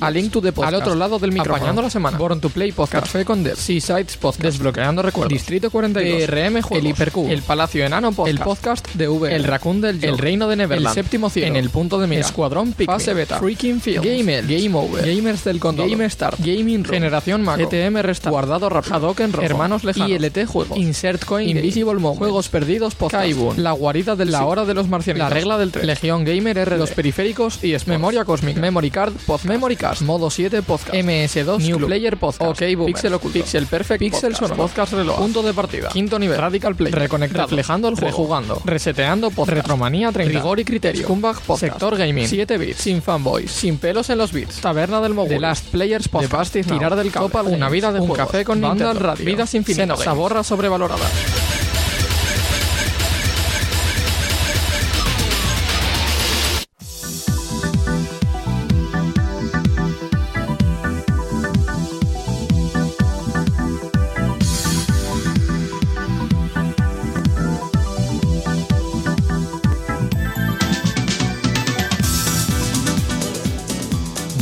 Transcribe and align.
A 0.00 0.10
Link 0.10 0.32
to 0.32 0.40
the 0.40 0.52
Podcast, 0.52 0.74
al 0.74 0.80
otro 0.80 0.94
lado 0.94 1.18
del 1.18 1.32
micrófono, 1.32 1.56
Apañando 1.56 1.82
la 1.82 1.90
semana, 1.90 2.16
Born 2.18 2.40
to 2.40 2.50
Play 2.50 2.72
Podcast, 2.72 3.06
Café 3.06 3.24
con 3.24 3.42
Dev, 3.42 3.56
Seasides 3.56 4.16
Podcast, 4.16 4.42
Desbloqueando 4.42 5.02
Recuerdos, 5.02 5.32
Distrito 5.32 5.70
42, 5.70 6.28
RM 6.28 6.62
Juegos, 6.62 6.70
El 6.78 6.86
Hipercube, 6.86 7.32
El 7.32 7.42
Palacio 7.42 7.84
Enano 7.84 8.12
Podcast, 8.12 8.38
el 8.38 8.44
Podcast 8.44 8.88
de 8.94 9.08
V, 9.08 9.34
El 9.34 9.44
Raccoon 9.44 9.80
del 9.80 10.02
El 10.04 10.18
Reino 10.18 10.48
de 10.48 10.56
Neverland, 10.56 10.96
El 10.96 11.04
Séptimo 11.04 11.30
Cielo, 11.30 11.48
En 11.48 11.56
el 11.56 11.70
Punto 11.70 11.98
de 11.98 12.06
Mira, 12.06 12.20
Escuadrón 12.20 12.72
Pick, 12.72 12.86
Fase 12.86 13.14
Beta, 13.14 13.38
Freaking 13.38 13.80
Field, 13.80 14.04
Gamer, 14.04 14.46
Game 14.46 14.74
Over, 14.74 15.04
Gamers 15.04 15.44
del 15.44 15.58
Condor, 15.58 15.90
Game 15.90 16.08
Start, 16.08 16.38
Gaming 16.38 16.84
Room, 16.84 16.94
Generación 16.94 17.42
Mac, 17.42 17.58
ETM 17.60 17.96
Restart, 17.98 18.32
Guardado 18.32 18.68
Rápido, 18.68 18.94
Hadoken 18.94 19.32
Rojo, 19.32 19.44
Hermanos 19.44 19.84
Lejanos, 19.84 20.10
ILT 20.10 20.46
Juegos, 20.46 20.78
Insert 20.78 21.24
Coin, 21.24 21.48
Invisible 21.48 21.94
Mode, 21.94 22.18
Juegos 22.18 22.48
Perdidos 22.48 22.94
Podcast, 22.94 23.24
Kaibun, 23.24 23.62
La 23.62 23.72
Guarida 23.72 24.16
de 24.16 24.26
la 24.26 24.44
Hora 24.44 24.64
de 24.64 24.74
los 24.74 24.88
Marcianos, 24.88 25.18
La 25.18 25.30
Regla 25.30 25.58
del 25.58 25.72
3, 25.72 25.84
Legión 25.84 26.24
Gamer 26.24 26.58
R, 26.58 26.78
Los 26.78 26.90
Periféricos 26.90 27.62
y 27.64 27.74
Memoria 27.86 28.24
Cósmica, 28.24 28.60
Memory 28.60 28.90
Card, 28.90 29.12
Post 29.26 29.46
Memory 29.46 29.76
Modo 30.02 30.30
7 30.30 30.62
Podcast, 30.62 30.94
MS2, 30.94 31.58
New 31.60 31.86
Player 31.86 32.16
Podcast, 32.16 32.42
OK 32.42 32.60
Boomer, 32.76 32.86
Pixel 32.86 33.14
Oculto, 33.14 33.38
Pixel 33.38 33.66
Perfect, 33.66 33.98
Pixel 33.98 34.36
Sonoro, 34.36 34.56
Podcast 34.56 34.92
Reloj, 34.92 35.16
Punto 35.16 35.42
de 35.42 35.54
Partida, 35.54 35.88
Quinto 35.88 36.18
Nivel, 36.18 36.38
Radical 36.38 36.74
Play, 36.74 36.92
Reconectado, 36.92 37.46
Reflejando 37.48 37.88
el 37.88 37.94
Juego, 37.94 38.08
Rejugando, 38.08 38.62
Reseteando 38.64 39.30
Podcast, 39.30 39.56
Retromanía 39.56 40.12
30, 40.12 40.32
Rigor 40.32 40.60
y 40.60 40.64
Criterio, 40.64 41.02
Scumbag 41.04 41.40
Podcast, 41.40 41.60
Sector 41.60 41.96
Gaming, 41.96 42.26
7 42.26 42.58
bits, 42.58 42.78
Sin 42.78 43.02
Fanboys, 43.02 43.50
Sin 43.50 43.78
Pelos 43.78 44.10
en 44.10 44.18
los 44.18 44.32
Bits, 44.32 44.60
Taberna 44.60 45.00
del 45.00 45.14
Mogul, 45.14 45.30
The 45.30 45.40
Last 45.40 45.66
Players 45.66 46.08
Podcast, 46.08 46.54
Tirar 46.54 46.96
del 46.96 47.10
Cabo, 47.10 47.30
Una 47.44 47.68
Vida 47.68 47.92
de 47.92 48.00
Un 48.00 48.12
Café 48.12 48.44
con 48.44 48.60
Vandal 48.60 48.98
Radio, 48.98 49.24
Vidas 49.24 49.54
Infinitas, 49.54 50.00
Saborra 50.00 50.42
Sobrevalorada. 50.44 51.06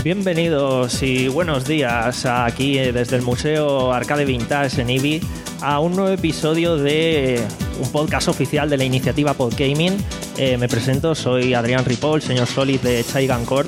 Bienvenidos 0.07 1.03
y 1.03 1.27
buenos 1.27 1.67
días 1.67 2.27
aquí 2.27 2.79
eh, 2.79 2.93
desde 2.93 3.17
el 3.17 3.23
Museo 3.23 3.93
Arcade 3.93 4.25
Vintage 4.25 4.81
en 4.81 4.89
IBI 4.89 5.21
a 5.63 5.81
un 5.81 5.97
nuevo 5.97 6.13
episodio 6.13 6.77
de 6.77 7.43
un 7.81 7.91
podcast 7.91 8.29
oficial 8.29 8.71
de 8.71 8.77
la 8.77 8.85
iniciativa 8.85 9.35
Podgaming. 9.35 9.97
Eh, 10.37 10.59
me 10.59 10.69
presento, 10.69 11.17
soy 11.17 11.55
Adrián 11.55 11.85
Ripoll, 11.85 12.23
señor 12.23 12.47
Solid 12.47 12.79
de 12.83 13.03
Chaigan 13.03 13.45
Corps. 13.45 13.67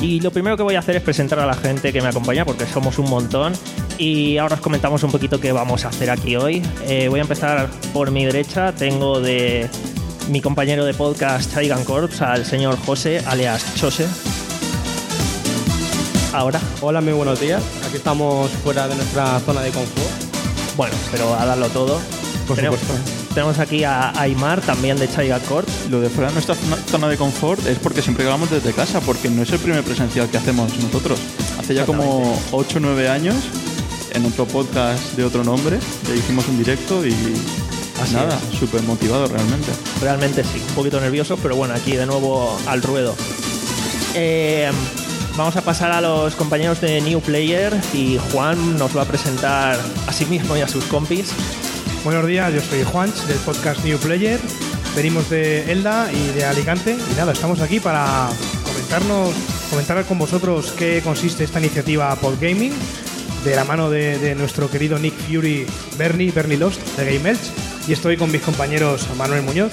Y 0.00 0.20
lo 0.20 0.30
primero 0.30 0.56
que 0.56 0.62
voy 0.62 0.76
a 0.76 0.78
hacer 0.78 0.96
es 0.96 1.02
presentar 1.02 1.40
a 1.40 1.44
la 1.44 1.52
gente 1.52 1.92
que 1.92 2.00
me 2.00 2.08
acompaña 2.08 2.46
porque 2.46 2.64
somos 2.64 2.98
un 2.98 3.10
montón. 3.10 3.52
Y 3.98 4.38
ahora 4.38 4.54
os 4.54 4.62
comentamos 4.62 5.02
un 5.02 5.10
poquito 5.12 5.40
qué 5.40 5.52
vamos 5.52 5.84
a 5.84 5.88
hacer 5.88 6.08
aquí 6.08 6.36
hoy. 6.36 6.62
Eh, 6.88 7.08
voy 7.08 7.18
a 7.20 7.24
empezar 7.24 7.68
por 7.92 8.10
mi 8.10 8.24
derecha. 8.24 8.72
Tengo 8.72 9.20
de 9.20 9.68
mi 10.30 10.40
compañero 10.40 10.86
de 10.86 10.94
podcast 10.94 11.52
Chaigan 11.52 11.84
Corps 11.84 12.22
al 12.22 12.46
señor 12.46 12.78
José, 12.78 13.22
alias 13.26 13.74
Chose 13.78 14.06
ahora. 16.36 16.60
Hola, 16.82 17.00
muy 17.00 17.14
buenos 17.14 17.40
días. 17.40 17.62
Aquí 17.86 17.96
estamos 17.96 18.50
fuera 18.62 18.86
de 18.88 18.94
nuestra 18.94 19.40
zona 19.40 19.62
de 19.62 19.70
confort. 19.70 20.76
Bueno, 20.76 20.94
pero 21.10 21.34
a 21.34 21.46
darlo 21.46 21.68
todo. 21.68 21.98
Por 22.46 22.56
tenemos, 22.56 22.78
supuesto. 22.78 23.10
Tenemos 23.34 23.58
aquí 23.58 23.84
a 23.84 24.10
Aymar, 24.20 24.60
también 24.60 24.98
de 24.98 25.10
Chaiga 25.10 25.40
Corp. 25.40 25.66
Lo 25.90 26.00
de 26.00 26.10
fuera 26.10 26.28
de 26.28 26.34
nuestra 26.34 26.54
zona 26.90 27.08
de 27.08 27.16
confort 27.16 27.66
es 27.66 27.78
porque 27.78 28.02
siempre 28.02 28.24
grabamos 28.24 28.50
desde 28.50 28.72
casa, 28.72 29.00
porque 29.00 29.30
no 29.30 29.42
es 29.42 29.50
el 29.50 29.58
primer 29.58 29.82
presencial 29.82 30.28
que 30.28 30.36
hacemos 30.36 30.76
nosotros. 30.78 31.18
Hace 31.58 31.74
ya 31.74 31.86
como 31.86 32.38
8 32.52 32.76
o 32.76 32.80
9 32.80 33.08
años, 33.08 33.36
en 34.12 34.26
otro 34.26 34.44
podcast 34.46 35.14
de 35.16 35.24
otro 35.24 35.42
nombre, 35.42 35.78
le 36.08 36.16
hicimos 36.16 36.46
un 36.48 36.58
directo 36.58 37.04
y 37.06 37.14
Así 38.00 38.14
nada, 38.14 38.38
súper 38.58 38.82
motivado 38.82 39.26
realmente. 39.26 39.72
Realmente 40.02 40.44
sí, 40.44 40.62
un 40.68 40.74
poquito 40.74 41.00
nervioso, 41.00 41.38
pero 41.42 41.56
bueno, 41.56 41.72
aquí 41.74 41.92
de 41.92 42.04
nuevo 42.04 42.58
al 42.66 42.82
ruedo. 42.82 43.14
Eh, 44.14 44.70
Vamos 45.36 45.54
a 45.56 45.60
pasar 45.60 45.92
a 45.92 46.00
los 46.00 46.34
compañeros 46.34 46.80
de 46.80 46.98
New 47.02 47.20
Player 47.20 47.78
y 47.92 48.18
Juan 48.32 48.78
nos 48.78 48.96
va 48.96 49.02
a 49.02 49.04
presentar 49.04 49.78
a 50.06 50.12
sí 50.12 50.24
mismo 50.24 50.56
y 50.56 50.62
a 50.62 50.68
sus 50.68 50.84
compis. 50.86 51.30
Buenos 52.04 52.26
días, 52.26 52.54
yo 52.54 52.62
soy 52.62 52.82
Juan 52.84 53.12
del 53.28 53.36
podcast 53.40 53.84
New 53.84 53.98
Player. 53.98 54.40
Venimos 54.94 55.28
de 55.28 55.70
Elda 55.70 56.10
y 56.10 56.28
de 56.28 56.46
Alicante 56.46 56.96
y 57.12 57.16
nada, 57.16 57.32
estamos 57.32 57.60
aquí 57.60 57.80
para 57.80 58.30
comentarnos, 58.64 59.34
comentar 59.68 60.02
con 60.06 60.18
vosotros 60.18 60.72
qué 60.72 61.02
consiste 61.04 61.44
esta 61.44 61.60
iniciativa 61.60 62.16
Podgaming 62.16 62.72
de 63.44 63.56
la 63.56 63.64
mano 63.64 63.90
de, 63.90 64.34
nuestro 64.36 64.70
querido 64.70 64.98
Nick 64.98 65.14
Fury 65.14 65.66
Bernie, 65.98 66.32
Bernie 66.32 66.56
Lost 66.56 66.80
de 66.96 67.14
Game 67.14 67.28
Elch 67.28 67.52
y 67.86 67.92
estoy 67.92 68.16
con 68.16 68.32
mis 68.32 68.40
compañeros 68.40 69.06
Manuel 69.18 69.42
Muñoz. 69.42 69.72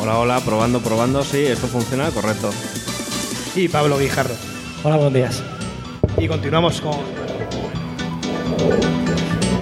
Hola, 0.00 0.18
hola, 0.18 0.40
probando, 0.40 0.80
probando, 0.80 1.22
sí, 1.22 1.44
esto 1.44 1.68
funciona, 1.68 2.10
correcto. 2.10 2.50
Y 3.58 3.66
Pablo 3.66 3.98
Guijarro. 3.98 4.36
Hola, 4.84 4.94
buenos 4.94 5.14
días. 5.14 5.42
Y 6.16 6.28
continuamos 6.28 6.80
con. 6.80 6.96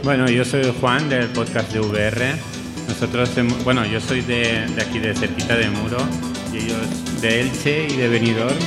Bueno, 0.04 0.28
yo 0.28 0.44
soy 0.44 0.70
Juan 0.78 1.08
del 1.08 1.28
podcast 1.28 1.72
de 1.72 1.80
VR. 1.80 2.34
Nosotros, 2.88 3.30
bueno, 3.64 3.86
yo 3.86 3.98
soy 3.98 4.20
de, 4.20 4.66
aquí 4.78 4.98
de 4.98 5.14
cerquita 5.14 5.56
de 5.56 5.70
Muro 5.70 5.96
y 6.52 6.58
ellos 6.58 7.22
de 7.22 7.40
Elche 7.40 7.86
y 7.88 7.96
de 7.96 8.08
Benidorm. 8.08 8.58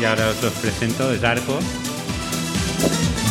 Y 0.00 0.04
ahora 0.04 0.30
os 0.30 0.42
los 0.42 0.52
presento, 0.54 1.12
es 1.12 1.22
Arco. 1.22 1.56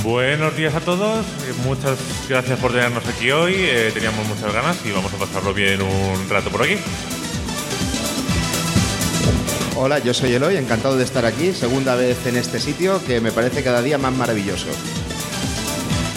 Buenos 0.05 0.55
días 0.55 0.75
a 0.75 0.79
todos, 0.79 1.25
muchas 1.65 1.99
gracias 2.29 2.57
por 2.59 2.71
tenernos 2.71 3.05
aquí 3.05 3.31
hoy, 3.31 3.55
eh, 3.57 3.91
teníamos 3.93 4.25
muchas 4.25 4.53
ganas 4.53 4.77
y 4.85 4.91
vamos 4.93 5.13
a 5.13 5.17
pasarlo 5.17 5.53
bien 5.53 5.81
un 5.81 6.29
rato 6.29 6.49
por 6.49 6.63
aquí. 6.63 6.77
Hola, 9.79 9.99
yo 9.99 10.11
soy 10.11 10.33
Eloy, 10.33 10.57
encantado 10.57 10.97
de 10.97 11.03
estar 11.03 11.23
aquí, 11.23 11.53
segunda 11.53 11.93
vez 11.93 12.25
en 12.25 12.35
este 12.35 12.59
sitio 12.59 12.99
que 13.05 13.21
me 13.21 13.31
parece 13.31 13.61
cada 13.61 13.83
día 13.83 13.99
más 13.99 14.11
maravilloso. 14.11 14.65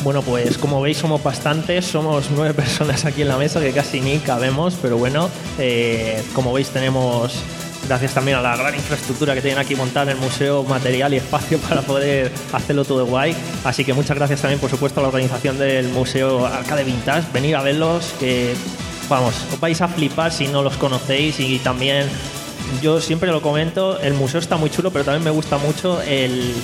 Bueno, 0.03 0.23
pues 0.23 0.57
como 0.57 0.81
veis 0.81 0.97
somos 0.97 1.23
bastantes, 1.23 1.85
somos 1.85 2.31
nueve 2.35 2.55
personas 2.63 3.05
aquí 3.05 3.21
en 3.21 3.29
la 3.29 3.37
mesa 3.37 3.61
que 3.61 3.73
casi 3.73 4.01
ni 4.01 4.17
cabemos, 4.19 4.79
pero 4.81 4.97
bueno, 4.97 5.29
eh, 5.59 6.23
como 6.33 6.55
veis 6.55 6.71
tenemos, 6.71 7.35
gracias 7.87 8.15
también 8.15 8.39
a 8.39 8.41
la 8.41 8.57
gran 8.57 8.75
infraestructura 8.75 9.35
que 9.35 9.43
tienen 9.43 9.59
aquí 9.59 9.77
montada 9.77 10.11
en 10.11 10.17
el 10.17 10.25
museo, 10.25 10.63
material 10.63 11.13
y 11.13 11.19
espacio 11.19 11.59
para 11.69 11.83
poder 11.83 12.33
hacerlo 12.55 12.87
todo 12.87 13.05
guay. 13.05 13.37
Así 13.65 13.85
que 13.85 13.93
muchas 13.93 14.17
gracias 14.17 14.41
también, 14.41 14.59
por 14.59 14.71
supuesto, 14.71 15.01
a 15.01 15.03
la 15.03 15.09
organización 15.11 15.59
del 15.59 15.89
Museo 15.89 16.47
Arcade 16.47 16.85
Vintage. 16.85 17.31
Venir 17.35 17.57
a 17.57 17.63
verlos, 17.63 18.15
que 18.19 18.55
vamos, 19.07 19.35
os 19.53 19.61
vais 19.61 19.83
a 19.83 19.89
flipar 19.89 20.33
si 20.33 20.49
no 20.49 20.63
los 20.63 20.79
conocéis 20.79 21.39
y 21.41 21.59
también 21.59 22.09
yo 22.83 23.01
siempre 23.01 23.31
lo 23.31 23.43
comento, 23.43 23.99
el 24.01 24.15
museo 24.15 24.41
está 24.41 24.57
muy 24.57 24.71
chulo, 24.71 24.91
pero 24.91 25.05
también 25.05 25.25
me 25.25 25.31
gusta 25.31 25.59
mucho 25.59 26.01
el, 26.03 26.55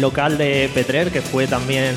local 0.00 0.38
de 0.38 0.70
Petrer, 0.72 1.10
que 1.10 1.22
fue 1.22 1.46
también 1.46 1.94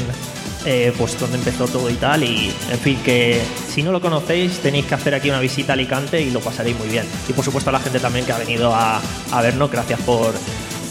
eh, 0.66 0.94
pues 0.98 1.20
donde 1.20 1.38
empezó 1.38 1.68
todo 1.68 1.90
y 1.90 1.96
tal. 1.96 2.24
Y 2.24 2.52
en 2.72 2.80
fin, 2.80 2.98
que 3.04 3.42
si 3.70 3.84
no 3.84 3.92
lo 3.92 4.02
conocéis, 4.02 4.60
tenéis 4.60 4.86
que 4.86 4.96
hacer 4.96 5.14
aquí 5.14 5.30
una 5.30 5.40
visita 5.40 5.74
a 5.74 5.76
Alicante 5.76 6.22
y 6.22 6.32
lo 6.32 6.40
pasaréis 6.40 6.78
muy 6.78 6.88
bien. 6.88 7.06
Y 7.28 7.34
por 7.34 7.44
supuesto 7.44 7.70
a 7.70 7.74
la 7.74 7.80
gente 7.80 8.00
también 8.00 8.26
que 8.26 8.32
ha 8.32 8.38
venido 8.38 8.74
a, 8.74 9.02
a 9.32 9.42
vernos, 9.42 9.70
gracias 9.72 10.00
por 10.02 10.34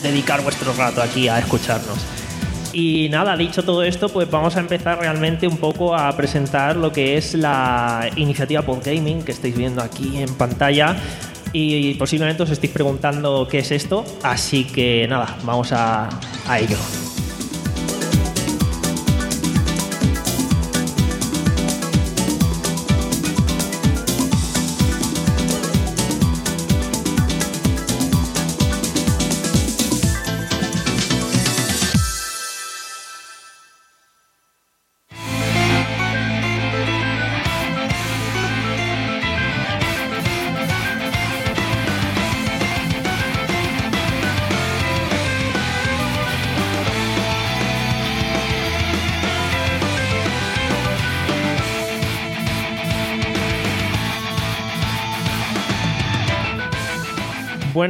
dedicar 0.02 0.42
vuestro 0.42 0.72
rato 0.74 1.02
aquí 1.02 1.28
a 1.28 1.38
escucharnos. 1.38 1.98
Y 2.72 3.08
nada, 3.10 3.36
dicho 3.36 3.62
todo 3.64 3.82
esto, 3.82 4.08
pues 4.08 4.30
vamos 4.30 4.56
a 4.56 4.60
empezar 4.60 4.98
realmente 4.98 5.46
un 5.46 5.58
poco 5.58 5.94
a 5.94 6.10
presentar 6.16 6.76
lo 6.76 6.90
que 6.90 7.18
es 7.18 7.34
la 7.34 8.08
iniciativa 8.16 8.62
Podgaming 8.62 9.22
que 9.22 9.32
estáis 9.32 9.54
viendo 9.54 9.82
aquí 9.82 10.22
en 10.22 10.34
pantalla 10.34 10.96
y 11.52 11.94
posiblemente 11.94 12.42
os 12.42 12.50
estéis 12.50 12.72
preguntando 12.72 13.46
qué 13.50 13.58
es 13.58 13.70
esto, 13.70 14.04
así 14.22 14.64
que 14.64 15.06
nada, 15.08 15.36
vamos 15.44 15.72
a, 15.72 16.08
ello. 16.58 16.78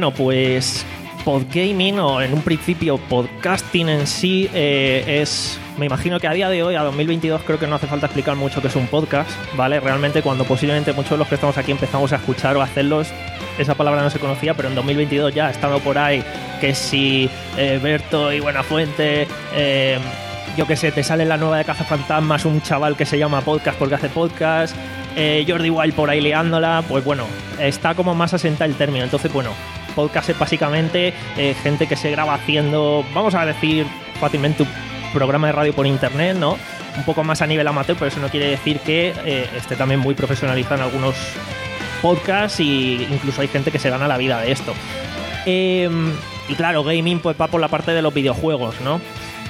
Bueno, 0.03 0.17
pues 0.17 0.85
podgaming 1.23 1.97
o 1.97 2.21
en 2.21 2.33
un 2.33 2.41
principio 2.41 2.97
podcasting 2.97 3.87
en 3.87 4.05
sí 4.05 4.49
eh, 4.53 5.21
es 5.21 5.57
me 5.77 5.85
imagino 5.85 6.19
que 6.19 6.27
a 6.27 6.33
día 6.33 6.49
de 6.49 6.61
hoy, 6.61 6.75
a 6.75 6.83
2022, 6.83 7.41
creo 7.43 7.57
que 7.57 7.67
no 7.67 7.75
hace 7.75 7.87
falta 7.87 8.07
explicar 8.07 8.35
mucho 8.35 8.61
qué 8.61 8.67
es 8.67 8.75
un 8.75 8.87
podcast, 8.87 9.31
¿vale? 9.55 9.79
Realmente 9.79 10.21
cuando 10.21 10.43
posiblemente 10.43 10.91
muchos 10.91 11.11
de 11.11 11.19
los 11.19 11.27
que 11.29 11.35
estamos 11.35 11.57
aquí 11.57 11.71
empezamos 11.71 12.11
a 12.11 12.17
escuchar 12.17 12.57
o 12.57 12.61
a 12.61 12.65
hacerlos, 12.65 13.07
esa 13.57 13.75
palabra 13.75 14.03
no 14.03 14.09
se 14.09 14.19
conocía, 14.19 14.53
pero 14.55 14.67
en 14.67 14.75
2022 14.75 15.33
ya 15.33 15.47
ha 15.47 15.51
estado 15.51 15.79
por 15.79 15.97
ahí 15.97 16.21
que 16.59 16.75
si 16.75 17.29
eh, 17.57 17.79
Berto 17.81 18.33
y 18.33 18.41
Buenafuente, 18.41 19.25
eh, 19.55 19.99
yo 20.57 20.67
qué 20.67 20.75
sé, 20.75 20.91
te 20.91 21.01
sale 21.01 21.23
la 21.23 21.37
nueva 21.37 21.59
de 21.59 21.63
Cazafantasmas 21.63 22.43
un 22.43 22.61
chaval 22.61 22.97
que 22.97 23.05
se 23.05 23.17
llama 23.17 23.39
podcast 23.39 23.79
porque 23.79 23.95
hace 23.95 24.09
podcast, 24.09 24.75
eh, 25.15 25.45
Jordi 25.47 25.69
Wild 25.69 25.93
por 25.93 26.09
ahí 26.09 26.21
liándola, 26.21 26.83
pues 26.87 27.05
bueno, 27.05 27.25
está 27.59 27.95
como 27.95 28.15
más 28.15 28.33
asenta 28.33 28.65
el 28.65 28.75
término. 28.75 29.03
Entonces, 29.03 29.31
bueno, 29.31 29.51
podcast 29.93 30.29
es 30.29 30.39
básicamente 30.39 31.13
eh, 31.37 31.55
gente 31.61 31.87
que 31.87 31.95
se 31.95 32.11
graba 32.11 32.35
haciendo, 32.35 33.05
vamos 33.13 33.35
a 33.35 33.45
decir 33.45 33.85
fácilmente, 34.19 34.63
un 34.63 34.69
programa 35.13 35.47
de 35.47 35.53
radio 35.53 35.73
por 35.73 35.87
internet, 35.87 36.37
¿no? 36.37 36.57
Un 36.97 37.03
poco 37.05 37.23
más 37.23 37.41
a 37.41 37.47
nivel 37.47 37.67
amateur, 37.67 37.95
pero 37.97 38.09
eso 38.09 38.19
no 38.19 38.29
quiere 38.29 38.47
decir 38.47 38.79
que 38.79 39.13
eh, 39.25 39.49
esté 39.55 39.75
también 39.75 39.99
muy 39.99 40.15
profesionalizado 40.15 40.75
en 40.75 40.81
algunos 40.81 41.15
podcasts 42.01 42.59
y 42.59 43.07
incluso 43.09 43.41
hay 43.41 43.47
gente 43.47 43.71
que 43.71 43.79
se 43.79 43.89
gana 43.89 44.07
la 44.07 44.17
vida 44.17 44.41
de 44.41 44.51
esto. 44.51 44.73
Em, 45.45 46.11
y 46.49 46.55
claro, 46.55 46.83
gaming 46.83 47.19
pues 47.19 47.35
va 47.39 47.47
por 47.47 47.61
la 47.61 47.67
parte 47.67 47.91
de 47.91 48.01
los 48.01 48.13
videojuegos, 48.13 48.79
¿no? 48.81 48.99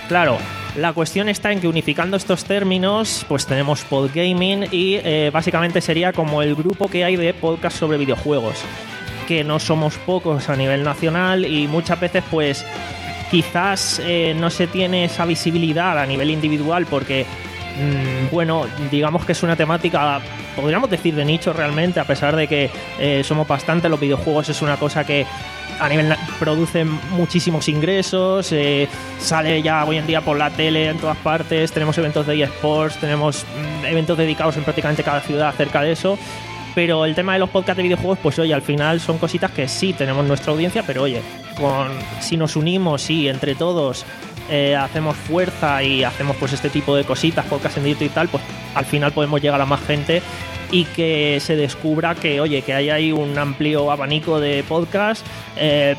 Claro, 0.07 0.37
la 0.75 0.93
cuestión 0.93 1.29
está 1.29 1.51
en 1.51 1.59
que 1.59 1.67
unificando 1.67 2.17
estos 2.17 2.45
términos, 2.45 3.25
pues 3.27 3.45
tenemos 3.45 3.83
podgaming 3.83 4.67
y 4.71 4.95
eh, 4.95 5.29
básicamente 5.31 5.81
sería 5.81 6.13
como 6.13 6.41
el 6.41 6.55
grupo 6.55 6.87
que 6.87 7.03
hay 7.03 7.15
de 7.15 7.33
podcast 7.33 7.77
sobre 7.77 7.97
videojuegos, 7.97 8.59
que 9.23 9.43
no 9.43 9.59
somos 9.59 9.97
pocos 9.97 10.49
a 10.49 10.55
nivel 10.55 10.83
nacional 10.83 11.45
y 11.45 11.67
muchas 11.67 11.99
veces 11.99 12.23
pues 12.29 12.65
quizás 13.31 13.99
eh, 14.03 14.35
no 14.37 14.49
se 14.49 14.67
tiene 14.67 15.05
esa 15.05 15.25
visibilidad 15.25 15.97
a 15.97 16.05
nivel 16.05 16.29
individual 16.29 16.85
porque 16.85 17.25
mm, 17.25 18.31
bueno, 18.31 18.67
digamos 18.91 19.25
que 19.25 19.31
es 19.31 19.41
una 19.41 19.55
temática, 19.55 20.21
podríamos 20.55 20.89
decir 20.89 21.15
de 21.15 21.25
nicho 21.25 21.51
realmente, 21.51 21.99
a 21.99 22.05
pesar 22.05 22.35
de 22.35 22.47
que 22.47 22.69
eh, 22.99 23.23
somos 23.23 23.47
bastante, 23.47 23.89
los 23.89 23.99
videojuegos 23.99 24.49
es 24.49 24.61
una 24.61 24.77
cosa 24.77 25.03
que 25.03 25.25
a 25.79 25.89
nivel 25.89 26.15
produce 26.39 26.85
muchísimos 26.85 27.67
ingresos, 27.67 28.51
eh, 28.51 28.87
sale 29.19 29.61
ya 29.61 29.83
hoy 29.85 29.97
en 29.97 30.05
día 30.05 30.21
por 30.21 30.37
la 30.37 30.49
tele 30.51 30.89
en 30.89 30.97
todas 30.97 31.17
partes, 31.17 31.71
tenemos 31.71 31.97
eventos 31.97 32.27
de 32.27 32.43
eSports, 32.43 32.97
tenemos 32.97 33.43
mm, 33.43 33.85
eventos 33.85 34.17
dedicados 34.17 34.57
en 34.57 34.63
prácticamente 34.63 35.03
cada 35.03 35.21
ciudad 35.21 35.49
acerca 35.49 35.81
de 35.81 35.91
eso. 35.93 36.17
Pero 36.75 37.05
el 37.05 37.13
tema 37.13 37.33
de 37.33 37.39
los 37.39 37.49
podcasts 37.49 37.77
de 37.77 37.83
videojuegos, 37.83 38.19
pues 38.21 38.39
oye, 38.39 38.53
al 38.53 38.61
final 38.61 38.99
son 38.99 39.17
cositas 39.17 39.51
que 39.51 39.67
sí 39.67 39.93
tenemos 39.93 40.25
nuestra 40.25 40.51
audiencia, 40.53 40.83
pero 40.85 41.03
oye, 41.03 41.21
con, 41.57 41.89
si 42.19 42.35
nos 42.35 42.55
unimos 42.55 43.09
y 43.09 43.27
entre 43.27 43.53
todos 43.53 44.05
eh, 44.49 44.75
hacemos 44.75 45.15
fuerza 45.15 45.83
y 45.83 46.03
hacemos 46.03 46.35
pues 46.37 46.53
este 46.53 46.69
tipo 46.69 46.95
de 46.95 47.03
cositas, 47.03 47.45
podcast 47.45 47.77
en 47.77 47.83
directo 47.83 48.05
y 48.05 48.09
tal, 48.09 48.27
pues 48.27 48.43
al 48.73 48.85
final 48.85 49.11
podemos 49.11 49.41
llegar 49.41 49.61
a 49.61 49.65
más 49.65 49.81
gente 49.81 50.21
y 50.71 50.85
que 50.85 51.37
se 51.39 51.55
descubra 51.55 52.15
que, 52.15 52.41
oye, 52.41 52.63
que 52.63 52.73
hay 52.73 52.89
ahí 52.89 53.11
un 53.11 53.37
amplio 53.37 53.91
abanico 53.91 54.39
de 54.39 54.63
podcasts. 54.63 55.23
eh, 55.55 55.95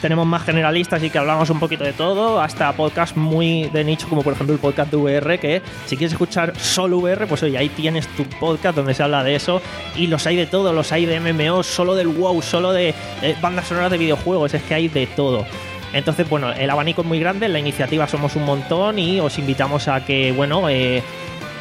tenemos 0.00 0.26
más 0.26 0.42
generalistas 0.42 1.02
y 1.02 1.10
que 1.10 1.18
hablamos 1.18 1.50
un 1.50 1.60
poquito 1.60 1.84
de 1.84 1.92
todo, 1.92 2.40
hasta 2.40 2.72
podcasts 2.72 3.16
muy 3.16 3.68
de 3.70 3.84
nicho, 3.84 4.08
como 4.08 4.22
por 4.22 4.32
ejemplo 4.32 4.54
el 4.54 4.60
podcast 4.60 4.90
de 4.90 4.96
VR, 4.96 5.38
que 5.38 5.62
si 5.86 5.96
quieres 5.96 6.12
escuchar 6.12 6.58
solo 6.58 6.98
VR, 6.98 7.26
pues 7.26 7.42
oye, 7.42 7.58
ahí 7.58 7.68
tienes 7.68 8.06
tu 8.08 8.24
podcast 8.24 8.76
donde 8.76 8.94
se 8.94 9.02
habla 9.02 9.24
de 9.24 9.34
eso. 9.34 9.60
Y 9.96 10.06
los 10.06 10.26
hay 10.26 10.36
de 10.36 10.46
todo, 10.46 10.72
los 10.72 10.92
hay 10.92 11.06
de 11.06 11.20
MMO, 11.20 11.62
solo 11.62 11.94
del 11.94 12.08
WoW, 12.08 12.42
solo 12.42 12.72
de 12.72 12.94
bandas 13.40 13.66
sonoras 13.66 13.90
de 13.90 13.98
videojuegos, 13.98 14.54
es 14.54 14.62
que 14.62 14.74
hay 14.74 14.88
de 14.88 15.06
todo. 15.06 15.44
Entonces, 15.92 16.28
bueno, 16.28 16.52
el 16.52 16.68
abanico 16.68 17.02
es 17.02 17.08
muy 17.08 17.18
grande, 17.18 17.48
la 17.48 17.58
iniciativa 17.58 18.06
somos 18.06 18.36
un 18.36 18.44
montón 18.44 18.98
y 18.98 19.20
os 19.20 19.38
invitamos 19.38 19.88
a 19.88 20.04
que, 20.04 20.32
bueno, 20.32 20.68
eh, 20.68 21.02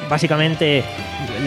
básicamente 0.10 0.84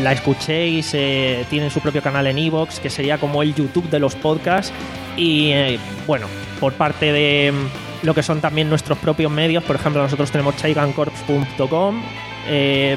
la 0.02 0.12
escuchéis, 0.12 0.90
eh, 0.94 1.44
tienen 1.50 1.70
su 1.70 1.80
propio 1.80 2.02
canal 2.02 2.26
en 2.26 2.38
Evox, 2.38 2.80
que 2.80 2.88
sería 2.88 3.18
como 3.18 3.42
el 3.42 3.54
YouTube 3.54 3.88
de 3.90 3.98
los 3.98 4.14
podcasts. 4.14 4.72
Y 5.16 5.50
eh, 5.50 5.78
bueno, 6.06 6.26
por 6.60 6.74
parte 6.74 7.12
de 7.12 7.52
mm, 7.52 8.06
lo 8.06 8.14
que 8.14 8.22
son 8.22 8.40
también 8.40 8.68
nuestros 8.68 8.98
propios 8.98 9.32
medios, 9.32 9.64
por 9.64 9.76
ejemplo, 9.76 10.02
nosotros 10.02 10.30
tenemos 10.30 10.56
chaigancorps.com. 10.56 12.02
Eh, 12.46 12.96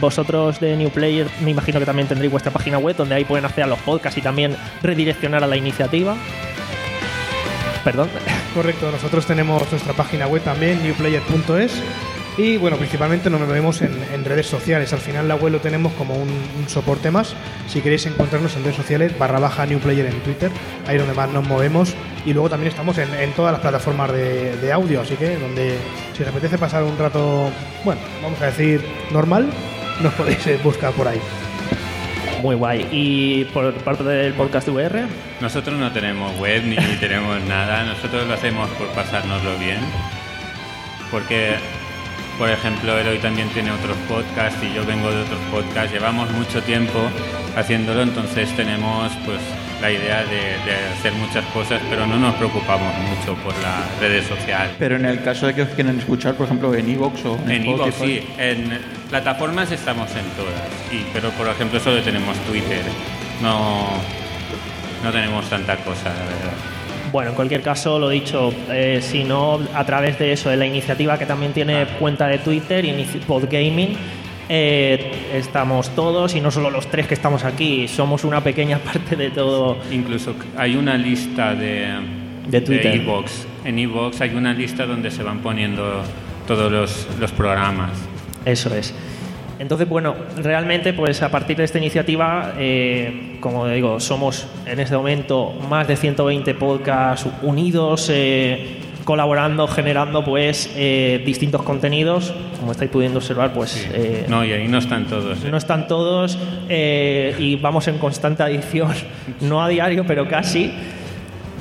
vosotros 0.00 0.60
de 0.60 0.76
New 0.76 0.90
Player 0.90 1.26
me 1.42 1.50
imagino 1.50 1.78
que 1.78 1.86
también 1.86 2.08
tendréis 2.08 2.30
vuestra 2.30 2.52
página 2.52 2.78
web 2.78 2.96
donde 2.96 3.14
ahí 3.14 3.24
pueden 3.24 3.44
acceder 3.44 3.64
a 3.64 3.68
los 3.68 3.78
podcasts 3.80 4.18
y 4.18 4.22
también 4.22 4.56
redireccionar 4.82 5.44
a 5.44 5.46
la 5.46 5.56
iniciativa. 5.56 6.16
Perdón. 7.84 8.08
Correcto, 8.54 8.90
nosotros 8.90 9.26
tenemos 9.26 9.70
nuestra 9.70 9.92
página 9.92 10.26
web 10.26 10.42
también, 10.42 10.82
newplayer.es. 10.82 11.82
Y 12.38 12.56
bueno, 12.56 12.76
principalmente 12.76 13.28
nos 13.30 13.40
movemos 13.40 13.82
en, 13.82 13.92
en 14.14 14.24
redes 14.24 14.46
sociales. 14.46 14.92
Al 14.92 15.00
final 15.00 15.26
la 15.26 15.34
web 15.34 15.52
lo 15.52 15.60
tenemos 15.60 15.92
como 15.94 16.14
un, 16.14 16.28
un 16.28 16.68
soporte 16.68 17.10
más. 17.10 17.34
Si 17.66 17.80
queréis 17.80 18.06
encontrarnos 18.06 18.54
en 18.56 18.62
redes 18.62 18.76
sociales, 18.76 19.18
barra 19.18 19.40
baja 19.40 19.66
newplayer 19.66 20.06
en 20.06 20.20
Twitter, 20.20 20.48
ahí 20.86 20.94
es 20.94 21.02
donde 21.02 21.16
más 21.16 21.28
nos 21.30 21.44
movemos. 21.46 21.94
Y 22.24 22.32
luego 22.32 22.48
también 22.48 22.70
estamos 22.70 22.96
en, 22.98 23.12
en 23.14 23.32
todas 23.32 23.50
las 23.50 23.60
plataformas 23.60 24.12
de, 24.12 24.56
de 24.56 24.72
audio, 24.72 25.00
así 25.00 25.16
que 25.16 25.36
donde 25.36 25.76
si 26.16 26.22
os 26.22 26.28
apetece 26.28 26.58
pasar 26.58 26.84
un 26.84 26.96
rato, 26.96 27.50
bueno, 27.84 28.00
vamos 28.22 28.40
a 28.40 28.46
decir 28.46 28.84
normal, 29.10 29.48
nos 30.00 30.14
podéis 30.14 30.46
eh, 30.46 30.60
buscar 30.62 30.92
por 30.92 31.08
ahí. 31.08 31.20
Muy 32.40 32.54
guay. 32.54 32.86
Y 32.92 33.44
por 33.46 33.74
parte 33.82 34.04
del 34.04 34.32
podcast 34.34 34.68
VR, 34.68 35.06
Nosotros 35.40 35.76
no 35.76 35.90
tenemos 35.90 36.38
web 36.38 36.62
ni 36.64 36.76
tenemos 37.00 37.42
nada, 37.48 37.82
nosotros 37.82 38.28
lo 38.28 38.34
hacemos 38.34 38.68
por 38.70 38.86
pasárnoslo 38.90 39.58
bien. 39.58 39.80
Porque, 41.10 41.54
por 42.38 42.48
ejemplo, 42.48 42.96
Eloy 42.96 43.18
también 43.18 43.48
tiene 43.48 43.70
otros 43.72 43.96
podcasts 44.08 44.58
y 44.62 44.72
yo 44.74 44.84
vengo 44.86 45.10
de 45.10 45.22
otros 45.22 45.40
podcasts. 45.50 45.92
Llevamos 45.92 46.30
mucho 46.30 46.62
tiempo 46.62 46.98
haciéndolo, 47.56 48.02
entonces 48.02 48.54
tenemos 48.56 49.12
pues 49.26 49.40
la 49.82 49.90
idea 49.90 50.24
de, 50.24 50.58
de 50.64 50.76
hacer 50.96 51.12
muchas 51.14 51.44
cosas, 51.46 51.80
pero 51.90 52.06
no 52.06 52.16
nos 52.16 52.34
preocupamos 52.36 52.92
mucho 52.98 53.34
por 53.42 53.54
las 53.58 54.00
redes 54.00 54.26
sociales. 54.26 54.74
Pero 54.78 54.96
en 54.96 55.04
el 55.04 55.22
caso 55.22 55.46
de 55.46 55.54
que 55.54 55.62
os 55.62 55.68
quieran 55.70 55.98
escuchar, 55.98 56.34
por 56.34 56.46
ejemplo, 56.46 56.74
en 56.74 56.88
Evox 56.88 57.24
o 57.24 57.36
en, 57.44 57.50
En 57.50 57.66
Evox 57.66 57.94
sí, 57.96 58.26
en 58.38 58.78
plataformas 59.10 59.70
estamos 59.72 60.10
en 60.10 60.24
todas, 60.36 60.68
y, 60.92 61.04
pero 61.12 61.30
por 61.30 61.48
ejemplo 61.48 61.80
solo 61.80 62.00
tenemos 62.02 62.36
Twitter, 62.38 62.82
no, 63.42 63.86
no 65.04 65.10
tenemos 65.12 65.48
tanta 65.48 65.76
cosa, 65.76 66.04
la 66.10 66.24
verdad. 66.24 66.77
Bueno, 67.12 67.30
en 67.30 67.36
cualquier 67.36 67.62
caso, 67.62 67.98
lo 67.98 68.08
dicho, 68.08 68.52
eh, 68.70 68.98
si 69.02 69.24
no, 69.24 69.60
a 69.74 69.84
través 69.86 70.18
de 70.18 70.32
eso, 70.32 70.50
de 70.50 70.56
la 70.56 70.66
iniciativa 70.66 71.18
que 71.18 71.26
también 71.26 71.52
tiene 71.52 71.86
cuenta 71.98 72.26
de 72.26 72.38
Twitter, 72.38 72.84
Inici- 72.84 73.20
Podgaming, 73.20 73.96
eh, 74.50 75.10
estamos 75.34 75.90
todos 75.94 76.34
y 76.34 76.40
no 76.40 76.50
solo 76.50 76.70
los 76.70 76.86
tres 76.90 77.06
que 77.06 77.14
estamos 77.14 77.44
aquí, 77.44 77.86
somos 77.88 78.24
una 78.24 78.42
pequeña 78.42 78.78
parte 78.92 79.16
de 79.16 79.30
todo. 79.30 79.78
Incluso 79.90 80.34
hay 80.56 80.76
una 80.76 80.96
lista 80.96 81.54
de, 81.54 81.94
De 82.48 82.60
Twitter. 82.60 82.96
iVoox. 82.96 83.30
En 83.64 83.78
Evox 83.78 84.20
hay 84.20 84.34
una 84.34 84.52
lista 84.54 84.86
donde 84.86 85.10
se 85.10 85.22
van 85.22 85.38
poniendo 85.40 86.02
todos 86.46 86.70
los, 86.72 87.06
los 87.18 87.32
programas. 87.32 87.90
Eso 88.44 88.74
es. 88.74 88.94
Entonces, 89.58 89.88
bueno, 89.88 90.14
realmente, 90.36 90.92
pues 90.92 91.22
a 91.22 91.30
partir 91.30 91.56
de 91.56 91.64
esta 91.64 91.78
iniciativa, 91.78 92.54
eh, 92.58 93.38
como 93.40 93.66
digo, 93.66 93.98
somos 93.98 94.46
en 94.66 94.78
este 94.78 94.96
momento 94.96 95.52
más 95.68 95.88
de 95.88 95.96
120 95.96 96.54
podcasts 96.54 97.28
unidos, 97.42 98.08
eh, 98.12 98.78
colaborando, 99.04 99.66
generando, 99.66 100.24
pues, 100.24 100.70
eh, 100.76 101.22
distintos 101.24 101.62
contenidos. 101.62 102.32
Como 102.60 102.72
estáis 102.72 102.90
pudiendo 102.90 103.18
observar, 103.18 103.52
pues, 103.52 103.88
eh, 103.92 104.26
No, 104.28 104.44
y 104.44 104.52
ahí 104.52 104.68
no 104.68 104.78
están 104.78 105.06
todos. 105.06 105.42
no 105.44 105.56
están 105.56 105.88
todos 105.88 106.38
y 106.68 107.56
vamos 107.56 107.88
en 107.88 107.98
constante 107.98 108.42
adición, 108.42 108.92
no 109.40 109.62
a 109.62 109.68
diario, 109.68 110.04
pero 110.06 110.28
casi. 110.28 110.72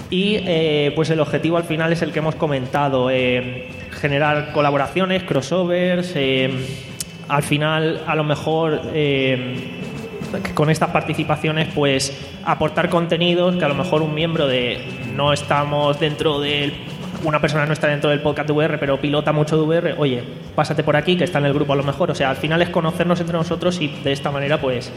Y 0.09 0.37
eh, 0.45 0.93
pues 0.95 1.09
el 1.09 1.19
objetivo 1.19 1.57
al 1.57 1.65
final 1.65 1.91
es 1.91 2.01
el 2.01 2.11
que 2.13 2.19
hemos 2.19 2.35
comentado, 2.35 3.09
eh, 3.11 3.67
generar 3.99 4.53
colaboraciones, 4.53 5.23
crossovers, 5.23 6.13
eh, 6.15 6.49
al 7.27 7.43
final 7.43 8.03
a 8.07 8.15
lo 8.15 8.23
mejor 8.23 8.81
eh, 8.93 9.55
con 10.53 10.69
estas 10.69 10.89
participaciones 10.89 11.69
pues 11.73 12.17
aportar 12.45 12.89
contenidos 12.89 13.55
que 13.55 13.65
a 13.65 13.67
lo 13.67 13.75
mejor 13.75 14.01
un 14.01 14.13
miembro 14.13 14.47
de 14.47 14.79
no 15.15 15.33
estamos 15.33 15.99
dentro 15.99 16.39
del 16.39 16.73
una 17.23 17.39
persona 17.39 17.65
no 17.65 17.73
está 17.73 17.87
dentro 17.87 18.09
del 18.09 18.21
podcast 18.21 18.47
de 18.47 18.53
VR 18.53 18.77
pero 18.77 18.99
pilota 18.99 19.31
mucho 19.31 19.57
de 19.57 19.63
VR 19.63 19.95
oye 19.97 20.23
pásate 20.55 20.83
por 20.83 20.95
aquí 20.95 21.17
que 21.17 21.23
está 21.23 21.39
en 21.39 21.45
el 21.45 21.53
grupo 21.53 21.73
a 21.73 21.75
lo 21.75 21.83
mejor. 21.83 22.11
O 22.11 22.15
sea 22.15 22.29
al 22.29 22.37
final 22.37 22.61
es 22.61 22.69
conocernos 22.69 23.19
entre 23.19 23.37
nosotros 23.37 23.79
y 23.81 23.87
de 23.87 24.11
esta 24.11 24.31
manera 24.31 24.59
pues 24.59 24.91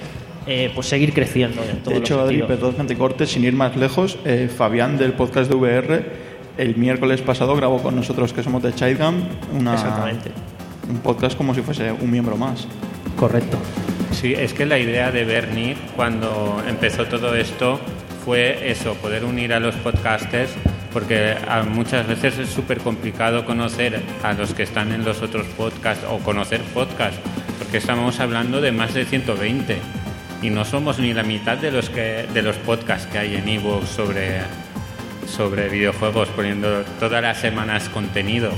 eh, 0.46 0.70
pues 0.74 0.88
seguir 0.88 1.12
creciendo 1.12 1.62
en 1.62 1.78
todo 1.78 1.94
De 1.94 2.00
hecho, 2.00 2.20
Adri, 2.20 2.42
perdón 2.42 2.74
que 2.74 2.84
te 2.84 2.96
corte, 2.96 3.26
sin 3.26 3.44
ir 3.44 3.52
más 3.52 3.76
lejos, 3.76 4.18
eh, 4.24 4.48
Fabián 4.54 4.96
del 4.96 5.12
podcast 5.12 5.50
de 5.50 5.56
VR 5.56 6.30
el 6.56 6.76
miércoles 6.76 7.20
pasado 7.22 7.54
grabó 7.56 7.82
con 7.82 7.94
nosotros, 7.94 8.32
que 8.32 8.42
somos 8.42 8.62
de 8.62 8.74
Chidegam, 8.74 9.22
una, 9.52 9.74
exactamente 9.74 10.30
un 10.90 10.98
podcast 10.98 11.36
como 11.36 11.54
si 11.54 11.62
fuese 11.62 11.92
un 11.92 12.10
miembro 12.10 12.36
más. 12.36 12.66
correcto 13.16 13.58
Sí, 14.12 14.34
es 14.34 14.52
que 14.52 14.66
la 14.66 14.78
idea 14.78 15.10
de 15.10 15.24
Bernie 15.24 15.76
cuando 15.96 16.62
empezó 16.68 17.06
todo 17.06 17.34
esto 17.34 17.80
fue 18.24 18.70
eso, 18.70 18.94
poder 18.94 19.24
unir 19.24 19.54
a 19.54 19.60
los 19.60 19.74
podcasters 19.76 20.50
porque 20.92 21.36
a 21.48 21.62
muchas 21.62 22.06
veces 22.06 22.38
es 22.38 22.48
súper 22.50 22.78
complicado 22.78 23.44
conocer 23.44 24.02
a 24.22 24.32
los 24.32 24.54
que 24.54 24.62
están 24.62 24.92
en 24.92 25.04
los 25.04 25.22
otros 25.22 25.46
podcasts 25.56 26.04
o 26.10 26.18
conocer 26.18 26.60
podcasts, 26.74 27.20
porque 27.58 27.78
estamos 27.78 28.18
hablando 28.20 28.60
de 28.60 28.72
más 28.72 28.94
de 28.94 29.04
120 29.04 29.78
y 30.42 30.50
no 30.50 30.64
somos 30.64 30.98
ni 30.98 31.14
la 31.14 31.22
mitad 31.22 31.56
de 31.58 31.70
los 31.70 31.90
que 31.90 32.26
de 32.32 32.42
los 32.42 32.56
podcasts 32.56 33.06
que 33.06 33.18
hay 33.18 33.36
en 33.36 33.48
Evox 33.48 33.88
sobre 33.88 34.40
sobre 35.26 35.68
videojuegos 35.68 36.28
poniendo 36.30 36.82
todas 36.98 37.22
las 37.22 37.38
semanas 37.38 37.88
contenido 37.88 38.50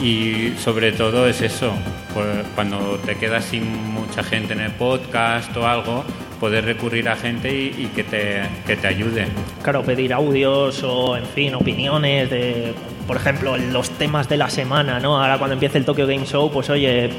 y 0.00 0.52
sobre 0.58 0.92
todo 0.92 1.28
es 1.28 1.40
eso 1.40 1.72
pues, 2.12 2.26
cuando 2.54 2.98
te 3.04 3.16
quedas 3.16 3.44
sin 3.44 3.64
mucha 3.92 4.22
gente 4.22 4.52
en 4.52 4.60
el 4.60 4.72
podcast 4.72 5.56
o 5.56 5.66
algo 5.66 6.04
poder 6.40 6.64
recurrir 6.64 7.08
a 7.08 7.16
gente 7.16 7.54
y, 7.54 7.90
que, 7.94 8.04
te, 8.04 8.42
que 8.66 8.76
te 8.76 8.86
ayude. 8.86 9.26
Claro 9.62 9.82
pedir 9.82 10.12
audios 10.12 10.82
o 10.82 11.16
en 11.16 11.24
fin 11.26 11.54
opiniones 11.54 12.30
de 12.30 12.74
por 13.06 13.16
ejemplo 13.16 13.56
los 13.56 13.90
temas 13.90 14.28
de 14.28 14.36
la 14.36 14.50
semana 14.50 14.98
no 14.98 15.20
ahora 15.20 15.38
cuando 15.38 15.54
empiece 15.54 15.78
el 15.78 15.84
Tokyo 15.84 16.06
Game 16.06 16.26
Show 16.26 16.50
pues 16.50 16.70
oye 16.70 17.10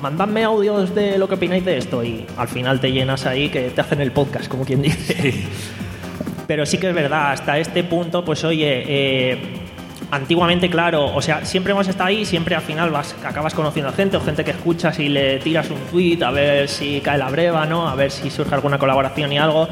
mandadme 0.00 0.44
audios 0.44 0.94
de 0.94 1.18
lo 1.18 1.28
que 1.28 1.34
opináis 1.34 1.64
de 1.64 1.78
esto 1.78 2.02
y 2.02 2.24
al 2.36 2.48
final 2.48 2.80
te 2.80 2.90
llenas 2.90 3.26
ahí 3.26 3.48
que 3.48 3.70
te 3.70 3.80
hacen 3.80 4.00
el 4.00 4.12
podcast, 4.12 4.48
como 4.48 4.64
quien 4.64 4.82
dice. 4.82 5.34
Pero 6.46 6.66
sí 6.66 6.78
que 6.78 6.88
es 6.88 6.94
verdad, 6.94 7.32
hasta 7.32 7.58
este 7.58 7.84
punto, 7.84 8.24
pues 8.24 8.42
oye, 8.44 8.82
eh, 8.86 9.59
antiguamente, 10.10 10.68
claro, 10.68 11.14
o 11.14 11.22
sea, 11.22 11.44
siempre 11.44 11.72
hemos 11.72 11.88
estado 11.88 12.08
ahí, 12.08 12.24
siempre 12.24 12.54
al 12.54 12.62
final 12.62 12.90
vas, 12.90 13.14
acabas 13.24 13.54
conociendo 13.54 13.90
a 13.90 13.92
gente 13.92 14.16
o 14.16 14.20
gente 14.20 14.44
que 14.44 14.50
escuchas 14.52 14.98
y 14.98 15.08
le 15.08 15.38
tiras 15.38 15.70
un 15.70 15.78
tweet 15.90 16.22
a 16.22 16.30
ver 16.30 16.68
si 16.68 17.00
cae 17.00 17.18
la 17.18 17.30
breva, 17.30 17.66
¿no? 17.66 17.88
A 17.88 17.94
ver 17.94 18.10
si 18.10 18.30
surge 18.30 18.54
alguna 18.54 18.78
colaboración 18.78 19.32
y 19.32 19.38
algo. 19.38 19.68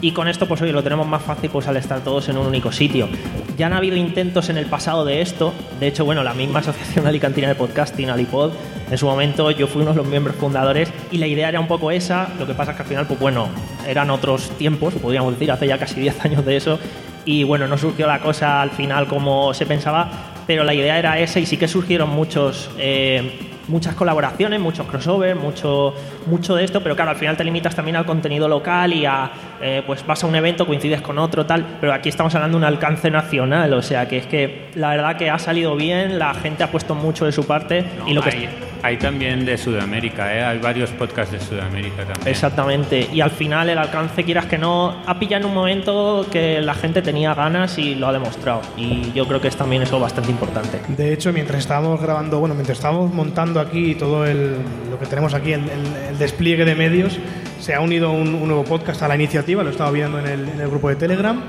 Y 0.00 0.12
con 0.12 0.28
esto, 0.28 0.46
pues 0.46 0.60
oye, 0.60 0.72
lo 0.72 0.82
tenemos 0.82 1.06
más 1.06 1.22
fácil 1.22 1.48
pues 1.50 1.66
al 1.66 1.78
estar 1.78 2.00
todos 2.00 2.28
en 2.28 2.36
un 2.36 2.46
único 2.46 2.70
sitio. 2.70 3.08
Ya 3.56 3.66
han 3.66 3.72
habido 3.72 3.96
intentos 3.96 4.50
en 4.50 4.58
el 4.58 4.66
pasado 4.66 5.04
de 5.04 5.22
esto. 5.22 5.54
De 5.80 5.86
hecho, 5.86 6.04
bueno, 6.04 6.22
la 6.22 6.34
misma 6.34 6.58
Asociación 6.64 7.06
Alicantina 7.06 7.48
de 7.48 7.54
Podcasting, 7.54 8.10
Alipod, 8.10 8.52
en 8.90 8.98
su 8.98 9.06
momento 9.06 9.50
yo 9.50 9.66
fui 9.66 9.80
uno 9.80 9.92
de 9.92 9.96
los 9.96 10.06
miembros 10.06 10.36
fundadores 10.36 10.92
y 11.10 11.18
la 11.18 11.26
idea 11.26 11.48
era 11.48 11.58
un 11.58 11.68
poco 11.68 11.90
esa. 11.90 12.28
Lo 12.38 12.46
que 12.46 12.52
pasa 12.52 12.72
es 12.72 12.76
que 12.76 12.82
al 12.82 12.88
final, 12.88 13.06
pues 13.06 13.18
bueno, 13.18 13.48
eran 13.86 14.10
otros 14.10 14.50
tiempos, 14.58 14.92
podríamos 14.94 15.32
decir, 15.32 15.50
hace 15.50 15.66
ya 15.66 15.78
casi 15.78 16.00
10 16.00 16.24
años 16.24 16.44
de 16.44 16.56
eso. 16.56 16.78
Y 17.24 17.44
bueno, 17.44 17.66
no 17.66 17.78
surgió 17.78 18.06
la 18.06 18.20
cosa 18.20 18.60
al 18.60 18.70
final 18.70 19.06
como 19.06 19.54
se 19.54 19.66
pensaba, 19.66 20.10
pero 20.46 20.64
la 20.64 20.74
idea 20.74 20.98
era 20.98 21.18
esa 21.18 21.40
y 21.40 21.46
sí 21.46 21.56
que 21.56 21.68
surgieron 21.68 22.10
muchos. 22.10 22.70
Eh, 22.78 23.50
muchas 23.68 23.94
colaboraciones, 23.94 24.60
muchos 24.60 24.86
crossovers, 24.86 25.38
mucho, 25.40 25.94
mucho 26.26 26.54
de 26.54 26.64
esto, 26.64 26.82
pero 26.82 26.94
claro, 26.94 27.12
al 27.12 27.16
final 27.16 27.36
te 27.36 27.44
limitas 27.44 27.74
también 27.74 27.96
al 27.96 28.04
contenido 28.04 28.48
local 28.48 28.92
y 28.92 29.06
a, 29.06 29.30
eh, 29.60 29.82
pues 29.86 30.06
vas 30.06 30.22
a 30.22 30.26
un 30.26 30.34
evento, 30.34 30.66
coincides 30.66 31.00
con 31.00 31.18
otro, 31.18 31.46
tal, 31.46 31.78
pero 31.80 31.92
aquí 31.92 32.08
estamos 32.08 32.34
hablando 32.34 32.58
de 32.58 32.64
un 32.64 32.68
alcance 32.72 33.10
nacional, 33.10 33.72
o 33.72 33.82
sea 33.82 34.06
que 34.08 34.18
es 34.18 34.26
que 34.26 34.70
la 34.74 34.90
verdad 34.90 35.16
que 35.16 35.30
ha 35.30 35.38
salido 35.38 35.76
bien, 35.76 36.18
la 36.18 36.34
gente 36.34 36.62
ha 36.62 36.70
puesto 36.70 36.94
mucho 36.94 37.24
de 37.24 37.32
su 37.32 37.46
parte 37.46 37.84
y 38.06 38.12
lo 38.12 38.22
que... 38.22 38.73
Hay 38.84 38.98
también 38.98 39.46
de 39.46 39.56
Sudamérica, 39.56 40.36
¿eh? 40.36 40.44
hay 40.44 40.58
varios 40.58 40.90
podcasts 40.90 41.32
de 41.32 41.40
Sudamérica 41.40 42.04
también. 42.04 42.28
Exactamente, 42.28 43.08
y 43.10 43.22
al 43.22 43.30
final 43.30 43.70
el 43.70 43.78
alcance, 43.78 44.24
quieras 44.24 44.44
que 44.44 44.58
no, 44.58 44.94
ha 45.06 45.18
pillado 45.18 45.44
en 45.44 45.48
un 45.48 45.54
momento 45.54 46.26
que 46.30 46.60
la 46.60 46.74
gente 46.74 47.00
tenía 47.00 47.32
ganas 47.32 47.78
y 47.78 47.94
lo 47.94 48.08
ha 48.08 48.12
demostrado. 48.12 48.60
Y 48.76 49.10
yo 49.12 49.26
creo 49.26 49.40
que 49.40 49.48
es 49.48 49.56
también 49.56 49.80
eso 49.80 49.98
bastante 49.98 50.30
importante. 50.30 50.82
De 50.86 51.14
hecho, 51.14 51.32
mientras 51.32 51.60
estábamos 51.60 51.98
grabando, 51.98 52.38
bueno, 52.40 52.54
mientras 52.54 52.76
estábamos 52.76 53.10
montando 53.10 53.58
aquí 53.58 53.94
todo 53.94 54.26
el, 54.26 54.56
lo 54.90 54.98
que 54.98 55.06
tenemos 55.06 55.32
aquí, 55.32 55.54
el, 55.54 55.62
el, 56.10 56.18
despliegue 56.18 56.66
de 56.66 56.74
medios, 56.74 57.18
se 57.60 57.74
ha 57.74 57.80
unido 57.80 58.12
un, 58.12 58.46
nuevo 58.46 58.64
podcast 58.64 59.00
a 59.00 59.08
la 59.08 59.14
iniciativa, 59.14 59.62
lo 59.62 59.70
he 59.70 59.72
estado 59.72 59.92
viendo 59.92 60.18
en 60.18 60.26
el, 60.26 60.46
en 60.46 60.60
el 60.60 60.68
grupo 60.68 60.90
de 60.90 60.96
Telegram. 60.96 61.42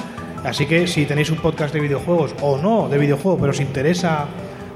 Así 0.46 0.68
que 0.68 0.88
si 0.88 1.06
tenéis 1.06 1.32
un 1.32 1.38
podcast 1.40 1.74
de 1.74 1.82
videojuegos 1.82 2.34
o 2.40 2.58
no 2.58 2.88
de 2.88 2.98
videojuegos, 2.98 3.42
pero 3.42 3.52
os 3.52 3.60
interesa 3.60 4.28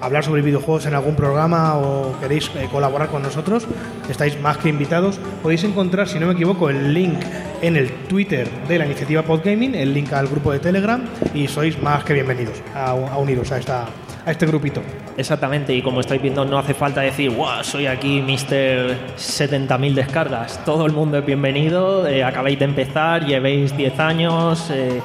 hablar 0.01 0.23
sobre 0.23 0.41
videojuegos 0.41 0.85
en 0.85 0.93
algún 0.93 1.15
programa 1.15 1.77
o 1.77 2.17
queréis 2.19 2.49
eh, 2.55 2.67
colaborar 2.71 3.09
con 3.09 3.21
nosotros, 3.21 3.67
estáis 4.09 4.39
más 4.41 4.57
que 4.57 4.69
invitados. 4.69 5.19
Podéis 5.41 5.63
encontrar, 5.63 6.07
si 6.07 6.19
no 6.19 6.27
me 6.27 6.33
equivoco, 6.33 6.69
el 6.69 6.93
link 6.93 7.19
en 7.61 7.75
el 7.75 7.91
Twitter 8.07 8.49
de 8.67 8.79
la 8.79 8.85
iniciativa 8.85 9.23
Podgaming, 9.23 9.75
el 9.75 9.93
link 9.93 10.13
al 10.13 10.27
grupo 10.27 10.51
de 10.51 10.59
Telegram 10.59 11.03
y 11.33 11.47
sois 11.47 11.81
más 11.81 12.03
que 12.03 12.13
bienvenidos 12.13 12.61
a, 12.73 12.93
uniros 12.93 13.51
a, 13.51 13.57
esta, 13.57 13.85
a 14.25 14.31
este 14.31 14.45
grupito. 14.45 14.81
Exactamente, 15.17 15.73
y 15.73 15.81
como 15.81 15.99
estáis 15.99 16.21
viendo, 16.21 16.45
no 16.45 16.57
hace 16.57 16.73
falta 16.73 17.01
decir, 17.01 17.31
wow, 17.31 17.63
soy 17.63 17.87
aquí 17.87 18.21
Mr. 18.21 19.17
70.000 19.17 19.93
descargas. 19.93 20.63
Todo 20.63 20.85
el 20.85 20.93
mundo 20.93 21.17
es 21.17 21.25
bienvenido, 21.25 22.07
eh, 22.07 22.23
acabáis 22.23 22.57
de 22.57 22.65
empezar, 22.65 23.25
llevéis 23.25 23.75
10 23.75 23.99
años. 23.99 24.69
Eh, 24.71 25.01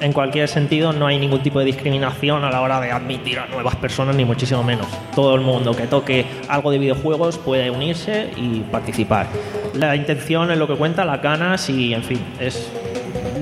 en 0.00 0.12
cualquier 0.12 0.48
sentido 0.48 0.92
no 0.92 1.06
hay 1.06 1.18
ningún 1.18 1.42
tipo 1.42 1.58
de 1.58 1.66
discriminación 1.66 2.44
a 2.44 2.50
la 2.50 2.60
hora 2.60 2.80
de 2.80 2.90
admitir 2.90 3.38
a 3.38 3.46
nuevas 3.46 3.76
personas, 3.76 4.16
ni 4.16 4.24
muchísimo 4.24 4.62
menos. 4.62 4.86
Todo 5.14 5.34
el 5.34 5.42
mundo 5.42 5.74
que 5.74 5.86
toque 5.86 6.24
algo 6.48 6.70
de 6.70 6.78
videojuegos 6.78 7.38
puede 7.38 7.70
unirse 7.70 8.30
y 8.36 8.60
participar. 8.60 9.26
La 9.74 9.94
intención 9.94 10.50
es 10.50 10.58
lo 10.58 10.66
que 10.66 10.74
cuenta, 10.74 11.04
las 11.04 11.22
ganas 11.22 11.68
y, 11.68 11.94
en 11.94 12.02
fin, 12.02 12.20
es 12.40 12.70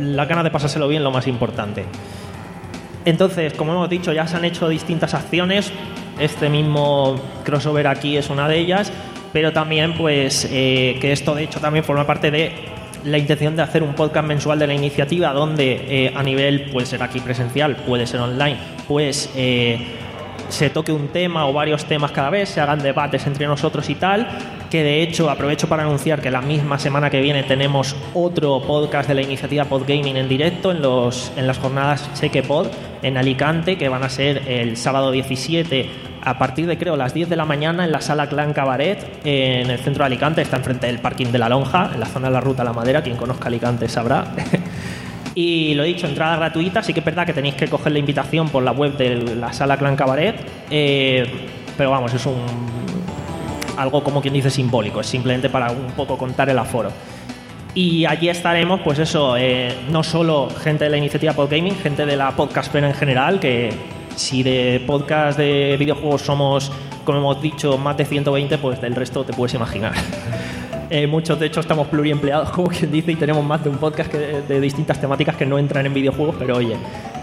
la 0.00 0.26
ganas 0.26 0.44
de 0.44 0.50
pasárselo 0.50 0.88
bien 0.88 1.04
lo 1.04 1.10
más 1.10 1.26
importante. 1.26 1.84
Entonces, 3.04 3.54
como 3.54 3.72
hemos 3.72 3.88
dicho, 3.88 4.12
ya 4.12 4.26
se 4.26 4.36
han 4.36 4.44
hecho 4.44 4.68
distintas 4.68 5.14
acciones. 5.14 5.72
Este 6.18 6.48
mismo 6.48 7.16
crossover 7.44 7.86
aquí 7.86 8.16
es 8.16 8.28
una 8.28 8.48
de 8.48 8.58
ellas, 8.58 8.92
pero 9.32 9.52
también, 9.52 9.94
pues, 9.94 10.48
eh, 10.50 10.98
que 11.00 11.12
esto 11.12 11.34
de 11.34 11.44
hecho 11.44 11.60
también 11.60 11.84
forma 11.84 12.06
parte 12.06 12.30
de 12.30 12.77
la 13.04 13.18
intención 13.18 13.56
de 13.56 13.62
hacer 13.62 13.82
un 13.82 13.94
podcast 13.94 14.26
mensual 14.26 14.58
de 14.58 14.66
la 14.66 14.74
iniciativa 14.74 15.32
donde 15.32 16.06
eh, 16.06 16.12
a 16.14 16.22
nivel 16.22 16.70
puede 16.70 16.86
ser 16.86 17.02
aquí 17.02 17.20
presencial, 17.20 17.76
puede 17.76 18.06
ser 18.06 18.20
online, 18.20 18.56
pues 18.86 19.30
eh, 19.36 19.78
se 20.48 20.70
toque 20.70 20.92
un 20.92 21.08
tema 21.08 21.46
o 21.46 21.52
varios 21.52 21.84
temas 21.84 22.10
cada 22.10 22.30
vez, 22.30 22.48
se 22.48 22.60
hagan 22.60 22.82
debates 22.82 23.26
entre 23.26 23.46
nosotros 23.46 23.88
y 23.90 23.94
tal, 23.94 24.28
que 24.70 24.82
de 24.82 25.02
hecho 25.02 25.30
aprovecho 25.30 25.68
para 25.68 25.82
anunciar 25.82 26.20
que 26.20 26.30
la 26.30 26.40
misma 26.40 26.78
semana 26.78 27.10
que 27.10 27.20
viene 27.20 27.42
tenemos 27.42 27.96
otro 28.14 28.62
podcast 28.62 29.08
de 29.08 29.14
la 29.14 29.22
iniciativa 29.22 29.64
Podgaming 29.64 30.16
en 30.16 30.28
directo 30.28 30.70
en, 30.70 30.82
los, 30.82 31.32
en 31.36 31.46
las 31.46 31.58
jornadas 31.58 32.08
Cheque 32.14 32.42
Pod 32.42 32.68
en 33.02 33.16
Alicante, 33.16 33.76
que 33.76 33.88
van 33.88 34.02
a 34.02 34.08
ser 34.08 34.42
el 34.48 34.76
sábado 34.76 35.10
17 35.10 36.07
a 36.24 36.38
partir 36.38 36.66
de 36.66 36.78
creo 36.78 36.96
las 36.96 37.14
10 37.14 37.28
de 37.28 37.36
la 37.36 37.44
mañana 37.44 37.84
en 37.84 37.92
la 37.92 38.00
sala 38.00 38.28
Clan 38.28 38.52
Cabaret 38.52 39.20
en 39.24 39.70
el 39.70 39.78
centro 39.78 40.02
de 40.02 40.06
Alicante, 40.06 40.42
está 40.42 40.56
enfrente 40.56 40.86
del 40.86 40.98
parking 40.98 41.26
de 41.26 41.38
la 41.38 41.48
Lonja, 41.48 41.90
en 41.94 42.00
la 42.00 42.06
zona 42.06 42.28
de 42.28 42.34
la 42.34 42.40
Ruta 42.40 42.64
La 42.64 42.72
Madera, 42.72 43.02
quien 43.02 43.16
conozca 43.16 43.48
Alicante 43.48 43.88
sabrá. 43.88 44.32
y 45.34 45.74
lo 45.74 45.84
he 45.84 45.86
dicho, 45.86 46.06
entrada 46.06 46.36
gratuita, 46.36 46.82
sí 46.82 46.92
que 46.92 47.00
es 47.00 47.06
verdad 47.06 47.26
que 47.26 47.32
tenéis 47.32 47.54
que 47.54 47.68
coger 47.68 47.92
la 47.92 47.98
invitación 47.98 48.48
por 48.48 48.62
la 48.62 48.72
web 48.72 48.96
de 48.96 49.36
la 49.36 49.52
sala 49.52 49.76
Clan 49.76 49.96
Cabaret, 49.96 50.36
eh, 50.70 51.26
pero 51.76 51.90
vamos, 51.90 52.12
es 52.14 52.26
un 52.26 52.36
algo 53.78 54.02
como 54.02 54.20
quien 54.20 54.34
dice 54.34 54.50
simbólico, 54.50 55.00
es 55.00 55.06
simplemente 55.06 55.48
para 55.48 55.70
un 55.70 55.92
poco 55.92 56.18
contar 56.18 56.48
el 56.50 56.58
aforo. 56.58 56.90
Y 57.74 58.06
allí 58.06 58.28
estaremos, 58.28 58.80
pues 58.80 58.98
eso, 58.98 59.36
eh, 59.36 59.72
no 59.90 60.02
solo 60.02 60.48
gente 60.50 60.84
de 60.84 60.90
la 60.90 60.96
iniciativa 60.96 61.32
Podgaming, 61.32 61.76
gente 61.76 62.06
de 62.06 62.16
la 62.16 62.32
podcastfera 62.32 62.88
en 62.88 62.94
general, 62.94 63.38
que 63.38 63.70
si 64.18 64.42
de 64.42 64.82
podcast 64.86 65.38
de 65.38 65.76
videojuegos 65.78 66.22
somos, 66.22 66.72
como 67.04 67.18
hemos 67.18 67.40
dicho, 67.40 67.78
más 67.78 67.96
de 67.96 68.04
120, 68.04 68.58
pues 68.58 68.80
del 68.80 68.94
resto 68.94 69.24
te 69.24 69.32
puedes 69.32 69.54
imaginar. 69.54 69.94
Eh, 70.90 71.06
muchos, 71.06 71.38
de 71.38 71.44
hecho, 71.44 71.60
estamos 71.60 71.88
pluriempleados, 71.88 72.50
como 72.54 72.68
quien 72.68 72.90
dice, 72.90 73.12
y 73.12 73.16
tenemos 73.16 73.44
más 73.44 73.62
de 73.62 73.68
un 73.68 73.76
podcast 73.76 74.10
de 74.10 74.58
distintas 74.58 74.98
temáticas 74.98 75.36
que 75.36 75.44
no 75.44 75.58
entran 75.58 75.84
en 75.84 75.92
videojuegos, 75.92 76.36
pero 76.38 76.56
oye, 76.56 76.76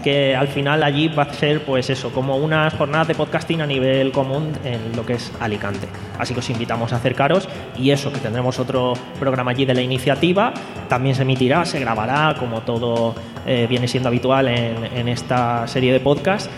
que 0.04 0.36
al 0.36 0.46
final 0.46 0.84
allí 0.84 1.08
va 1.08 1.24
a 1.24 1.32
ser, 1.32 1.64
pues 1.64 1.90
eso, 1.90 2.12
como 2.12 2.36
unas 2.36 2.72
jornadas 2.74 3.08
de 3.08 3.16
podcasting 3.16 3.60
a 3.62 3.66
nivel 3.66 4.12
común 4.12 4.52
en 4.62 4.94
lo 4.94 5.04
que 5.04 5.14
es 5.14 5.32
Alicante. 5.40 5.88
Así 6.16 6.32
que 6.32 6.38
os 6.38 6.50
invitamos 6.50 6.92
a 6.92 6.96
acercaros 6.98 7.48
y 7.76 7.90
eso, 7.90 8.12
que 8.12 8.20
tendremos 8.20 8.60
otro 8.60 8.92
programa 9.18 9.50
allí 9.50 9.64
de 9.64 9.74
la 9.74 9.82
iniciativa, 9.82 10.54
también 10.88 11.16
se 11.16 11.22
emitirá, 11.22 11.64
se 11.64 11.80
grabará, 11.80 12.36
como 12.38 12.60
todo 12.60 13.16
eh, 13.46 13.66
viene 13.68 13.88
siendo 13.88 14.08
habitual 14.08 14.46
en, 14.46 14.84
en 14.96 15.08
esta 15.08 15.66
serie 15.66 15.92
de 15.92 15.98
podcasts 15.98 16.48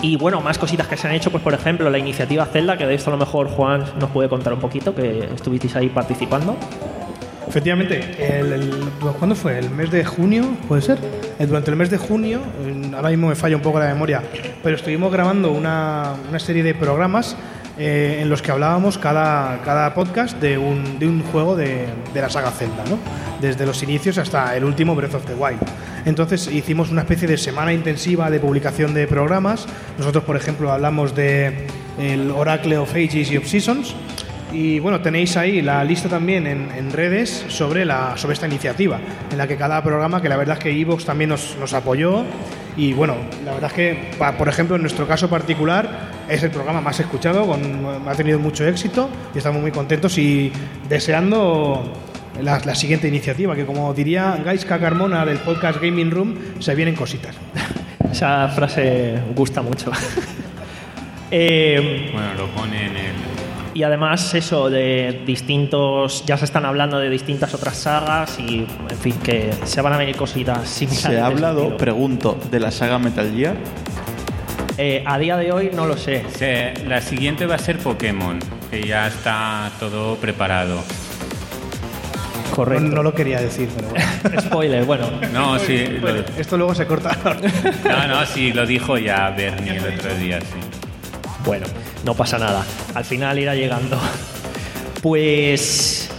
y 0.00 0.16
bueno, 0.16 0.40
más 0.40 0.58
cositas 0.58 0.86
que 0.86 0.96
se 0.96 1.08
han 1.08 1.14
hecho, 1.14 1.30
pues 1.30 1.42
por 1.42 1.54
ejemplo, 1.54 1.90
la 1.90 1.98
iniciativa 1.98 2.46
Zelda, 2.46 2.76
que 2.76 2.86
de 2.86 2.94
esto 2.94 3.10
a 3.10 3.14
lo 3.14 3.18
mejor 3.18 3.48
Juan 3.48 3.84
nos 3.98 4.10
puede 4.10 4.28
contar 4.28 4.52
un 4.52 4.60
poquito, 4.60 4.94
que 4.94 5.28
estuvisteis 5.34 5.74
ahí 5.76 5.88
participando. 5.88 6.56
Efectivamente, 7.48 8.00
el, 8.18 8.70
¿cuándo 9.18 9.34
fue? 9.34 9.58
¿El 9.58 9.70
mes 9.70 9.90
de 9.90 10.04
junio? 10.04 10.44
¿Puede 10.68 10.82
ser? 10.82 10.98
Eh, 11.38 11.46
durante 11.46 11.70
el 11.70 11.76
mes 11.76 11.90
de 11.90 11.96
junio, 11.96 12.40
ahora 12.94 13.08
mismo 13.08 13.28
me 13.28 13.34
falla 13.34 13.56
un 13.56 13.62
poco 13.62 13.78
la 13.78 13.86
memoria, 13.86 14.22
pero 14.62 14.76
estuvimos 14.76 15.10
grabando 15.10 15.50
una, 15.50 16.14
una 16.28 16.38
serie 16.38 16.62
de 16.62 16.74
programas 16.74 17.36
eh, 17.78 18.18
en 18.20 18.28
los 18.28 18.42
que 18.42 18.50
hablábamos 18.50 18.98
cada, 18.98 19.60
cada 19.62 19.94
podcast 19.94 20.38
de 20.40 20.58
un, 20.58 20.98
de 20.98 21.06
un 21.06 21.22
juego 21.22 21.56
de, 21.56 21.86
de, 22.12 22.20
la 22.20 22.28
saga 22.28 22.50
Zelda, 22.50 22.84
¿no? 22.88 22.98
desde 23.40 23.66
los 23.66 23.82
inicios 23.82 24.18
hasta 24.18 24.56
el 24.56 24.64
último 24.64 24.94
Breath 24.94 25.14
of 25.14 25.26
the 25.26 25.34
Wild. 25.34 25.60
Entonces 26.04 26.48
hicimos 26.48 26.90
una 26.90 27.02
especie 27.02 27.28
de 27.28 27.36
semana 27.36 27.72
intensiva 27.72 28.30
de 28.30 28.40
publicación 28.40 28.94
de 28.94 29.06
programas. 29.06 29.66
Nosotros, 29.98 30.24
por 30.24 30.36
ejemplo, 30.36 30.72
hablamos 30.72 31.14
de 31.14 31.66
el 31.98 32.30
Oracle 32.30 32.78
of 32.78 32.90
Ages 32.92 33.30
y 33.30 33.36
of 33.36 33.46
Seasons. 33.46 33.94
Y 34.52 34.78
bueno, 34.78 35.00
tenéis 35.00 35.36
ahí 35.36 35.60
la 35.60 35.84
lista 35.84 36.08
también 36.08 36.46
en, 36.46 36.70
en 36.76 36.90
redes 36.92 37.44
sobre, 37.48 37.84
la, 37.84 38.16
sobre 38.16 38.32
esta 38.34 38.46
iniciativa, 38.46 38.98
en 39.30 39.36
la 39.36 39.46
que 39.46 39.56
cada 39.56 39.82
programa, 39.82 40.22
que 40.22 40.28
la 40.28 40.36
verdad 40.38 40.56
es 40.56 40.62
que 40.64 40.70
Evox 40.70 41.04
también 41.04 41.30
nos, 41.30 41.56
nos 41.60 41.74
apoyó. 41.74 42.24
Y 42.76 42.92
bueno, 42.94 43.16
la 43.44 43.52
verdad 43.54 43.70
es 43.70 43.74
que, 43.76 44.10
pa- 44.18 44.32
por 44.38 44.48
ejemplo, 44.48 44.76
en 44.76 44.82
nuestro 44.82 45.06
caso 45.06 45.28
particular, 45.28 46.10
es 46.28 46.42
el 46.42 46.50
programa 46.50 46.80
más 46.80 46.98
escuchado, 47.00 47.46
con, 47.46 47.60
ha 48.06 48.14
tenido 48.14 48.38
mucho 48.38 48.66
éxito 48.66 49.10
y 49.34 49.38
estamos 49.38 49.60
muy 49.60 49.70
contentos 49.72 50.16
y 50.16 50.50
deseando 50.88 51.92
la, 52.40 52.60
la 52.64 52.74
siguiente 52.74 53.08
iniciativa, 53.08 53.54
que 53.54 53.66
como 53.66 53.92
diría 53.92 54.38
Gaiska 54.44 54.78
Carmona 54.78 55.26
del 55.26 55.38
podcast 55.38 55.78
Gaming 55.82 56.10
Room, 56.10 56.34
se 56.60 56.74
vienen 56.74 56.94
cositas. 56.94 57.34
Esa 58.12 58.48
frase 58.48 59.18
gusta 59.34 59.60
mucho. 59.60 59.90
Eh, 61.30 62.08
Bueno, 62.10 62.32
lo 62.38 62.46
pone 62.54 62.86
en 62.86 62.96
el. 62.96 63.12
Y 63.78 63.84
además 63.84 64.34
eso 64.34 64.68
de 64.68 65.22
distintos, 65.24 66.24
ya 66.26 66.36
se 66.36 66.46
están 66.46 66.64
hablando 66.64 66.98
de 66.98 67.08
distintas 67.08 67.54
otras 67.54 67.76
sagas 67.76 68.36
y 68.40 68.66
en 68.90 68.98
fin 69.00 69.14
que 69.22 69.52
se 69.62 69.80
van 69.80 69.92
a 69.92 69.96
venir 69.96 70.16
cositas 70.16 70.68
similares. 70.68 71.00
Se 71.00 71.20
ha 71.20 71.26
hablado, 71.26 71.76
pregunto, 71.76 72.36
de 72.50 72.58
la 72.58 72.72
saga 72.72 72.98
Metal 72.98 73.32
Gear. 73.32 73.54
Eh, 74.78 75.04
a 75.06 75.16
día 75.16 75.36
de 75.36 75.52
hoy 75.52 75.70
no 75.72 75.86
lo 75.86 75.96
sé. 75.96 76.24
La 76.88 77.00
siguiente 77.00 77.46
va 77.46 77.54
a 77.54 77.58
ser 77.58 77.78
Pokémon, 77.78 78.40
que 78.68 78.82
ya 78.82 79.06
está 79.06 79.70
todo 79.78 80.16
preparado. 80.16 80.82
No, 82.48 82.56
Correcto. 82.56 82.96
no 82.96 83.04
lo 83.04 83.14
quería 83.14 83.40
decir, 83.40 83.68
pero 83.76 83.90
bueno. 83.90 84.40
Spoiler, 84.40 84.84
bueno. 84.86 85.08
No, 85.32 85.56
sí, 85.60 85.86
lo, 85.86 86.08
Esto 86.36 86.56
luego 86.56 86.74
se 86.74 86.84
corta. 86.84 87.16
no, 87.84 88.08
no, 88.08 88.26
sí, 88.26 88.52
lo 88.52 88.66
dijo 88.66 88.98
ya 88.98 89.30
Bernie 89.30 89.76
el 89.76 89.94
otro 89.94 90.16
día, 90.16 90.40
sí. 90.40 90.67
Bueno, 91.44 91.66
no 92.04 92.14
pasa 92.14 92.38
nada. 92.38 92.64
Al 92.94 93.04
final 93.04 93.38
irá 93.38 93.54
llegando. 93.54 93.98
Pues 95.02 96.10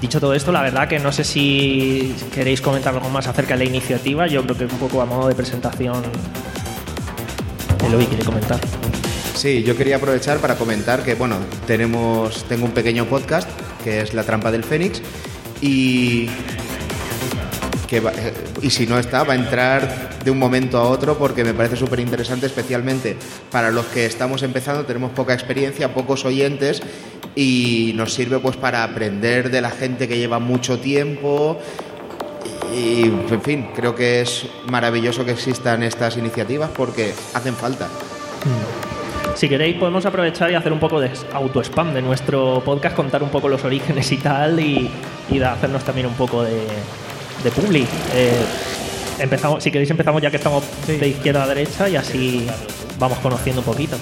dicho 0.00 0.20
todo 0.20 0.34
esto, 0.34 0.52
la 0.52 0.62
verdad 0.62 0.88
que 0.88 0.98
no 0.98 1.12
sé 1.12 1.24
si 1.24 2.14
queréis 2.34 2.60
comentar 2.60 2.94
algo 2.94 3.10
más 3.10 3.26
acerca 3.26 3.54
de 3.54 3.64
la 3.64 3.70
iniciativa. 3.70 4.26
Yo 4.26 4.42
creo 4.44 4.56
que 4.56 4.64
un 4.64 4.78
poco 4.78 5.02
a 5.02 5.06
modo 5.06 5.28
de 5.28 5.34
presentación. 5.34 6.02
Eloy 7.86 8.06
quiere 8.06 8.24
comentar. 8.24 8.60
Sí, 9.34 9.62
yo 9.62 9.76
quería 9.76 9.96
aprovechar 9.96 10.38
para 10.38 10.56
comentar 10.56 11.02
que, 11.02 11.14
bueno, 11.14 11.38
tenemos, 11.66 12.44
tengo 12.44 12.66
un 12.66 12.72
pequeño 12.72 13.06
podcast 13.06 13.48
que 13.82 14.02
es 14.02 14.12
La 14.12 14.22
Trampa 14.22 14.50
del 14.50 14.64
Fénix 14.64 15.00
y 15.62 16.28
eh, 17.98 18.34
y 18.62 18.70
si 18.70 18.86
no 18.86 18.98
está 18.98 19.24
va 19.24 19.32
a 19.34 19.36
entrar 19.36 20.18
de 20.24 20.30
un 20.30 20.38
momento 20.38 20.78
a 20.78 20.88
otro 20.88 21.18
porque 21.18 21.44
me 21.44 21.54
parece 21.54 21.76
súper 21.76 22.00
interesante, 22.00 22.46
especialmente 22.46 23.16
para 23.50 23.70
los 23.70 23.86
que 23.86 24.06
estamos 24.06 24.42
empezando, 24.42 24.84
tenemos 24.84 25.10
poca 25.12 25.34
experiencia, 25.34 25.92
pocos 25.92 26.24
oyentes 26.24 26.82
y 27.34 27.92
nos 27.96 28.14
sirve 28.14 28.38
pues 28.38 28.56
para 28.56 28.84
aprender 28.84 29.50
de 29.50 29.60
la 29.60 29.70
gente 29.70 30.08
que 30.08 30.18
lleva 30.18 30.38
mucho 30.38 30.78
tiempo 30.78 31.58
y 32.74 33.02
en 33.04 33.42
fin, 33.42 33.68
creo 33.74 33.94
que 33.94 34.20
es 34.20 34.46
maravilloso 34.68 35.24
que 35.24 35.32
existan 35.32 35.82
estas 35.82 36.16
iniciativas 36.16 36.70
porque 36.70 37.12
hacen 37.34 37.54
falta. 37.54 37.88
Si 39.34 39.48
queréis, 39.48 39.76
podemos 39.76 40.04
aprovechar 40.06 40.50
y 40.50 40.54
hacer 40.54 40.72
un 40.72 40.78
poco 40.78 41.00
de 41.00 41.10
auto-spam 41.32 41.94
de 41.94 42.02
nuestro 42.02 42.62
podcast, 42.64 42.94
contar 42.94 43.22
un 43.22 43.30
poco 43.30 43.48
los 43.48 43.64
orígenes 43.64 44.10
y 44.12 44.16
tal, 44.18 44.60
y, 44.60 44.90
hacernos 45.44 45.84
también 45.84 46.06
un 46.06 46.14
poco 46.14 46.42
de, 46.42 46.66
de 47.42 47.50
publi. 47.50 47.86
Eh, 48.14 48.44
empezamos, 49.18 49.62
si 49.62 49.70
queréis, 49.70 49.90
empezamos 49.90 50.22
ya 50.22 50.30
que 50.30 50.36
estamos 50.36 50.64
de 50.86 51.08
izquierda 51.08 51.44
a 51.44 51.46
derecha 51.46 51.88
y 51.88 51.96
así 51.96 52.46
vamos 52.98 53.18
conociendo 53.18 53.60
un 53.60 53.66
poquito. 53.66 53.96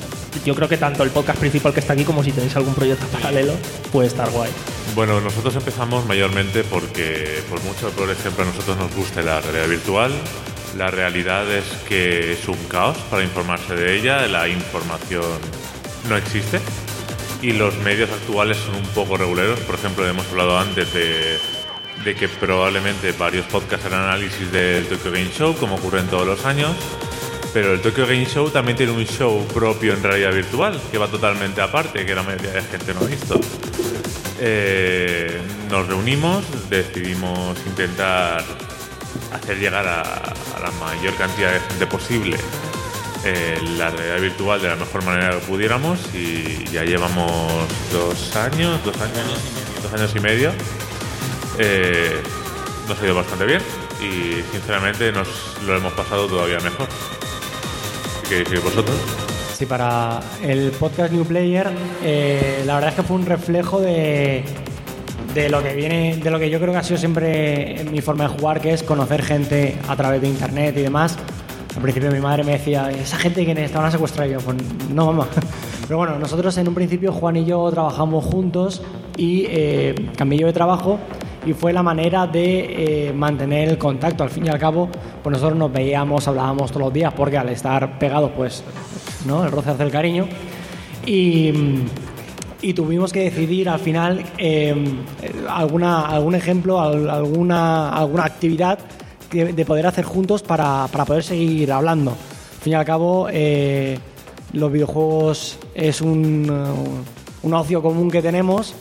Yo 0.45 0.55
creo 0.55 0.69
que 0.69 0.77
tanto 0.77 1.03
el 1.03 1.11
podcast 1.11 1.39
principal 1.39 1.73
que 1.73 1.81
está 1.81 1.93
aquí 1.93 2.05
como 2.05 2.23
si 2.23 2.33
tenéis 2.33 2.55
algún 2.57 2.75
proyecto 2.75 3.07
paralelo 3.13 3.55
puede 3.93 4.09
estar 4.09 4.31
guay. 4.31 4.51
Bueno, 4.95 5.21
nosotros 5.21 5.55
empezamos 5.57 6.05
mayormente 6.07 6.65
porque, 6.65 7.43
por 7.49 7.63
mucho 7.63 7.91
por 7.91 8.11
ejemplo, 8.11 8.45
a 8.45 8.47
nosotros 8.47 8.77
nos 8.77 8.95
gusta 8.95 9.23
la 9.23 9.41
realidad 9.41 9.69
virtual. 9.69 10.13
La 10.77 10.91
realidad 10.91 11.51
es 11.51 11.65
que 11.89 12.33
es 12.33 12.47
un 12.47 12.59
caos 12.69 12.97
para 13.11 13.23
informarse 13.23 13.75
de 13.75 13.97
ella, 13.97 14.27
la 14.29 14.49
información 14.49 15.25
no 16.09 16.17
existe 16.17 16.61
y 17.41 17.53
los 17.53 17.77
medios 17.79 18.11
actuales 18.11 18.59
son 18.59 18.77
un 18.77 18.89
poco 18.89 19.17
reguleros. 19.17 19.59
Por 19.61 19.77
ejemplo, 19.77 20.07
hemos 20.07 20.27
hablado 20.29 20.59
antes 20.59 20.93
de, 20.93 21.39
que 22.15 22.29
probablemente 22.29 23.13
varios 23.13 23.47
podcasts 23.47 23.87
harán 23.87 24.05
análisis 24.05 24.51
del 24.51 24.87
Tokyo 24.87 25.11
Game 25.11 25.31
Show, 25.31 25.57
como 25.57 25.77
ocurre 25.77 26.01
en 26.01 26.09
todos 26.09 26.27
los 26.27 26.45
años. 26.45 26.77
Pero 27.53 27.73
el 27.73 27.81
Tokyo 27.81 28.07
Game 28.07 28.27
Show 28.27 28.51
también 28.51 28.77
tiene 28.77 28.93
un 28.93 29.05
show 29.05 29.47
propio 29.49 29.95
en 29.95 30.03
realidad 30.03 30.33
virtual, 30.33 30.81
que 30.91 30.99
va 30.99 31.09
totalmente 31.09 31.61
aparte, 31.61 32.05
que 32.05 32.15
la 32.15 32.23
mayoría 32.23 32.53
de 32.53 32.63
gente 32.63 32.95
no 32.95 33.01
ha 33.01 33.05
visto. 33.05 33.41
Eh, 34.41 35.41
nos 35.71 35.87
reunimos, 35.89 36.45
decidimos 36.71 37.59
intentar 37.67 38.45
hacer 39.33 39.59
llegar 39.59 39.87
a, 39.87 40.03
a 40.03 40.61
la 40.61 40.71
mayor 40.79 41.15
cantidad 41.17 41.53
de 41.53 41.61
gente 41.61 41.87
posible 41.87 42.37
eh, 43.25 43.59
la 43.77 43.91
realidad 43.91 44.21
virtual 44.21 44.63
de 44.63 44.69
la 44.69 44.77
mejor 44.77 45.05
manera 45.05 45.31
que 45.31 45.47
pudiéramos 45.47 45.99
y 46.15 46.65
ya 46.71 46.85
llevamos 46.85 47.69
dos 47.93 48.37
años, 48.37 48.83
dos 48.85 48.97
años, 49.01 49.27
dos 49.83 49.93
años 49.93 50.13
y 50.15 50.21
medio. 50.21 50.53
Eh, 51.59 52.23
nos 52.89 53.01
ha 53.01 53.05
ido 53.05 53.15
bastante 53.15 53.45
bien 53.45 53.61
y 54.01 54.43
sinceramente 54.53 55.11
nos 55.11 55.29
lo 55.67 55.77
hemos 55.77 55.93
pasado 55.93 56.27
todavía 56.27 56.61
mejor. 56.61 56.87
¿Qué 58.29 58.37
decir 58.37 58.61
vosotros? 58.61 58.97
Sí, 59.57 59.67
para 59.67 60.21
el 60.41 60.71
podcast 60.71 61.13
New 61.13 61.25
Player, 61.25 61.69
eh, 62.05 62.63
la 62.65 62.75
verdad 62.77 62.91
es 62.91 62.97
que 62.97 63.03
fue 63.03 63.17
un 63.17 63.27
reflejo 63.27 63.81
de, 63.81 64.45
de 65.35 65.49
lo 65.49 65.63
que 65.63 65.75
viene, 65.75 66.17
de 66.17 66.31
lo 66.31 66.39
que 66.39 66.49
yo 66.49 66.61
creo 66.61 66.73
que 66.73 66.79
ha 66.79 66.83
sido 66.85 66.99
siempre 66.99 67.85
mi 67.91 68.01
forma 68.01 68.29
de 68.29 68.39
jugar, 68.39 68.61
que 68.61 68.73
es 68.73 68.85
conocer 68.85 69.23
gente 69.23 69.77
a 69.89 69.97
través 69.97 70.23
de 70.23 70.29
internet 70.29 70.77
y 70.79 70.83
demás. 70.83 71.17
Al 71.75 71.83
principio 71.83 72.11
mi 72.13 72.21
madre 72.21 72.45
me 72.45 72.53
decía, 72.53 72.91
esa 72.91 73.17
gente 73.19 73.45
que 73.45 73.69
van 73.69 73.85
a 73.85 73.91
secuestrar 73.91 74.29
yo, 74.29 74.39
pues 74.39 74.57
no 74.91 75.07
mamá. 75.07 75.27
Pero 75.89 75.99
bueno, 75.99 76.19
nosotros 76.19 76.57
en 76.59 76.69
un 76.69 76.75
principio 76.75 77.13
Juan 77.13 77.37
y 77.37 77.45
yo 77.45 77.69
trabajamos 77.71 78.25
juntos 78.25 78.83
y 79.17 79.47
eh, 79.49 79.95
cambié 80.17 80.41
yo 80.41 80.47
de 80.47 80.53
trabajo 80.53 81.01
y 81.47 81.53
fue 81.53 81.73
la 81.73 81.83
manera 81.83 82.27
de 82.27 83.09
eh, 83.09 83.13
mantener 83.13 83.69
el 83.69 83.79
contacto. 83.79 84.25
Al 84.25 84.31
fin 84.31 84.47
y 84.47 84.49
al 84.49 84.59
cabo, 84.59 84.89
pues 85.23 85.33
nosotros 85.33 85.59
nos 85.59 85.73
veíamos, 85.73 86.27
hablábamos 86.29 86.71
todos 86.71 86.83
los 86.87 86.93
días, 86.93 87.13
porque 87.15 87.39
al 87.39 87.49
estar 87.49 87.99
pegados, 87.99 88.31
pues, 88.37 88.63
¿no? 89.27 89.45
El 89.45 89.51
roce 89.51 89.71
hace 89.71 89.83
el 89.85 89.91
cariño. 89.91 90.27
Y, 91.07 91.53
y 92.61 92.75
tuvimos 92.75 93.13
que 93.13 93.21
decidir 93.25 93.69
al 93.69 93.79
final 93.79 94.25
eh, 94.37 94.75
alguna, 95.49 96.07
algún 96.07 96.35
ejemplo, 96.35 96.81
al- 96.81 97.09
alguna, 97.09 97.91
alguna 97.91 98.25
actividad 98.25 98.79
que- 99.31 99.53
de 99.53 99.65
poder 99.65 99.87
hacer 99.87 100.05
juntos 100.05 100.43
para, 100.43 100.87
para 100.91 101.05
poder 101.05 101.23
seguir 101.23 101.73
hablando. 101.73 102.11
Al 102.11 102.63
fin 102.63 102.73
y 102.73 102.77
al 102.77 102.85
cabo, 102.85 103.29
eh, 103.31 103.99
los 104.53 104.73
videojuegos 104.73 105.59
es 105.75 106.01
un, 106.01 106.51
un 107.43 107.55
ocio 107.55 107.81
común 107.81 108.11
que 108.11 108.21
tenemos 108.23 108.75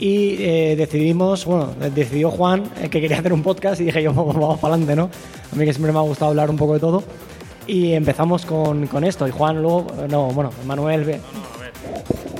y 0.00 0.36
eh, 0.42 0.74
decidimos, 0.76 1.44
bueno, 1.44 1.68
decidió 1.94 2.30
Juan 2.30 2.64
eh, 2.82 2.88
que 2.88 3.00
quería 3.00 3.18
hacer 3.18 3.32
un 3.32 3.42
podcast 3.42 3.80
y 3.80 3.84
dije 3.84 4.02
yo, 4.02 4.12
vamos, 4.14 4.58
para 4.58 4.74
adelante, 4.74 4.96
¿no? 4.96 5.10
A 5.52 5.56
mí 5.56 5.64
que 5.64 5.72
siempre 5.72 5.92
me 5.92 5.98
ha 5.98 6.02
gustado 6.02 6.30
hablar 6.30 6.50
un 6.50 6.56
poco 6.56 6.74
de 6.74 6.80
todo. 6.80 7.04
Y 7.66 7.92
empezamos 7.92 8.44
con, 8.46 8.86
con 8.88 9.04
esto. 9.04 9.28
Y 9.28 9.30
Juan 9.30 9.60
luego, 9.62 9.86
no, 10.08 10.28
bueno, 10.32 10.50
Manuel, 10.66 11.04
ve- 11.04 11.20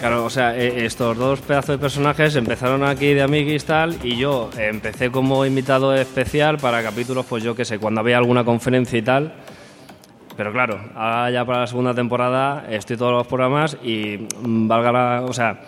Claro, 0.01 0.25
o 0.25 0.31
sea, 0.31 0.57
eh, 0.57 0.87
estos 0.87 1.16
dos 1.18 1.40
pedazos 1.42 1.75
de 1.75 1.79
personajes 1.79 2.35
empezaron 2.35 2.83
aquí 2.85 3.12
de 3.12 3.20
amiguis 3.20 3.66
tal 3.66 3.99
y 4.03 4.16
yo 4.16 4.49
empecé 4.57 5.11
como 5.11 5.44
invitado 5.44 5.94
especial 5.94 6.57
para 6.57 6.83
capítulos, 6.83 7.27
pues 7.29 7.44
yo 7.44 7.55
qué 7.55 7.66
sé, 7.66 7.79
cuando 7.79 8.01
había 8.01 8.16
alguna 8.16 8.42
conferencia 8.42 8.99
y 8.99 9.03
tal. 9.03 9.35
Pero 10.38 10.53
claro, 10.53 10.81
ahora 10.94 11.31
ya 11.31 11.44
para 11.44 11.61
la 11.61 11.66
segunda 11.66 11.92
temporada 11.92 12.64
estoy 12.70 12.96
todos 12.96 13.12
los 13.12 13.27
programas 13.27 13.77
y 13.85 14.27
mm, 14.42 14.68
valga 14.68 14.90
la, 14.92 15.23
o 15.29 15.35
sea, 15.35 15.61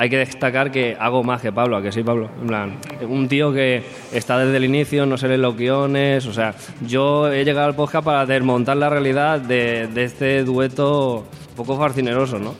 hay 0.00 0.08
que 0.08 0.16
destacar 0.16 0.72
que 0.72 0.96
hago 0.98 1.22
más 1.22 1.42
que 1.42 1.52
Pablo, 1.52 1.76
¿a 1.76 1.82
que 1.82 1.92
sí, 1.92 2.02
Pablo? 2.02 2.30
En 2.40 2.46
plan, 2.46 2.78
un 3.06 3.28
tío 3.28 3.52
que 3.52 3.82
está 4.14 4.38
desde 4.38 4.56
el 4.56 4.64
inicio, 4.64 5.04
no 5.04 5.18
se 5.18 5.28
lee 5.28 5.36
los 5.36 5.54
guiones, 5.54 6.24
o 6.24 6.32
sea, 6.32 6.54
yo 6.86 7.30
he 7.30 7.44
llegado 7.44 7.66
al 7.66 7.74
podcast 7.74 8.06
para 8.06 8.24
desmontar 8.24 8.78
la 8.78 8.88
realidad 8.88 9.40
de, 9.40 9.88
de 9.88 10.04
este 10.04 10.42
dueto 10.42 11.26
poco 11.54 11.76
fascineroso, 11.76 12.38
¿no? 12.38 12.54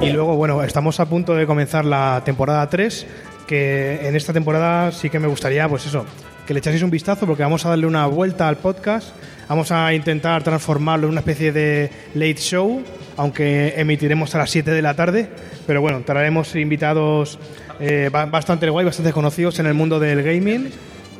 Y 0.00 0.08
luego, 0.08 0.34
bueno, 0.34 0.62
estamos 0.62 0.98
a 0.98 1.04
punto 1.04 1.34
de 1.34 1.46
comenzar 1.46 1.84
la 1.84 2.22
temporada 2.24 2.66
3, 2.70 3.06
que 3.46 4.08
en 4.08 4.16
esta 4.16 4.32
temporada 4.32 4.90
sí 4.92 5.10
que 5.10 5.18
me 5.18 5.28
gustaría, 5.28 5.68
pues 5.68 5.84
eso, 5.84 6.06
que 6.46 6.54
le 6.54 6.60
echaseis 6.60 6.82
un 6.82 6.90
vistazo 6.90 7.26
porque 7.26 7.42
vamos 7.42 7.66
a 7.66 7.68
darle 7.68 7.86
una 7.86 8.06
vuelta 8.06 8.48
al 8.48 8.56
podcast, 8.56 9.10
vamos 9.46 9.70
a 9.72 9.92
intentar 9.92 10.42
transformarlo 10.42 11.06
en 11.06 11.10
una 11.10 11.20
especie 11.20 11.52
de 11.52 11.90
late 12.14 12.36
show, 12.36 12.82
aunque 13.18 13.74
emitiremos 13.76 14.34
a 14.34 14.38
las 14.38 14.50
7 14.50 14.70
de 14.70 14.80
la 14.80 14.94
tarde, 14.94 15.28
pero 15.66 15.80
bueno, 15.82 16.00
traeremos 16.06 16.56
invitados 16.56 17.38
eh, 17.80 18.08
ba- 18.10 18.24
bastante 18.26 18.68
guay, 18.70 18.86
bastante 18.86 19.12
conocidos 19.12 19.58
en 19.58 19.66
el 19.66 19.74
mundo 19.74 20.00
del 20.00 20.22
gaming 20.22 20.70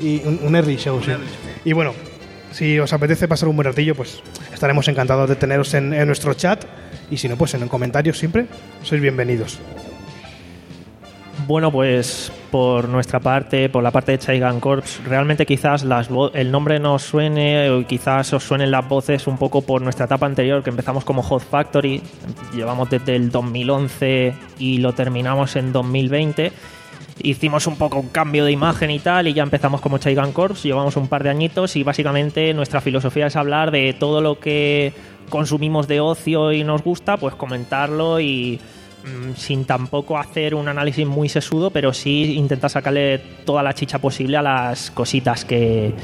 y 0.00 0.22
un, 0.24 0.40
un 0.42 0.56
early 0.56 0.76
show, 0.76 1.00
sí. 1.04 1.12
Y 1.64 1.72
bueno, 1.74 1.92
si 2.52 2.78
os 2.78 2.92
apetece 2.92 3.28
pasar 3.28 3.48
un 3.48 3.56
buen 3.56 3.66
ratillo, 3.66 3.94
pues 3.94 4.22
estaremos 4.54 4.88
encantados 4.88 5.28
de 5.28 5.36
teneros 5.36 5.74
en, 5.74 5.92
en 5.92 6.06
nuestro 6.06 6.32
chat. 6.34 6.64
Y 7.10 7.16
si 7.18 7.28
no, 7.28 7.36
pues 7.36 7.52
en 7.54 7.60
los 7.60 7.68
comentarios 7.70 8.18
siempre 8.18 8.46
sois 8.82 9.00
bienvenidos. 9.02 9.58
Bueno, 11.48 11.72
pues 11.72 12.30
por 12.50 12.90
nuestra 12.90 13.20
parte, 13.20 13.70
por 13.70 13.82
la 13.82 13.90
parte 13.90 14.12
de 14.12 14.18
Chaigan 14.18 14.60
Corps, 14.60 15.00
realmente 15.06 15.46
quizás 15.46 15.82
las 15.82 16.10
el 16.34 16.52
nombre 16.52 16.78
nos 16.78 17.02
suene 17.04 17.70
o 17.70 17.86
quizás 17.86 18.34
os 18.34 18.44
suenen 18.44 18.70
las 18.70 18.86
voces 18.86 19.26
un 19.26 19.38
poco 19.38 19.62
por 19.62 19.80
nuestra 19.80 20.04
etapa 20.04 20.26
anterior, 20.26 20.62
que 20.62 20.68
empezamos 20.68 21.06
como 21.06 21.22
Hot 21.22 21.42
Factory, 21.42 22.02
llevamos 22.54 22.90
desde 22.90 23.16
el 23.16 23.30
2011 23.30 24.34
y 24.58 24.76
lo 24.76 24.92
terminamos 24.92 25.56
en 25.56 25.72
2020 25.72 26.52
hicimos 27.20 27.66
un 27.66 27.76
poco 27.76 27.98
un 27.98 28.10
cambio 28.10 28.44
de 28.44 28.52
imagen 28.52 28.90
y 28.90 28.98
tal, 28.98 29.26
y 29.26 29.32
ya 29.32 29.42
empezamos 29.42 29.80
como 29.80 29.96
Chaigan 29.96 30.32
Corps, 30.32 30.62
llevamos 30.62 30.96
un 30.96 31.08
par 31.08 31.24
de 31.24 31.30
añitos 31.30 31.76
y 31.76 31.82
básicamente 31.82 32.52
nuestra 32.52 32.82
filosofía 32.82 33.26
es 33.26 33.36
hablar 33.36 33.70
de 33.70 33.94
todo 33.94 34.20
lo 34.20 34.38
que 34.38 34.92
consumimos 35.30 35.88
de 35.88 36.00
ocio 36.00 36.52
y 36.52 36.62
nos 36.62 36.84
gusta, 36.84 37.16
pues 37.16 37.34
comentarlo 37.34 38.20
y 38.20 38.60
sin 39.36 39.64
tampoco 39.64 40.18
hacer 40.18 40.54
un 40.54 40.68
análisis 40.68 41.06
muy 41.06 41.28
sesudo, 41.28 41.70
pero 41.70 41.92
sí 41.92 42.34
intentar 42.36 42.70
sacarle 42.70 43.18
toda 43.44 43.62
la 43.62 43.72
chicha 43.72 43.98
posible 43.98 44.36
a 44.36 44.42
las 44.42 44.90
cositas 44.90 45.44
que, 45.44 45.94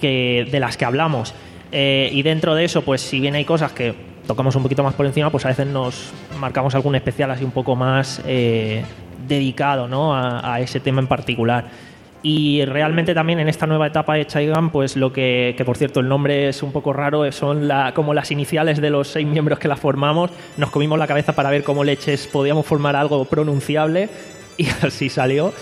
de 0.00 0.60
las 0.60 0.76
que 0.76 0.84
hablamos. 0.84 1.34
Eh, 1.72 2.10
y 2.12 2.22
dentro 2.22 2.54
de 2.54 2.64
eso, 2.64 2.82
pues 2.82 3.00
si 3.00 3.20
bien 3.20 3.34
hay 3.34 3.44
cosas 3.44 3.72
que 3.72 3.94
tocamos 4.26 4.54
un 4.56 4.62
poquito 4.62 4.82
más 4.82 4.94
por 4.94 5.06
encima, 5.06 5.30
pues 5.30 5.44
a 5.44 5.48
veces 5.48 5.66
nos 5.66 6.12
marcamos 6.38 6.74
algún 6.74 6.94
especial 6.94 7.30
así 7.30 7.44
un 7.44 7.50
poco 7.50 7.76
más 7.76 8.22
eh, 8.26 8.82
dedicado 9.26 9.88
¿no? 9.88 10.14
a, 10.14 10.60
ese 10.60 10.80
tema 10.80 11.00
en 11.00 11.06
particular. 11.06 11.89
Y 12.22 12.64
realmente 12.66 13.14
también 13.14 13.40
en 13.40 13.48
esta 13.48 13.66
nueva 13.66 13.86
etapa 13.86 14.14
de 14.14 14.26
Chaigan, 14.26 14.70
pues 14.70 14.96
lo 14.96 15.12
que, 15.12 15.54
que 15.56 15.64
por 15.64 15.78
cierto 15.78 16.00
el 16.00 16.08
nombre 16.08 16.48
es 16.48 16.62
un 16.62 16.70
poco 16.70 16.92
raro, 16.92 17.30
son 17.32 17.66
la, 17.66 17.94
como 17.94 18.12
las 18.12 18.30
iniciales 18.30 18.80
de 18.80 18.90
los 18.90 19.08
seis 19.08 19.26
miembros 19.26 19.58
que 19.58 19.68
la 19.68 19.76
formamos. 19.76 20.30
Nos 20.58 20.70
comimos 20.70 20.98
la 20.98 21.06
cabeza 21.06 21.34
para 21.34 21.50
ver 21.50 21.64
cómo 21.64 21.82
leches 21.82 22.26
podíamos 22.26 22.66
formar 22.66 22.94
algo 22.94 23.24
pronunciable 23.24 24.10
y 24.58 24.66
así 24.82 25.08
salió. 25.08 25.54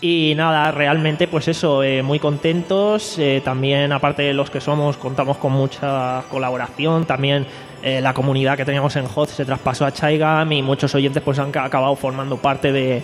Y 0.00 0.34
nada, 0.36 0.70
realmente 0.70 1.26
pues 1.26 1.48
eso, 1.48 1.82
eh, 1.82 2.02
muy 2.02 2.18
contentos. 2.18 3.18
Eh, 3.18 3.40
también 3.44 3.92
aparte 3.92 4.22
de 4.22 4.32
los 4.32 4.50
que 4.50 4.60
somos, 4.60 4.96
contamos 4.96 5.38
con 5.38 5.52
mucha 5.52 6.22
colaboración. 6.30 7.04
También 7.04 7.46
eh, 7.82 8.00
la 8.00 8.14
comunidad 8.14 8.56
que 8.56 8.64
teníamos 8.64 8.94
en 8.96 9.06
Hot 9.06 9.28
se 9.28 9.44
traspasó 9.44 9.86
a 9.86 9.92
Chaigam 9.92 10.50
y 10.52 10.62
muchos 10.62 10.94
oyentes 10.94 11.22
pues 11.22 11.38
han 11.38 11.56
acabado 11.56 11.96
formando 11.96 12.36
parte 12.36 12.70
de 12.70 13.02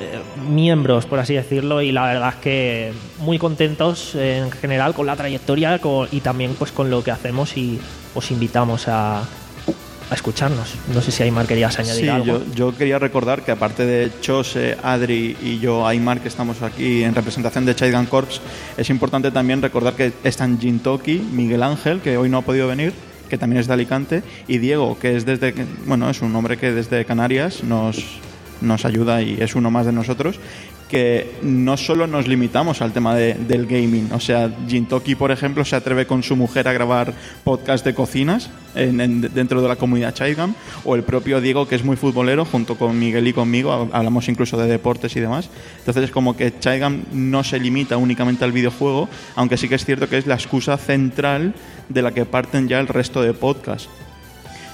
eh, 0.00 0.18
miembros, 0.48 1.06
por 1.06 1.18
así 1.18 1.34
decirlo, 1.34 1.82
y 1.82 1.92
la 1.92 2.04
verdad 2.06 2.30
es 2.30 2.34
que 2.36 2.92
muy 3.18 3.38
contentos 3.38 4.14
en 4.14 4.50
general 4.50 4.94
con 4.94 5.06
la 5.06 5.16
trayectoria 5.16 5.80
y 6.10 6.20
también 6.20 6.54
pues 6.58 6.72
con 6.72 6.90
lo 6.90 7.02
que 7.04 7.10
hacemos 7.10 7.56
y 7.56 7.78
os 8.14 8.30
invitamos 8.30 8.88
a, 8.88 9.20
a 9.20 10.14
escucharnos. 10.14 10.74
No 10.92 11.00
sé 11.00 11.10
si 11.10 11.22
Aymar 11.22 11.46
querías 11.46 11.78
añadir 11.78 12.10
algo. 12.10 12.26
Yo, 12.26 12.54
yo 12.54 12.76
quería 12.76 12.98
recordar 12.98 13.42
que 13.42 13.52
aparte 13.52 13.86
de 13.86 14.10
Chose, 14.20 14.76
Adri 14.82 15.36
y 15.42 15.58
yo, 15.58 15.86
Aymar, 15.86 16.20
que 16.20 16.28
estamos 16.28 16.62
aquí 16.62 17.02
en 17.02 17.14
representación 17.14 17.64
de 17.64 17.74
Chaigan 17.74 18.06
Corps, 18.06 18.40
es 18.76 18.90
importante 18.90 19.30
también 19.30 19.62
recordar 19.62 19.94
que 19.94 20.12
están 20.24 20.60
Jintoki, 20.60 21.18
Miguel 21.18 21.62
Ángel, 21.62 22.00
que 22.00 22.16
hoy 22.16 22.28
no 22.28 22.38
ha 22.38 22.42
podido 22.42 22.68
venir, 22.68 22.92
que 23.28 23.38
también 23.38 23.60
es 23.60 23.66
de 23.66 23.72
Alicante, 23.74 24.22
y 24.46 24.58
Diego, 24.58 24.98
que 24.98 25.16
es 25.16 25.24
desde, 25.24 25.54
bueno, 25.86 26.10
es 26.10 26.20
un 26.20 26.34
hombre 26.36 26.58
que 26.58 26.72
desde 26.72 27.04
Canarias 27.04 27.64
nos, 27.64 28.20
nos 28.64 28.84
ayuda 28.84 29.22
y 29.22 29.40
es 29.40 29.54
uno 29.54 29.70
más 29.70 29.86
de 29.86 29.92
nosotros 29.92 30.40
que 30.88 31.38
no 31.42 31.76
solo 31.76 32.06
nos 32.06 32.28
limitamos 32.28 32.82
al 32.82 32.92
tema 32.92 33.14
del 33.16 33.66
gaming. 33.66 34.12
O 34.12 34.20
sea, 34.20 34.50
Jintoki, 34.68 35.14
por 35.14 35.30
ejemplo, 35.30 35.64
se 35.64 35.76
atreve 35.76 36.06
con 36.06 36.22
su 36.22 36.36
mujer 36.36 36.68
a 36.68 36.72
grabar 36.72 37.14
podcast 37.42 37.84
de 37.84 37.94
cocinas 37.94 38.50
dentro 38.74 39.62
de 39.62 39.68
la 39.68 39.76
comunidad 39.76 40.14
Chaigam. 40.14 40.54
O 40.84 40.94
el 40.94 41.02
propio 41.02 41.40
Diego, 41.40 41.66
que 41.66 41.74
es 41.74 41.84
muy 41.84 41.96
futbolero, 41.96 42.44
junto 42.44 42.76
con 42.76 42.98
Miguel 42.98 43.26
y 43.26 43.32
conmigo, 43.32 43.72
hablamos 43.92 44.28
incluso 44.28 44.56
de 44.56 44.68
deportes 44.68 45.16
y 45.16 45.20
demás. 45.20 45.48
Entonces 45.78 46.04
es 46.04 46.10
como 46.10 46.36
que 46.36 46.58
Chaigam 46.58 47.02
no 47.12 47.42
se 47.42 47.58
limita 47.58 47.96
únicamente 47.96 48.44
al 48.44 48.52
videojuego, 48.52 49.08
aunque 49.36 49.56
sí 49.56 49.68
que 49.68 49.76
es 49.76 49.84
cierto 49.84 50.08
que 50.08 50.18
es 50.18 50.26
la 50.26 50.34
excusa 50.34 50.76
central 50.76 51.54
de 51.88 52.02
la 52.02 52.12
que 52.12 52.24
parten 52.24 52.68
ya 52.68 52.78
el 52.78 52.88
resto 52.88 53.22
de 53.22 53.32
podcasts 53.32 53.88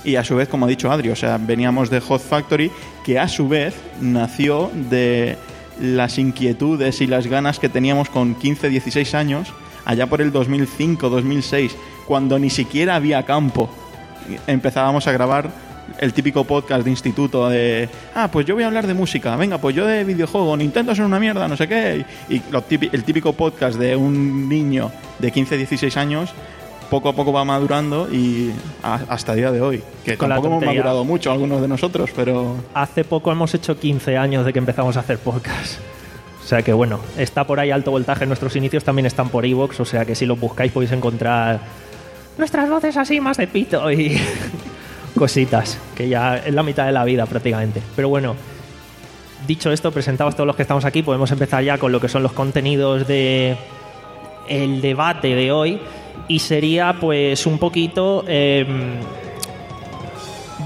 y 0.05 0.17
a 0.17 0.25
su 0.25 0.37
vez, 0.37 0.49
como 0.49 0.67
ha 0.67 0.69
dicho 0.69 0.91
Adri, 0.91 1.11
o 1.11 1.17
sea, 1.17 1.39
veníamos 1.39 1.91
de 1.91 2.01
Hot 2.01 2.23
Factory, 2.23 2.71
que 3.05 3.19
a 3.19 3.29
su 3.29 3.49
vez 3.49 3.75
nació 4.01 4.71
de 4.75 5.37
las 5.81 6.19
inquietudes 6.19 7.01
y 7.01 7.07
las 7.07 7.27
ganas 7.27 7.59
que 7.59 7.69
teníamos 7.69 8.09
con 8.11 8.35
15, 8.35 8.69
16 8.69 9.15
años, 9.15 9.53
allá 9.85 10.07
por 10.07 10.21
el 10.21 10.33
2005, 10.33 11.09
2006, 11.09 11.77
cuando 12.07 12.39
ni 12.39 12.51
siquiera 12.51 12.97
había 12.97 13.25
campo. 13.25 13.71
Empezábamos 14.47 15.07
a 15.07 15.13
grabar 15.13 15.51
el 15.99 16.13
típico 16.13 16.45
podcast 16.45 16.85
de 16.85 16.91
instituto 16.91 17.49
de, 17.49 17.89
ah, 18.15 18.29
pues 18.31 18.47
yo 18.47 18.55
voy 18.55 18.65
a 18.65 18.69
hablar 18.69 18.87
de 18.87 18.95
música, 18.95 19.37
venga, 19.37 19.59
pues 19.59 19.75
yo 19.75 19.87
de 19.87 20.05
videojuego, 20.05 20.57
Nintendo 20.57 20.93
es 20.93 20.99
una 20.99 21.19
mierda, 21.19 21.49
no 21.49 21.57
sé 21.57 21.67
qué. 21.67 22.05
Y 22.29 22.43
el 22.93 23.05
típico 23.05 23.33
podcast 23.33 23.79
de 23.79 23.97
un 23.97 24.49
niño 24.49 24.93
de 25.19 25.31
15, 25.33 25.57
16 25.57 25.97
años 25.97 26.31
poco 26.91 27.09
a 27.09 27.13
poco 27.15 27.33
va 27.33 27.45
madurando 27.45 28.09
y 28.13 28.51
hasta 28.83 29.33
el 29.33 29.39
día 29.39 29.53
de 29.53 29.61
hoy. 29.61 29.83
Que 30.05 30.17
tampoco 30.17 30.49
hemos 30.49 30.65
madurado 30.65 31.05
mucho 31.05 31.31
algunos 31.31 31.63
de 31.63 31.69
nosotros, 31.69 32.11
pero... 32.15 32.57
Hace 32.75 33.05
poco 33.05 33.31
hemos 33.33 33.55
hecho 33.55 33.79
15 33.79 34.19
años 34.19 34.45
de 34.45 34.53
que 34.53 34.59
empezamos 34.59 34.97
a 34.97 35.01
hacer 35.01 35.19
podcast. 35.19 35.79
O 36.45 36.47
sea 36.47 36.63
que 36.63 36.73
bueno, 36.73 37.01
está 37.17 37.45
por 37.45 37.61
ahí 37.61 37.71
alto 37.71 37.93
voltaje. 37.93 38.27
Nuestros 38.27 38.57
inicios 38.57 38.83
también 38.83 39.07
están 39.07 39.29
por 39.29 39.47
Evox, 39.47 39.79
o 39.81 39.85
sea 39.85 40.05
que 40.05 40.15
si 40.17 40.27
los 40.27 40.39
buscáis 40.39 40.73
podéis 40.73 40.91
encontrar 40.93 41.61
nuestras 42.37 42.69
voces 42.69 42.97
así 42.97 43.21
más 43.21 43.37
de 43.37 43.47
pito 43.47 43.91
y 43.93 44.21
cositas, 45.17 45.79
que 45.95 46.09
ya 46.09 46.39
es 46.39 46.53
la 46.53 46.65
mitad 46.65 46.87
de 46.87 46.93
la 46.93 47.05
vida 47.05 47.25
prácticamente. 47.27 47.81
Pero 47.95 48.09
bueno, 48.09 48.35
dicho 49.47 49.71
esto, 49.71 49.93
presentados 49.93 50.35
todos 50.35 50.47
los 50.47 50.57
que 50.57 50.63
estamos 50.63 50.85
aquí, 50.85 51.05
podemos 51.05 51.31
empezar 51.31 51.63
ya 51.63 51.79
con 51.79 51.93
lo 51.93 52.01
que 52.01 52.09
son 52.09 52.25
los 52.25 52.33
contenidos 52.33 53.07
de 53.07 53.57
el 54.49 54.81
debate 54.81 55.37
de 55.37 55.53
hoy 55.53 55.81
y 56.29 56.39
sería 56.39 56.97
pues 57.01 57.47
un 57.47 57.59
poquito, 57.59 58.25
em, 58.27 58.95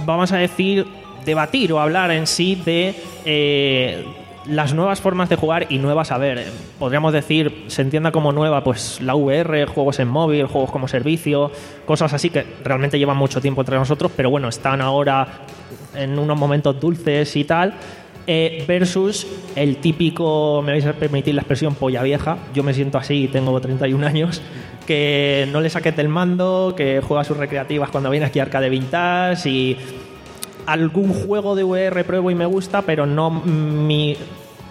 vamos 0.04 0.32
a 0.32 0.38
decir, 0.38 0.86
debatir 1.24 1.72
o 1.72 1.80
hablar 1.80 2.10
en 2.10 2.26
sí 2.26 2.54
de 2.64 2.94
eh, 3.24 4.04
las 4.46 4.74
nuevas 4.74 5.00
formas 5.00 5.28
de 5.28 5.36
jugar 5.36 5.66
y 5.70 5.78
nuevas, 5.78 6.12
a 6.12 6.18
ver, 6.18 6.46
podríamos 6.78 7.12
decir, 7.12 7.64
se 7.68 7.82
entienda 7.82 8.12
como 8.12 8.32
nueva, 8.32 8.62
pues 8.62 9.00
la 9.00 9.14
VR, 9.14 9.66
juegos 9.66 9.98
en 10.00 10.08
móvil, 10.08 10.46
juegos 10.46 10.70
como 10.70 10.86
servicio, 10.86 11.50
cosas 11.86 12.12
así 12.12 12.30
que 12.30 12.44
realmente 12.62 12.98
llevan 12.98 13.16
mucho 13.16 13.40
tiempo 13.40 13.62
entre 13.62 13.76
nosotros, 13.76 14.12
pero 14.14 14.30
bueno, 14.30 14.48
están 14.48 14.80
ahora 14.80 15.26
en 15.94 16.18
unos 16.18 16.38
momentos 16.38 16.78
dulces 16.78 17.34
y 17.36 17.44
tal. 17.44 17.74
Eh, 18.26 18.64
versus 18.66 19.26
el 19.54 19.76
típico, 19.76 20.62
me 20.64 20.72
vais 20.72 20.86
a 20.86 20.94
permitir 20.94 21.34
la 21.34 21.42
expresión 21.42 21.74
polla 21.74 22.02
vieja, 22.02 22.38
yo 22.54 22.62
me 22.62 22.72
siento 22.72 22.96
así, 22.96 23.28
tengo 23.28 23.60
31 23.60 24.06
años, 24.06 24.40
que 24.86 25.48
no 25.50 25.60
le 25.60 25.70
saques 25.70 25.96
del 25.96 26.08
mando, 26.08 26.74
que 26.76 27.00
juega 27.06 27.24
sus 27.24 27.36
recreativas 27.36 27.90
cuando 27.90 28.10
viene 28.10 28.26
aquí 28.26 28.38
Arcade 28.38 28.68
Vintage 28.68 29.48
y 29.48 29.78
algún 30.66 31.12
juego 31.12 31.54
de 31.54 31.64
VR 31.64 32.04
pruebo 32.04 32.30
y 32.30 32.34
me 32.34 32.46
gusta, 32.46 32.82
pero 32.82 33.06
no 33.06 33.30
mi 33.30 34.16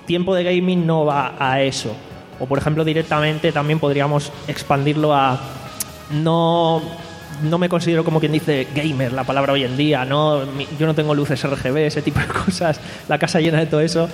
tiempo 0.05 0.35
de 0.35 0.43
gaming 0.43 0.85
no 0.85 1.05
va 1.05 1.35
a 1.39 1.61
eso. 1.61 1.95
O 2.39 2.45
por 2.45 2.57
ejemplo 2.57 2.83
directamente 2.83 3.51
también 3.51 3.79
podríamos 3.79 4.31
expandirlo 4.47 5.13
a 5.13 5.39
no 6.11 6.81
no 7.41 7.57
me 7.57 7.67
considero 7.67 8.03
como 8.03 8.19
quien 8.19 8.31
dice 8.31 8.67
gamer, 8.75 9.11
la 9.11 9.23
palabra 9.23 9.53
hoy 9.53 9.63
en 9.63 9.75
día, 9.75 10.05
no 10.05 10.43
yo 10.79 10.85
no 10.85 10.93
tengo 10.93 11.15
luces 11.15 11.43
RGB, 11.43 11.77
ese 11.77 12.01
tipo 12.01 12.19
de 12.19 12.27
cosas, 12.45 12.79
la 13.07 13.17
casa 13.17 13.39
llena 13.39 13.59
de 13.59 13.65
todo 13.65 13.81
eso. 13.81 14.09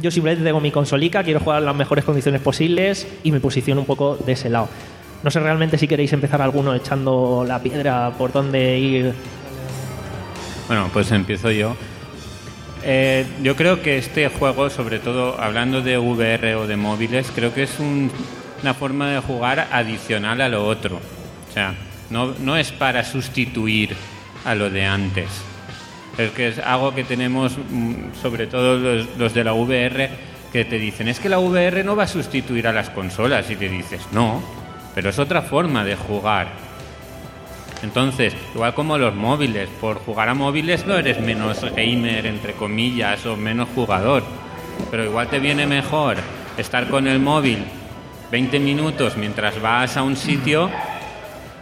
Yo 0.00 0.10
simplemente 0.10 0.42
tengo 0.42 0.60
mi 0.60 0.70
consolica, 0.70 1.22
quiero 1.22 1.40
jugar 1.40 1.58
en 1.58 1.66
las 1.66 1.76
mejores 1.76 2.04
condiciones 2.04 2.40
posibles 2.40 3.06
y 3.22 3.32
me 3.32 3.40
posiciono 3.40 3.82
un 3.82 3.86
poco 3.86 4.16
de 4.16 4.32
ese 4.32 4.48
lado. 4.48 4.68
No 5.22 5.30
sé 5.30 5.40
realmente 5.40 5.76
si 5.76 5.86
queréis 5.86 6.12
empezar 6.12 6.40
alguno 6.40 6.74
echando 6.74 7.44
la 7.46 7.60
piedra 7.62 8.10
por 8.16 8.32
dónde 8.32 8.78
ir. 8.78 9.14
Bueno, 10.66 10.88
pues 10.92 11.10
empiezo 11.12 11.50
yo. 11.50 11.76
Eh, 12.82 13.26
yo 13.42 13.54
creo 13.56 13.82
que 13.82 13.98
este 13.98 14.28
juego, 14.28 14.70
sobre 14.70 14.98
todo 14.98 15.38
hablando 15.38 15.82
de 15.82 15.98
VR 15.98 16.54
o 16.54 16.66
de 16.66 16.76
móviles, 16.76 17.30
creo 17.34 17.52
que 17.52 17.64
es 17.64 17.76
una 17.80 18.72
forma 18.72 19.10
de 19.10 19.20
jugar 19.20 19.68
adicional 19.70 20.40
a 20.40 20.48
lo 20.48 20.66
otro. 20.66 20.96
O 20.96 21.52
sea, 21.52 21.74
no, 22.08 22.34
no 22.38 22.56
es 22.56 22.72
para 22.72 23.04
sustituir 23.04 23.94
a 24.46 24.54
lo 24.54 24.70
de 24.70 24.86
antes. 24.86 25.28
Es 26.16 26.30
que 26.30 26.48
es 26.48 26.58
algo 26.58 26.94
que 26.94 27.04
tenemos, 27.04 27.58
mm, 27.58 28.14
sobre 28.20 28.46
todo 28.46 28.78
los, 28.78 29.18
los 29.18 29.34
de 29.34 29.44
la 29.44 29.52
VR, 29.52 30.08
que 30.50 30.64
te 30.64 30.78
dicen, 30.78 31.08
es 31.08 31.20
que 31.20 31.28
la 31.28 31.38
VR 31.38 31.84
no 31.84 31.94
va 31.94 32.04
a 32.04 32.08
sustituir 32.08 32.66
a 32.66 32.72
las 32.72 32.88
consolas. 32.88 33.50
Y 33.50 33.56
te 33.56 33.68
dices, 33.68 34.00
no, 34.12 34.42
pero 34.94 35.10
es 35.10 35.18
otra 35.18 35.42
forma 35.42 35.84
de 35.84 35.96
jugar. 35.96 36.48
Entonces, 37.82 38.34
igual 38.54 38.74
como 38.74 38.98
los 38.98 39.14
móviles, 39.14 39.68
por 39.80 39.98
jugar 39.98 40.28
a 40.28 40.34
móviles 40.34 40.86
no 40.86 40.96
eres 40.96 41.20
menos 41.20 41.62
gamer, 41.74 42.26
entre 42.26 42.52
comillas, 42.52 43.24
o 43.26 43.36
menos 43.36 43.68
jugador, 43.74 44.22
pero 44.90 45.04
igual 45.04 45.28
te 45.28 45.38
viene 45.38 45.66
mejor 45.66 46.16
estar 46.56 46.88
con 46.88 47.06
el 47.06 47.20
móvil 47.20 47.64
20 48.30 48.60
minutos 48.60 49.16
mientras 49.16 49.60
vas 49.60 49.96
a 49.96 50.02
un 50.02 50.16
sitio 50.16 50.70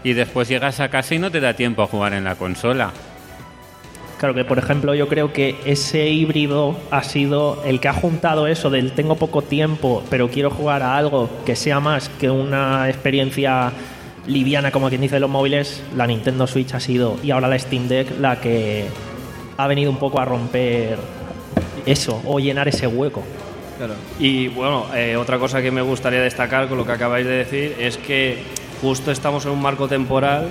y 0.02 0.12
después 0.12 0.48
llegas 0.48 0.80
a 0.80 0.88
casa 0.88 1.14
y 1.14 1.18
no 1.18 1.30
te 1.30 1.40
da 1.40 1.54
tiempo 1.54 1.82
a 1.82 1.86
jugar 1.86 2.12
en 2.12 2.24
la 2.24 2.34
consola. 2.34 2.92
Claro 4.18 4.34
que, 4.34 4.44
por 4.44 4.58
ejemplo, 4.58 4.96
yo 4.96 5.06
creo 5.06 5.32
que 5.32 5.56
ese 5.64 6.08
híbrido 6.08 6.76
ha 6.90 7.04
sido 7.04 7.62
el 7.64 7.78
que 7.78 7.86
ha 7.86 7.92
juntado 7.92 8.48
eso 8.48 8.68
del 8.68 8.90
tengo 8.90 9.14
poco 9.14 9.42
tiempo, 9.42 10.02
pero 10.10 10.28
quiero 10.28 10.50
jugar 10.50 10.82
a 10.82 10.96
algo 10.96 11.30
que 11.46 11.54
sea 11.54 11.78
más 11.78 12.08
que 12.08 12.28
una 12.28 12.88
experiencia 12.88 13.72
liviana, 14.26 14.72
como 14.72 14.88
quien 14.88 15.02
dice 15.02 15.20
los 15.20 15.30
móviles. 15.30 15.84
La 15.96 16.04
Nintendo 16.08 16.48
Switch 16.48 16.74
ha 16.74 16.80
sido, 16.80 17.16
y 17.22 17.30
ahora 17.30 17.46
la 17.46 17.56
Steam 17.60 17.86
Deck, 17.86 18.18
la 18.18 18.40
que 18.40 18.86
ha 19.56 19.66
venido 19.68 19.88
un 19.88 19.98
poco 19.98 20.20
a 20.20 20.24
romper 20.24 20.98
eso, 21.86 22.20
o 22.24 22.40
llenar 22.40 22.66
ese 22.66 22.88
hueco. 22.88 23.22
Claro. 23.76 23.94
Y 24.18 24.48
bueno, 24.48 24.86
eh, 24.96 25.16
otra 25.16 25.38
cosa 25.38 25.62
que 25.62 25.70
me 25.70 25.80
gustaría 25.80 26.20
destacar 26.20 26.66
con 26.66 26.76
lo 26.76 26.84
que 26.84 26.90
acabáis 26.90 27.24
de 27.24 27.32
decir 27.32 27.76
es 27.78 27.96
que 27.96 28.42
justo 28.82 29.12
estamos 29.12 29.46
en 29.46 29.52
un 29.52 29.62
marco 29.62 29.86
temporal 29.86 30.48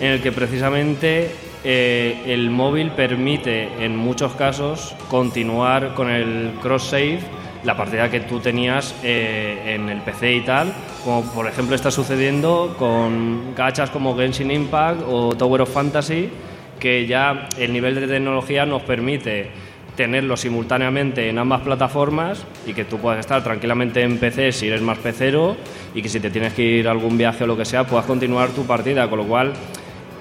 en 0.00 0.12
el 0.12 0.22
que 0.22 0.32
precisamente 0.32 1.51
eh, 1.64 2.22
el 2.26 2.50
móvil 2.50 2.90
permite 2.90 3.84
en 3.84 3.96
muchos 3.96 4.32
casos 4.34 4.94
continuar 5.08 5.94
con 5.94 6.10
el 6.10 6.52
cross-save 6.60 7.20
la 7.64 7.76
partida 7.76 8.10
que 8.10 8.20
tú 8.20 8.40
tenías 8.40 8.94
eh, 9.02 9.74
en 9.74 9.88
el 9.88 10.00
PC 10.00 10.34
y 10.34 10.40
tal, 10.40 10.72
como 11.04 11.22
por 11.32 11.46
ejemplo 11.46 11.76
está 11.76 11.90
sucediendo 11.90 12.74
con 12.78 13.54
gachas 13.54 13.90
como 13.90 14.16
Genshin 14.16 14.50
Impact 14.50 15.02
o 15.06 15.34
Tower 15.36 15.62
of 15.62 15.72
Fantasy, 15.72 16.28
que 16.80 17.06
ya 17.06 17.48
el 17.56 17.72
nivel 17.72 17.94
de 17.94 18.08
tecnología 18.08 18.66
nos 18.66 18.82
permite 18.82 19.50
tenerlo 19.96 20.36
simultáneamente 20.36 21.28
en 21.28 21.38
ambas 21.38 21.60
plataformas 21.60 22.44
y 22.66 22.72
que 22.72 22.84
tú 22.84 22.98
puedas 22.98 23.20
estar 23.20 23.44
tranquilamente 23.44 24.02
en 24.02 24.18
PC 24.18 24.50
si 24.50 24.68
eres 24.68 24.80
más 24.80 24.98
pecero 24.98 25.54
y 25.94 26.02
que 26.02 26.08
si 26.08 26.18
te 26.18 26.30
tienes 26.30 26.54
que 26.54 26.62
ir 26.62 26.88
a 26.88 26.90
algún 26.90 27.18
viaje 27.18 27.44
o 27.44 27.46
lo 27.46 27.56
que 27.56 27.66
sea 27.66 27.86
puedas 27.86 28.06
continuar 28.06 28.48
tu 28.50 28.64
partida, 28.64 29.08
con 29.08 29.18
lo 29.18 29.26
cual 29.26 29.52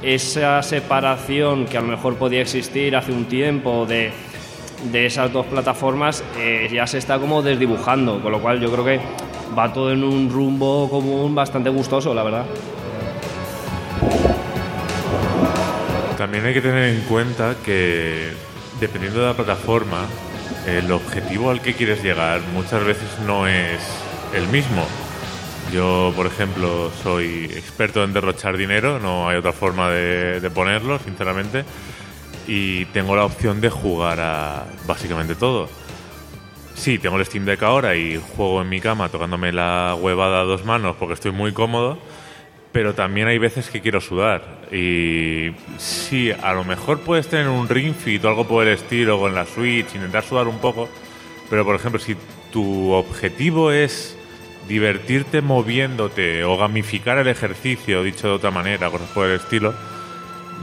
esa 0.02 0.62
separación 0.64 1.66
que 1.66 1.78
a 1.78 1.82
lo 1.82 1.88
mejor 1.88 2.16
podía 2.16 2.42
existir 2.42 2.96
hace 2.96 3.12
un 3.12 3.26
tiempo 3.26 3.86
de, 3.86 4.12
de 4.92 5.06
esas 5.06 5.32
dos 5.32 5.46
plataformas 5.46 6.24
eh, 6.38 6.70
ya 6.72 6.88
se 6.88 6.98
está 6.98 7.20
como 7.20 7.42
desdibujando, 7.42 8.22
con 8.22 8.32
lo 8.32 8.42
cual 8.42 8.60
yo 8.60 8.72
creo 8.72 8.86
que 8.86 9.00
va 9.58 9.72
todo 9.72 9.92
en 9.92 10.04
un 10.04 10.30
rumbo 10.30 10.90
común 10.90 11.36
bastante 11.36 11.70
gustoso, 11.70 12.14
la 12.14 12.24
verdad. 12.24 12.46
También 16.18 16.46
hay 16.46 16.54
que 16.54 16.62
tener 16.62 16.96
en 16.96 17.02
cuenta 17.02 17.56
que 17.64 18.32
dependiendo 18.80 19.22
de 19.22 19.28
la 19.28 19.34
plataforma, 19.34 20.06
el 20.68 20.92
objetivo 20.92 21.50
al 21.50 21.62
que 21.62 21.74
quieres 21.74 22.04
llegar 22.04 22.42
muchas 22.54 22.84
veces 22.84 23.08
no 23.26 23.48
es 23.48 23.80
el 24.36 24.48
mismo. 24.48 24.86
Yo, 25.72 26.12
por 26.18 26.26
ejemplo, 26.26 26.92
soy 27.02 27.46
experto 27.46 28.04
en 28.04 28.12
derrochar 28.12 28.58
dinero, 28.58 29.00
no 29.00 29.30
hay 29.30 29.38
otra 29.38 29.54
forma 29.54 29.90
de, 29.90 30.50
ponerlo, 30.54 31.00
sinceramente, 31.00 31.64
y 32.46 32.84
tengo 32.86 33.16
la 33.16 33.24
opción 33.24 33.62
de 33.62 33.70
jugar 33.70 34.20
a 34.20 34.66
básicamente 34.86 35.34
todo. 35.34 35.70
Sí, 36.76 37.00
tengo 37.00 37.18
el 37.18 37.26
Steam 37.26 37.46
Deck 37.46 37.64
ahora 37.64 37.96
y 37.96 38.20
juego 38.36 38.62
en 38.62 38.68
mi 38.68 38.82
cama 38.82 39.08
tocándome 39.08 39.54
la 39.54 39.96
huevada 39.98 40.42
a 40.42 40.44
dos 40.44 40.66
manos 40.66 40.98
porque 41.00 41.14
estoy 41.14 41.32
muy 41.32 41.54
cómodo, 41.54 42.00
pero 42.74 42.94
también 42.94 43.30
hay 43.30 43.38
veces 43.38 43.70
que 43.70 43.80
quiero 43.80 44.02
sudar. 44.02 44.68
Y 44.74 45.52
sí, 45.78 46.32
a 46.32 46.52
lo 46.54 46.66
mejor 46.66 47.00
puedes 47.00 47.30
tener 47.30 47.48
un 47.48 47.70
Ring 47.70 47.96
Fit 47.96 48.26
o 48.26 48.28
algo 48.28 48.46
por 48.46 48.68
el 48.68 48.74
estilo 48.74 49.20
con 49.20 49.34
la 49.34 49.46
Switch, 49.46 49.96
intentar 49.96 50.24
sudar 50.26 50.50
un 50.50 50.60
poco, 50.60 50.90
pero 51.50 51.64
por 51.64 51.76
ejemplo, 51.76 52.00
si 52.00 52.18
tu 52.52 52.92
objetivo 52.92 53.72
es 53.72 54.18
divertirte 54.72 55.42
moviéndote 55.42 56.46
o 56.46 56.58
gamificar 56.58 57.18
el 57.18 57.28
ejercicio, 57.28 58.04
dicho 58.04 58.28
de 58.28 58.34
otra 58.34 58.52
manera, 58.52 58.90
cosas 58.90 59.10
por 59.10 59.28
el 59.28 59.36
estilo, 59.36 59.74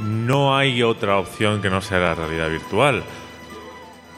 no 0.02 0.56
hay 0.56 0.82
otra 0.82 1.18
opción 1.18 1.60
que 1.60 1.68
no 1.68 1.82
sea 1.82 1.98
la 1.98 2.14
realidad 2.14 2.48
virtual. 2.48 3.02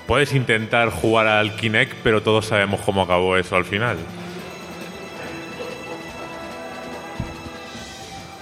Puedes 0.07 0.33
intentar 0.33 0.91
jugar 0.91 1.27
al 1.27 1.57
Kinect, 1.57 1.93
pero 2.05 2.23
todos 2.23 2.47
sabemos 2.47 2.81
cómo 2.83 3.03
acabó 3.03 3.37
eso 3.37 3.57
al 3.57 3.65
final. 3.65 3.97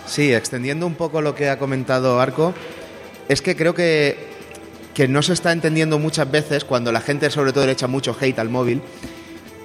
Sí, 0.07 0.33
extendiendo 0.35 0.87
un 0.87 0.95
poco 0.95 1.23
lo 1.23 1.35
que 1.35 1.49
ha 1.49 1.59
comentado 1.59 2.21
Arco, 2.21 2.53
es 3.29 3.41
que 3.41 3.57
creo 3.57 3.75
que, 3.75 4.29
que 4.95 5.09
no 5.09 5.23
se 5.23 5.33
está 5.33 5.53
entendiendo 5.53 5.99
muchas 5.99 6.31
veces 6.31 6.65
cuando 6.65 6.93
la 6.93 7.01
gente 7.01 7.31
sobre 7.31 7.53
todo 7.53 7.67
le 7.67 7.73
echa 7.73 7.87
mucho 7.87 8.17
hate 8.19 8.39
al 8.39 8.49
móvil, 8.51 8.83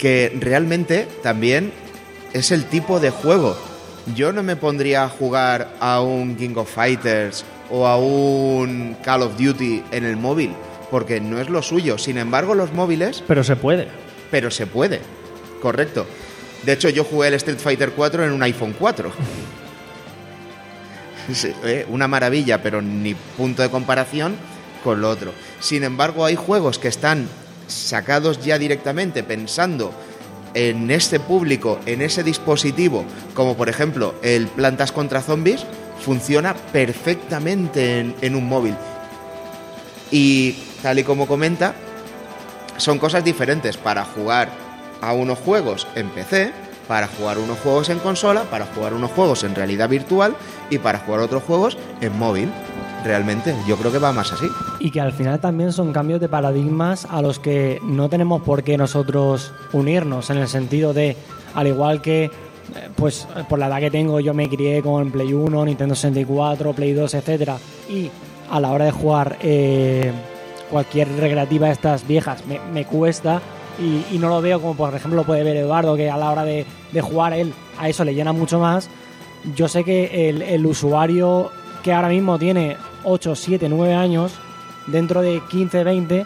que 0.03 0.35
realmente 0.37 1.07
también 1.21 1.71
es 2.33 2.51
el 2.51 2.65
tipo 2.65 2.99
de 2.99 3.09
juego. 3.09 3.57
Yo 4.13 4.33
no 4.33 4.43
me 4.43 4.57
pondría 4.57 5.05
a 5.05 5.07
jugar 5.07 5.77
a 5.79 6.01
un 6.01 6.35
King 6.35 6.55
of 6.57 6.69
Fighters 6.69 7.45
o 7.71 7.87
a 7.87 7.95
un 7.95 8.97
Call 9.01 9.21
of 9.21 9.37
Duty 9.37 9.81
en 9.93 10.03
el 10.03 10.17
móvil, 10.17 10.51
porque 10.91 11.21
no 11.21 11.39
es 11.39 11.49
lo 11.49 11.61
suyo. 11.61 11.97
Sin 11.97 12.17
embargo, 12.17 12.53
los 12.53 12.73
móviles... 12.73 13.23
Pero 13.25 13.45
se 13.45 13.55
puede. 13.55 13.87
Pero 14.29 14.51
se 14.51 14.67
puede, 14.67 14.99
correcto. 15.61 16.05
De 16.65 16.73
hecho, 16.73 16.89
yo 16.89 17.05
jugué 17.05 17.29
el 17.29 17.35
Street 17.35 17.59
Fighter 17.59 17.91
4 17.91 18.25
en 18.25 18.33
un 18.33 18.43
iPhone 18.43 18.75
4. 18.77 19.09
Eh, 21.63 21.85
una 21.87 22.09
maravilla, 22.09 22.61
pero 22.61 22.81
ni 22.81 23.15
punto 23.15 23.61
de 23.61 23.69
comparación 23.69 24.35
con 24.83 24.99
lo 24.99 25.09
otro. 25.09 25.31
Sin 25.61 25.85
embargo, 25.85 26.25
hay 26.25 26.35
juegos 26.35 26.79
que 26.79 26.89
están 26.89 27.29
sacados 27.67 28.43
ya 28.43 28.57
directamente 28.57 29.23
pensando 29.23 29.93
en 30.53 30.91
este 30.91 31.19
público, 31.19 31.79
en 31.85 32.01
ese 32.01 32.23
dispositivo, 32.23 33.03
como 33.33 33.55
por 33.55 33.69
ejemplo 33.69 34.13
el 34.21 34.47
Plantas 34.47 34.91
contra 34.91 35.21
Zombies, 35.21 35.65
funciona 36.03 36.53
perfectamente 36.53 37.99
en, 38.21 38.35
un 38.35 38.47
móvil. 38.47 38.75
Y 40.11 40.53
tal 40.81 40.99
y 40.99 41.03
como 41.03 41.27
comenta, 41.27 41.73
son 42.77 42.99
cosas 42.99 43.23
diferentes 43.23 43.77
para 43.77 44.03
jugar 44.05 44.49
a 45.01 45.13
unos 45.13 45.39
juegos 45.39 45.87
en 45.95 46.09
PC, 46.09 46.51
para 46.87 47.07
jugar 47.07 47.39
unos 47.39 47.59
juegos 47.59 47.89
en 47.89 47.99
consola, 47.99 48.43
para 48.43 48.65
jugar 48.65 48.93
unos 48.93 49.11
juegos 49.11 49.43
en 49.43 49.55
realidad 49.55 49.89
virtual 49.89 50.35
y 50.69 50.77
para 50.77 50.99
jugar 50.99 51.21
otros 51.21 51.43
juegos 51.43 51.77
en 52.01 52.17
móvil 52.17 52.51
realmente. 53.03 53.55
Yo 53.67 53.77
creo 53.77 53.91
que 53.91 53.99
va 53.99 54.11
más 54.11 54.31
así. 54.31 54.47
Y 54.79 54.91
que 54.91 55.01
al 55.01 55.11
final 55.11 55.39
también 55.39 55.71
son 55.71 55.93
cambios 55.93 56.19
de 56.19 56.29
paradigmas 56.29 57.05
a 57.09 57.21
los 57.21 57.39
que 57.39 57.79
no 57.83 58.09
tenemos 58.09 58.41
por 58.41 58.63
qué 58.63 58.77
nosotros 58.77 59.53
unirnos, 59.71 60.29
en 60.29 60.37
el 60.37 60.47
sentido 60.47 60.93
de, 60.93 61.15
al 61.53 61.67
igual 61.67 62.01
que, 62.01 62.25
eh, 62.25 62.29
pues 62.95 63.27
por 63.49 63.59
la 63.59 63.67
edad 63.67 63.79
que 63.79 63.91
tengo, 63.91 64.19
yo 64.19 64.33
me 64.33 64.49
crié 64.49 64.81
con 64.81 65.11
Play 65.11 65.33
1, 65.33 65.65
Nintendo 65.65 65.95
64, 65.95 66.73
Play 66.73 66.93
2, 66.93 67.13
etcétera, 67.13 67.57
y 67.89 68.09
a 68.49 68.59
la 68.59 68.71
hora 68.71 68.85
de 68.85 68.91
jugar 68.91 69.37
eh, 69.41 70.11
cualquier 70.69 71.07
recreativa 71.17 71.67
de 71.67 71.73
estas 71.73 72.07
viejas 72.07 72.43
me, 72.45 72.85
cuesta. 72.85 73.41
Y, 73.79 74.17
no 74.19 74.29
lo 74.29 74.41
veo 74.41 74.61
como 74.61 74.75
por 74.75 74.93
ejemplo 74.93 75.21
lo 75.21 75.25
puede 75.25 75.43
ver 75.43 75.57
Eduardo, 75.57 75.95
que 75.95 76.09
a 76.09 76.17
la 76.17 76.31
hora 76.31 76.43
de, 76.43 76.65
jugar 77.01 77.33
él 77.33 77.53
a 77.79 77.89
eso 77.89 78.03
le 78.03 78.13
llena 78.13 78.33
mucho 78.33 78.59
más. 78.59 78.89
Yo 79.55 79.67
sé 79.67 79.83
que 79.83 80.29
el, 80.29 80.41
el 80.41 80.65
usuario 80.65 81.51
que 81.83 81.91
ahora 81.91 82.07
mismo 82.07 82.39
tiene 82.39 82.77
8, 83.03 83.35
7, 83.35 83.69
9 83.69 83.93
años, 83.93 84.33
dentro 84.87 85.21
de 85.21 85.41
15, 85.49 85.83
20, 85.83 86.25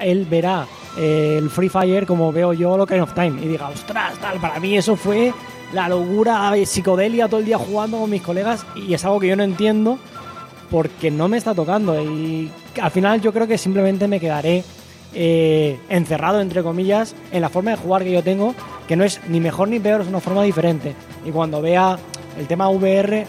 él 0.00 0.26
verá 0.28 0.66
eh, 0.96 1.36
el 1.38 1.50
Free 1.50 1.68
Fire 1.68 2.06
como 2.06 2.32
veo 2.32 2.52
yo 2.52 2.76
lo 2.76 2.86
Kind 2.86 3.02
of 3.02 3.14
Time 3.14 3.40
y 3.42 3.48
diga, 3.48 3.68
ostras, 3.68 4.18
tal, 4.18 4.38
para 4.40 4.60
mí 4.60 4.76
eso 4.76 4.96
fue 4.96 5.32
la 5.72 5.88
locura, 5.88 6.52
psicodelia 6.66 7.28
todo 7.28 7.40
el 7.40 7.46
día 7.46 7.58
jugando 7.58 7.98
con 7.98 8.10
mis 8.10 8.22
colegas 8.22 8.66
y 8.74 8.92
es 8.92 9.04
algo 9.04 9.20
que 9.20 9.28
yo 9.28 9.36
no 9.36 9.42
entiendo 9.42 9.98
porque 10.70 11.10
no 11.10 11.28
me 11.28 11.38
está 11.38 11.54
tocando 11.54 12.00
y 12.00 12.50
al 12.80 12.90
final 12.90 13.20
yo 13.20 13.32
creo 13.32 13.46
que 13.46 13.58
simplemente 13.58 14.08
me 14.08 14.20
quedaré 14.20 14.64
eh, 15.14 15.78
encerrado, 15.90 16.40
entre 16.40 16.62
comillas, 16.62 17.14
en 17.32 17.42
la 17.42 17.50
forma 17.50 17.72
de 17.72 17.76
jugar 17.76 18.02
que 18.02 18.12
yo 18.12 18.22
tengo, 18.22 18.54
que 18.88 18.96
no 18.96 19.04
es 19.04 19.20
ni 19.28 19.40
mejor 19.40 19.68
ni 19.68 19.78
peor, 19.78 20.00
es 20.00 20.08
una 20.08 20.20
forma 20.20 20.42
diferente. 20.42 20.94
Y 21.24 21.30
cuando 21.30 21.60
vea 21.60 21.98
el 22.38 22.46
tema 22.46 22.70
VR, 22.70 23.26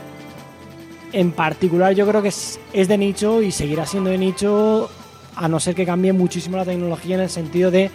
en 1.14 1.32
particular 1.32 1.94
yo 1.94 2.08
creo 2.08 2.22
que 2.22 2.30
es, 2.30 2.60
de 2.74 2.98
nicho 2.98 3.42
y 3.42 3.52
seguirá 3.52 3.86
siendo 3.86 4.10
de 4.10 4.18
nicho 4.18 4.90
a 5.36 5.48
no 5.48 5.60
ser 5.60 5.76
que 5.76 5.86
cambie 5.86 6.12
muchísimo 6.12 6.58
la 6.58 6.66
tecnología 6.66 7.16
en 7.16 7.22
el 7.22 7.30
sentido 7.30 7.72
de 7.72 7.90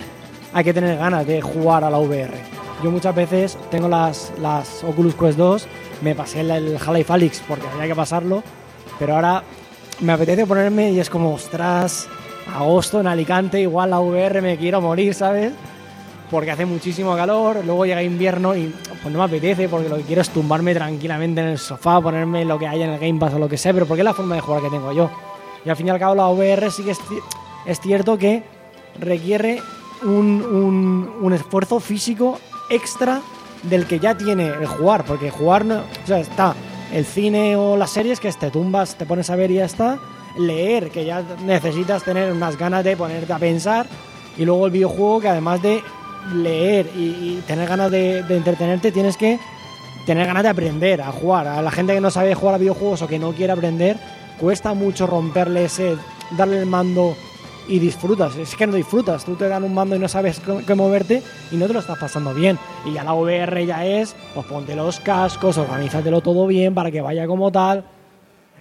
hay 0.55 0.65
que 0.65 0.73
tener 0.73 0.97
ganas 0.97 1.27
de 1.27 1.43
jugar 1.43 1.85
a 1.85 1.91
la 1.91 1.99
VR. 1.99 2.33
Yo 2.83 2.91
muchas 2.91 3.15
veces 3.15 3.59
tengo 3.71 3.89
las, 3.89 4.33
las 4.41 4.83
Oculus 4.85 5.15
Quest 5.15 5.37
2, 5.37 5.67
me 6.03 6.15
pasé 6.15 6.41
el, 6.41 6.51
el 6.51 6.77
Half-Life 6.77 7.13
Alyx 7.13 7.43
porque 7.47 7.67
había 7.67 7.89
que 7.89 7.95
pasarlo, 7.95 8.43
pero 8.99 9.17
ahora 9.17 9.43
me 10.01 10.13
apetece 10.13 10.47
ponerme 10.47 10.93
y 10.93 11.01
es 11.01 11.11
como, 11.11 11.35
ostras, 11.35 12.09
agosto 12.55 13.01
en 13.01 13.09
Alicante, 13.09 13.61
igual 13.61 13.91
la 13.91 14.01
VR 14.01 14.41
me 14.41 14.57
quiero 14.57 14.81
morir, 14.81 15.13
¿sabes? 15.13 15.53
Porque 16.31 16.51
hace 16.51 16.67
muchísimo 16.67 17.17
calor, 17.17 17.65
luego 17.65 17.87
llega 17.87 18.03
invierno 18.03 18.55
y 18.55 18.75
pues 19.03 19.13
no 19.13 19.19
me 19.19 19.25
apetece 19.25 19.69
porque 19.69 19.89
lo 19.89 19.97
que 19.97 20.03
quiero 20.03 20.23
es 20.23 20.31
tumbarme 20.31 20.75
tranquilamente 20.75 21.41
en 21.41 21.49
el 21.49 21.59
sofá, 21.59 22.01
ponerme 22.01 22.45
lo 22.45 22.59
que 22.59 22.67
haya 22.67 22.85
en 22.85 22.93
el 22.93 22.99
Game 22.99 23.19
Pass 23.19 23.35
o 23.35 23.39
lo 23.39 23.49
que 23.49 23.57
sea, 23.57 23.73
pero 23.73 23.87
porque 23.87 24.03
es 24.03 24.05
la 24.05 24.15
forma 24.15 24.35
de 24.35 24.41
jugar 24.41 24.63
que 24.63 24.71
tengo 24.71 24.93
yo. 24.93 25.11
Y 25.65 25.71
al 25.71 25.77
fin 25.77 25.87
y 25.87 25.91
al 25.91 25.99
cabo 25.99 26.15
la 26.15 26.29
VR 26.29 26.71
sí 26.71 26.85
que 26.85 26.93
es, 26.93 27.81
cierto 27.81 28.19
que 28.19 28.43
requiere 28.99 29.63
un, 30.03 31.13
un, 31.21 31.33
esfuerzo 31.33 31.81
físico 31.81 32.39
extra 32.71 33.21
del 33.63 33.87
que 33.87 33.99
ya 33.99 34.17
tiene 34.17 34.47
el 34.47 34.67
jugar, 34.67 35.05
porque 35.05 35.31
jugar 35.31 35.65
no, 35.65 35.79
o 35.79 36.07
sea, 36.07 36.21
está 36.21 36.55
el 36.93 37.05
cine 37.05 37.57
o 37.57 37.77
las 37.77 37.91
series 37.91 38.21
que 38.21 38.29
es 38.29 38.39
te 38.39 38.51
tumbas, 38.51 38.97
te 38.97 39.07
pones 39.07 39.31
a 39.31 39.37
ver 39.37 39.51
y 39.51 39.55
ya 39.55 39.65
está. 39.65 39.99
leer, 40.39 40.91
que 40.91 41.05
ya 41.05 41.25
necesitas 41.45 42.05
tener 42.05 42.33
unas 42.33 42.57
ganas 42.57 42.85
de 42.85 42.97
ponerte 42.97 43.33
a 43.33 43.39
pensar, 43.39 43.87
y 44.37 44.45
luego 44.45 44.67
el 44.67 44.73
videojuego 44.73 45.21
que 45.21 45.29
además 45.29 45.61
de 45.61 45.83
leer 46.35 46.91
y, 46.97 47.43
tener 47.47 47.69
ganas 47.69 47.91
de, 47.91 48.19
entretenerte, 48.19 48.93
tienes 48.93 49.17
que 49.17 49.39
tener 50.07 50.27
ganas 50.27 50.43
de 50.43 50.49
aprender 50.49 51.03
a 51.03 51.13
jugar. 51.13 51.47
A 51.47 51.63
la 51.63 51.71
gente 51.71 51.95
que 51.95 52.01
no 52.01 52.11
sabe 52.11 52.35
jugar 52.35 52.57
a 52.57 52.59
videojuegos 52.59 53.03
o 53.03 53.07
que 53.07 53.19
no 53.19 53.33
quiere 53.33 53.53
aprender, 53.53 53.97
cuesta 54.41 54.75
mucho 54.75 55.07
romperle 55.07 55.65
ese, 55.65 55.97
darle 56.37 56.61
el 56.61 56.67
mando 56.67 57.15
y 57.69 57.79
disfrutas. 57.79 58.37
Es 58.37 58.57
que 58.57 58.67
no 58.67 58.75
disfrutas. 58.75 59.25
Tú 59.25 59.37
te 59.37 59.49
dan 59.49 59.63
un 59.63 59.75
mando 59.75 59.95
y 59.95 59.99
no 59.99 60.09
sabes 60.09 60.41
qué 60.67 60.75
moverte 60.75 61.23
y 61.51 61.57
no 61.57 61.67
te 61.67 61.75
lo 61.75 61.81
estás 61.81 61.99
pasando 61.99 62.35
bien. 62.35 62.59
Y 62.85 62.95
ya 62.95 63.05
la 63.05 63.13
VR 63.15 63.67
ya 63.67 63.85
es, 63.85 64.17
pues 64.35 64.47
ponte 64.47 64.75
los 64.75 65.01
cascos, 65.01 65.59
organízatelo 65.59 66.21
todo 66.21 66.47
bien 66.47 66.75
para 66.75 66.91
que 66.91 67.01
vaya 67.01 67.27
como 67.27 67.53
tal. 67.53 67.85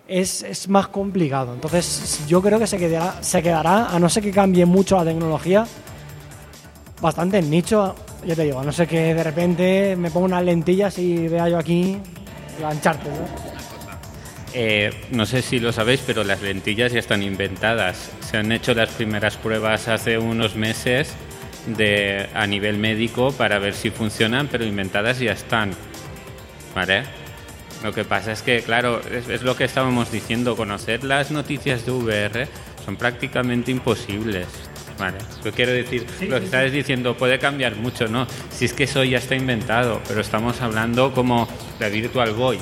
Es, 0.08 0.44
es 0.44 0.70
más 0.70 0.88
complicado. 0.90 1.54
Entonces 1.54 2.26
yo 2.28 2.42
creo 2.42 2.60
que 2.60 2.68
se 2.68 2.78
quedará, 2.78 3.16
se 3.22 3.42
quedará, 3.42 3.88
a 3.88 4.00
no 4.00 4.10
ser 4.10 4.24
que 4.24 4.32
cambie 4.32 4.66
mucho 4.66 4.98
la 4.98 5.06
tecnología, 5.06 5.66
bastante 7.02 7.42
nicho. 7.42 7.96
Yo 8.26 8.36
te 8.36 8.44
digo, 8.44 8.64
no 8.64 8.72
ser 8.72 8.88
que 8.88 9.14
de 9.14 9.24
repente 9.24 9.96
me 9.96 10.12
ponga 10.12 10.26
unas 10.26 10.44
lentillas 10.44 10.98
y 10.98 11.28
vea 11.28 11.48
yo 11.50 11.58
aquí 11.58 11.98
la 12.62 12.70
ancharte, 12.70 13.10
¿no? 13.10 13.48
Eh, 14.54 14.92
no 15.12 15.26
sé 15.26 15.42
si 15.42 15.60
lo 15.60 15.72
sabéis, 15.72 16.02
pero 16.06 16.24
las 16.24 16.42
lentillas 16.42 16.92
ya 16.92 17.00
están 17.00 17.22
inventadas. 17.22 18.12
Se 18.22 18.38
han 18.38 18.52
hecho 18.52 18.74
las 18.74 18.90
primeras 18.90 19.38
pruebas 19.38 19.88
hace 19.88 20.18
unos 20.18 20.56
meses 20.56 21.14
de, 21.68 22.28
a 22.34 22.48
nivel 22.48 22.78
médico 22.78 23.32
para 23.32 23.60
ver 23.60 23.74
si 23.74 23.92
funcionan, 23.92 24.48
pero 24.48 24.66
inventadas 24.66 25.20
ya 25.20 25.34
están. 25.34 25.74
Lo 27.84 27.92
que 27.92 28.04
pasa 28.04 28.32
es 28.32 28.44
que, 28.44 28.62
claro, 28.62 29.02
es, 29.10 29.42
lo 29.42 29.56
que 29.56 29.64
estábamos 29.64 30.12
diciendo, 30.12 30.56
conocer 30.56 31.04
las 31.04 31.32
noticias 31.32 31.86
de 31.86 31.92
VR 31.92 32.48
son 32.86 32.98
prácticamente 32.98 33.72
imposibles. 33.72 34.48
Vale, 34.98 35.18
yo 35.44 35.52
quiero 35.52 35.74
decir, 35.74 36.06
lo 36.28 36.40
que 36.40 36.46
estás 36.46 36.72
diciendo 36.72 37.16
puede 37.16 37.38
cambiar 37.38 37.76
mucho, 37.76 38.08
¿no? 38.08 38.26
Si 38.50 38.66
es 38.66 38.74
que 38.74 38.86
eso 38.86 39.04
ya 39.04 39.20
está 39.20 39.36
inventado, 39.36 40.02
pero 40.08 40.22
estamos 40.22 40.62
hablando 40.62 41.14
como 41.14 41.48
la 41.80 41.90
Virtual 41.90 42.34
Boy 42.34 42.58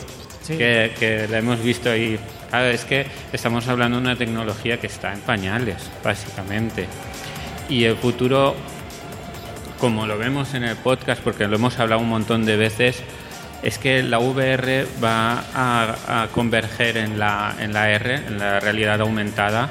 que, 0.48 0.94
que 1.00 1.28
la 1.30 1.40
hemos 1.40 1.64
visto 1.64 1.90
ahí. 1.90 2.20
Claro, 2.50 2.68
es 2.68 2.86
que 2.86 3.06
estamos 3.34 3.68
hablando 3.68 3.98
de 3.98 4.04
una 4.04 4.16
tecnología 4.16 4.80
que 4.80 4.88
está 4.88 5.14
en 5.14 5.20
pañales, 5.22 5.90
básicamente. 6.04 6.88
Y 7.70 7.86
el 7.86 7.96
futuro, 7.96 8.56
como 9.80 10.06
lo 10.06 10.18
vemos 10.18 10.54
en 10.54 10.64
el 10.64 10.76
podcast, 10.76 11.22
porque 11.22 11.48
lo 11.48 11.56
hemos 11.56 11.80
hablado 11.80 12.02
un 12.02 12.10
montón 12.10 12.46
de 12.46 12.58
veces, 12.58 13.02
es 13.64 13.80
que 13.80 14.04
la 14.04 14.20
VR 14.20 14.86
va 15.04 15.44
a, 15.54 16.28
converger 16.34 16.98
en 16.98 17.18
la, 17.18 17.56
en 17.60 17.74
la 17.74 17.90
R, 17.92 18.16
en 18.16 18.38
la 18.38 18.60
realidad 18.60 19.02
aumentada, 19.02 19.70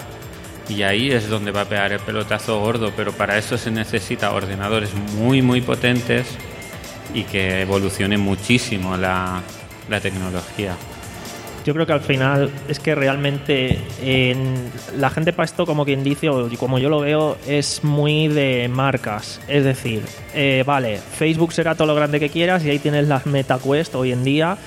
y 0.68 0.83
ahí 0.83 1.11
es 1.11 1.29
donde 1.29 1.50
va 1.50 1.62
a 1.62 1.64
pegar 1.66 1.92
el 1.92 2.00
pelotazo 2.00 2.61
gordo, 2.61 2.92
pero 2.96 3.12
para 3.12 3.38
eso 3.38 3.59
se 3.59 3.70
necesita 3.70 4.33
ordenadores 4.33 4.94
muy, 5.16 5.42
muy 5.42 5.61
potentes 5.61 6.27
y 7.12 7.24
que 7.24 7.62
evolucione 7.62 8.18
muchísimo 8.18 8.96
la, 8.96 9.42
la 9.88 10.00
tecnología. 10.00 10.77
Yo 11.64 11.72
creo 11.72 11.87
que 11.87 11.94
al 11.94 12.00
final 12.03 12.50
es 12.68 12.79
que 12.79 12.94
realmente 12.94 13.79
la 14.98 15.09
gente 15.09 15.33
para 15.33 15.46
esto, 15.46 15.64
como 15.64 15.87
quien 15.87 16.05
dice, 16.05 16.29
o 16.29 16.46
como 16.59 16.79
yo 16.79 16.90
lo 16.90 17.00
veo, 17.00 17.38
es 17.46 17.83
muy 17.83 18.29
de 18.29 18.68
marcas. 18.68 19.40
Es 19.48 19.64
decir, 19.64 20.03
eh, 20.35 20.62
vale, 20.66 20.98
Facebook 20.98 21.55
será 21.55 21.74
todo 21.74 21.87
lo 21.87 21.94
grande 21.94 22.20
que 22.20 22.29
quieras 22.29 22.62
y 22.64 22.70
ahí 22.70 22.79
tienes 22.79 23.09
las 23.09 23.24
MetaQuest 23.24 23.94
hoy 23.94 24.12
en 24.12 24.24
día. 24.24 24.59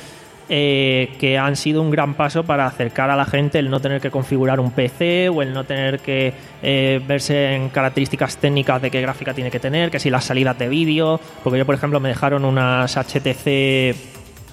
Eh, 0.49 1.13
que 1.19 1.37
han 1.37 1.57
sido 1.57 1.81
un 1.81 1.91
gran 1.91 2.13
paso 2.13 2.45
para 2.45 2.65
acercar 2.65 3.09
a 3.09 3.17
la 3.17 3.25
gente 3.25 3.59
el 3.59 3.69
no 3.69 3.81
tener 3.81 3.99
que 3.99 4.09
configurar 4.09 4.61
un 4.61 4.71
PC 4.71 5.27
o 5.27 5.41
el 5.41 5.51
no 5.51 5.65
tener 5.65 5.99
que 5.99 6.33
eh, 6.63 7.01
verse 7.05 7.53
en 7.53 7.67
características 7.67 8.37
técnicas 8.37 8.81
de 8.81 8.89
qué 8.89 9.01
gráfica 9.01 9.33
tiene 9.33 9.51
que 9.51 9.59
tener, 9.59 9.91
que 9.91 9.99
si 9.99 10.09
las 10.09 10.23
salidas 10.23 10.57
de 10.57 10.69
vídeo, 10.69 11.19
porque 11.43 11.59
yo 11.59 11.65
por 11.65 11.75
ejemplo 11.75 11.99
me 11.99 12.07
dejaron 12.07 12.45
unas 12.45 12.95
HTC 12.95 13.93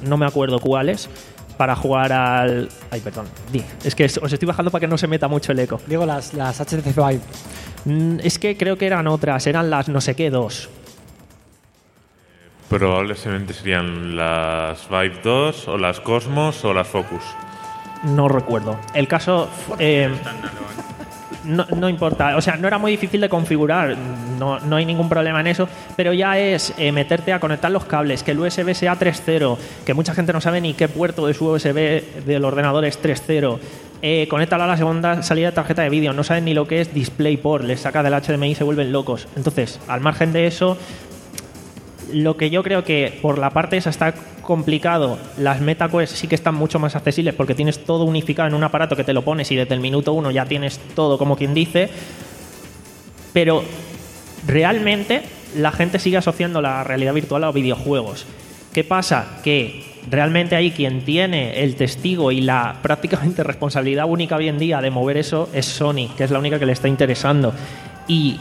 no 0.02 0.16
me 0.16 0.26
acuerdo 0.26 0.59
cuáles, 0.59 1.09
para 1.57 1.76
jugar 1.76 2.12
al. 2.12 2.68
Ay, 2.90 3.00
perdón. 3.00 3.26
Es 3.85 3.94
que 3.94 4.04
os 4.04 4.33
estoy 4.33 4.46
bajando 4.46 4.70
para 4.70 4.80
que 4.80 4.88
no 4.88 4.98
se 4.98 5.07
meta 5.07 5.28
mucho 5.28 5.52
el 5.52 5.59
eco. 5.59 5.80
Digo 5.87 6.04
las, 6.07 6.35
las 6.35 6.61
HTC 6.61 6.94
Vive. 6.94 7.20
Mm, 7.85 8.20
es 8.22 8.38
que 8.38 8.57
creo 8.57 8.76
que 8.76 8.87
eran 8.87 9.07
otras, 9.07 9.46
eran 9.46 9.70
las 9.70 9.88
no 9.88 10.00
sé 10.00 10.14
qué 10.14 10.30
dos. 10.30 10.68
Probablemente 12.74 13.52
serían 13.52 14.16
las 14.16 14.88
Vive 14.88 15.20
2 15.22 15.68
o 15.68 15.78
las 15.78 16.00
Cosmos 16.00 16.64
o 16.64 16.74
las 16.74 16.88
Focus. 16.88 17.22
No 18.02 18.26
recuerdo. 18.26 18.80
El 18.94 19.06
caso. 19.06 19.48
Eh, 19.78 20.10
no, 21.44 21.64
no, 21.76 21.88
importa. 21.88 22.37
O 22.37 22.40
sea, 22.40 22.56
no 22.56 22.66
era 22.66 22.78
muy 22.78 22.90
difícil 22.90 23.20
de 23.20 23.28
configurar, 23.28 23.96
no, 24.40 24.58
no 24.58 24.74
hay 24.74 24.87
ningún 24.87 25.08
problema 25.08 25.40
en 25.40 25.46
eso, 25.46 25.68
pero 25.94 26.12
ya 26.12 26.37
es 26.37 26.74
eh, 26.76 26.90
meterte 26.90 27.32
a 27.32 27.38
conectar 27.38 27.70
los 27.70 27.84
cables, 27.84 28.24
que 28.24 28.32
el 28.32 28.40
USB 28.40 28.74
sea 28.74 28.98
3.0, 28.98 29.56
que 29.87 29.94
mucha 29.94 30.12
gente 30.12 30.32
no 30.32 30.40
sabe 30.40 30.60
ni 30.60 30.74
qué 30.74 30.88
puerto 30.88 31.28
de 31.28 31.34
su 31.34 31.46
USB 31.46 32.24
del 32.26 32.44
ordenador 32.44 32.84
es 32.87 33.00
3.0. 33.00 33.58
Eh, 34.02 34.26
conéctalo 34.28 34.64
a 34.64 34.66
la 34.66 34.76
segunda 34.76 35.22
salida 35.22 35.50
de 35.50 35.52
tarjeta 35.54 35.82
de 35.82 35.90
vídeo, 35.90 36.12
no 36.12 36.24
saben 36.24 36.44
ni 36.44 36.54
lo 36.54 36.66
que 36.66 36.80
es 36.80 36.92
DisplayPort, 36.92 37.64
les 37.64 37.80
saca 37.80 38.02
del 38.02 38.14
HDMI 38.14 38.50
y 38.50 38.54
se 38.56 38.64
vuelven 38.64 38.90
locos. 38.90 39.28
Entonces, 39.37 39.80
al 39.87 40.00
margen 40.00 40.32
de 40.32 40.46
eso, 40.46 40.76
lo 42.14 42.37
que 42.37 42.48
yo 42.48 42.62
creo 42.62 42.85
que 42.85 43.18
por 43.20 43.38
la 43.38 43.50
parte 43.50 43.77
esa 43.77 43.90
está 43.90 44.14
complicado, 44.40 45.18
las 45.37 45.61
MetaQuest 45.61 46.14
sí 46.14 46.29
que 46.29 46.37
están 46.37 46.55
mucho 46.55 46.79
más 46.79 46.94
accesibles 46.94 47.35
porque 47.35 47.55
tienes 47.55 47.85
todo 47.85 48.05
unificado 48.05 48.48
en 48.48 48.55
un 48.55 48.62
aparato 48.62 48.94
que 48.94 49.05
te 49.05 49.12
lo 49.12 49.22
pones 49.22 49.50
y 49.50 49.57
desde 49.57 49.74
el 49.74 49.81
minuto 49.81 50.12
uno 50.12 50.31
ya 50.31 50.46
tienes 50.46 50.79
todo 50.94 51.18
como 51.18 51.37
quien 51.37 51.55
dice, 51.55 51.88
pero 53.33 53.64
realmente 54.46 55.22
la 55.57 55.72
gente 55.72 55.98
sigue 55.98 56.16
asociando 56.16 56.62
la 56.62 56.85
realidad 56.85 57.14
virtual 57.14 57.44
a 57.44 57.50
videojuegos. 57.50 58.27
¿Qué 58.72 58.85
pasa? 58.85 59.40
Que 59.42 59.85
realmente 60.09 60.55
ahí 60.55 60.70
quien 60.70 61.05
tiene 61.05 61.62
el 61.62 61.74
testigo 61.74 62.31
y 62.31 62.40
la 62.40 62.77
prácticamente 62.83 63.42
responsabilidad 63.42 64.07
única 64.07 64.37
hoy 64.37 64.48
en 64.48 64.59
día 64.59 64.81
de 64.81 64.90
mover 64.90 65.16
eso 65.16 65.48
es 65.53 65.66
Sony, 65.66 66.09
que 66.16 66.24
es 66.24 66.31
la 66.31 66.38
única 66.38 66.61
que 66.61 66.66
le 66.66 66.72
está 66.72 66.87
interesando. 66.87 67.53
Y 68.07 68.38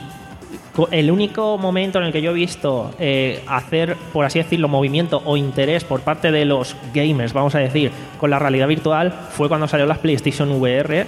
el 0.92 1.12
único 1.12 1.58
momento 1.58 2.00
en 2.00 2.06
el 2.06 2.12
que 2.12 2.22
yo 2.22 2.32
he 2.32 2.34
visto 2.34 2.92
eh, 3.00 3.44
hacer, 3.48 3.96
por 4.12 4.26
así 4.26 4.40
decirlo, 4.40 4.68
movimiento 4.68 5.22
o 5.26 5.38
interés 5.38 5.84
por 5.84 6.02
parte 6.02 6.32
de 6.32 6.46
los 6.46 6.76
gamers, 6.94 7.34
vamos 7.34 7.54
a 7.56 7.60
decir, 7.60 7.92
con 8.20 8.32
la 8.32 8.40
realidad 8.40 8.68
virtual, 8.68 9.14
fue 9.32 9.48
cuando 9.48 9.68
salió 9.68 9.86
las 9.86 10.00
PlayStation 10.00 10.52
VR, 10.52 11.06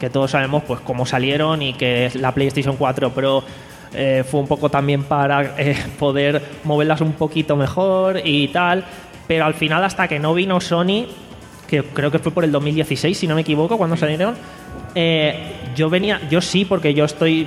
que 0.00 0.10
todos 0.10 0.30
sabemos 0.30 0.62
pues 0.66 0.80
cómo 0.80 1.04
salieron 1.04 1.62
y 1.62 1.74
que 1.74 2.10
la 2.14 2.32
PlayStation 2.32 2.76
4 2.76 3.10
Pro 3.10 3.44
eh, 3.92 4.24
fue 4.28 4.40
un 4.40 4.48
poco 4.48 4.70
también 4.70 5.04
para 5.04 5.54
eh, 5.58 5.76
poder 5.98 6.42
moverlas 6.64 7.02
un 7.02 7.12
poquito 7.12 7.54
mejor 7.54 8.20
y 8.24 8.48
tal. 8.48 8.84
Pero 9.28 9.44
al 9.44 9.54
final, 9.54 9.84
hasta 9.84 10.08
que 10.08 10.18
no 10.18 10.34
vino 10.34 10.60
Sony, 10.60 11.06
que 11.68 11.84
creo 11.84 12.10
que 12.10 12.18
fue 12.18 12.32
por 12.32 12.44
el 12.44 12.50
2016, 12.50 13.16
si 13.16 13.26
no 13.26 13.34
me 13.34 13.42
equivoco, 13.42 13.78
cuando 13.78 13.96
salieron, 13.96 14.34
yo 15.76 15.88
venía, 15.88 16.20
yo 16.28 16.40
sí, 16.40 16.64
porque 16.64 16.92
yo 16.92 17.04
estoy 17.04 17.46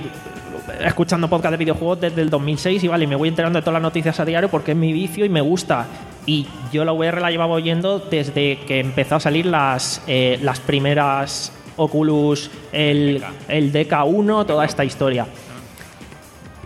escuchando 0.82 1.30
podcast 1.30 1.52
de 1.52 1.58
videojuegos 1.58 2.02
desde 2.02 2.22
el 2.22 2.30
2006 2.30 2.84
y 2.84 2.88
vale, 2.88 3.08
me 3.08 3.16
voy 3.16 3.30
enterando 3.30 3.60
de 3.60 3.64
todas 3.64 3.76
las 3.76 3.82
noticias 3.82 4.20
a 4.20 4.26
diario 4.26 4.50
porque 4.50 4.72
es 4.72 4.78
mi 4.78 4.94
vicio 4.94 5.26
y 5.26 5.30
me 5.30 5.42
gusta. 5.42 5.86
Y 6.26 6.48
yo 6.72 6.86
la 6.86 6.92
VR 6.92 7.22
la 7.22 7.30
llevaba 7.30 7.54
oyendo 7.54 8.00
desde 8.00 8.58
que 8.68 8.80
empezó 8.80 9.16
a 9.16 9.20
salir 9.20 9.46
las, 9.46 10.02
eh, 10.08 10.40
las 10.42 10.60
primeras 10.60 11.52
Oculus, 11.78 12.50
el, 12.72 13.24
el 13.48 13.72
DK1, 13.72 14.46
toda 14.46 14.66
esta 14.66 14.84
historia. 14.84 15.28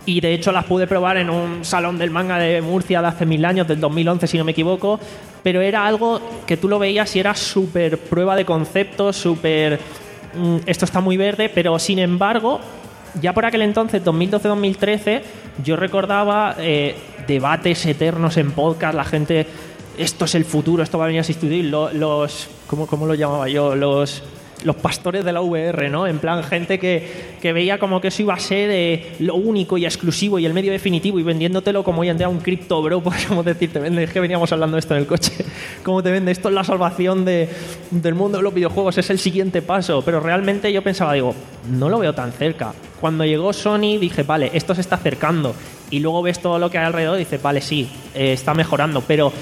Y 0.06 0.20
de 0.20 0.32
hecho 0.32 0.50
las 0.50 0.64
pude 0.64 0.86
probar 0.86 1.18
en 1.18 1.30
un 1.30 1.64
salón 1.64 1.98
del 1.98 2.10
manga 2.10 2.38
de 2.38 2.62
Murcia 2.62 3.02
de 3.02 3.08
hace 3.08 3.26
mil 3.26 3.44
años, 3.44 3.68
del 3.68 3.80
2011 3.80 4.26
si 4.26 4.38
no 4.38 4.44
me 4.44 4.52
equivoco, 4.52 4.98
pero 5.42 5.60
era 5.60 5.86
algo 5.86 6.20
que 6.46 6.56
tú 6.56 6.68
lo 6.68 6.78
veías 6.78 7.14
y 7.16 7.20
era 7.20 7.34
súper 7.34 7.98
prueba 7.98 8.36
de 8.36 8.44
concepto, 8.44 9.12
súper... 9.12 9.78
Mm, 10.34 10.58
esto 10.66 10.84
está 10.84 11.00
muy 11.00 11.16
verde, 11.16 11.48
pero 11.48 11.78
sin 11.78 11.98
embargo 11.98 12.60
ya 13.20 13.32
por 13.32 13.44
aquel 13.44 13.62
entonces, 13.62 14.04
2012-2013, 14.04 15.22
yo 15.64 15.76
recordaba 15.76 16.54
eh, 16.58 16.96
debates 17.26 17.86
eternos 17.86 18.36
en 18.36 18.52
podcast, 18.52 18.94
la 18.94 19.04
gente, 19.04 19.46
esto 19.98 20.24
es 20.24 20.34
el 20.34 20.44
futuro, 20.44 20.82
esto 20.82 20.98
va 20.98 21.04
a 21.04 21.06
venir 21.08 21.20
a 21.20 21.24
sustituir 21.24 21.64
los, 21.64 22.48
¿cómo, 22.66 22.86
¿cómo 22.86 23.06
lo 23.06 23.14
llamaba 23.14 23.48
yo? 23.48 23.74
Los 23.74 24.22
los 24.64 24.76
pastores 24.76 25.24
de 25.24 25.32
la 25.32 25.40
VR, 25.40 25.88
¿no? 25.90 26.06
En 26.06 26.18
plan, 26.18 26.42
gente 26.42 26.78
que, 26.78 27.30
veía 27.42 27.78
como 27.78 28.00
que 28.00 28.08
eso 28.08 28.22
iba 28.22 28.34
a 28.34 28.38
ser 28.38 28.70
eh, 28.70 29.12
lo 29.18 29.34
único 29.34 29.78
y 29.78 29.84
exclusivo 29.84 30.38
y 30.38 30.46
el 30.46 30.54
medio 30.54 30.72
definitivo 30.72 31.18
y 31.18 31.22
vendiéndotelo 31.22 31.82
como 31.82 32.02
hoy 32.02 32.08
en 32.08 32.18
día 32.18 32.28
un 32.28 32.38
cripto, 32.38 32.82
bro, 32.82 33.00
podríamos 33.02 33.44
decir, 33.44 33.72
te 33.72 33.78
vende, 33.78 34.04
es 34.04 34.12
que 34.12 34.20
veníamos 34.20 34.52
hablando 34.52 34.76
de 34.76 34.80
esto 34.80 34.94
en 34.94 35.00
el 35.00 35.06
coche, 35.06 35.32
cómo 35.82 36.02
te 36.02 36.10
vende, 36.10 36.32
esto 36.32 36.48
es 36.48 36.54
la 36.54 36.64
salvación 36.64 37.24
de, 37.24 37.48
del 37.90 38.14
mundo 38.14 38.38
de 38.38 38.44
los 38.44 38.54
videojuegos, 38.54 38.98
es 38.98 39.10
el 39.10 39.18
siguiente 39.18 39.62
paso, 39.62 40.02
pero 40.02 40.20
realmente 40.20 40.72
yo 40.72 40.82
pensaba, 40.82 41.14
digo, 41.14 41.34
no 41.70 41.88
lo 41.88 41.98
veo 41.98 42.14
tan 42.14 42.32
cerca. 42.32 42.72
Cuando 43.00 43.24
llegó 43.24 43.52
Sony 43.52 43.98
dije, 43.98 44.22
vale, 44.22 44.50
esto 44.52 44.74
se 44.74 44.82
está 44.82 44.96
acercando 44.96 45.54
y 45.90 46.00
luego 46.00 46.22
ves 46.22 46.40
todo 46.40 46.58
lo 46.58 46.70
que 46.70 46.78
hay 46.78 46.86
alrededor 46.86 47.16
y 47.16 47.20
dices, 47.20 47.42
vale, 47.42 47.60
sí, 47.60 47.88
eh, 48.14 48.32
está 48.32 48.54
mejorando, 48.54 49.02
pero 49.06 49.32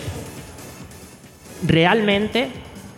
realmente 1.66 2.48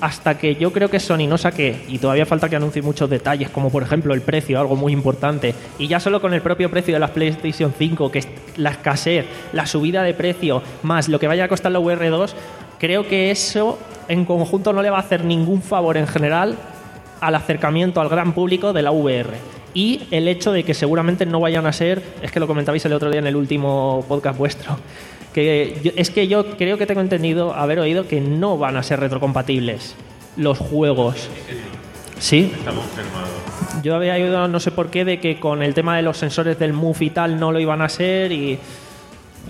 hasta 0.01 0.39
que 0.39 0.55
yo 0.57 0.73
creo 0.73 0.89
que 0.89 1.01
Sony 1.01 1.27
no 1.29 1.39
saque, 1.39 1.85
y 1.89 1.99
todavía 1.99 2.27
falta 2.27 2.49
que 2.49 2.57
anuncie 2.57 2.83
muchos 2.83 3.11
detalles, 3.11 3.51
como 3.51 3.71
por 3.71 3.83
ejemplo 3.83 4.15
el 4.15 4.23
precio, 4.23 4.59
algo 4.59 4.77
muy 4.77 4.93
importante, 4.93 5.55
y 5.79 5.89
ya 5.89 6.01
solo 6.01 6.21
con 6.21 6.35
el 6.35 6.43
propio 6.43 6.71
precio 6.71 6.95
de 6.95 7.01
las 7.01 7.11
PlayStation 7.11 7.73
5, 7.77 8.11
que 8.11 8.21
es 8.21 8.29
la 8.57 8.71
escasez, 8.71 9.27
la 9.53 9.67
subida 9.67 10.03
de 10.03 10.15
precio, 10.15 10.63
más 10.83 11.09
lo 11.09 11.19
que 11.19 11.27
vaya 11.27 11.45
a 11.45 11.49
costar 11.49 11.73
la 11.73 11.81
VR2, 11.81 12.33
creo 12.79 13.07
que 13.07 13.31
eso 13.31 13.79
en 14.09 14.25
conjunto 14.25 14.73
no 14.73 14.83
le 14.83 14.91
va 14.91 14.97
a 14.97 15.01
hacer 15.01 15.25
ningún 15.25 15.63
favor 15.63 15.97
en 15.97 16.07
general 16.07 16.57
al 17.21 17.35
acercamiento 17.35 18.01
al 18.01 18.09
gran 18.09 18.33
público 18.33 18.73
de 18.73 18.83
la 18.83 18.91
VR. 18.91 19.35
Y 19.73 20.09
el 20.11 20.27
hecho 20.27 20.51
de 20.51 20.65
que 20.65 20.75
seguramente 20.75 21.27
no 21.27 21.39
vayan 21.39 21.67
a 21.67 21.73
ser, 21.73 22.03
es 22.23 22.33
que 22.33 22.41
lo 22.41 22.49
comentabais 22.49 22.85
el 22.85 22.93
otro 22.93 23.11
día 23.11 23.21
en 23.21 23.27
el 23.27 23.37
último 23.37 24.05
podcast 24.09 24.37
vuestro, 24.37 24.79
que 25.35 25.93
es 25.97 26.11
que 26.11 26.29
yo 26.29 26.57
creo 26.57 26.79
que 26.79 26.87
tengo 26.87 27.01
entendido, 27.01 27.55
haber 27.55 27.79
oído 27.79 28.07
que 28.09 28.21
no 28.21 28.59
van 28.59 28.77
a 28.77 28.83
ser 28.83 29.01
retrocompatibles 29.01 29.95
los 30.37 30.59
juegos. 30.59 31.29
Sí. 32.19 32.53
Yo 33.83 33.95
había 33.95 34.15
oído, 34.15 34.47
no 34.49 34.61
sé 34.61 34.71
por 34.71 34.91
qué, 34.91 35.05
de 35.05 35.21
que 35.21 35.41
con 35.41 35.63
el 35.63 35.75
tema 35.75 35.97
de 35.97 36.03
los 36.03 36.19
sensores 36.19 36.59
del 36.59 36.73
Move 36.73 36.99
y 37.01 37.11
tal 37.11 37.41
no 37.41 37.53
lo 37.53 37.61
iban 37.61 37.81
a 37.83 37.89
ser 37.89 38.33
y 38.33 38.59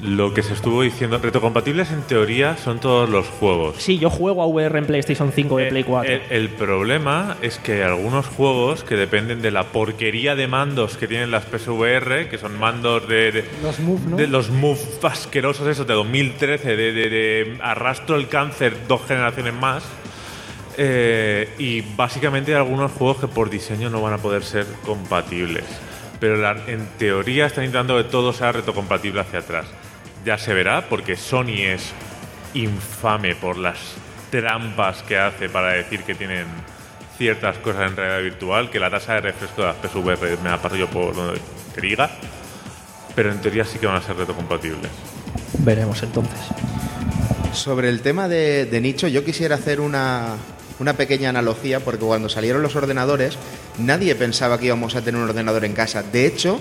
lo 0.02 0.32
que 0.32 0.42
se 0.42 0.54
estuvo 0.54 0.82
diciendo, 0.82 1.18
retrocompatibles 1.18 1.90
en 1.90 2.02
teoría 2.02 2.56
son 2.56 2.80
todos 2.80 3.08
los 3.08 3.26
juegos. 3.26 3.76
Sí, 3.78 3.98
yo 3.98 4.08
juego 4.08 4.42
a 4.42 4.46
VR 4.46 4.78
en 4.78 4.86
PlayStation 4.86 5.32
5 5.32 5.60
y 5.60 5.68
Play 5.68 5.84
4. 5.84 6.12
El, 6.12 6.22
el, 6.30 6.48
problema 6.48 7.36
es 7.42 7.58
que 7.58 7.84
algunos 7.84 8.26
juegos 8.26 8.82
que 8.82 8.96
dependen 8.96 9.42
de 9.42 9.50
la 9.50 9.64
porquería 9.64 10.34
de 10.34 10.46
mandos 10.46 10.96
que 10.96 11.06
tienen 11.06 11.30
las 11.30 11.44
PSVR, 11.44 12.28
que 12.28 12.38
son 12.38 12.58
mandos 12.58 13.06
de, 13.08 13.44
los 13.62 13.78
Move, 13.80 14.00
¿no? 14.08 14.16
de 14.16 14.26
los 14.26 14.50
Move 14.50 14.80
asquerosos 15.02 15.66
esos 15.68 15.86
de 15.86 15.94
2013, 15.94 16.76
de, 16.76 16.92
de 16.92 17.58
arrastro 17.62 18.16
el 18.16 18.28
cáncer 18.28 18.76
dos 18.88 19.02
generaciones 19.06 19.54
más. 19.54 19.84
Eh, 20.78 21.48
y 21.58 21.82
básicamente 21.82 22.52
hay 22.52 22.58
algunos 22.58 22.92
juegos 22.92 23.18
que 23.18 23.28
por 23.28 23.50
diseño 23.50 23.90
no 23.90 24.00
van 24.00 24.14
a 24.14 24.18
poder 24.18 24.44
ser 24.44 24.66
compatibles. 24.86 25.64
Pero 26.20 26.36
en 26.66 26.86
teoría 26.98 27.46
están 27.46 27.64
intentando 27.64 27.96
que 27.96 28.04
todo 28.04 28.32
sea 28.32 28.52
retrocompatible 28.52 29.20
hacia 29.20 29.40
atrás 29.40 29.66
ya 30.24 30.38
se 30.38 30.54
verá, 30.54 30.88
porque 30.88 31.16
Sony 31.16 31.62
es 31.62 31.92
infame 32.54 33.34
por 33.34 33.56
las 33.56 33.78
trampas 34.30 35.02
que 35.02 35.18
hace 35.18 35.48
para 35.48 35.72
decir 35.72 36.02
que 36.02 36.14
tienen 36.14 36.46
ciertas 37.16 37.58
cosas 37.58 37.90
en 37.90 37.96
realidad 37.96 38.22
virtual, 38.22 38.70
que 38.70 38.80
la 38.80 38.90
tasa 38.90 39.14
de 39.14 39.20
refresco 39.20 39.62
de 39.62 39.68
las 39.68 39.76
PSVR 39.76 40.38
me 40.42 40.50
la 40.50 40.60
paso 40.60 40.76
yo 40.76 40.88
por 40.88 41.14
donde 41.14 41.40
que 41.74 41.80
diga, 41.80 42.10
pero 43.14 43.30
en 43.30 43.40
teoría 43.40 43.64
sí 43.64 43.78
que 43.78 43.86
van 43.86 43.96
a 43.96 44.02
ser 44.02 44.16
retrocompatibles. 44.16 44.90
Veremos 45.58 46.02
entonces. 46.02 46.40
Sobre 47.52 47.88
el 47.88 48.00
tema 48.00 48.28
de, 48.28 48.66
de 48.66 48.80
nicho, 48.80 49.08
yo 49.08 49.24
quisiera 49.24 49.56
hacer 49.56 49.80
una, 49.80 50.36
una 50.78 50.94
pequeña 50.94 51.28
analogía, 51.28 51.80
porque 51.80 52.04
cuando 52.04 52.28
salieron 52.28 52.62
los 52.62 52.76
ordenadores, 52.76 53.36
nadie 53.78 54.14
pensaba 54.14 54.58
que 54.58 54.66
íbamos 54.66 54.94
a 54.94 55.02
tener 55.02 55.20
un 55.20 55.28
ordenador 55.28 55.64
en 55.64 55.74
casa. 55.74 56.02
De 56.02 56.26
hecho, 56.26 56.60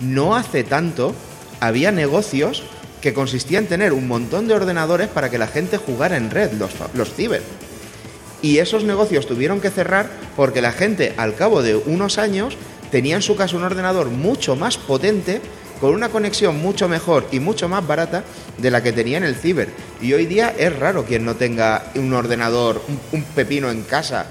no 0.00 0.36
hace 0.36 0.64
tanto 0.64 1.14
había 1.60 1.90
negocios 1.90 2.62
que 3.00 3.14
consistía 3.14 3.58
en 3.58 3.66
tener 3.66 3.92
un 3.92 4.08
montón 4.08 4.48
de 4.48 4.54
ordenadores 4.54 5.08
para 5.08 5.30
que 5.30 5.38
la 5.38 5.46
gente 5.46 5.76
jugara 5.76 6.16
en 6.16 6.30
red, 6.30 6.52
los, 6.52 6.72
los 6.94 7.12
ciber. 7.12 7.42
Y 8.42 8.58
esos 8.58 8.84
negocios 8.84 9.26
tuvieron 9.26 9.60
que 9.60 9.70
cerrar 9.70 10.10
porque 10.36 10.62
la 10.62 10.72
gente, 10.72 11.14
al 11.16 11.34
cabo 11.34 11.62
de 11.62 11.76
unos 11.76 12.18
años, 12.18 12.56
tenía 12.90 13.16
en 13.16 13.22
su 13.22 13.36
casa 13.36 13.56
un 13.56 13.64
ordenador 13.64 14.08
mucho 14.10 14.56
más 14.56 14.78
potente, 14.78 15.40
con 15.80 15.94
una 15.94 16.08
conexión 16.08 16.60
mucho 16.60 16.88
mejor 16.88 17.26
y 17.30 17.38
mucho 17.38 17.68
más 17.68 17.86
barata 17.86 18.24
de 18.56 18.70
la 18.70 18.82
que 18.82 18.92
tenía 18.92 19.18
en 19.18 19.24
el 19.24 19.36
ciber. 19.36 19.68
Y 20.00 20.12
hoy 20.12 20.26
día 20.26 20.54
es 20.56 20.76
raro 20.76 21.04
quien 21.04 21.24
no 21.24 21.36
tenga 21.36 21.92
un 21.94 22.12
ordenador, 22.12 22.82
un, 23.12 23.22
pepino 23.22 23.70
en 23.70 23.82
casa. 23.82 24.26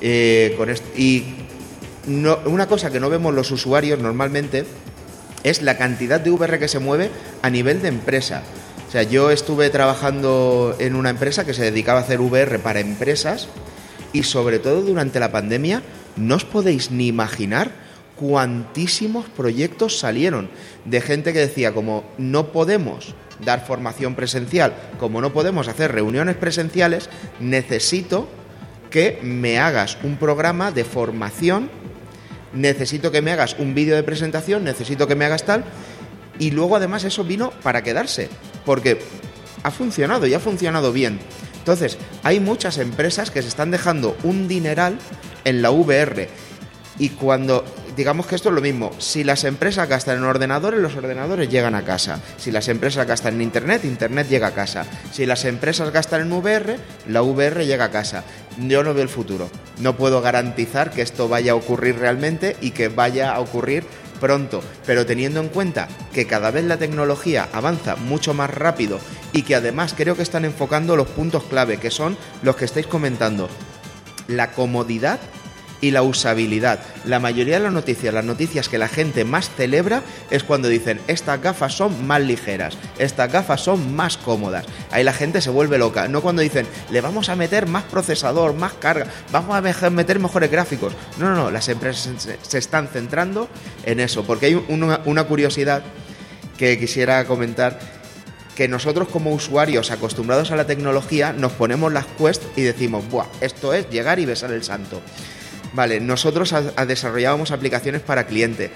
Eh, 0.00 0.54
con 0.56 0.68
y 0.96 1.24
no, 2.06 2.38
una 2.44 2.68
cosa 2.68 2.90
que 2.90 3.00
no 3.00 3.10
vemos 3.10 3.34
los 3.34 3.50
usuarios 3.50 3.98
normalmente 3.98 4.64
es 5.42 5.62
la 5.62 5.76
cantidad 5.76 6.20
de 6.20 6.30
VR 6.30 6.58
que 6.58 6.68
se 6.68 6.78
mueve 6.78 7.10
a 7.42 7.50
nivel 7.50 7.82
de 7.82 7.88
empresa. 7.88 8.42
O 8.88 8.90
sea, 8.90 9.02
yo 9.02 9.30
estuve 9.30 9.70
trabajando 9.70 10.76
en 10.78 10.94
una 10.94 11.10
empresa 11.10 11.44
que 11.44 11.54
se 11.54 11.64
dedicaba 11.64 12.00
a 12.00 12.02
hacer 12.02 12.20
VR 12.20 12.58
para 12.58 12.80
empresas 12.80 13.48
y 14.12 14.22
sobre 14.22 14.58
todo 14.58 14.82
durante 14.82 15.20
la 15.20 15.32
pandemia 15.32 15.82
no 16.16 16.36
os 16.36 16.44
podéis 16.44 16.90
ni 16.90 17.08
imaginar 17.08 17.70
cuantísimos 18.16 19.26
proyectos 19.26 19.98
salieron 19.98 20.48
de 20.84 21.00
gente 21.00 21.32
que 21.32 21.40
decía 21.40 21.72
como 21.72 22.04
no 22.16 22.52
podemos 22.52 23.14
dar 23.44 23.66
formación 23.66 24.14
presencial, 24.14 24.74
como 24.98 25.20
no 25.20 25.32
podemos 25.32 25.68
hacer 25.68 25.92
reuniones 25.92 26.36
presenciales, 26.36 27.10
necesito 27.38 28.26
que 28.90 29.18
me 29.22 29.58
hagas 29.58 29.98
un 30.02 30.16
programa 30.16 30.72
de 30.72 30.84
formación 30.84 31.68
necesito 32.56 33.12
que 33.12 33.22
me 33.22 33.32
hagas 33.32 33.56
un 33.58 33.74
vídeo 33.74 33.94
de 33.94 34.02
presentación, 34.02 34.64
necesito 34.64 35.06
que 35.06 35.14
me 35.14 35.24
hagas 35.24 35.44
tal. 35.44 35.64
Y 36.38 36.50
luego 36.50 36.76
además 36.76 37.04
eso 37.04 37.24
vino 37.24 37.50
para 37.62 37.82
quedarse, 37.82 38.28
porque 38.64 39.00
ha 39.62 39.70
funcionado 39.70 40.26
y 40.26 40.34
ha 40.34 40.40
funcionado 40.40 40.92
bien. 40.92 41.18
Entonces, 41.58 41.98
hay 42.22 42.40
muchas 42.40 42.78
empresas 42.78 43.30
que 43.30 43.42
se 43.42 43.48
están 43.48 43.70
dejando 43.70 44.16
un 44.22 44.48
dineral 44.48 44.98
en 45.44 45.62
la 45.62 45.70
VR. 45.70 46.28
Y 46.98 47.10
cuando 47.10 47.64
digamos 47.96 48.26
que 48.26 48.34
esto 48.34 48.50
es 48.50 48.54
lo 48.54 48.60
mismo. 48.60 48.92
Si 48.98 49.24
las 49.24 49.44
empresas 49.44 49.88
gastan 49.88 50.18
en 50.18 50.24
ordenadores, 50.24 50.78
los 50.78 50.94
ordenadores 50.94 51.48
llegan 51.48 51.74
a 51.74 51.82
casa. 51.82 52.20
Si 52.36 52.52
las 52.52 52.68
empresas 52.68 53.06
gastan 53.06 53.34
en 53.34 53.42
Internet, 53.42 53.84
Internet 53.84 54.28
llega 54.28 54.48
a 54.48 54.54
casa. 54.54 54.84
Si 55.12 55.24
las 55.24 55.44
empresas 55.46 55.90
gastan 55.90 56.20
en 56.22 56.32
VR, 56.32 56.76
la 57.08 57.22
VR 57.22 57.66
llega 57.66 57.86
a 57.86 57.90
casa. 57.90 58.22
Yo 58.58 58.82
no 58.82 58.94
veo 58.94 59.02
el 59.02 59.08
futuro. 59.08 59.50
No 59.78 59.96
puedo 59.96 60.22
garantizar 60.22 60.90
que 60.90 61.02
esto 61.02 61.28
vaya 61.28 61.52
a 61.52 61.56
ocurrir 61.56 61.98
realmente 61.98 62.56
y 62.60 62.70
que 62.70 62.88
vaya 62.88 63.34
a 63.34 63.40
ocurrir 63.40 63.84
pronto, 64.20 64.62
pero 64.86 65.04
teniendo 65.04 65.40
en 65.40 65.48
cuenta 65.48 65.88
que 66.12 66.26
cada 66.26 66.50
vez 66.50 66.64
la 66.64 66.78
tecnología 66.78 67.48
avanza 67.52 67.96
mucho 67.96 68.32
más 68.32 68.48
rápido 68.50 68.98
y 69.32 69.42
que 69.42 69.54
además 69.54 69.94
creo 69.94 70.16
que 70.16 70.22
están 70.22 70.44
enfocando 70.46 70.96
los 70.96 71.08
puntos 71.08 71.44
clave, 71.44 71.76
que 71.76 71.90
son 71.90 72.16
los 72.42 72.56
que 72.56 72.64
estáis 72.64 72.86
comentando. 72.86 73.48
La 74.26 74.52
comodidad 74.52 75.20
y 75.80 75.90
la 75.90 76.02
usabilidad. 76.02 76.80
La 77.04 77.20
mayoría 77.20 77.54
de 77.54 77.64
las 77.64 77.72
noticias, 77.72 78.12
las 78.12 78.24
noticias 78.24 78.68
que 78.68 78.78
la 78.78 78.88
gente 78.88 79.24
más 79.24 79.50
celebra 79.56 80.02
es 80.30 80.42
cuando 80.44 80.68
dicen 80.68 81.00
estas 81.06 81.40
gafas 81.40 81.74
son 81.74 82.06
más 82.06 82.20
ligeras, 82.20 82.76
estas 82.98 83.30
gafas 83.30 83.60
son 83.60 83.94
más 83.94 84.16
cómodas. 84.16 84.64
Ahí 84.90 85.04
la 85.04 85.12
gente 85.12 85.40
se 85.40 85.50
vuelve 85.50 85.78
loca, 85.78 86.08
no 86.08 86.22
cuando 86.22 86.42
dicen 86.42 86.66
le 86.90 87.00
vamos 87.00 87.28
a 87.28 87.36
meter 87.36 87.66
más 87.66 87.84
procesador, 87.84 88.54
más 88.54 88.74
carga, 88.74 89.06
vamos 89.32 89.56
a 89.56 89.90
meter 89.90 90.18
mejores 90.18 90.50
gráficos. 90.50 90.92
No, 91.18 91.28
no, 91.30 91.36
no, 91.36 91.50
las 91.50 91.68
empresas 91.68 92.28
se 92.42 92.58
están 92.58 92.88
centrando 92.88 93.48
en 93.84 94.00
eso, 94.00 94.24
porque 94.24 94.46
hay 94.46 94.54
una, 94.68 95.24
curiosidad 95.24 95.82
que 96.56 96.78
quisiera 96.78 97.24
comentar 97.24 97.78
que 98.54 98.68
nosotros 98.68 99.08
como 99.08 99.32
usuarios 99.32 99.90
acostumbrados 99.90 100.50
a 100.50 100.56
la 100.56 100.66
tecnología 100.66 101.32
nos 101.32 101.52
ponemos 101.52 101.92
las 101.92 102.06
Quest 102.06 102.42
y 102.56 102.62
decimos, 102.62 103.08
Buah, 103.10 103.26
esto 103.40 103.74
es 103.74 103.90
llegar 103.90 104.18
y 104.18 104.24
besar 104.24 104.52
el 104.52 104.62
santo. 104.62 105.02
Vale, 105.76 106.00
nosotros 106.00 106.54
desarrollábamos 106.88 107.50
aplicaciones 107.50 108.00
para 108.00 108.26
cliente 108.26 108.70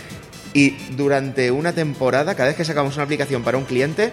y 0.53 0.73
durante 0.91 1.51
una 1.51 1.73
temporada, 1.73 2.35
cada 2.35 2.49
vez 2.49 2.59
que 2.59 2.65
sacamos 2.67 2.97
una 2.97 3.05
aplicación 3.05 3.43
para 3.43 3.57
un 3.57 3.65
cliente, 3.65 4.13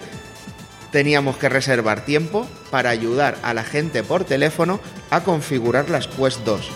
teníamos 0.90 1.36
que 1.36 1.50
reservar 1.50 2.06
tiempo 2.06 2.48
para 2.70 2.88
ayudar 2.88 3.36
a 3.42 3.52
la 3.52 3.62
gente 3.62 4.02
por 4.02 4.24
teléfono 4.24 4.80
a 5.10 5.22
configurar 5.22 5.90
las 5.90 6.06
Quest 6.06 6.40
2. 6.46 6.70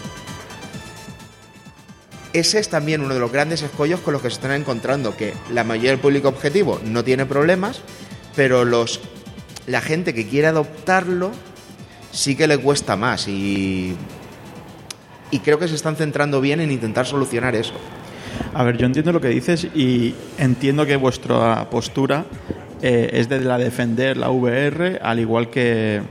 Ese 2.34 2.58
es 2.58 2.68
también 2.68 3.00
uno 3.00 3.14
de 3.14 3.20
los 3.20 3.32
grandes 3.32 3.62
escollos 3.62 4.00
con 4.00 4.12
los 4.12 4.20
que 4.20 4.28
se 4.28 4.34
están 4.34 4.52
encontrando, 4.52 5.16
que 5.16 5.32
la 5.50 5.64
mayoría 5.64 5.92
del 5.92 6.00
público 6.00 6.28
objetivo 6.28 6.78
no 6.84 7.04
tiene 7.04 7.24
problemas, 7.24 7.80
pero 8.36 8.66
los, 8.66 9.00
la 9.66 9.80
gente 9.80 10.12
que 10.12 10.28
quiere 10.28 10.48
adoptarlo 10.48 11.32
sí 12.10 12.36
que 12.36 12.46
le 12.46 12.58
cuesta 12.58 12.96
más 12.96 13.28
y 13.28 13.96
y 15.32 15.40
creo 15.40 15.58
que 15.58 15.66
se 15.66 15.74
están 15.74 15.96
centrando 15.96 16.40
bien 16.40 16.60
en 16.60 16.70
intentar 16.70 17.06
solucionar 17.06 17.56
eso. 17.56 17.72
A 18.54 18.62
ver, 18.62 18.76
yo 18.76 18.86
entiendo 18.86 19.12
lo 19.12 19.20
que 19.20 19.28
dices 19.28 19.66
y 19.74 20.14
entiendo 20.38 20.86
que 20.86 20.96
vuestra 20.96 21.68
postura 21.70 22.26
eh, 22.82 23.10
es 23.14 23.28
de 23.28 23.40
la 23.40 23.58
defender 23.58 24.16
la 24.16 24.30
VR, 24.30 25.00
al 25.02 25.18
igual 25.18 25.50
que 25.50 26.02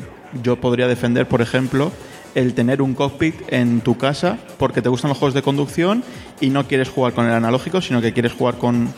yo 0.41 0.59
podría 0.59 0.87
defender, 0.87 1.27
por 1.27 1.41
ejemplo, 1.41 1.91
el 2.33 2.53
tener 2.55 2.81
un 2.81 2.95
cockpit 2.95 3.35
en 3.49 3.81
tu 3.81 3.97
casa 3.97 4.39
porque 4.57 4.81
te 4.81 4.89
gustan 4.89 5.09
los 5.09 5.17
juegos 5.17 5.35
de 5.35 5.43
conducción 5.43 6.03
y 6.39 6.49
no 6.49 6.67
quieres 6.67 6.89
jugar 6.89 7.13
con 7.13 7.25
el 7.25 7.33
analógico, 7.33 7.79
sino 7.79 8.01
que 8.01 8.13
quieres 8.13 8.33
jugar 8.33 8.55
con 8.55 8.91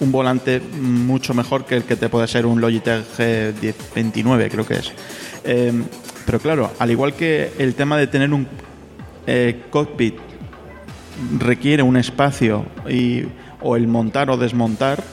un 0.00 0.12
volante 0.12 0.60
mucho 0.60 1.34
mejor 1.34 1.66
que 1.66 1.76
el 1.76 1.84
que 1.84 1.96
te 1.96 2.08
puede 2.08 2.26
ser 2.26 2.46
un 2.46 2.60
Logitech 2.60 3.04
G29, 3.16 4.50
creo 4.50 4.66
que 4.66 4.74
es. 4.74 4.92
Eh, 5.44 5.72
pero 6.26 6.40
claro, 6.40 6.72
al 6.78 6.90
igual 6.90 7.14
que 7.14 7.52
el 7.58 7.74
tema 7.74 7.96
de 7.96 8.06
tener 8.06 8.32
un 8.32 8.46
eh, 9.30 9.60
cockpit 9.68 10.14
requiere 11.38 11.82
un 11.82 11.98
espacio 11.98 12.64
y, 12.88 13.24
o 13.60 13.76
el 13.76 13.86
montar 13.86 14.30
o 14.30 14.38
desmontar, 14.38 15.04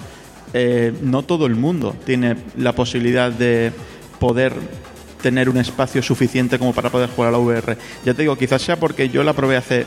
eh, 0.54 0.94
no 1.02 1.24
todo 1.24 1.46
el 1.48 1.56
mundo 1.56 1.94
tiene 2.06 2.38
la 2.56 2.72
posibilidad 2.72 3.30
de 3.30 3.74
poder 4.18 4.54
tener 5.22 5.50
un 5.50 5.58
espacio 5.58 6.02
suficiente 6.02 6.58
como 6.58 6.72
para 6.72 6.90
poder 6.90 7.10
jugar 7.10 7.30
a 7.30 7.32
la 7.34 7.40
VR. 7.40 7.78
Ya 8.06 8.14
te 8.14 8.22
digo, 8.22 8.38
quizás 8.38 8.62
sea 8.62 8.80
porque 8.80 9.10
yo 9.10 9.22
la 9.22 9.34
probé 9.34 9.58
hace 9.58 9.86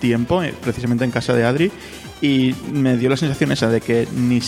tiempo, 0.00 0.42
eh, 0.42 0.54
precisamente 0.62 1.04
en 1.04 1.10
casa 1.10 1.34
de 1.34 1.44
Adri, 1.44 1.70
y 2.22 2.54
me 2.72 2.96
dio 2.96 3.10
la 3.10 3.18
sensación 3.18 3.52
esa 3.52 3.68
de 3.68 3.82
que 3.82 4.08
ni 4.16 4.40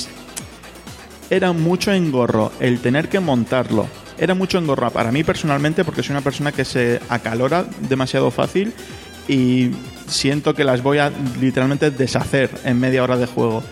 era 1.28 1.53
mucho 1.53 1.92
engorro 1.92 2.51
el 2.61 2.80
tener 2.80 3.11
que 3.11 3.20
montarlo. 3.20 3.88
Era 4.18 4.34
mucho 4.34 4.58
engorro 4.58 4.90
para 4.90 5.12
mí 5.12 5.24
personalmente 5.24 5.84
porque 5.84 6.02
soy 6.02 6.12
una 6.12 6.22
persona 6.22 6.52
que 6.52 6.64
se 6.64 7.00
acalora 7.08 7.66
demasiado 7.88 8.30
fácil 8.30 8.72
y 9.28 9.70
siento 10.06 10.54
que 10.54 10.64
las 10.64 10.82
voy 10.82 10.98
a 10.98 11.12
literalmente 11.40 11.90
deshacer 11.90 12.50
en 12.64 12.80
media 12.80 13.02
hora 13.02 13.16
de 13.16 13.26
juego. 13.26 13.62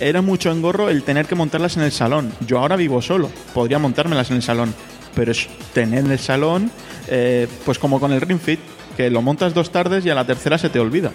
Era 0.00 0.22
mucho 0.22 0.50
engorro 0.50 0.88
el 0.88 1.02
tener 1.02 1.26
que 1.26 1.34
montarlas 1.34 1.76
en 1.76 1.82
el 1.82 1.92
salón. 1.92 2.32
Yo 2.46 2.58
ahora 2.58 2.76
vivo 2.76 3.02
solo, 3.02 3.30
podría 3.52 3.78
montármelas 3.78 4.30
en 4.30 4.36
el 4.36 4.42
salón, 4.42 4.74
pero 5.14 5.32
es 5.32 5.48
tener 5.74 6.10
el 6.10 6.18
salón, 6.18 6.70
eh, 7.08 7.46
pues 7.66 7.78
como 7.78 8.00
con 8.00 8.12
el 8.12 8.20
Ring 8.22 8.40
Fit, 8.40 8.60
que 8.96 9.10
lo 9.10 9.20
montas 9.20 9.52
dos 9.52 9.70
tardes 9.70 10.06
y 10.06 10.10
a 10.10 10.14
la 10.14 10.26
tercera 10.26 10.56
se 10.56 10.70
te 10.70 10.80
olvida. 10.80 11.10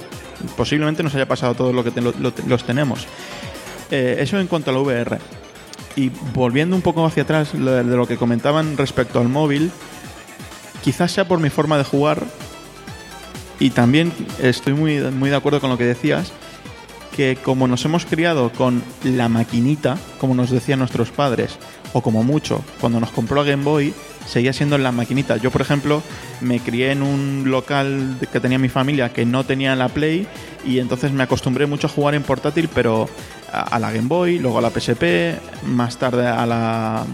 Posiblemente 0.56 1.02
nos 1.02 1.16
haya 1.16 1.28
pasado 1.28 1.56
todo 1.56 1.74
lo 1.74 1.84
que 1.84 1.92
los 2.02 2.64
tenemos. 2.66 3.08
Eh, 3.90 4.18
eso 4.20 4.40
en 4.40 4.48
cuanto 4.48 4.72
a 4.72 4.74
la 4.74 4.80
VR. 4.80 5.18
Y 5.96 6.10
volviendo 6.34 6.76
un 6.76 6.82
poco 6.82 7.06
hacia 7.06 7.24
atrás 7.24 7.54
de, 7.54 7.84
lo 7.84 8.08
que 8.08 8.18
comentaban 8.18 8.78
respecto 8.78 9.20
al 9.20 9.30
móvil, 9.30 9.72
quizás 10.84 11.12
sea 11.12 11.28
por 11.28 11.40
mi 11.40 11.50
forma 11.50 11.78
de 11.78 11.84
jugar 11.84 12.24
y 13.60 13.70
también 13.70 14.12
estoy 14.42 14.74
muy, 14.74 15.00
muy 15.00 15.30
de 15.30 15.36
acuerdo 15.36 15.62
con 15.62 15.70
lo 15.70 15.78
que 15.78 15.86
decías, 15.86 16.32
que 17.16 17.38
como 17.38 17.68
nos 17.68 17.86
hemos 17.86 18.06
criado 18.06 18.52
con 18.52 18.84
la 19.04 19.30
maquinita, 19.30 19.98
como 20.20 20.36
nos 20.36 20.52
decían 20.52 20.80
nuestros 20.80 21.12
padres, 21.12 21.58
o 21.94 22.02
como 22.02 22.24
mucho, 22.24 22.62
cuando 22.82 23.00
nos 23.00 23.12
compró 23.12 23.38
la 23.38 23.50
Game 23.50 23.64
Boy, 23.64 23.94
seguía 24.28 24.52
siendo 24.52 24.78
la 24.78 24.92
maquinita. 24.92 25.38
Yo, 25.38 25.52
por 25.52 25.62
ejemplo, 25.62 26.04
me 26.42 26.60
crié 26.60 26.92
en 26.92 27.02
un 27.02 27.44
local 27.46 28.18
que 28.32 28.40
tenía 28.42 28.60
mi 28.60 28.68
familia 28.68 29.14
que 29.14 29.26
no 29.26 29.46
tenía 29.46 29.76
la 29.76 29.88
Play 29.88 30.28
y 30.66 30.80
entonces 30.80 31.12
me 31.14 31.24
acostumbré 31.24 31.68
mucho 31.68 31.88
a 31.88 31.90
jugar 31.90 32.16
en 32.16 32.24
portátil, 32.24 32.70
pero 32.74 33.08
a, 33.62 33.80
la 33.80 33.92
Game 33.92 34.08
Boy, 34.08 34.40
luego 34.40 34.60
a 34.60 34.62
la 34.62 34.70
PSP, 34.70 35.64
más 35.66 35.98
tarde 35.98 36.28
a 36.28 36.46
la 36.46 37.06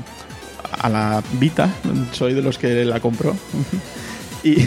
a 0.82 0.90
la 0.90 1.22
Vita, 1.34 1.70
soy 2.12 2.34
de 2.34 2.42
los 2.42 2.58
que 2.58 2.86
la 2.86 3.00
compró. 3.00 3.36
y 4.44 4.66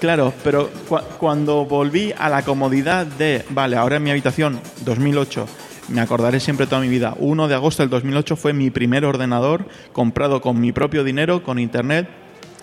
Claro, 0.00 0.32
pero 0.44 0.70
cua- 0.88 1.02
cuando 1.18 1.64
volví 1.64 2.14
a 2.16 2.28
la 2.28 2.42
comodidad 2.42 3.04
de, 3.04 3.44
vale, 3.50 3.76
ahora 3.76 3.96
en 3.96 4.04
mi 4.04 4.10
habitación, 4.10 4.60
2008, 4.84 5.46
me 5.88 6.00
acordaré 6.00 6.38
siempre 6.38 6.66
toda 6.66 6.80
mi 6.80 6.88
vida, 6.88 7.14
1 7.18 7.48
de 7.48 7.54
agosto 7.56 7.82
del 7.82 7.90
2008 7.90 8.36
fue 8.36 8.52
mi 8.52 8.70
primer 8.70 9.04
ordenador 9.04 9.66
comprado 9.92 10.40
con 10.40 10.60
mi 10.60 10.70
propio 10.70 11.02
dinero, 11.02 11.42
con 11.42 11.58
internet, 11.58 12.08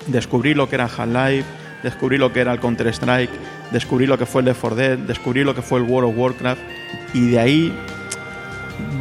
descubrí 0.08 0.54
lo 0.54 0.70
que 0.70 0.76
era 0.76 0.86
Half-Life, 0.86 1.46
descubrí 1.84 2.18
lo 2.18 2.32
que 2.32 2.40
era 2.40 2.54
el 2.54 2.60
Counter-Strike, 2.62 3.32
descubrí 3.72 4.08
lo 4.08 4.18
que 4.18 4.26
fue 4.26 4.42
el 4.42 4.46
Left 4.46 4.62
4 4.62 4.76
Dead, 4.78 4.98
descubrí 5.00 5.44
lo 5.44 5.54
que 5.54 5.62
fue 5.62 5.80
el 5.80 5.86
World 5.90 6.12
of 6.12 6.18
Warcraft, 6.18 6.62
y 7.16 7.30
de 7.30 7.40
ahí 7.40 7.74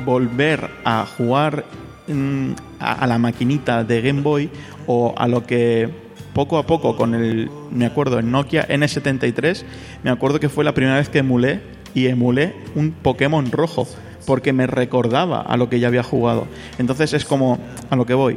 volver 0.04 0.70
a 0.84 1.04
jugar 1.04 1.64
mm, 2.06 2.52
a, 2.78 3.06
la 3.08 3.18
maquinita 3.18 3.82
de 3.82 4.00
Game 4.02 4.22
Boy 4.22 4.48
o 4.86 5.12
a 5.16 5.26
lo 5.26 5.44
que 5.44 5.88
poco 6.32 6.58
a 6.58 6.64
poco 6.64 6.96
con 6.96 7.14
el, 7.16 7.50
me 7.72 7.86
acuerdo, 7.86 8.20
el 8.20 8.30
Nokia 8.30 8.68
N73, 8.68 9.64
me 10.04 10.10
acuerdo 10.10 10.38
que 10.38 10.48
fue 10.48 10.64
la 10.64 10.72
primera 10.72 10.96
vez 10.96 11.08
que 11.08 11.18
emulé 11.18 11.60
y 11.92 12.06
emulé 12.06 12.54
un 12.76 12.92
Pokémon 12.92 13.50
rojo 13.50 13.86
porque 14.26 14.52
me 14.52 14.68
recordaba 14.68 15.40
a 15.40 15.56
lo 15.56 15.68
que 15.68 15.80
ya 15.80 15.88
había 15.88 16.04
jugado. 16.04 16.46
Entonces 16.78 17.12
es 17.14 17.24
como 17.24 17.58
a 17.90 17.96
lo 17.96 18.06
que 18.06 18.14
voy. 18.14 18.36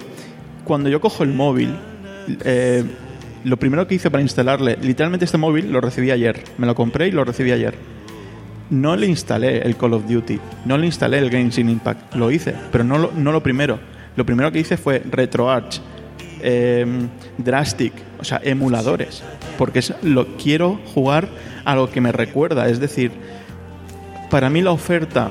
Cuando 0.64 0.90
yo 0.90 1.00
cojo 1.00 1.24
el 1.24 1.34
móvil, 1.34 1.76
eh, 2.44 2.84
lo 3.44 3.58
primero 3.58 3.88
que 3.88 3.96
hice 3.96 4.10
para 4.10 4.24
instalarle, 4.24 4.78
literalmente 4.82 5.26
este 5.26 5.38
móvil 5.38 5.72
lo 5.72 5.82
recibí 5.82 6.10
ayer, 6.10 6.44
me 6.58 6.66
lo 6.66 6.74
compré 6.74 7.10
y 7.10 7.12
lo 7.12 7.24
recibí 7.24 7.52
ayer 7.52 7.97
no 8.70 8.96
le 8.96 9.08
instalé 9.08 9.60
el 9.60 9.78
Call 9.78 9.94
of 9.94 10.08
Duty, 10.08 10.40
no 10.66 10.78
le 10.78 10.86
instalé 10.86 11.20
el 11.20 11.30
Genshin 11.30 11.70
Impact, 11.70 12.16
lo 12.16 12.32
hice, 12.32 12.54
pero 12.72 12.84
no 12.84 12.98
lo, 12.98 13.12
no 13.16 13.32
lo 13.32 13.42
primero. 13.42 13.80
Lo 14.16 14.26
primero 14.26 14.52
que 14.52 14.60
hice 14.60 14.78
fue 14.78 15.00
RetroArch, 15.00 15.80
eh, 16.42 16.86
Drastic, 17.38 17.94
o 18.20 18.24
sea, 18.24 18.42
emuladores, 18.44 19.24
porque 19.58 19.80
es, 19.80 19.94
lo 20.02 20.38
quiero 20.38 20.80
jugar 20.94 21.30
a 21.66 21.76
lo 21.76 21.90
que 21.92 22.02
me 22.02 22.12
recuerda. 22.12 22.68
Es 22.68 22.80
decir, 22.80 23.12
para 24.30 24.50
mí 24.50 24.62
la 24.62 24.72
oferta 24.72 25.30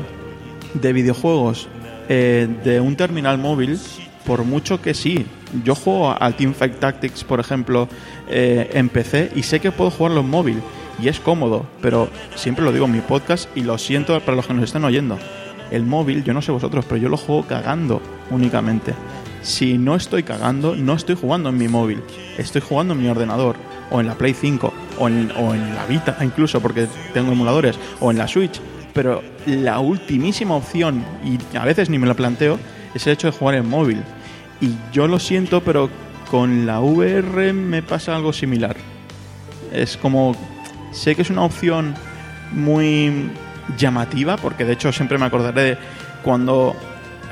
de 0.74 0.93
videojuegos 0.93 1.68
eh, 2.09 2.49
de 2.64 2.80
un 2.80 2.97
terminal 2.97 3.39
móvil, 3.39 3.78
por 4.24 4.45
mucho 4.45 4.80
que 4.80 4.95
sí, 4.95 5.26
yo 5.64 5.74
juego 5.74 6.14
al 6.18 6.37
Teamfight 6.37 6.78
Tactics, 6.78 7.24
por 7.24 7.41
ejemplo, 7.41 7.89
eh, 8.28 8.70
en 8.74 8.89
PC 8.89 9.32
y 9.34 9.43
sé 9.43 9.61
que 9.61 9.72
puedo 9.72 9.91
jugarlo 9.91 10.20
en 10.20 10.30
móvil 10.30 10.62
y 11.01 11.09
es 11.09 11.20
cómodo, 11.20 11.66
pero 11.80 12.09
siempre 12.34 12.64
lo 12.64 12.72
digo 12.72 12.86
en 12.86 12.92
mi 12.92 13.01
podcast 13.01 13.49
y 13.57 13.62
lo 13.62 13.78
siento 13.78 14.18
para 14.20 14.36
los 14.36 14.47
que 14.47 14.55
nos 14.55 14.64
están 14.64 14.84
oyendo. 14.84 15.18
El 15.70 15.84
móvil, 15.84 16.24
yo 16.24 16.32
no 16.32 16.42
sé 16.42 16.53
vosotros, 16.53 16.84
pero 16.88 17.01
yo 17.01 17.09
lo 17.09 17.16
juego 17.16 17.44
cagando 17.47 18.01
únicamente. 18.30 18.94
Si 19.42 19.78
no 19.78 19.94
estoy 19.94 20.22
cagando, 20.22 20.74
no 20.74 20.94
estoy 20.94 21.16
jugando 21.16 21.51
en 21.51 21.59
mi 21.59 21.68
móvil, 21.68 22.03
estoy 22.38 22.61
jugando 22.61 22.94
en 22.94 23.03
mi 23.03 23.09
ordenador, 23.09 23.57
o 23.90 24.01
en 24.01 24.07
la 24.07 24.14
Play 24.14 24.34
5, 24.34 24.72
o 24.99 25.09
en, 25.09 25.30
o 25.36 25.55
en 25.55 25.74
la 25.74 25.86
Vita 25.86 26.16
incluso, 26.20 26.61
porque 26.61 26.88
tengo 27.12 27.32
emuladores, 27.32 27.78
o 28.01 28.11
en 28.11 28.18
la 28.18 28.28
Switch. 28.28 28.61
Pero 28.92 29.22
la 29.47 29.78
ultimísima 29.78 30.57
opción, 30.57 31.05
y 31.24 31.57
a 31.57 31.64
veces 31.64 31.90
ni 31.90 31.99
me 31.99 32.07
lo 32.07 32.16
planteo, 32.16 32.59
es 32.94 33.07
el 33.07 33.12
hecho 33.12 33.30
de 33.30 33.36
jugar 33.36 33.57
en 33.57 33.68
móvil. 33.68 34.03
Y 34.61 34.70
yo 34.92 35.07
lo 35.07 35.18
siento, 35.18 35.62
pero 35.62 35.90
con 36.30 36.66
la 36.66 36.80
VR 36.80 37.53
me 37.53 37.82
pasa 37.82 38.16
algo 38.16 38.32
similar. 38.32 38.76
Es 39.72 39.97
como, 39.97 40.34
sé 40.97 41.14
que 41.14 41.22
es 41.22 41.30
una 41.30 41.42
opción 41.42 41.94
muy 42.53 43.30
llamativa, 43.76 44.36
porque 44.36 44.64
de 44.64 44.72
hecho 44.74 44.92
siempre 44.92 45.18
me 45.18 45.26
acordaré 45.26 45.62
de 45.62 45.78
cuando 46.22 46.74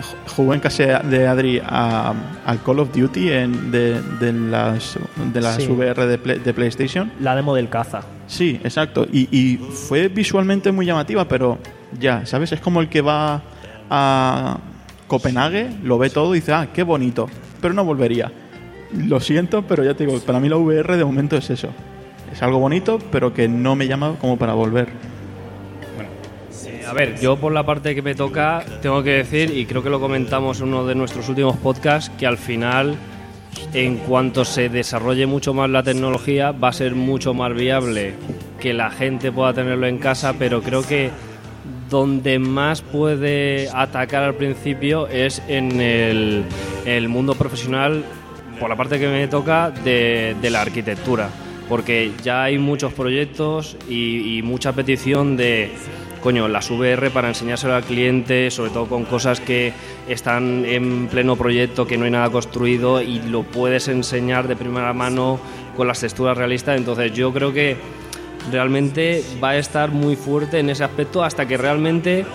ju- 0.01 0.33
jugué 0.37 0.55
en 0.57 0.61
casa 0.61 1.01
de 1.01 1.27
Adri 1.27 1.61
a- 1.65 2.13
al 2.45 2.63
Call 2.63 2.81
of 2.81 2.93
Duty 2.95 3.31
en- 3.31 3.71
de, 3.71 4.01
de 4.21 4.33
las, 4.33 4.99
de 5.33 5.41
las 5.41 5.57
Sí. 5.57 5.67
VR 5.69 6.07
de, 6.07 6.19
Play- 6.19 6.39
de 6.41 6.53
PlayStation. 6.55 7.13
La 7.21 7.35
demo 7.37 7.55
del 7.55 7.69
caza. 7.69 8.01
Sí, 8.27 8.61
exacto. 8.65 9.07
Y, 9.13 9.29
y 9.37 9.57
fue 9.59 10.09
visualmente 10.09 10.73
muy 10.73 10.87
llamativa, 10.87 11.27
pero 11.29 11.59
ya, 11.99 12.27
¿sabes? 12.27 12.53
Es 12.53 12.61
como 12.61 12.81
el 12.81 12.89
que 12.89 13.01
va 13.01 13.43
a 13.91 14.59
Copenhague, 15.07 15.71
lo 15.85 15.99
ve 15.99 16.11
todo 16.11 16.35
y 16.35 16.41
dice, 16.41 16.53
ah, 16.53 16.69
qué 16.73 16.83
bonito, 16.83 17.29
pero 17.61 17.75
no 17.75 17.85
volvería. 17.85 18.33
Lo 18.97 19.21
siento, 19.21 19.63
pero 19.63 19.85
ya 19.85 19.95
te 19.95 20.07
digo, 20.07 20.19
para 20.21 20.41
mí 20.41 20.49
la 20.49 20.57
VR 20.57 20.97
de 20.97 21.05
momento 21.05 21.37
es 21.37 21.51
eso. 21.51 21.69
Es 22.33 22.43
algo 22.43 22.59
bonito, 22.59 22.99
pero 23.11 23.33
que 23.33 23.49
no 23.49 23.77
me 23.77 23.87
llama 23.87 24.17
como 24.21 24.37
para 24.37 24.55
volver. 24.55 24.89
Eh, 26.67 26.85
a 26.87 26.93
ver, 26.93 27.19
yo 27.21 27.37
por 27.37 27.53
la 27.53 27.65
parte 27.65 27.95
que 27.95 28.03
me 28.03 28.15
toca, 28.15 28.65
tengo 28.83 29.03
que 29.03 29.11
decir, 29.11 29.57
y 29.57 29.67
creo 29.67 29.83
que 29.83 29.91
lo 29.91 30.01
comentamos 30.01 30.61
en 30.61 30.69
uno 30.69 30.85
de 30.87 30.95
nuestros 30.95 31.29
últimos 31.29 31.57
podcasts, 31.57 32.11
que 32.19 32.27
al 32.27 32.39
final, 32.39 32.97
en 33.73 33.99
cuanto 33.99 34.45
se 34.45 34.69
desarrolle 34.69 35.27
mucho 35.27 35.55
más 35.55 35.71
la 35.71 35.83
tecnología, 35.83 36.53
va 36.53 36.69
a 36.69 36.73
ser 36.73 36.95
mucho 36.95 37.35
más 37.35 37.55
viable 37.55 38.15
que 38.61 38.73
la 38.73 38.91
gente 38.91 39.31
pueda 39.31 39.53
tenerlo 39.53 39.87
en 39.87 39.99
casa, 39.99 40.35
pero 40.39 40.63
creo 40.63 40.83
que 40.83 41.11
donde 41.91 42.39
más 42.39 42.83
puede 42.83 43.69
atacar 43.73 44.23
al 44.25 44.35
principio 44.35 45.07
es 45.07 45.43
en 45.49 45.81
el, 45.81 46.45
el 46.87 47.09
mundo 47.09 47.35
profesional, 47.35 48.05
por 48.59 48.71
la 48.71 48.77
parte 48.77 48.99
que 48.99 49.09
me 49.09 49.29
toca, 49.29 49.71
de, 49.71 50.35
de 50.41 50.51
la 50.51 50.63
arquitectura. 50.63 51.29
Porque 51.69 52.13
ya 52.23 52.45
hay 52.45 52.59
muchos 52.59 52.93
proyectos 52.93 53.77
y, 53.89 54.43
mucha 54.45 54.73
petición 54.73 55.37
de, 55.37 55.71
coño, 56.23 56.47
las 56.49 56.71
VR 56.71 57.11
para 57.11 57.29
enseñárselo 57.29 57.75
al 57.75 57.85
cliente, 57.85 58.51
sobre 58.51 58.71
todo 58.71 58.87
con 58.87 59.05
cosas 59.05 59.41
que 59.41 59.73
están 60.09 60.65
en 60.67 61.09
pleno 61.09 61.37
proyecto, 61.37 61.87
que 61.87 61.97
no 61.97 62.05
hay 62.05 62.11
nada 62.11 62.31
construido 62.31 63.01
y 63.01 63.21
lo 63.21 63.45
puedes 63.45 63.89
enseñar 63.89 64.47
de 64.47 64.57
primera 64.57 64.93
mano 64.93 65.41
con 65.77 65.89
las 65.89 66.01
texturas 66.01 66.37
realistas. 66.37 66.77
Entonces 66.77 67.13
yo 67.15 67.33
creo 67.33 67.53
que 67.53 67.77
realmente 68.51 69.25
va 69.43 69.51
a 69.51 69.57
estar 69.57 69.91
muy 69.91 70.17
fuerte 70.17 70.59
en 70.59 70.71
ese 70.71 70.85
aspecto 70.85 71.25
hasta 71.25 71.47
que 71.47 71.57
realmente 71.57 72.27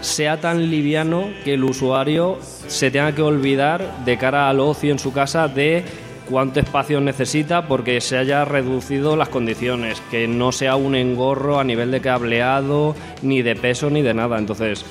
sea 0.00 0.40
tan 0.40 0.70
liviano 0.70 1.28
que 1.44 1.54
el 1.54 1.64
usuario 1.64 2.38
se 2.68 2.90
tenga 2.90 3.12
que 3.12 3.22
olvidar 3.22 4.04
de 4.04 4.18
cara 4.18 4.48
al 4.48 4.60
ocio 4.60 4.92
en 4.92 4.98
su 4.98 5.12
casa 5.12 5.48
de 5.48 5.84
cuánto 6.28 6.60
espacio 6.60 7.00
necesita 7.00 7.66
porque 7.66 8.00
se 8.00 8.18
haya 8.18 8.44
reducido 8.44 9.16
las 9.16 9.28
condiciones, 9.28 10.02
que 10.10 10.28
no 10.28 10.52
sea 10.52 10.76
un 10.76 10.94
engorro 10.94 11.58
a 11.58 11.64
nivel 11.64 11.90
de 11.90 12.00
cableado, 12.00 12.94
ni 13.22 13.42
de 13.42 13.56
peso, 13.56 13.90
ni 13.90 14.02
de 14.02 14.14
nada. 14.14 14.38
Entonces, 14.38 14.84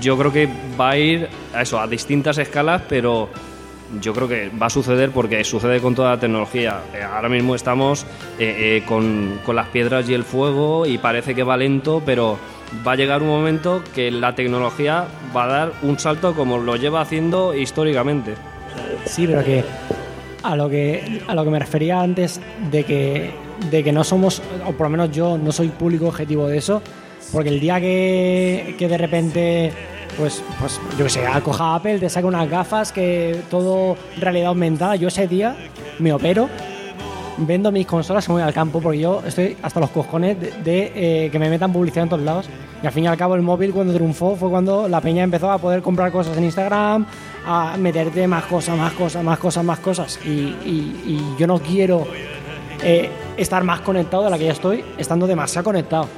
yo 0.00 0.16
creo 0.16 0.32
que 0.32 0.48
va 0.78 0.90
a 0.90 0.98
ir 0.98 1.28
a 1.54 1.62
eso, 1.62 1.80
a 1.80 1.86
distintas 1.86 2.38
escalas, 2.38 2.82
pero 2.88 3.28
yo 4.00 4.12
creo 4.12 4.28
que 4.28 4.50
va 4.50 4.66
a 4.66 4.70
suceder 4.70 5.10
porque 5.10 5.42
sucede 5.44 5.80
con 5.80 5.94
toda 5.94 6.10
la 6.10 6.20
tecnología. 6.20 6.80
Eh, 6.94 7.02
ahora 7.02 7.28
mismo 7.28 7.54
estamos 7.54 8.04
eh, 8.38 8.78
eh, 8.78 8.84
con, 8.86 9.40
con 9.44 9.56
las 9.56 9.68
piedras 9.68 10.08
y 10.08 10.14
el 10.14 10.24
fuego 10.24 10.86
y 10.86 10.98
parece 10.98 11.34
que 11.34 11.42
va 11.42 11.56
lento, 11.56 12.02
pero 12.04 12.38
va 12.86 12.92
a 12.92 12.96
llegar 12.96 13.22
un 13.22 13.28
momento 13.28 13.82
que 13.94 14.10
la 14.10 14.34
tecnología 14.34 15.06
va 15.34 15.44
a 15.44 15.46
dar 15.46 15.72
un 15.82 15.98
salto 15.98 16.34
como 16.34 16.58
lo 16.58 16.76
lleva 16.76 17.00
haciendo 17.00 17.54
históricamente. 17.54 18.34
Sí, 19.06 19.26
pero 19.26 19.42
que 19.42 19.64
a 20.42 20.56
lo 20.56 20.68
que 20.68 21.22
a 21.26 21.34
lo 21.34 21.44
que 21.44 21.50
me 21.50 21.58
refería 21.58 22.00
antes 22.00 22.40
de 22.70 22.84
que 22.84 23.30
de 23.70 23.82
que 23.82 23.92
no 23.92 24.04
somos 24.04 24.42
o 24.66 24.72
por 24.72 24.86
lo 24.86 24.90
menos 24.90 25.10
yo 25.10 25.38
no 25.38 25.52
soy 25.52 25.68
público 25.68 26.06
objetivo 26.06 26.48
de 26.48 26.58
eso 26.58 26.82
porque 27.32 27.48
el 27.48 27.60
día 27.60 27.80
que, 27.80 28.74
que 28.78 28.88
de 28.88 28.98
repente 28.98 29.72
pues 30.16 30.42
pues 30.60 30.80
yo 30.98 31.04
que 31.04 31.10
sé 31.10 31.26
acoja 31.26 31.74
Apple 31.74 31.98
te 31.98 32.08
saca 32.08 32.26
unas 32.26 32.48
gafas 32.48 32.92
que 32.92 33.40
todo 33.50 33.96
realidad 34.18 34.48
aumentada 34.48 34.96
yo 34.96 35.08
ese 35.08 35.26
día 35.26 35.56
me 35.98 36.12
opero 36.12 36.48
vendo 37.38 37.70
mis 37.72 37.86
consolas 37.86 38.28
y 38.28 38.32
voy 38.32 38.42
al 38.42 38.52
campo 38.52 38.80
porque 38.80 38.98
yo 38.98 39.22
estoy 39.24 39.56
hasta 39.62 39.80
los 39.80 39.90
cojones 39.90 40.36
de, 40.64 40.92
eh, 40.94 41.30
que 41.30 41.38
me 41.38 41.48
metan 41.48 41.72
publicidad 41.72 42.04
en 42.04 42.08
todos 42.08 42.22
lados 42.22 42.48
y 42.82 42.86
al 42.86 42.92
fin 42.92 43.04
y 43.04 43.06
al 43.06 43.16
cabo 43.16 43.34
el 43.34 43.42
móvil 43.42 43.72
cuando 43.72 43.92
triunfó 43.94 44.36
fue 44.36 44.50
cuando 44.50 44.88
la 44.88 45.00
peña 45.00 45.22
empezó 45.22 45.50
a 45.50 45.58
poder 45.58 45.82
comprar 45.82 46.12
cosas 46.12 46.36
en 46.36 46.44
Instagram 46.44 47.06
a 47.46 47.76
meterte 47.76 48.26
más 48.26 48.44
cosas, 48.44 48.76
más 48.76 48.92
cosas, 48.92 49.24
más 49.24 49.38
cosas, 49.38 49.64
más 49.64 49.78
cosas. 49.80 50.20
Y, 50.24 51.18
yo 51.38 51.46
no 51.46 51.58
quiero 51.58 52.06
eh, 52.82 53.08
estar 53.36 53.64
más 53.64 53.80
conectado 53.80 54.24
de 54.24 54.30
la 54.30 54.38
que 54.38 54.44
ya 54.44 54.52
estoy, 54.52 54.84
estando 54.96 55.26
demasiado 55.26 55.64
conectado. 55.64 56.08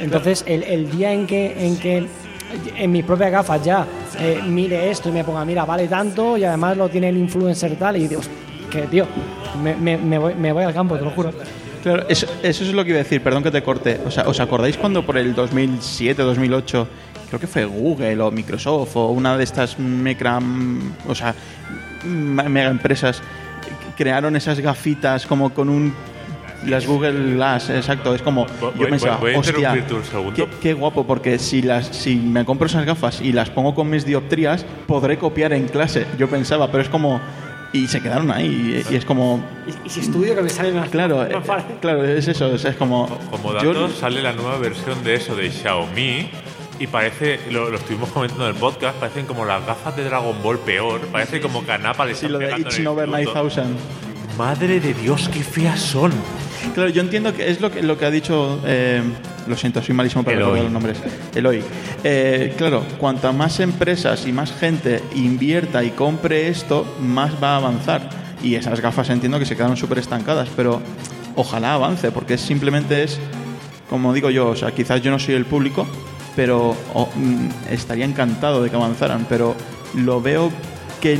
Entonces, 0.00 0.44
el, 0.46 0.62
el 0.64 0.90
día 0.90 1.12
en 1.12 1.26
que, 1.26 1.66
en 1.66 1.76
que 1.78 2.08
en 2.76 2.92
mis 2.92 3.04
propias 3.04 3.30
gafas 3.30 3.62
ya 3.62 3.86
eh, 4.18 4.40
mire 4.46 4.90
esto 4.90 5.08
y 5.08 5.12
me 5.12 5.24
ponga, 5.24 5.44
mira, 5.44 5.64
vale 5.64 5.88
tanto, 5.88 6.36
y 6.36 6.44
además 6.44 6.76
lo 6.76 6.88
tiene 6.88 7.08
el 7.08 7.16
influencer 7.16 7.76
tal, 7.76 7.96
y 7.96 8.08
digo, 8.08 8.20
que 8.70 8.82
tío, 8.82 9.06
me, 9.62 9.74
me- 9.76 9.96
me 9.98 10.18
voy, 10.18 10.34
me 10.34 10.52
voy 10.52 10.64
al 10.64 10.74
campo, 10.74 10.96
te 10.96 11.04
lo 11.04 11.10
juro. 11.10 11.32
Claro, 11.82 12.06
eso, 12.08 12.26
eso 12.42 12.64
es 12.64 12.72
lo 12.72 12.82
que 12.82 12.90
iba 12.90 13.00
a 13.00 13.02
decir, 13.02 13.20
perdón 13.22 13.42
que 13.42 13.50
te 13.50 13.62
corte. 13.62 14.00
O 14.06 14.10
sea, 14.10 14.24
¿os 14.26 14.40
acordáis 14.40 14.76
cuando 14.78 15.04
por 15.04 15.18
el 15.18 15.34
2007, 15.34 16.22
2008, 16.22 16.88
creo 17.28 17.40
que 17.40 17.46
fue 17.46 17.64
Google 17.66 18.20
o 18.22 18.30
Microsoft 18.30 18.96
o 18.96 19.08
una 19.10 19.36
de 19.36 19.44
estas 19.44 19.78
mecra, 19.78 20.38
o 21.06 21.14
sea, 21.14 21.34
ma- 22.04 22.44
mega 22.44 22.70
empresas 22.70 23.20
crearon 23.96 24.34
esas 24.36 24.60
gafitas 24.60 25.26
como 25.26 25.50
con 25.52 25.68
un 25.68 25.94
las 26.66 26.86
Google 26.86 27.34
Glass, 27.34 27.68
exacto, 27.68 28.14
es 28.14 28.22
como 28.22 28.46
Voy- 28.46 28.70
yo 28.72 28.78
voy- 28.78 28.86
pensaba, 28.90 29.16
voy 29.18 29.34
a 29.34 29.38
hostia, 29.38 29.52
interrumpirte 29.58 29.94
un 29.94 30.04
segundo". 30.04 30.34
qué, 30.34 30.48
qué 30.62 30.72
guapo 30.72 31.06
porque 31.06 31.38
si 31.38 31.60
las 31.60 31.88
si 31.88 32.16
me 32.16 32.46
compro 32.46 32.66
esas 32.66 32.86
gafas 32.86 33.20
y 33.20 33.32
las 33.32 33.50
pongo 33.50 33.74
con 33.74 33.90
mis 33.90 34.06
dioptrías, 34.06 34.64
podré 34.86 35.18
copiar 35.18 35.52
en 35.52 35.68
clase. 35.68 36.06
Yo 36.18 36.26
pensaba, 36.30 36.70
pero 36.70 36.82
es 36.82 36.88
como 36.88 37.20
y 37.74 37.86
se 37.88 38.00
quedaron 38.00 38.30
ahí 38.30 38.82
y, 38.88 38.94
y 38.94 38.96
es 38.96 39.04
como 39.04 39.44
Y, 39.66 39.86
y 39.86 39.90
si 39.90 40.00
estudio 40.00 40.34
que 40.34 40.42
me 40.42 40.48
sale 40.48 40.72
más. 40.72 40.88
Claro, 40.88 41.24
eh, 41.26 41.34
más 41.34 41.44
fácil. 41.46 41.76
claro, 41.80 42.04
es 42.04 42.26
eso, 42.28 42.48
o 42.48 42.56
sea, 42.58 42.70
es 42.70 42.76
como... 42.76 43.06
Como 43.30 43.52
yo- 43.60 43.74
datos, 43.74 43.96
sale 43.98 44.22
la 44.22 44.32
nueva 44.32 44.56
versión 44.58 45.02
de 45.04 45.14
eso 45.16 45.34
de 45.36 45.50
Xiaomi 45.50 46.28
y 46.78 46.86
parece, 46.86 47.38
lo, 47.50 47.70
lo 47.70 47.76
estuvimos 47.76 48.08
comentando 48.10 48.48
en 48.48 48.54
el 48.54 48.60
podcast, 48.60 48.96
parecen 48.98 49.26
como 49.26 49.44
las 49.44 49.64
gafas 49.66 49.96
de 49.96 50.04
Dragon 50.04 50.36
Ball 50.42 50.58
peor, 50.60 51.00
parece 51.12 51.40
como 51.40 51.62
canapa 51.64 52.04
le 52.06 52.14
sí, 52.14 52.28
lo 52.28 52.38
de 52.38 52.46
el 52.46 52.86
Over 52.86 53.08
fruto. 53.10 53.34
9000. 53.34 53.64
Madre 54.38 54.80
de 54.80 54.94
Dios, 54.94 55.28
qué 55.32 55.44
feas 55.44 55.80
son. 55.80 56.10
Claro, 56.74 56.88
yo 56.90 57.00
entiendo 57.02 57.32
que 57.34 57.50
es 57.50 57.60
lo 57.60 57.70
que, 57.70 57.82
lo 57.82 57.96
que 57.98 58.04
ha 58.06 58.10
dicho... 58.10 58.60
eh, 58.66 59.02
lo 59.46 59.56
siento, 59.56 59.82
soy 59.82 59.94
malísimo 59.94 60.22
para 60.22 60.38
recordar 60.38 60.64
los 60.64 60.72
nombres. 60.72 60.98
Eloy. 61.34 61.62
Eh, 62.02 62.54
claro, 62.56 62.84
cuanta 62.98 63.32
más 63.32 63.60
empresas 63.60 64.26
y 64.26 64.32
más 64.32 64.52
gente 64.52 65.02
invierta 65.14 65.84
y 65.84 65.90
compre 65.90 66.48
esto, 66.48 66.86
más 67.00 67.32
va 67.42 67.54
a 67.54 67.56
avanzar. 67.56 68.08
Y 68.42 68.56
esas 68.56 68.80
gafas 68.80 69.10
entiendo 69.10 69.38
que 69.38 69.46
se 69.46 69.56
quedaron 69.56 69.76
súper 69.76 69.98
estancadas, 69.98 70.48
pero 70.54 70.80
ojalá 71.36 71.74
avance, 71.74 72.10
porque 72.10 72.38
simplemente 72.38 73.02
es, 73.02 73.18
como 73.88 74.12
digo 74.12 74.30
yo, 74.30 74.48
o 74.48 74.56
sea, 74.56 74.72
quizás 74.72 75.02
yo 75.02 75.10
no 75.10 75.18
soy 75.18 75.34
el 75.34 75.46
público, 75.46 75.86
pero 76.36 76.76
mm, 77.14 77.72
estaría 77.72 78.04
encantado 78.04 78.62
de 78.62 78.70
que 78.70 78.76
avanzaran, 78.76 79.26
pero 79.28 79.54
lo 79.94 80.20
veo 80.20 80.50
que 81.00 81.18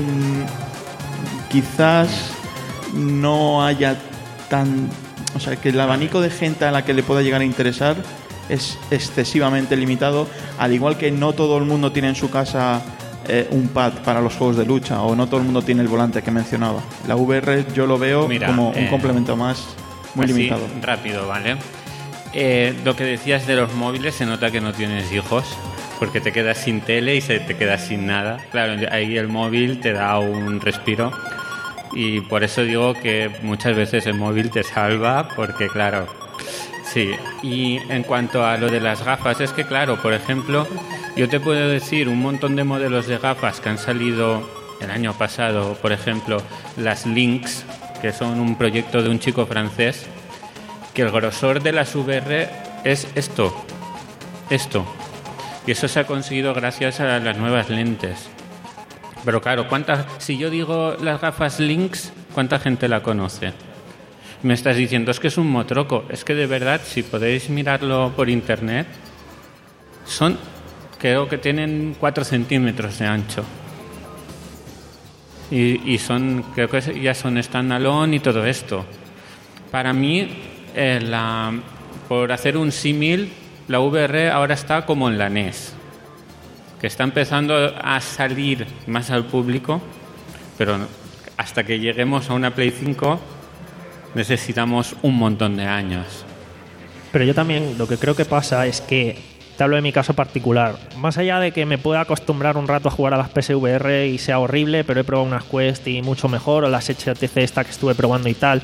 quizás 1.51 2.31
no 2.95 3.65
haya 3.65 3.97
tan... 4.49 4.89
O 5.35 5.41
sea, 5.41 5.57
que 5.57 5.71
el 5.71 5.81
abanico 5.81 6.21
de 6.21 6.31
gente 6.31 6.65
a 6.65 6.71
la 6.71 6.85
que 6.85 6.95
le 6.95 7.03
pueda 7.03 7.23
llegar 7.23 7.41
a 7.41 7.45
interesar 7.45 7.97
es 8.49 8.79
excesivamente 8.91 9.77
limitado, 9.77 10.29
al 10.59 10.73
igual 10.73 10.97
que 10.99 11.11
no 11.11 11.33
todo 11.33 11.59
el 11.59 11.65
mundo 11.65 11.93
tiene 11.93 12.09
en 12.09 12.15
su 12.15 12.31
casa 12.31 12.83
eh, 13.27 13.49
un 13.51 13.69
pad 13.69 13.95
para 14.05 14.21
los 14.21 14.35
juegos 14.35 14.57
de 14.57 14.67
lucha 14.67 15.01
o 15.03 15.17
no 15.17 15.27
todo 15.27 15.39
el 15.39 15.45
mundo 15.45 15.63
tiene 15.63 15.81
el 15.83 15.89
volante 15.89 16.23
que 16.23 16.31
mencionaba. 16.31 16.81
La 17.09 17.17
VR 17.17 17.65
yo 17.75 17.87
lo 17.87 17.99
veo 17.99 18.29
Mira, 18.29 18.49
como 18.49 18.69
un 18.71 18.77
eh, 18.77 18.89
complemento 18.91 19.37
más 19.37 19.65
muy 20.15 20.27
Así, 20.27 20.35
limitado. 20.35 20.67
rápido, 20.83 21.27
¿vale? 21.27 21.57
Eh, 22.33 22.75
lo 22.85 22.95
que 22.97 23.05
decías 23.05 23.47
de 23.47 23.57
los 23.57 23.73
móviles 23.75 24.15
se 24.15 24.27
nota 24.27 24.51
que 24.51 24.61
no 24.61 24.73
tienes 24.73 25.11
hijos, 25.13 25.45
porque 25.99 26.21
te 26.21 26.33
quedas 26.33 26.59
sin 26.59 26.81
tele 26.81 27.17
y 27.17 27.21
se 27.21 27.41
te 27.41 27.57
quedas 27.57 27.87
sin 27.87 28.07
nada. 28.07 28.39
Claro, 28.51 28.75
ahí 28.91 29.17
el 29.17 29.29
móvil 29.29 29.81
te 29.81 29.93
da 29.93 30.19
un 30.19 30.61
respiro 30.61 31.13
y 31.95 32.21
por 32.21 32.45
eso 32.45 32.63
digo 32.63 32.95
que 32.95 33.31
muchas 33.43 33.77
veces 33.77 34.07
el 34.07 34.15
móvil 34.15 34.51
te 34.51 34.63
salva, 34.63 35.29
porque 35.37 35.69
claro, 35.69 36.07
sí. 36.85 37.11
Y 37.43 37.79
en 37.89 38.03
cuanto 38.03 38.45
a 38.45 38.57
lo 38.57 38.69
de 38.69 38.81
las 38.81 39.05
gafas, 39.05 39.41
es 39.41 39.53
que 39.53 39.65
claro, 39.65 40.01
por 40.01 40.13
ejemplo, 40.13 40.67
yo 41.17 41.29
te 41.29 41.41
puedo 41.41 41.69
decir 41.69 42.09
un 42.09 42.21
montón 42.21 42.57
de 42.57 42.65
modelos 42.65 43.07
de 43.07 43.19
gafas 43.19 43.61
que 43.61 43.69
han 43.69 43.79
salido 43.79 44.49
el 44.81 44.91
año 44.91 45.13
pasado, 45.15 45.75
por 45.75 45.93
ejemplo, 45.93 46.43
las 46.77 47.07
Lynx, 47.07 47.65
que 48.03 48.13
son 48.13 48.41
un 48.41 48.57
proyecto 48.57 49.03
de 49.03 49.09
un 49.09 49.19
chico 49.19 49.47
francés, 49.47 50.07
que 50.93 51.03
el 51.03 51.11
grosor 51.11 51.63
de 51.63 51.73
las 51.73 51.95
VR 51.95 52.49
es 52.85 53.09
esto, 53.15 53.55
esto. 54.51 54.85
Y 55.67 55.71
eso 55.71 55.89
se 55.89 56.01
ha 56.01 56.07
conseguido 56.07 56.53
gracias 56.53 57.01
a 57.01 57.19
las 57.19 57.39
nuevas 57.39 57.71
lentes. 57.71 58.34
Pero 59.25 59.41
claro, 59.41 59.69
¿cuántas, 59.69 60.07
si 60.19 60.37
yo 60.37 60.51
digo 60.51 60.97
las 61.01 61.21
gafas 61.21 61.61
Lynx, 61.61 62.13
¿cuánta 62.35 62.59
gente 62.59 62.89
la 62.89 63.03
conoce? 63.03 63.53
Me 64.43 64.53
estás 64.53 64.77
diciendo, 64.77 65.11
es 65.11 65.21
que 65.21 65.29
es 65.29 65.39
un 65.39 65.51
motroco. 65.51 66.05
Es 66.11 66.25
que 66.25 66.35
de 66.35 66.47
verdad, 66.47 66.81
si 66.85 67.03
podéis 67.03 67.49
mirarlo 67.49 68.13
por 68.15 68.29
internet, 68.29 68.87
son, 70.05 70.39
creo 70.99 71.29
que 71.29 71.39
tienen 71.39 71.97
4 71.99 72.25
centímetros 72.25 72.99
de 72.99 73.07
ancho. 73.07 73.45
Y, 75.51 75.99
son, 75.99 76.45
creo 76.55 76.69
que 76.69 77.01
ya 77.01 77.15
son 77.15 77.41
standalone 77.41 78.17
y 78.17 78.21
todo 78.21 78.45
esto. 78.45 78.85
Para 79.71 79.93
mí, 79.93 80.29
eh, 80.75 81.01
por 82.09 82.33
hacer 82.33 82.57
un 82.57 82.73
símil, 82.73 83.33
la 83.69 83.79
VR 83.79 84.31
ahora 84.31 84.55
está 84.55 84.85
como 84.85 85.09
en 85.09 85.17
la 85.17 85.29
NES, 85.29 85.74
que 86.81 86.87
está 86.87 87.05
empezando 87.05 87.75
a 87.81 88.01
salir 88.01 88.67
más 88.87 89.11
al 89.11 89.27
público, 89.27 89.81
pero 90.59 90.79
hasta 91.37 91.65
que 91.65 91.79
lleguemos 91.79 92.31
a 92.31 92.35
una 92.35 92.55
Play 92.55 92.71
5 92.71 93.21
necesitamos 94.15 94.95
un 95.03 95.17
montón 95.17 95.57
de 95.57 95.65
años. 95.65 96.25
Pero 97.13 97.25
yo 97.25 97.35
también 97.35 97.77
lo 97.79 97.87
que 97.87 97.97
creo 97.97 98.15
que 98.15 98.25
pasa 98.25 98.67
es 98.67 98.81
que, 98.81 99.19
te 99.57 99.63
hablo 99.63 99.77
de 99.77 99.83
mi 99.83 99.93
caso 99.93 100.15
particular, 100.15 100.77
más 100.97 101.17
allá 101.17 101.39
de 101.39 101.53
que 101.53 101.65
me 101.65 101.79
pueda 101.79 102.01
acostumbrar 102.01 102.57
un 102.57 102.67
rato 102.67 102.89
a 102.89 102.91
jugar 102.91 103.15
a 103.15 103.17
las 103.17 103.31
PSVR 103.31 104.07
y 104.07 104.19
sea 104.19 104.41
horrible, 104.41 104.83
pero 104.83 105.01
he 105.01 105.05
probado 105.05 105.29
unas 105.29 105.45
Quest 105.45 105.87
y 105.87 106.03
mucho 106.03 106.29
mejor, 106.29 106.65
o 106.65 106.69
las 106.69 106.89
HTC 106.89 107.37
esta 107.37 107.65
que 107.65 107.71
estuve 107.71 107.95
probando 107.95 108.29
y 108.29 108.35
tal, 108.35 108.63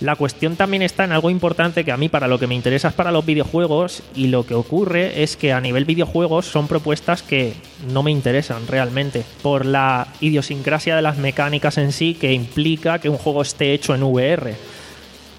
la 0.00 0.14
cuestión 0.14 0.56
también 0.56 0.82
está 0.82 1.04
en 1.04 1.12
algo 1.12 1.28
importante 1.28 1.84
que 1.84 1.90
a 1.90 1.96
mí 1.96 2.08
para 2.08 2.28
lo 2.28 2.38
que 2.38 2.46
me 2.46 2.54
interesa 2.54 2.88
es 2.88 2.94
para 2.94 3.10
los 3.10 3.26
videojuegos 3.26 4.02
y 4.14 4.28
lo 4.28 4.46
que 4.46 4.54
ocurre 4.54 5.22
es 5.22 5.36
que 5.36 5.52
a 5.52 5.60
nivel 5.60 5.84
videojuegos 5.84 6.46
son 6.46 6.68
propuestas 6.68 7.22
que 7.22 7.54
no 7.92 8.02
me 8.04 8.12
interesan 8.12 8.66
realmente 8.68 9.24
por 9.42 9.66
la 9.66 10.06
idiosincrasia 10.20 10.94
de 10.94 11.02
las 11.02 11.18
mecánicas 11.18 11.78
en 11.78 11.92
sí 11.92 12.14
que 12.14 12.32
implica 12.32 13.00
que 13.00 13.08
un 13.08 13.18
juego 13.18 13.42
esté 13.42 13.72
hecho 13.72 13.94
en 13.94 14.04
VR. 14.04 14.54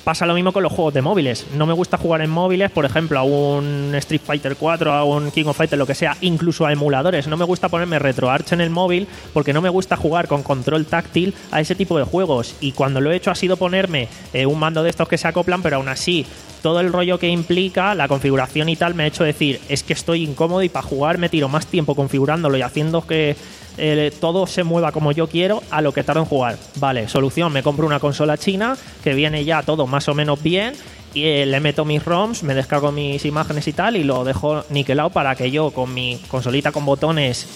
Pasa 0.03 0.25
lo 0.25 0.33
mismo 0.33 0.51
con 0.51 0.63
los 0.63 0.71
juegos 0.71 0.93
de 0.93 1.01
móviles. 1.01 1.45
No 1.55 1.65
me 1.65 1.73
gusta 1.73 1.97
jugar 1.97 2.21
en 2.21 2.29
móviles, 2.29 2.71
por 2.71 2.85
ejemplo, 2.85 3.19
a 3.19 3.23
un 3.23 3.93
Street 3.95 4.21
Fighter 4.23 4.55
4, 4.55 4.93
a 4.93 5.03
un 5.03 5.29
King 5.31 5.45
of 5.45 5.57
Fighters, 5.57 5.77
lo 5.77 5.85
que 5.85 5.95
sea, 5.95 6.15
incluso 6.21 6.65
a 6.65 6.71
emuladores. 6.71 7.27
No 7.27 7.37
me 7.37 7.45
gusta 7.45 7.69
ponerme 7.69 7.99
RetroArch 7.99 8.53
en 8.53 8.61
el 8.61 8.69
móvil 8.69 9.07
porque 9.33 9.53
no 9.53 9.61
me 9.61 9.69
gusta 9.69 9.97
jugar 9.97 10.27
con 10.27 10.41
control 10.41 10.85
táctil 10.85 11.33
a 11.51 11.59
ese 11.61 11.75
tipo 11.75 11.97
de 11.97 12.05
juegos. 12.05 12.55
Y 12.59 12.71
cuando 12.71 13.01
lo 13.01 13.11
he 13.11 13.15
hecho 13.15 13.31
ha 13.31 13.35
sido 13.35 13.57
ponerme 13.57 14.07
eh, 14.33 14.45
un 14.45 14.59
mando 14.59 14.83
de 14.83 14.89
estos 14.89 15.07
que 15.07 15.17
se 15.17 15.27
acoplan, 15.27 15.61
pero 15.61 15.77
aún 15.77 15.89
así 15.89 16.25
todo 16.62 16.80
el 16.80 16.91
rollo 16.91 17.20
que 17.20 17.30
implica, 17.30 17.95
la 17.95 18.07
configuración 18.07 18.70
y 18.70 18.76
tal, 18.76 18.95
me 18.95 19.03
ha 19.03 19.07
hecho 19.07 19.24
decir, 19.24 19.60
es 19.70 19.84
que 19.84 19.93
estoy 19.93 20.24
incómodo 20.24 20.64
y 20.64 20.70
para 20.70 20.86
jugar 20.86 21.18
me 21.18 21.30
tiro 21.30 21.49
más 21.49 21.68
tiempo 21.68 21.95
configurándolo 21.95 22.57
y 22.57 22.62
haciendo 22.62 23.05
que 23.05 23.36
eh, 23.78 24.12
todo 24.20 24.45
se 24.45 24.64
mueva 24.64 24.91
como 24.91 25.12
yo 25.12 25.28
quiero 25.28 25.64
a 25.72 25.82
lo 25.82 25.93
que 25.93 26.03
tardo 26.03 26.22
en 26.22 26.26
jugar. 26.26 26.57
Vale, 26.76 27.07
solución, 27.07 27.53
me 27.53 27.64
compro 27.64 27.86
una 27.86 27.99
consola 27.99 28.38
china 28.38 28.78
que 29.03 29.14
viene 29.14 29.45
ya 29.45 29.64
todo 29.64 29.88
más 29.88 30.07
o 30.10 30.14
menos 30.14 30.43
bien 30.43 30.74
y 31.14 31.26
eh, 31.26 31.45
le 31.45 31.60
meto 31.60 31.86
mis 31.86 32.03
ROMs, 32.03 32.43
me 32.43 32.53
descargo 32.53 32.91
mis 32.91 33.24
imágenes 33.26 33.68
y 33.68 33.74
tal 33.74 33.95
y 33.95 34.03
lo 34.03 34.24
dejo 34.24 34.64
niquelado 34.70 35.10
para 35.12 35.36
que 35.36 35.49
yo 35.51 35.72
con 35.72 35.93
mi 35.93 36.20
consolita 36.28 36.72
con 36.72 36.86
botones 36.86 37.47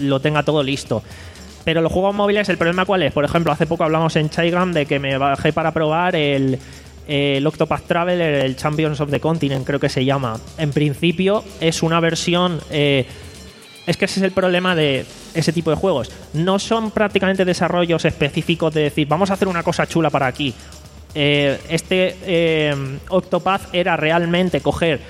lo 0.00 0.20
tenga 0.20 0.42
todo 0.42 0.62
listo. 0.62 1.02
Pero 1.64 1.80
los 1.82 1.92
juegos 1.92 2.14
móviles, 2.14 2.48
¿el 2.48 2.56
problema 2.56 2.86
cuál 2.86 3.02
es? 3.02 3.12
Por 3.12 3.24
ejemplo, 3.24 3.52
hace 3.52 3.66
poco 3.66 3.84
hablamos 3.84 4.16
en 4.16 4.30
Chaigram 4.30 4.72
de 4.72 4.86
que 4.86 4.98
me 4.98 5.18
bajé 5.18 5.52
para 5.52 5.72
probar 5.72 6.16
el, 6.16 6.58
el 7.08 7.46
Octopath 7.46 7.86
Traveler, 7.86 8.44
el 8.44 8.54
Champions 8.54 9.00
of 9.00 9.10
the 9.10 9.18
Continent, 9.18 9.66
creo 9.66 9.80
que 9.80 9.88
se 9.88 10.04
llama. 10.04 10.38
En 10.58 10.72
principio 10.72 11.42
es 11.60 11.82
una 11.82 11.98
versión... 12.00 12.60
eh, 12.70 13.06
es 13.86 13.96
que 13.96 14.04
ese 14.04 14.20
es 14.20 14.24
el 14.24 14.32
problema 14.32 14.74
de... 14.74 15.06
ese 15.34 15.50
tipo 15.50 15.70
de 15.70 15.76
juegos. 15.76 16.10
No 16.34 16.58
son 16.58 16.90
prácticamente 16.90 17.46
desarrollos 17.46 18.04
específicos 18.04 18.74
de 18.74 18.82
decir, 18.82 19.08
vamos 19.08 19.30
a 19.30 19.34
hacer 19.34 19.48
una 19.48 19.62
cosa 19.62 19.86
chula 19.86 20.10
para 20.10 20.26
aquí. 20.26 20.54
Eh, 21.14 21.58
este 21.70 22.16
eh, 22.26 22.98
Octopath 23.08 23.74
era 23.74 23.96
realmente 23.96 24.60
coger 24.60 25.00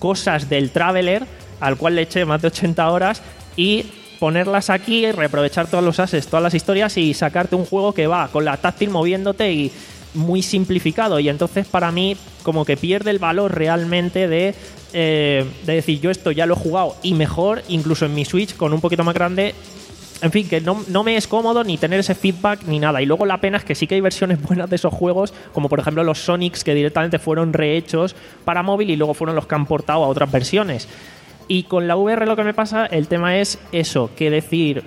cosas 0.00 0.48
del 0.48 0.70
Traveler, 0.70 1.24
al 1.60 1.76
cual 1.76 1.94
le 1.94 2.02
eché 2.02 2.24
más 2.24 2.42
de 2.42 2.48
80 2.48 2.90
horas, 2.90 3.22
y 3.56 3.86
ponerlas 4.18 4.68
aquí, 4.68 5.10
reaprovechar 5.12 5.68
todos 5.68 5.84
los 5.84 6.00
assets, 6.00 6.26
todas 6.26 6.42
las 6.42 6.54
historias 6.54 6.96
y 6.96 7.14
sacarte 7.14 7.54
un 7.54 7.66
juego 7.66 7.94
que 7.94 8.08
va 8.08 8.28
con 8.28 8.44
la 8.44 8.56
táctil 8.56 8.90
moviéndote 8.90 9.52
y 9.52 9.72
muy 10.14 10.42
simplificado. 10.42 11.20
Y 11.20 11.28
entonces 11.28 11.66
para 11.66 11.90
mí 11.92 12.16
como 12.42 12.64
que 12.64 12.76
pierde 12.76 13.10
el 13.10 13.18
valor 13.18 13.54
realmente 13.54 14.28
de, 14.28 14.54
eh, 14.92 15.44
de 15.66 15.74
decir 15.74 16.00
yo 16.00 16.10
esto 16.10 16.30
ya 16.30 16.46
lo 16.46 16.54
he 16.54 16.58
jugado 16.58 16.96
y 17.02 17.14
mejor, 17.14 17.62
incluso 17.68 18.06
en 18.06 18.14
mi 18.14 18.24
Switch 18.24 18.56
con 18.56 18.72
un 18.72 18.80
poquito 18.80 19.04
más 19.04 19.14
grande. 19.14 19.54
En 20.20 20.32
fin, 20.32 20.48
que 20.48 20.60
no, 20.60 20.82
no 20.88 21.04
me 21.04 21.16
es 21.16 21.28
cómodo 21.28 21.62
ni 21.62 21.78
tener 21.78 22.00
ese 22.00 22.14
feedback 22.14 22.64
ni 22.64 22.80
nada. 22.80 23.00
Y 23.00 23.06
luego 23.06 23.24
la 23.24 23.40
pena 23.40 23.58
es 23.58 23.64
que 23.64 23.76
sí 23.76 23.86
que 23.86 23.94
hay 23.94 24.00
versiones 24.00 24.42
buenas 24.48 24.68
de 24.68 24.76
esos 24.76 24.92
juegos, 24.92 25.32
como 25.52 25.68
por 25.68 25.78
ejemplo 25.78 26.02
los 26.02 26.18
Sonics 26.18 26.64
que 26.64 26.74
directamente 26.74 27.18
fueron 27.18 27.52
rehechos 27.52 28.16
para 28.44 28.62
móvil 28.62 28.90
y 28.90 28.96
luego 28.96 29.14
fueron 29.14 29.36
los 29.36 29.46
que 29.46 29.54
han 29.54 29.66
portado 29.66 30.04
a 30.04 30.08
otras 30.08 30.30
versiones. 30.30 30.88
Y 31.46 31.62
con 31.62 31.88
la 31.88 31.96
VR 31.96 32.26
lo 32.26 32.36
que 32.36 32.44
me 32.44 32.52
pasa, 32.52 32.84
el 32.86 33.08
tema 33.08 33.38
es 33.38 33.58
eso, 33.72 34.10
que 34.14 34.28
decir, 34.28 34.84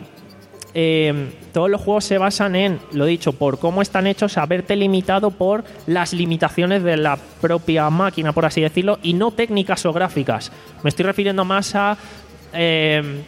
eh, 0.74 1.32
todos 1.53 1.69
los 1.69 1.82
juegos 1.82 2.05
se 2.05 2.17
basan 2.17 2.55
en, 2.55 2.80
lo 2.93 3.05
dicho, 3.05 3.34
por 3.34 3.59
cómo 3.59 3.82
están 3.82 4.07
hechos, 4.07 4.38
haberte 4.38 4.76
limitado 4.76 5.32
por 5.32 5.63
las 5.88 6.13
limitaciones 6.13 6.84
de 6.84 6.97
la 6.97 7.17
propia 7.41 7.89
máquina, 7.89 8.32
por 8.32 8.45
así 8.45 8.61
decirlo, 8.61 8.97
y 9.03 9.13
no 9.13 9.32
técnicas 9.32 9.86
o 9.86 9.93
gráficas. 9.93 10.51
Me 10.84 10.89
estoy 10.89 11.05
refiriendo 11.05 11.43
más 11.45 11.76
a... 11.76 11.97
eh, 12.53 13.22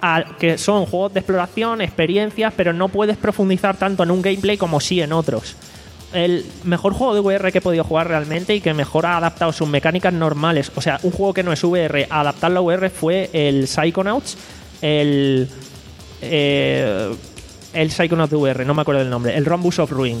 a- 0.00 0.24
que 0.38 0.58
son 0.58 0.86
juegos 0.86 1.12
de 1.14 1.20
exploración, 1.20 1.80
experiencias, 1.80 2.52
pero 2.56 2.72
no 2.72 2.88
puedes 2.88 3.16
profundizar 3.16 3.76
tanto 3.76 4.02
en 4.02 4.10
un 4.10 4.22
gameplay 4.22 4.56
como 4.56 4.80
sí 4.80 5.00
en 5.00 5.12
otros. 5.12 5.56
El 6.12 6.46
mejor 6.64 6.94
juego 6.94 7.14
de 7.14 7.20
VR 7.20 7.52
que 7.52 7.58
he 7.58 7.60
podido 7.60 7.84
jugar 7.84 8.08
realmente 8.08 8.54
y 8.54 8.60
que 8.60 8.72
mejor 8.74 9.04
ha 9.06 9.16
adaptado 9.18 9.52
sus 9.52 9.68
mecánicas 9.68 10.12
normales, 10.12 10.72
o 10.74 10.80
sea, 10.80 10.98
un 11.02 11.10
juego 11.10 11.34
que 11.34 11.42
no 11.42 11.52
es 11.52 11.62
VR, 11.62 12.06
adaptarlo 12.08 12.60
a 12.60 12.62
VR 12.62 12.90
fue 12.90 13.28
el 13.32 13.68
Psychonauts, 13.68 14.38
el. 14.82 15.48
Eh, 16.22 17.14
el 17.74 17.90
Psychonauts 17.90 18.32
VR, 18.32 18.64
no 18.64 18.74
me 18.74 18.82
acuerdo 18.82 19.00
del 19.00 19.10
nombre, 19.10 19.36
el 19.36 19.44
Rhombus 19.44 19.78
of 19.78 19.90
Ruin, 19.90 20.20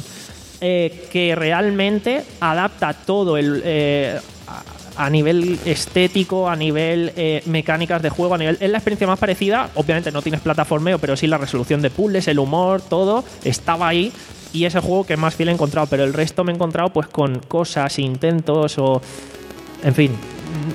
eh, 0.60 1.06
que 1.10 1.34
realmente 1.34 2.22
adapta 2.40 2.92
todo 2.94 3.36
el. 3.36 3.62
eh, 3.64 4.18
a- 4.48 4.62
a 5.00 5.08
nivel 5.10 5.56
estético, 5.64 6.48
a 6.48 6.56
nivel 6.56 7.12
eh, 7.14 7.40
mecánicas 7.46 8.02
de 8.02 8.10
juego, 8.10 8.34
a 8.34 8.38
nivel. 8.38 8.56
Es 8.58 8.68
la 8.68 8.78
experiencia 8.78 9.06
más 9.06 9.20
parecida. 9.20 9.70
Obviamente 9.76 10.10
no 10.10 10.22
tienes 10.22 10.40
plataformeo, 10.40 10.98
pero 10.98 11.16
sí 11.16 11.28
la 11.28 11.38
resolución 11.38 11.80
de 11.82 11.90
puzzles, 11.90 12.26
el 12.26 12.40
humor, 12.40 12.82
todo 12.82 13.22
estaba 13.44 13.86
ahí. 13.86 14.10
Y 14.52 14.64
es 14.64 14.74
el 14.74 14.80
juego 14.80 15.06
que 15.06 15.16
más 15.16 15.36
fiel 15.36 15.50
he 15.50 15.52
encontrado. 15.52 15.86
Pero 15.86 16.02
el 16.02 16.12
resto 16.12 16.42
me 16.42 16.50
he 16.50 16.54
encontrado 16.56 16.88
pues 16.92 17.06
con 17.06 17.38
cosas, 17.38 17.96
intentos 18.00 18.76
o. 18.78 19.00
En 19.84 19.94
fin, 19.94 20.10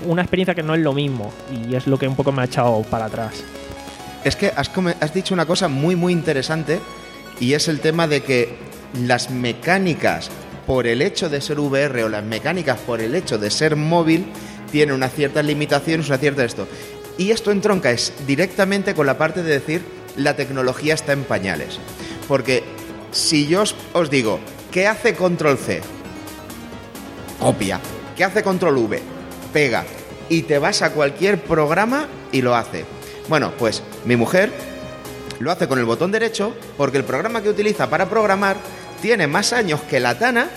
una 0.08 0.22
experiencia 0.22 0.56
que 0.56 0.64
no 0.64 0.74
es 0.74 0.80
lo 0.80 0.94
mismo. 0.94 1.30
Y 1.70 1.76
es 1.76 1.86
lo 1.86 2.00
que 2.00 2.08
un 2.08 2.16
poco 2.16 2.32
me 2.32 2.44
ha 2.44 2.46
echado 2.46 2.82
para 2.84 3.06
atrás. 3.08 3.44
Es 4.24 4.36
que 4.36 4.54
has, 4.56 5.14
dicho 5.14 5.34
una 5.34 5.46
cosa 5.46 5.68
muy, 5.68 5.96
muy 5.96 6.14
interesante 6.14 6.80
y 7.40 7.54
es 7.54 7.68
el 7.68 7.80
tema 7.80 8.08
de 8.08 8.22
que 8.22 8.56
las 9.06 9.30
mecánicas 9.30 10.30
por 10.66 10.88
el 10.88 11.02
hecho 11.02 11.30
de 11.30 11.42
ser 11.42 11.60
VR 11.60 12.04
o 12.04 12.10
las 12.10 12.24
mecánicas 12.24 12.80
por 12.80 13.02
el 13.02 13.16
hecho 13.16 13.38
de 13.38 13.52
ser 13.52 13.76
móvil 13.76 14.26
tienen 14.72 14.96
unas 14.96 15.14
ciertas 15.14 15.44
limitaciones, 15.46 16.08
una 16.08 16.18
cierta 16.18 16.46
esto. 16.46 16.68
Y 17.18 17.32
esto 17.32 17.52
entronca 17.52 17.92
es 17.92 18.14
directamente 18.26 18.96
con 18.96 19.06
la 19.06 19.18
parte 19.18 19.44
de 19.44 19.52
decir 19.52 19.84
la 20.16 20.36
tecnología 20.36 20.94
está 20.94 21.12
en 21.12 21.26
pañales. 21.26 21.80
Porque 22.28 22.64
si 23.12 23.48
yo 23.48 23.64
os, 23.64 23.76
os 23.92 24.10
digo, 24.10 24.40
¿qué 24.72 24.88
hace 24.88 25.16
control 25.16 25.58
C? 25.58 25.82
Copia. 27.40 27.80
¿Qué 28.16 28.24
hace 28.24 28.42
control 28.42 28.78
V? 28.78 29.02
Pega. 29.52 29.84
Y 30.30 30.44
te 30.44 30.60
vas 30.60 30.82
a 30.82 30.92
cualquier 30.92 31.44
programa 31.44 32.08
y 32.32 32.42
lo 32.42 32.56
hace. 32.56 32.86
Bueno, 33.28 33.54
pues 33.58 33.82
mi 34.06 34.16
mujer 34.16 34.52
lo 35.40 35.52
hace 35.52 35.68
con 35.68 35.80
el 35.80 35.86
botón 35.86 36.12
derecho 36.12 36.54
porque 36.78 36.98
el 36.98 37.04
programa 37.04 37.42
que 37.42 37.50
utiliza 37.50 37.90
para 37.90 38.10
programar 38.10 38.58
tiene 39.02 39.28
más 39.28 39.54
años 39.54 39.82
que 39.82 40.00
la 40.00 40.18
Tana 40.18 40.50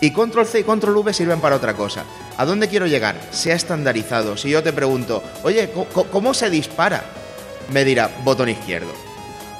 y 0.00 0.10
control 0.12 0.46
C 0.46 0.60
y 0.60 0.64
control 0.64 0.96
V 0.98 1.12
sirven 1.12 1.40
para 1.40 1.56
otra 1.56 1.74
cosa. 1.74 2.04
¿A 2.36 2.44
dónde 2.44 2.68
quiero 2.68 2.86
llegar? 2.86 3.16
Se 3.30 3.52
ha 3.52 3.56
estandarizado. 3.56 4.36
Si 4.36 4.50
yo 4.50 4.62
te 4.62 4.72
pregunto, 4.72 5.22
oye, 5.42 5.70
¿co- 5.70 5.86
co- 5.86 6.04
¿cómo 6.04 6.34
se 6.34 6.50
dispara? 6.50 7.02
Me 7.72 7.84
dirá, 7.84 8.10
botón 8.22 8.48
izquierdo. 8.50 8.92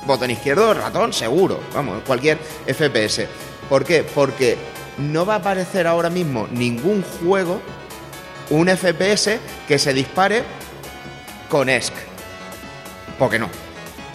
Botón 0.06 0.30
izquierdo, 0.30 0.74
ratón, 0.74 1.12
seguro. 1.12 1.58
Vamos, 1.74 2.02
cualquier 2.06 2.38
FPS. 2.66 3.26
¿Por 3.68 3.84
qué? 3.84 4.04
Porque 4.04 4.56
no 4.98 5.24
va 5.26 5.34
a 5.34 5.38
aparecer 5.38 5.86
ahora 5.86 6.10
mismo 6.10 6.46
ningún 6.52 7.02
juego, 7.24 7.60
un 8.50 8.68
FPS, 8.68 9.38
que 9.66 9.78
se 9.78 9.92
dispare 9.94 10.42
con 11.48 11.68
ESC. 11.68 11.94
Porque 13.18 13.38
no. 13.38 13.48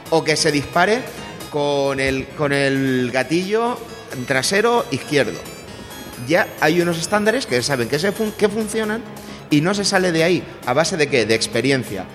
O 0.10 0.24
que 0.24 0.36
se 0.36 0.52
dispare 0.52 1.02
con 1.50 2.00
el, 2.00 2.28
con 2.28 2.54
el 2.54 3.12
gatillo 3.12 3.78
trasero 4.28 4.86
izquierdo. 4.92 5.40
Ya 6.28 6.48
hay 6.60 6.82
unos 6.82 7.00
estándares 7.00 7.46
que 7.46 7.62
saben 7.62 7.90
que, 7.90 8.00
se 8.00 8.14
que 8.38 8.50
funcionan 8.50 9.02
y 9.50 9.62
no 9.62 9.74
se 9.74 9.86
sale 9.86 10.12
de 10.12 10.24
ahí. 10.24 10.44
¿A 10.66 10.74
base 10.74 10.98
de 10.98 11.08
qué? 11.08 11.26
De 11.26 11.36
experiencia. 11.36 12.06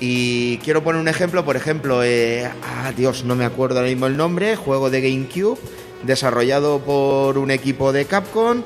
Y 0.00 0.58
quiero 0.58 0.84
poner 0.84 1.00
un 1.00 1.08
ejemplo, 1.08 1.44
por 1.44 1.56
ejemplo, 1.56 2.04
eh, 2.04 2.48
ah, 2.62 2.92
Dios, 2.96 3.24
no 3.24 3.34
me 3.34 3.44
acuerdo 3.44 3.78
ahora 3.78 3.88
mismo 3.88 4.06
el 4.06 4.16
nombre, 4.16 4.54
juego 4.54 4.90
de 4.90 5.00
GameCube, 5.00 5.58
desarrollado 6.04 6.78
por 6.78 7.36
un 7.36 7.50
equipo 7.50 7.92
de 7.92 8.04
Capcom, 8.04 8.62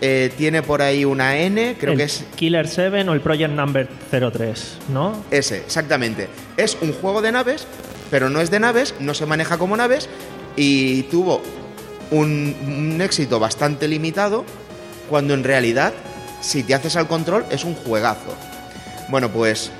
eh, 0.00 0.32
tiene 0.36 0.62
por 0.62 0.82
ahí 0.82 1.04
una 1.04 1.38
N, 1.38 1.76
creo 1.78 1.92
el 1.92 1.98
que 1.98 2.04
es 2.04 2.24
Killer 2.36 2.68
7 2.68 3.08
o 3.08 3.12
el 3.12 3.20
Project 3.20 3.52
Number 3.52 3.88
03, 4.10 4.78
¿no? 4.88 5.24
ese, 5.30 5.58
exactamente. 5.58 6.28
Es 6.56 6.76
un 6.80 6.92
juego 6.92 7.22
de 7.22 7.32
naves, 7.32 7.66
pero 8.10 8.30
no 8.30 8.40
es 8.40 8.50
de 8.50 8.60
naves, 8.60 8.94
no 9.00 9.14
se 9.14 9.26
maneja 9.26 9.58
como 9.58 9.76
naves 9.76 10.08
y 10.56 11.02
tuvo 11.04 11.42
un, 12.10 12.56
un 12.66 13.00
éxito 13.00 13.38
bastante 13.38 13.88
limitado 13.88 14.44
cuando 15.08 15.34
en 15.34 15.44
realidad, 15.44 15.92
si 16.40 16.62
te 16.62 16.74
haces 16.74 16.96
al 16.96 17.08
control, 17.08 17.44
es 17.50 17.64
un 17.64 17.74
juegazo. 17.74 18.34
Bueno, 19.08 19.30
pues 19.30 19.70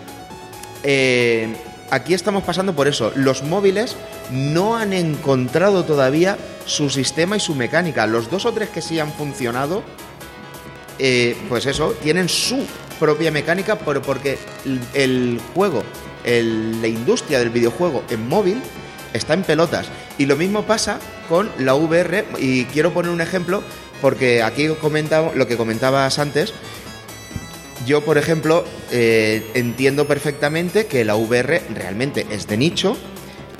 eh, 0.83 1.55
aquí 1.91 2.15
estamos 2.15 2.45
pasando 2.45 2.75
por 2.75 2.89
eso. 2.89 3.13
Los 3.15 3.43
móviles 3.43 3.97
no 4.31 4.77
han 4.77 4.93
encontrado 4.93 5.85
todavía 5.85 6.39
su 6.65 6.91
sistema 6.91 7.37
y 7.37 7.41
su 7.41 7.55
mecánica. 7.55 8.07
Los 8.07 8.31
dos 8.31 8.47
o 8.47 8.53
tres 8.53 8.71
que 8.71 8.81
sí 8.81 8.99
han 8.99 9.13
funcionado, 9.13 9.83
eh, 10.99 11.37
pues 11.49 11.67
eso, 11.67 11.95
tienen 12.03 12.29
su 12.29 12.65
propia 12.99 13.31
mecánica, 13.31 13.79
pero 13.79 14.03
porque 14.03 14.39
el, 14.95 15.41
juego, 15.55 15.83
la 16.25 16.89
industria 16.89 17.39
del 17.39 17.51
videojuego 17.51 18.03
en 18.11 18.29
móvil 18.29 18.61
está 19.13 19.35
en 19.35 19.43
pelotas. 19.43 19.87
Y 20.19 20.27
lo 20.27 20.37
mismo 20.37 20.65
pasa 20.65 20.99
con 21.29 21.51
la 21.59 21.75
VR, 21.75 22.25
y 22.39 22.65
quiero 22.67 22.93
poner 22.93 23.11
un 23.11 23.21
ejemplo, 23.21 23.63
porque 24.01 24.43
aquí 24.43 24.67
lo 24.67 25.47
que 25.47 25.57
comentabas 25.57 26.19
antes. 26.19 26.53
Yo, 27.87 28.05
por 28.05 28.19
ejemplo, 28.19 28.65
eh, 28.91 29.47
entiendo 29.55 30.07
perfectamente 30.07 30.87
que 30.87 31.05
la 31.05 31.15
VR 31.17 31.63
realmente 31.75 32.27
es 32.31 32.47
de 32.47 32.57
nicho 32.57 32.97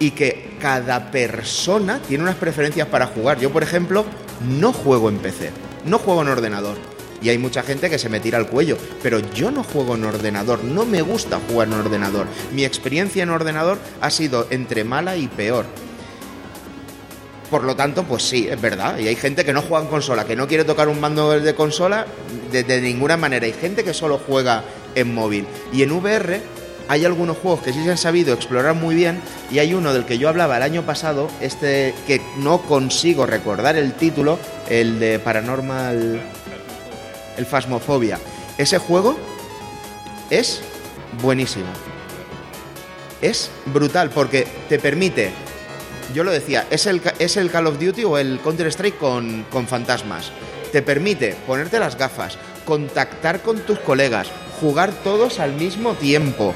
y 0.01 0.11
que 0.11 0.51
cada 0.61 1.11
persona 1.11 2.01
tiene 2.07 2.25
unas 2.25 2.37
preferencias 2.37 2.89
para 2.89 3.07
jugar. 3.07 3.39
Yo, 3.41 3.51
por 3.51 3.63
ejemplo, 3.63 4.05
no 4.47 4.73
juego 4.73 5.09
en 5.09 5.19
PC, 5.19 5.51
no 5.87 5.99
juego 5.99 6.23
en 6.23 6.29
ordenador. 6.29 6.77
Y 7.21 7.29
hay 7.29 7.39
mucha 7.39 7.63
gente 7.63 7.91
que 7.91 7.99
se 7.99 8.09
me 8.09 8.21
tira 8.21 8.39
al 8.39 8.47
cuello, 8.47 8.77
pero 9.03 9.19
yo 9.19 9.51
no 9.51 9.65
juego 9.65 9.95
en 9.95 10.05
ordenador, 10.05 10.63
no 10.65 10.85
me 10.85 11.03
gusta 11.03 11.41
jugar 11.49 11.69
en 11.69 11.75
ordenador. 11.75 12.27
Mi 12.53 12.65
experiencia 12.65 13.23
en 13.23 13.31
ordenador 13.31 13.79
ha 14.01 14.11
sido 14.11 14.47
entre 14.51 14.85
mala 14.85 15.17
y 15.17 15.29
peor. 15.29 15.67
Por 17.51 17.65
lo 17.65 17.75
tanto, 17.75 18.05
pues 18.05 18.23
sí, 18.25 18.47
es 18.49 18.61
verdad. 18.61 18.99
Y 18.99 19.09
hay 19.09 19.17
gente 19.17 19.45
que 19.45 19.55
no 19.55 19.63
juega 19.63 19.85
en 19.85 19.91
consola, 19.91 20.27
que 20.27 20.37
no 20.37 20.47
quiere 20.47 20.65
tocar 20.65 20.89
un 20.89 21.01
mando 21.01 21.31
de 21.31 21.55
consola 21.55 22.07
de, 22.53 22.63
de 22.63 22.81
ninguna 22.81 23.17
manera. 23.17 23.47
Hay 23.47 23.55
gente 23.55 23.85
que 23.85 23.95
solo 23.95 24.21
juega 24.25 24.65
en 24.95 25.15
móvil. 25.15 25.47
Y 25.73 25.83
en 25.83 25.93
VR 25.93 26.43
hay 26.89 27.05
algunos 27.05 27.37
juegos 27.39 27.63
que 27.63 27.73
sí 27.73 27.85
se 27.85 27.91
han 27.91 27.99
sabido 27.99 28.35
explorar 28.35 28.75
muy 28.75 28.95
bien. 28.95 29.21
Y 29.51 29.61
hay 29.61 29.75
uno 29.75 29.93
del 29.93 30.05
que 30.05 30.19
yo 30.19 30.29
hablaba 30.29 30.57
el 30.57 30.63
año 30.63 30.85
pasado, 30.85 31.31
este 31.41 31.95
que 32.07 32.21
no 32.39 32.63
consigo 32.63 33.27
recordar 33.27 33.77
el 33.77 33.95
título, 33.95 34.39
el 34.69 34.99
de 34.99 35.19
Paranormal. 35.19 36.21
El 37.39 37.47
Phasmophobia. 37.47 38.19
Ese 38.59 38.77
juego 38.77 39.17
es 40.29 40.61
buenísimo. 41.23 41.69
Es 43.23 43.51
brutal 43.67 44.11
porque 44.11 44.47
te 44.69 44.79
permite 44.79 45.33
yo 46.15 46.25
lo 46.25 46.31
decía, 46.31 46.67
es 46.71 46.87
el, 46.87 47.03
es 47.19 47.37
el 47.37 47.51
Call 47.51 47.67
of 47.67 47.79
Duty 47.79 48.05
o 48.05 48.19
el 48.19 48.41
Counter-Strike 48.41 48.99
con, 48.99 49.45
con 49.51 49.67
fantasmas. 49.67 50.33
Te 50.73 50.83
permite 50.83 51.37
ponerte 51.47 51.79
las 51.79 51.97
gafas, 51.97 52.39
contactar 52.65 53.43
con 53.43 53.61
tus 53.61 53.79
colegas, 53.81 54.29
jugar 54.61 54.93
todos 55.05 55.39
al 55.39 55.53
mismo 55.53 55.95
tiempo, 55.95 56.55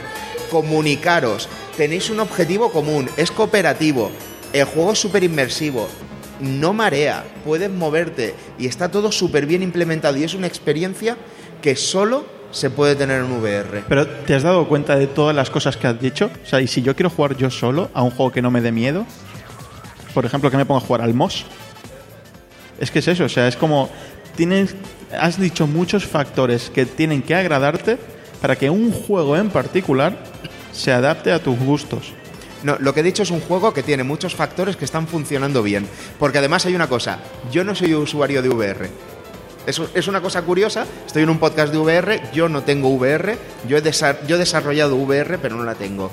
comunicaros. 0.50 1.48
tenéis 1.76 2.10
un 2.10 2.20
objetivo 2.20 2.72
común, 2.72 3.10
es 3.16 3.30
cooperativo, 3.30 4.10
el 4.52 4.64
juego 4.64 4.92
es 4.92 4.98
súper 4.98 5.24
inmersivo, 5.24 5.88
no 6.42 6.72
marea, 6.72 7.24
puedes 7.44 7.70
moverte 7.70 8.34
y 8.58 8.66
está 8.66 8.90
todo 8.90 9.12
súper 9.12 9.46
bien 9.46 9.62
implementado 9.62 10.16
y 10.18 10.24
es 10.24 10.34
una 10.34 10.46
experiencia 10.46 11.16
que 11.62 11.76
solo 11.76 12.26
se 12.50 12.68
puede 12.68 12.96
tener 12.96 13.22
en 13.22 13.32
VR. 13.32 13.84
Pero 13.88 14.06
¿te 14.06 14.34
has 14.34 14.42
dado 14.42 14.68
cuenta 14.68 14.96
de 14.96 15.06
todas 15.06 15.34
las 15.34 15.48
cosas 15.48 15.76
que 15.76 15.86
has 15.86 15.98
dicho? 16.00 16.30
O 16.44 16.46
sea, 16.46 16.60
y 16.60 16.66
si 16.66 16.82
yo 16.82 16.94
quiero 16.94 17.08
jugar 17.08 17.36
yo 17.36 17.48
solo 17.50 17.90
a 17.94 18.02
un 18.02 18.10
juego 18.10 18.30
que 18.32 18.42
no 18.42 18.50
me 18.50 18.60
dé 18.60 18.72
miedo, 18.72 19.06
por 20.12 20.26
ejemplo, 20.26 20.50
que 20.50 20.56
me 20.56 20.66
ponga 20.66 20.82
a 20.82 20.86
jugar 20.86 21.00
al 21.00 21.14
MOS, 21.14 21.46
es 22.78 22.90
que 22.90 22.98
es 22.98 23.08
eso, 23.08 23.24
o 23.24 23.28
sea, 23.28 23.48
es 23.48 23.56
como 23.56 23.88
tienes 24.36 24.74
has 25.18 25.38
dicho 25.38 25.66
muchos 25.66 26.06
factores 26.06 26.70
que 26.70 26.86
tienen 26.86 27.22
que 27.22 27.34
agradarte 27.34 27.98
para 28.40 28.56
que 28.56 28.70
un 28.70 28.92
juego 28.92 29.36
en 29.36 29.50
particular 29.50 30.16
se 30.72 30.92
adapte 30.92 31.32
a 31.32 31.38
tus 31.38 31.58
gustos. 31.58 32.12
No, 32.62 32.76
lo 32.78 32.94
que 32.94 33.00
he 33.00 33.02
dicho 33.02 33.22
es 33.22 33.30
un 33.30 33.40
juego 33.40 33.72
que 33.74 33.82
tiene 33.82 34.04
muchos 34.04 34.34
factores 34.36 34.76
que 34.76 34.84
están 34.84 35.06
funcionando 35.08 35.62
bien. 35.62 35.86
Porque 36.18 36.38
además 36.38 36.64
hay 36.66 36.74
una 36.74 36.88
cosa, 36.88 37.18
yo 37.50 37.64
no 37.64 37.74
soy 37.74 37.94
usuario 37.94 38.40
de 38.42 38.48
VR. 38.48 38.88
Es, 39.66 39.80
es 39.94 40.08
una 40.08 40.20
cosa 40.20 40.42
curiosa, 40.42 40.86
estoy 41.06 41.22
en 41.22 41.30
un 41.30 41.38
podcast 41.38 41.72
de 41.72 41.78
VR, 41.78 42.20
yo 42.32 42.48
no 42.48 42.62
tengo 42.62 42.88
VR, 42.90 43.38
yo 43.68 43.76
he, 43.76 43.82
desa- 43.82 44.16
yo 44.26 44.36
he 44.36 44.38
desarrollado 44.38 44.96
VR, 44.96 45.38
pero 45.38 45.56
no 45.56 45.64
la 45.64 45.74
tengo. 45.76 46.10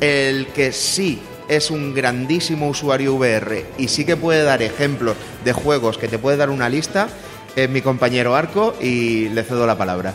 El 0.00 0.46
que 0.48 0.72
sí 0.72 1.20
es 1.48 1.70
un 1.70 1.94
grandísimo 1.94 2.68
usuario 2.68 3.14
VR 3.14 3.64
y 3.78 3.88
sí 3.88 4.04
que 4.04 4.16
puede 4.16 4.42
dar 4.42 4.62
ejemplos 4.62 5.16
de 5.44 5.52
juegos 5.52 5.98
que 5.98 6.08
te 6.08 6.18
puede 6.18 6.36
dar 6.36 6.50
una 6.50 6.68
lista 6.68 7.08
es 7.54 7.70
mi 7.70 7.80
compañero 7.82 8.34
Arco 8.36 8.74
y 8.80 9.28
le 9.30 9.42
cedo 9.44 9.66
la 9.66 9.78
palabra. 9.78 10.12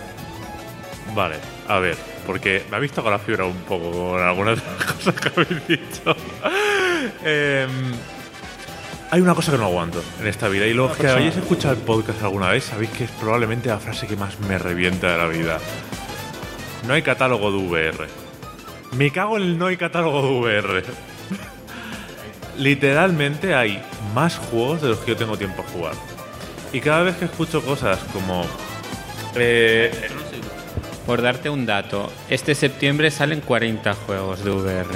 Vale, 1.15 1.35
a 1.67 1.79
ver, 1.79 1.97
porque 2.25 2.63
me 2.69 2.77
ha 2.77 2.79
visto 2.79 3.01
con 3.03 3.11
la 3.11 3.19
fibra 3.19 3.45
un 3.45 3.57
poco 3.63 3.91
con 3.91 4.21
algunas 4.21 4.59
de 4.59 4.65
las 4.65 4.85
cosas 4.93 5.15
que 5.15 5.29
habéis 5.29 5.67
dicho. 5.67 6.15
Em, 7.23 7.91
hay 9.09 9.21
una 9.21 9.35
cosa 9.35 9.51
que 9.51 9.57
no 9.57 9.65
aguanto 9.65 10.01
en 10.19 10.27
esta 10.27 10.47
vida 10.47 10.65
y 10.67 10.73
los 10.73 10.95
que 10.95 11.07
hayáis 11.07 11.35
escuchado 11.35 11.73
el 11.73 11.81
podcast 11.81 12.21
alguna 12.23 12.49
vez 12.49 12.63
sabéis 12.65 12.91
que 12.91 13.03
es 13.05 13.11
probablemente 13.11 13.69
la 13.69 13.79
frase 13.79 14.07
que 14.07 14.15
más 14.15 14.39
me 14.41 14.57
revienta 14.57 15.11
de 15.11 15.17
la 15.17 15.27
vida. 15.27 15.59
No 16.87 16.93
hay 16.93 17.01
catálogo 17.01 17.51
de 17.51 17.57
VR. 17.57 18.07
Me 18.97 19.11
cago 19.11 19.37
en 19.37 19.43
el 19.43 19.57
no 19.57 19.67
hay 19.67 19.77
catálogo 19.77 20.21
de 20.21 20.59
VR. 20.59 20.83
Literalmente 22.57 23.55
hay 23.55 23.81
más 24.13 24.37
juegos 24.37 24.81
de 24.81 24.89
los 24.89 24.99
que 24.99 25.11
yo 25.11 25.17
tengo 25.17 25.37
tiempo 25.37 25.61
a 25.61 25.71
jugar. 25.71 25.93
Y 26.73 26.79
cada 26.79 27.03
vez 27.03 27.15
que 27.17 27.25
escucho 27.25 27.61
cosas 27.61 27.99
como... 28.13 28.45
eh, 29.35 29.91
Por 31.11 31.21
darte 31.21 31.49
un 31.49 31.65
dato, 31.65 32.09
este 32.29 32.55
septiembre 32.55 33.11
salen 33.11 33.41
40 33.41 33.95
juegos 33.95 34.45
de 34.45 34.51
VR. 34.51 34.87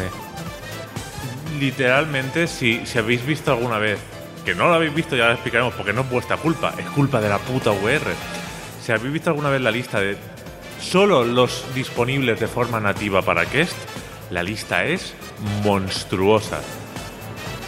literalmente, 1.59 2.47
si, 2.47 2.85
si 2.85 2.97
habéis 2.97 3.25
visto 3.25 3.51
alguna 3.51 3.79
vez, 3.79 3.99
que 4.45 4.55
no 4.55 4.69
lo 4.69 4.75
habéis 4.75 4.95
visto, 4.95 5.17
ya 5.17 5.25
lo 5.25 5.33
explicaremos, 5.33 5.73
porque 5.73 5.91
no 5.91 6.03
es 6.03 6.09
vuestra 6.09 6.37
culpa, 6.37 6.73
es 6.77 6.85
culpa 6.85 7.19
de 7.19 7.27
la 7.27 7.37
puta 7.39 7.71
VR. 7.71 8.13
Si 8.81 8.93
habéis 8.93 9.11
visto 9.11 9.29
alguna 9.29 9.49
vez 9.49 9.59
la 9.59 9.71
lista 9.71 9.99
de 9.99 10.15
solo 10.79 11.25
los 11.25 11.65
disponibles 11.75 12.39
de 12.39 12.47
forma 12.47 12.79
nativa 12.79 13.21
para 13.21 13.45
Quest, 13.45 13.75
la 14.31 14.41
lista 14.41 14.85
es 14.85 15.13
monstruosa. 15.65 16.61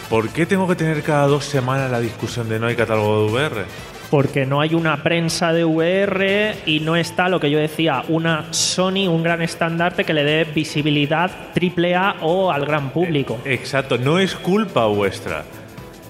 ¿Por 0.10 0.30
qué 0.30 0.46
tengo 0.46 0.70
que 0.70 0.76
tener 0.76 1.04
cada 1.04 1.28
dos 1.28 1.44
semanas 1.44 1.92
la 1.92 2.00
discusión 2.00 2.48
de 2.48 2.60
no 2.60 2.68
hay 2.68 2.78
catálogo 2.78 3.26
de 3.26 3.32
VR? 3.34 3.66
Porque 4.10 4.46
no 4.46 4.62
hay 4.62 4.74
una 4.74 5.04
prensa 5.04 5.52
de 5.52 5.66
VR 5.66 6.56
y 6.66 6.80
no 6.80 6.96
está 6.96 7.28
lo 7.28 7.40
que 7.40 7.50
yo 7.50 7.60
decía, 7.60 8.04
una 8.08 8.54
Sony, 8.54 9.08
un 9.08 9.22
gran 9.22 9.42
estandarte 9.42 10.06
que 10.06 10.14
le 10.14 10.24
dé 10.24 10.46
visibilidad 10.46 11.30
AAA 11.54 12.18
o 12.22 12.52
al 12.52 12.66
gran 12.66 12.92
público. 12.92 13.40
Exacto, 13.44 13.98
no 13.98 14.20
es 14.20 14.36
culpa 14.36 14.86
vuestra. 14.86 15.44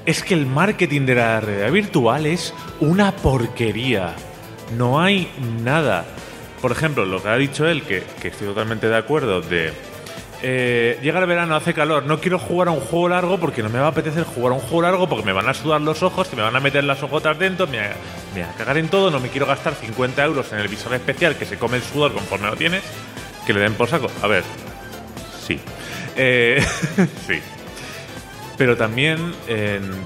Es 0.06 0.22
que 0.22 0.36
el 0.36 0.46
marketing 0.46 1.06
de 1.06 1.16
la 1.16 1.42
realidad 1.42 1.72
virtual 1.72 2.26
es 2.28 2.54
una 2.80 3.12
porquería. 3.12 4.14
No 4.78 5.02
hay 5.02 5.28
nada. 5.64 6.06
Por 6.62 6.72
ejemplo, 6.72 7.06
lo 7.06 7.22
que 7.22 7.30
ha 7.30 7.38
dicho 7.38 7.68
él, 7.68 7.82
que, 7.84 8.04
que 8.22 8.30
estoy 8.30 8.48
totalmente 8.48 8.88
de 8.88 8.98
acuerdo, 8.98 9.42
de... 9.42 9.74
eh, 10.44 11.00
llega 11.02 11.20
el 11.20 11.26
verano, 11.26 11.56
hace 11.56 11.74
calor, 11.74 12.06
no 12.06 12.20
quiero 12.20 12.38
jugar 12.40 12.68
a 12.68 12.72
un 12.72 12.80
juego 12.80 13.10
largo 13.10 13.40
porque 13.40 13.64
no 13.64 13.70
me 13.70 13.80
va 13.80 13.86
a 13.88 13.90
apetecer 13.90 14.24
jugar 14.24 14.52
a 14.54 14.56
un 14.56 14.62
juego 14.62 14.82
largo 14.84 15.10
porque 15.10 15.26
me 15.26 15.34
van 15.34 15.48
a 15.50 15.54
sudar 15.54 15.82
los 15.82 16.04
ojos, 16.04 16.28
que 16.28 16.36
me 16.36 16.42
van 16.44 16.56
a 16.56 16.60
meter 16.60 16.84
las 16.84 17.02
ojotas 17.04 17.38
dentro, 17.40 17.68
me, 17.68 17.80
a 17.80 17.96
cagar 18.58 18.78
en 18.78 18.88
todo, 18.90 19.10
no 19.12 19.20
me 19.20 19.30
quiero 19.30 19.46
gastar 19.48 19.74
50 19.76 20.24
euros 20.24 20.52
en 20.54 20.60
el 20.60 20.68
visor 20.68 20.94
especial 20.94 21.36
que 21.36 21.46
se 21.46 21.58
come 21.58 21.78
el 21.78 21.84
sudor 21.84 22.14
conforme 22.14 22.48
lo 22.48 22.56
tienes, 22.56 22.84
que 23.46 23.54
le 23.54 23.60
den 23.62 23.74
por 23.74 23.88
saco. 23.90 24.08
A 24.22 24.28
ver, 24.28 24.44
sí. 25.46 25.60
Eh, 26.16 26.64
sí. 27.28 27.40
Pero 28.58 28.76
también, 28.76 29.34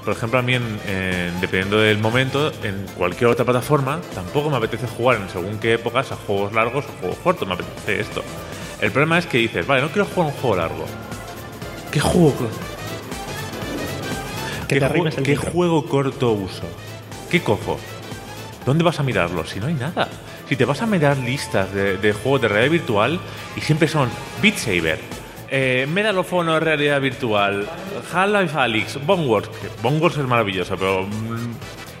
por 0.04 0.12
ejemplo, 0.14 0.38
a 0.38 0.42
mí, 0.42 0.54
en- 0.54 1.40
dependiendo 1.40 1.78
del 1.78 1.96
momento, 1.98 2.52
en 2.62 2.84
cualquier 2.98 3.30
otra 3.30 3.46
plataforma, 3.46 3.98
tampoco 4.14 4.50
me 4.50 4.58
apetece 4.58 4.86
jugar 4.86 5.20
en 5.22 5.30
según 5.30 5.58
qué 5.58 5.72
épocas 5.74 6.12
a 6.12 6.16
juegos 6.16 6.52
largos 6.52 6.84
o 6.84 7.00
juegos 7.00 7.18
cortos. 7.24 7.48
Me 7.48 7.54
apetece 7.54 8.00
esto. 8.00 8.22
El 8.82 8.90
problema 8.90 9.16
es 9.16 9.26
que 9.26 9.38
dices, 9.38 9.64
vale, 9.64 9.80
no 9.80 9.88
quiero 9.88 10.06
jugar 10.06 10.26
un 10.26 10.32
juego 10.40 10.56
largo. 10.56 10.84
¿Qué 11.92 12.00
juego? 12.00 12.48
¿Qué, 14.66 14.80
te 14.80 15.32
el 15.32 15.36
juego 15.38 15.86
corto 15.86 16.32
uso? 16.32 16.64
¿Qué 17.30 17.42
cojo? 17.42 17.78
¿Dónde 18.66 18.82
vas 18.82 18.98
a 18.98 19.04
mirarlo? 19.04 19.46
Si 19.46 19.60
no 19.60 19.66
hay 19.66 19.74
nada. 19.74 20.08
Si 20.48 20.56
te 20.56 20.64
vas 20.64 20.82
a 20.82 20.86
mirar 20.86 21.16
listas 21.18 21.72
de, 21.72 21.96
de 21.96 22.12
juegos 22.12 22.42
de 22.42 22.48
realidad 22.48 22.72
virtual 22.72 23.20
y 23.56 23.60
siempre 23.60 23.86
son 23.86 24.10
Beat 24.42 24.56
Saber, 24.56 24.98
eh, 25.48 25.86
Medal 25.86 26.18
of 26.18 26.32
Honor 26.32 26.64
realidad 26.64 27.00
virtual, 27.00 27.68
Half-Life 28.12 28.58
Alyx, 28.58 29.06
Boneworks. 29.06 29.50
Boneworks 29.82 30.16
es 30.16 30.26
maravilloso, 30.26 30.76
pero. 30.76 31.06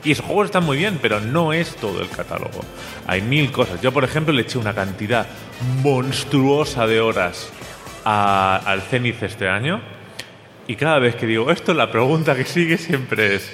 Y 0.04 0.12
esos 0.12 0.24
juegos 0.24 0.46
están 0.46 0.64
muy 0.64 0.76
bien, 0.76 0.98
pero 1.00 1.20
no 1.20 1.52
es 1.52 1.76
todo 1.76 2.00
el 2.00 2.08
catálogo. 2.08 2.60
Hay 3.06 3.22
mil 3.22 3.52
cosas. 3.52 3.80
Yo, 3.80 3.92
por 3.92 4.04
ejemplo, 4.04 4.32
le 4.32 4.42
eché 4.42 4.58
una 4.58 4.74
cantidad 4.74 5.26
monstruosa 5.82 6.86
de 6.86 7.00
horas 7.00 7.50
al 8.04 8.82
Zenith 8.82 9.22
este 9.22 9.48
año. 9.48 9.80
Y 10.66 10.76
cada 10.76 10.98
vez 10.98 11.14
que 11.14 11.26
digo 11.26 11.50
esto, 11.50 11.72
la 11.74 11.90
pregunta 11.90 12.34
que 12.34 12.44
sigue 12.44 12.78
siempre 12.78 13.36
es: 13.36 13.50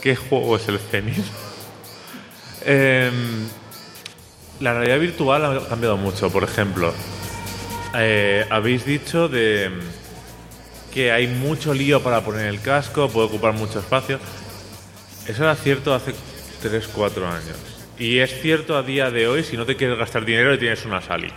¿qué 0.00 0.14
juego 0.14 0.56
es 0.56 0.68
el 0.68 0.78
Zenith? 0.78 1.24
Em, 2.64 3.48
la 4.60 4.72
realidad 4.72 5.00
virtual 5.00 5.44
ha 5.44 5.68
cambiado 5.68 5.96
mucho. 5.96 6.30
Por 6.30 6.44
ejemplo, 6.44 6.94
eh, 7.96 8.46
habéis 8.50 8.84
dicho 8.84 9.28
de 9.28 9.68
que 10.94 11.10
hay 11.10 11.26
mucho 11.26 11.74
lío 11.74 12.00
para 12.04 12.20
poner 12.20 12.46
el 12.46 12.60
casco, 12.60 13.08
puede 13.08 13.26
ocupar 13.26 13.54
mucho 13.54 13.80
espacio. 13.80 14.20
Eso 15.26 15.44
era 15.44 15.54
cierto 15.54 15.94
hace 15.94 16.12
3-4 16.62 17.24
años. 17.26 17.56
Y 17.98 18.18
es 18.18 18.40
cierto 18.40 18.76
a 18.76 18.82
día 18.82 19.10
de 19.10 19.28
hoy 19.28 19.44
si 19.44 19.56
no 19.56 19.66
te 19.66 19.76
quieres 19.76 19.98
gastar 19.98 20.24
dinero 20.24 20.54
y 20.54 20.58
tienes 20.58 20.84
unas 20.84 21.08
Alix. 21.10 21.34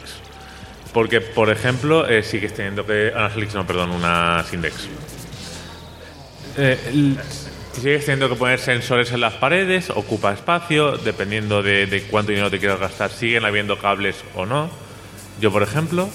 Porque, 0.93 1.21
por 1.21 1.49
ejemplo, 1.49 2.07
eh, 2.07 2.23
sigues 2.23 2.53
teniendo 2.53 2.85
que... 2.85 3.11
Unas 3.13 3.33
Alix, 3.33 3.53
no, 3.53 3.67
perdón, 3.67 3.91
unas 3.91 4.51
Index. 4.53 4.87
Eh, 6.57 7.17
sigues 7.73 8.05
teniendo 8.05 8.29
que 8.29 8.35
poner 8.35 8.59
sensores 8.59 9.11
en 9.11 9.19
las 9.19 9.33
paredes, 9.33 9.89
ocupa 9.89 10.33
espacio, 10.33 10.97
dependiendo 10.97 11.61
de, 11.61 11.85
de 11.85 12.03
cuánto 12.03 12.31
dinero 12.31 12.49
te 12.49 12.59
quieras 12.59 12.79
gastar, 12.79 13.11
siguen 13.11 13.45
habiendo 13.45 13.77
cables 13.77 14.23
o 14.35 14.45
no. 14.45 14.69
Yo, 15.41 15.51
por 15.51 15.63
ejemplo, 15.63 16.09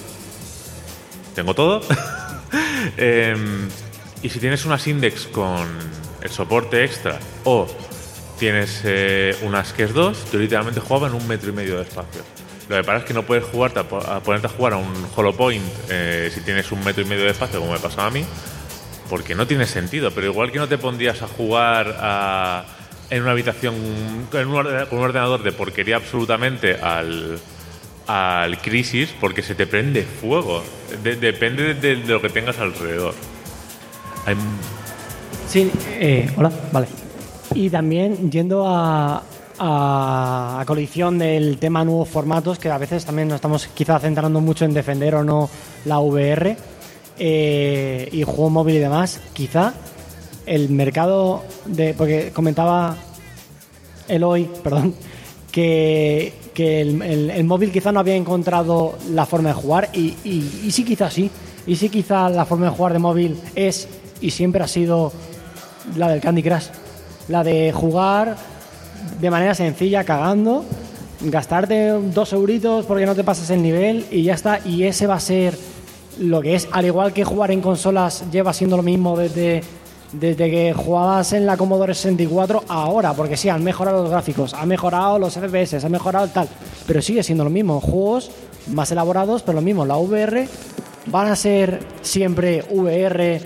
tengo 1.34 1.54
todo. 1.54 1.82
Em, 2.96 3.68
y 4.22 4.30
si 4.30 4.40
tienes 4.40 4.64
unas 4.64 4.86
Index 4.86 5.26
con 5.26 5.68
el 6.22 6.30
soporte 6.30 6.84
extra 6.84 7.18
o 7.44 7.66
tienes 8.38 8.80
eh, 8.84 9.36
unas 9.42 9.72
KES 9.72 9.92
2, 9.92 10.32
yo 10.32 10.38
literalmente 10.38 10.80
jugaba 10.80 11.08
en 11.08 11.14
un 11.14 11.26
metro 11.28 11.50
y 11.50 11.52
medio 11.52 11.76
de 11.76 11.82
espacio. 11.82 12.22
Lo 12.68 12.76
que 12.76 12.84
pasa 12.84 12.98
es 12.98 13.04
que 13.04 13.14
no 13.14 13.24
puedes 13.24 13.44
jugar, 13.44 13.72
a 13.76 14.20
ponerte 14.20 14.46
a 14.46 14.50
jugar 14.50 14.74
a 14.74 14.76
un 14.76 14.92
Hollow 15.14 15.34
Point 15.36 15.64
eh, 15.90 16.30
si 16.32 16.40
tienes 16.42 16.70
un 16.72 16.82
metro 16.84 17.02
y 17.02 17.06
medio 17.06 17.24
de 17.24 17.30
espacio, 17.30 17.58
como 17.60 17.72
me 17.72 17.78
pasaba 17.80 18.06
a 18.06 18.10
mí, 18.10 18.24
porque 19.10 19.34
no 19.34 19.46
tiene 19.46 19.66
sentido. 19.66 20.10
Pero 20.12 20.28
igual 20.28 20.52
que 20.52 20.58
no 20.58 20.68
te 20.68 20.78
pondrías 20.78 21.20
a 21.22 21.26
jugar 21.26 22.66
en 23.10 23.22
una 23.22 23.32
habitación 23.32 23.74
en 24.32 24.46
un 24.46 24.54
orde- 24.54 24.86
con 24.88 24.98
un 25.00 25.04
ordenador 25.04 25.42
de 25.42 25.50
porquería 25.50 25.96
absolutamente 25.96 26.76
al, 26.76 27.40
al 28.06 28.58
Crisis, 28.62 29.10
porque 29.20 29.42
se 29.42 29.56
te 29.56 29.66
prende 29.66 30.04
fuego. 30.04 30.62
De- 31.02 31.16
depende 31.16 31.74
de, 31.74 31.96
lo 31.96 32.22
que 32.22 32.28
tengas 32.28 32.58
alrededor. 32.60 33.14
Sí, 35.51 35.70
eh, 35.98 36.30
hola, 36.36 36.51
vale. 36.72 36.86
Y 37.55 37.68
también 37.70 38.30
yendo 38.30 38.64
a, 38.68 39.22
a, 39.59 40.61
a 40.61 40.64
colisión 40.64 41.18
del 41.18 41.59
tema 41.59 41.84
nuevos 41.84 42.09
formatos, 42.09 42.59
que 42.59 42.70
a 42.70 42.78
veces 42.78 43.05
también 43.05 43.26
nos 43.28 43.36
estamos 43.36 43.66
quizás 43.74 44.01
centrando 44.03 44.40
mucho 44.40 44.64
en 44.64 44.72
defender 44.72 45.16
o 45.16 45.24
no 45.24 45.51
la 45.86 45.98
VR 45.98 46.57
eh, 47.18 48.09
y 48.12 48.22
juego 48.22 48.48
móvil 48.51 48.76
y 48.76 48.78
demás, 48.78 49.20
quizá 49.32 49.74
el 50.46 50.70
mercado 50.70 51.42
de. 51.66 51.94
Porque 51.94 52.30
comentaba 52.32 52.96
Eloy, 54.07 54.48
perdón, 54.62 54.94
que, 55.51 56.32
que 56.55 56.80
el, 56.80 57.42
móvil 57.44 57.72
quizá 57.72 57.90
no 57.90 57.98
había 57.98 58.14
encontrado 58.14 58.96
la 59.11 59.26
forma 59.26 59.48
de 59.48 59.55
jugar 59.57 59.88
y, 59.92 60.14
y- 60.22 60.61
y 60.66 60.70
sí, 60.70 60.84
quizás 60.84 61.12
sí. 61.12 61.28
¿Y 61.66 61.74
si 61.76 61.88
quizá 61.88 62.28
la 62.30 62.44
forma 62.46 62.66
de 62.66 62.72
jugar 62.72 62.92
de 62.92 62.98
móvil 63.01 63.36
es 63.57 63.88
y 64.22 64.30
siempre 64.30 64.62
ha 64.62 64.68
sido 64.68 65.12
la 65.97 66.09
del 66.09 66.20
Candy 66.20 66.43
Crush? 66.43 66.66
La 67.28 67.45
de 67.45 67.72
jugar 67.72 68.37
de 69.20 69.31
manera 69.31 69.55
sencilla, 69.55 70.05
cagando, 70.05 70.64
gastarte 71.20 71.89
dos 71.91 72.33
euritos 72.33 72.87
porque 72.87 73.07
no 73.07 73.14
te 73.14 73.24
pasas 73.24 73.51
el 73.51 73.62
nivel 73.62 74.07
y 74.11 74.22
ya 74.22 74.35
está. 74.35 74.61
Y 74.64 74.85
ese 74.85 75.07
va 75.07 75.14
a 75.14 75.20
ser 75.20 75.57
lo 76.18 76.43
que 76.43 76.55
es, 76.55 76.68
al 76.72 76.87
igual 76.87 77.12
que 77.12 77.24
jugar 77.24 77.51
en 77.51 77.61
consolas 77.61 78.24
lleva 78.31 78.53
siendo 78.53 78.76
lo 78.76 78.83
mismo 78.83 79.16
desde, 79.16 79.62
desde 80.12 80.51
que 80.51 80.72
jugabas 80.72 81.33
en 81.33 81.47
la 81.47 81.57
Commodore 81.57 81.95
64 81.95 82.64
ahora, 82.68 83.14
porque 83.14 83.37
sí, 83.37 83.49
han 83.49 83.64
mejorado 83.64 84.03
los 84.03 84.11
gráficos, 84.11 84.55
han 84.55 84.68
mejorado 84.68 85.18
los 85.18 85.35
FPS, 85.35 85.85
han 85.85 85.93
mejorado 85.93 86.26
el 86.26 86.31
tal, 86.31 86.49
pero 86.87 87.01
sigue 87.01 87.22
siendo 87.22 87.45
lo 87.45 87.51
mismo. 87.51 87.81
Juegos 87.81 88.31
más 88.68 88.91
elaborados, 88.93 89.43
pero 89.43 89.57
lo 89.57 89.62
mismo. 89.62 89.87
La 89.87 89.97
VR 89.97 90.47
van 91.07 91.28
a 91.28 91.37
ser 91.37 91.81
siempre 92.03 92.64
VR, 92.70 93.41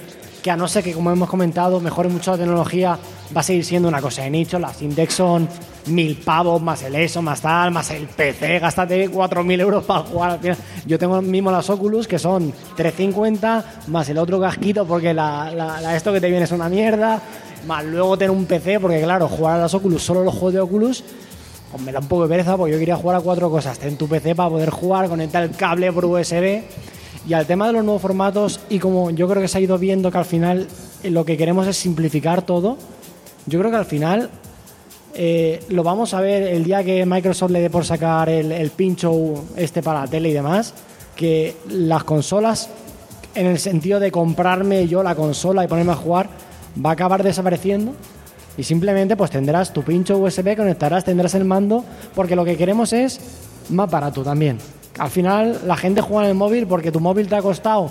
que 0.45 0.51
a 0.51 0.57
no 0.59 0.69
ser 0.69 0.85
que, 0.85 0.93
como 0.93 1.11
hemos 1.11 1.27
comentado, 1.31 1.81
mejore 1.81 2.11
mucho 2.11 2.33
la 2.33 2.37
tecnología, 2.37 2.99
va 3.35 3.41
a 3.41 3.43
seguir 3.43 3.65
siendo 3.65 3.89
una 3.89 4.03
cosa 4.03 4.21
de 4.25 4.31
nicho. 4.31 4.59
Las 4.59 4.83
Index 4.83 5.15
son 5.15 5.49
mil 5.87 6.17
pavos, 6.19 6.61
más 6.61 6.83
el 6.83 6.95
ESO, 6.97 7.23
más 7.23 7.41
tal, 7.41 7.71
más 7.71 7.91
el 7.93 8.07
PC, 8.09 8.59
gástate 8.59 9.09
4.000 9.11 9.61
euros 9.63 9.85
para 9.85 10.01
jugar. 10.01 10.39
Yo 10.85 10.99
tengo 10.99 11.23
mismo 11.23 11.51
las 11.51 11.71
Oculus, 11.71 12.07
que 12.07 12.19
son 12.19 12.53
350, 12.77 13.65
más 13.87 14.07
el 14.11 14.19
otro 14.19 14.39
casquito, 14.39 14.85
porque 14.87 15.15
la, 15.15 15.51
la- 15.51 15.97
esto 15.97 16.13
que 16.13 16.21
te 16.21 16.29
viene 16.29 16.45
es 16.45 16.53
una 16.53 16.69
mierda, 16.69 17.23
más 17.67 17.83
luego 17.83 18.19
tener 18.19 18.31
un 18.31 18.45
PC, 18.45 18.81
porque 18.81 19.01
claro, 19.03 19.27
jugar 19.29 19.57
a 19.57 19.63
las 19.63 19.73
Oculus, 19.73 20.03
solo 20.03 20.23
los 20.25 20.35
juegos 20.35 20.53
de 20.53 20.61
Oculus, 20.61 21.05
pues 21.73 21.83
me 21.83 21.91
da 21.91 22.01
un 22.01 22.07
poco 22.07 22.25
de 22.25 22.29
pereza, 22.29 22.55
porque 22.59 22.75
yo 22.75 22.79
quería 22.79 22.97
jugar 22.97 23.17
a 23.17 23.21
cuatro 23.23 23.51
cosas. 23.51 23.79
Ten 23.79 23.97
tu 23.97 24.07
PC 24.09 24.35
para 24.35 24.51
poder 24.51 24.69
jugar, 24.69 25.09
conectar 25.09 25.43
el 25.43 25.53
cable 25.53 25.91
por 25.91 26.05
USB. 26.05 26.63
Y 27.27 27.33
al 27.33 27.47
tema 27.47 27.67
de 27.67 27.73
los 27.73 27.85
nuevos 27.85 28.03
formatos, 28.03 28.61
y 28.69 28.79
como 28.79 29.11
yo 29.11 29.27
creo 29.29 29.41
que 29.41 29.49
se 29.49 29.59
ha 29.59 29.61
ido 29.61 29.79
viendo 29.79 30.11
que 30.11 30.19
al 30.19 30.25
final 30.27 30.67
eh, 31.03 31.11
lo 31.11 31.25
que 31.25 31.37
queremos 31.37 31.67
es 31.67 31.77
simplificar 31.77 32.43
todo, 32.43 32.77
yo 33.47 33.59
creo 33.59 33.71
que 33.71 33.77
al 33.77 33.87
final 33.87 34.31
eh, 35.15 35.63
lo 35.69 35.83
vamos 35.83 36.13
a 36.13 36.21
ver 36.21 36.43
el 36.43 36.65
día 36.65 36.83
que 36.83 37.07
Microsoft 37.07 37.51
le 37.51 37.61
dé 37.61 37.71
por 37.71 37.85
sacar 37.85 38.29
el, 38.29 38.71
pincho 38.71 39.45
este 39.57 39.83
para 39.83 40.01
la 40.01 40.07
tele 40.09 40.29
y 40.29 40.33
demás, 40.33 40.75
que 41.15 41.57
las 41.69 42.05
consolas, 42.05 42.69
en 43.35 43.47
el 43.47 43.59
sentido 43.59 44.01
de 44.01 44.11
comprarme 44.11 44.87
yo 44.87 45.03
la 45.03 45.15
consola 45.15 45.65
y 45.65 45.69
ponerme 45.69 45.93
a 45.93 45.97
jugar, 45.97 46.29
va 46.85 46.91
a 46.91 46.93
acabar 46.95 47.23
desapareciendo. 47.23 47.95
Y 48.57 48.65
simplemente 48.65 49.17
pues 49.17 49.31
tendrás 49.31 49.73
tu 49.73 49.83
pincho 49.83 50.19
USB, 50.19 50.57
conectarás, 50.57 51.05
tendrás 51.05 51.35
el 51.35 51.45
mando, 51.45 51.85
porque 52.15 52.37
lo 52.37 52.45
que 52.45 52.57
queremos 52.57 52.93
es 52.93 53.21
más 53.71 53.91
barato 53.91 54.23
también. 54.23 54.59
Al 54.99 55.11
final 55.11 55.61
la 55.67 55.77
gente 55.77 56.01
juega 56.01 56.25
en 56.25 56.31
el 56.31 56.35
móvil 56.37 56.67
porque 56.67 56.93
tu 56.93 57.01
móvil 57.01 57.29
te 57.29 57.35
ha 57.37 57.43
costado 57.43 57.91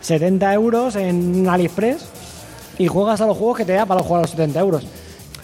70 0.00 0.54
euros 0.54 0.96
en 0.96 1.46
AliExpress 1.48 2.04
y 2.78 2.86
juegas 2.86 3.20
a 3.20 3.26
los 3.26 3.36
juegos 3.36 3.58
que 3.58 3.64
te 3.66 3.74
da 3.74 3.84
para 3.84 4.02
jugar 4.02 4.20
a 4.20 4.22
los 4.22 4.30
70 4.30 4.58
euros. 4.60 4.86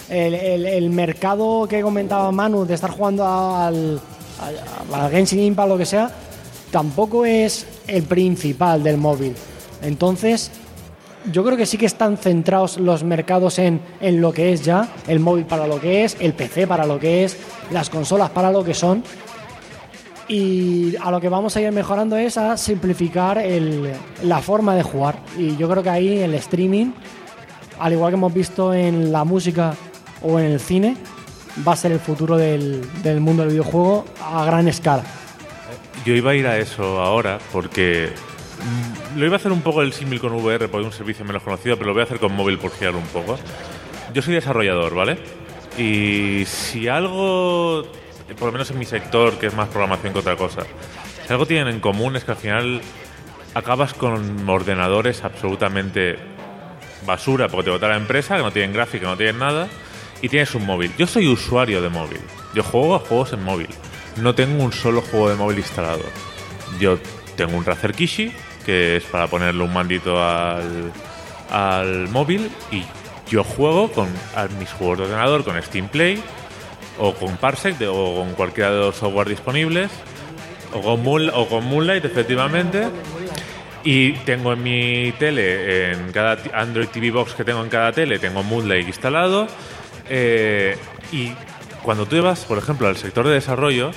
El, 0.09 0.35
el- 0.35 0.89
mercado 0.91 1.67
que 1.69 1.83
comentaba 1.83 2.31
Manu 2.33 2.65
de 2.65 2.75
estar 2.75 2.91
jugando 2.91 3.27
al, 3.27 4.01
al, 4.41 4.95
al 5.01 5.11
Genshin 5.11 5.41
Impact, 5.41 5.69
lo 5.69 5.77
que 5.77 5.85
sea, 5.85 6.11
tampoco 6.71 7.27
es 7.27 7.67
el 7.89 8.05
principal 8.05 8.83
del 8.83 8.97
móvil. 8.99 9.35
Entonces, 9.83 10.51
yo 11.33 11.45
creo 11.45 11.57
que 11.57 11.67
sí 11.67 11.77
que 11.77 11.87
están 11.87 12.17
centrados 12.17 12.79
los 12.79 13.03
mercados 13.03 13.59
en, 13.59 13.81
en 14.01 14.21
lo 14.21 14.33
que 14.33 14.53
es 14.53 14.65
ya, 14.65 14.89
el 15.09 15.19
móvil 15.21 15.45
para 15.45 15.67
lo 15.67 15.81
que 15.81 16.05
es, 16.05 16.17
el 16.21 16.33
PC 16.35 16.67
para 16.69 16.87
lo 16.87 16.99
que 17.01 17.25
es, 17.25 17.37
las 17.73 17.91
consolas 17.91 18.31
para 18.31 18.51
lo 18.53 18.63
que 18.65 18.75
son. 18.75 19.03
Y 20.29 20.97
a 20.97 21.11
lo 21.11 21.21
que 21.21 21.29
vamos 21.29 21.57
a 21.57 21.61
ir 21.61 21.71
mejorando 21.73 22.17
es 22.17 22.37
a 22.37 22.57
simplificar 22.57 23.39
el- 23.39 23.93
la 24.25 24.41
forma 24.41 24.75
de 24.75 24.83
jugar. 24.83 25.19
Y 25.39 25.57
yo 25.57 25.69
creo 25.69 25.83
que 25.83 25.91
ahí 25.91 26.19
el 26.19 26.35
streaming, 26.35 26.93
al 27.79 27.93
igual 27.93 28.11
que 28.11 28.17
hemos 28.17 28.35
visto 28.35 28.75
en 28.75 29.13
la 29.13 29.25
música 29.25 29.75
o 30.23 30.39
en 30.41 30.47
el 30.47 30.61
cine, 30.61 30.97
va 31.67 31.73
a 31.73 31.77
ser 31.77 31.93
el 31.93 32.01
futuro 32.01 32.37
del, 32.37 32.83
del 33.03 33.21
mundo 33.21 33.43
del 33.43 33.53
videojuego 33.53 34.05
a 34.21 34.45
gran 34.45 34.67
escala. 34.67 35.05
Yo 36.05 36.15
iba 36.15 36.33
a 36.33 36.35
ir 36.35 36.47
a 36.47 36.59
eso 36.59 37.01
ahora 37.01 37.39
porque 37.53 38.11
lo 39.17 39.25
iba 39.27 39.35
a 39.35 39.39
hacer 39.39 39.53
un 39.53 39.61
poco 39.63 39.83
el 39.83 39.93
símil 39.93 40.21
con 40.21 40.33
VR 40.35 40.69
porque 40.69 40.87
es 40.87 40.93
un 40.93 40.97
servicio 40.97 41.25
menos 41.25 41.43
conocido, 41.43 41.77
pero 41.77 41.89
lo 41.89 41.93
voy 41.95 42.01
a 42.01 42.05
hacer 42.05 42.19
con 42.19 42.33
móvil 42.35 42.59
por 42.59 42.73
girar 42.73 42.97
un 42.97 43.03
poco. 43.05 43.39
Yo 44.13 44.23
soy 44.23 44.35
desarrollador, 44.35 44.95
¿vale? 44.95 45.19
Y 45.79 46.45
si 46.47 46.89
algo, 46.89 47.85
por 48.35 48.47
lo 48.47 48.53
menos 48.53 48.71
en 48.71 48.79
mi 48.79 48.85
sector, 48.85 49.39
que 49.39 49.47
es 49.47 49.55
más 49.55 49.69
programación 49.69 50.13
que 50.13 50.19
otra 50.19 50.37
cosa, 50.37 50.63
si 51.27 51.33
algo 51.33 51.47
tienen 51.47 51.69
en 51.69 51.81
común 51.81 52.17
es 52.17 52.25
que 52.25 52.33
al 52.33 52.37
final 52.37 52.81
acabas 53.55 53.95
con 53.95 54.49
ordenadores 54.49 55.25
absolutamente 55.25 56.19
basura 57.07 57.49
porque 57.49 57.65
te 57.65 57.71
vota 57.71 57.89
la 57.89 57.97
empresa, 57.97 58.37
que 58.37 58.43
no 58.43 58.53
tienen 58.53 58.73
gráfica, 58.73 59.07
no 59.07 59.17
tienen 59.17 59.39
nada, 59.39 59.69
y 60.23 60.29
tienes 60.29 60.55
un 60.55 60.67
móvil. 60.67 60.93
Yo 60.97 61.07
soy 61.07 61.29
usuario 61.29 61.83
de 61.83 61.89
móvil. 61.89 62.21
Yo 62.55 62.63
juego 62.63 62.95
a 62.95 62.99
juegos 62.99 63.33
en 63.33 63.43
móvil. 63.43 63.69
No 64.17 64.35
tengo 64.35 64.63
un 64.63 64.73
solo 64.73 65.03
juego 65.03 65.29
de 65.29 65.37
móvil 65.37 65.59
instalado. 65.59 66.05
Yo 66.81 66.99
tengo 67.37 67.57
un 67.57 67.65
Razer 67.65 67.93
Kishi, 67.93 68.33
que 68.65 68.97
es 68.97 69.05
para 69.05 69.27
ponerle 69.27 69.63
un 69.63 69.73
mandito 69.73 70.23
al, 70.23 70.93
al 71.51 72.09
móvil, 72.09 72.51
y 72.73 72.85
yo 73.29 73.45
juego 73.45 73.91
con 73.91 74.09
a 74.35 74.47
mis 74.59 74.71
juegos 74.71 74.99
de 74.99 75.05
ordenador, 75.05 75.45
con 75.45 75.61
Steam 75.63 75.89
Play, 75.89 76.23
o 76.99 77.15
con 77.15 77.37
Parsec, 77.37 77.79
de- 77.79 77.89
o 77.89 78.15
con 78.17 78.33
cualquiera 78.35 78.71
de 78.71 78.79
los 78.79 78.97
software 78.97 79.29
disponibles, 79.29 79.91
o 80.73 80.81
con, 80.81 81.31
o 81.35 81.47
con 81.49 81.65
Moonlight, 81.65 82.05
efectivamente. 82.05 82.89
Y 83.85 84.13
tengo 84.25 84.53
en 84.53 84.63
mi 84.63 85.13
tele, 85.19 85.93
en 85.93 86.11
cada 86.13 86.39
Android 86.55 86.89
TV 86.89 87.11
Box 87.13 87.35
que 87.35 87.45
tengo 87.45 87.63
en 87.63 87.69
cada 87.69 87.93
tele, 87.93 88.19
tengo 88.19 88.43
Moonlight 88.43 88.87
instalado. 88.87 89.47
eh, 90.09 90.77
y 91.13 91.33
cuando 91.83 92.07
tú 92.07 92.21
vas, 92.23 92.45
por 92.45 92.59
ejemplo, 92.59 92.89
al 92.89 92.97
sector 92.97 93.27
de 93.27 93.35
desarrollo, 93.35 93.91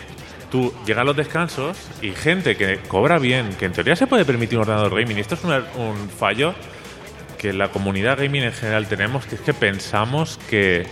tú 0.51 0.73
llegas 0.85 1.01
a 1.01 1.05
los 1.05 1.15
descansos 1.15 1.77
y 2.01 2.11
gente 2.11 2.55
que 2.55 2.77
cobra 2.87 3.17
bien, 3.19 3.49
que 3.59 3.65
en 3.65 3.71
teoría 3.73 3.95
se 3.95 4.05
puede 4.07 4.25
permitir 4.25 4.57
un 4.57 4.63
ordenador 4.63 4.99
gaming, 4.99 5.17
y 5.17 5.21
esto 5.21 5.35
es 5.35 5.43
una- 5.43 5.63
un 5.75 6.09
fallo 6.09 6.53
que 7.39 7.53
la 7.53 7.69
comunidad 7.69 8.17
gaming 8.19 8.43
en 8.43 8.53
general 8.53 8.87
tenemos, 8.87 9.25
que 9.25 9.35
es 9.35 9.41
que 9.41 9.53
pensamos 9.53 10.39
que 10.49 10.85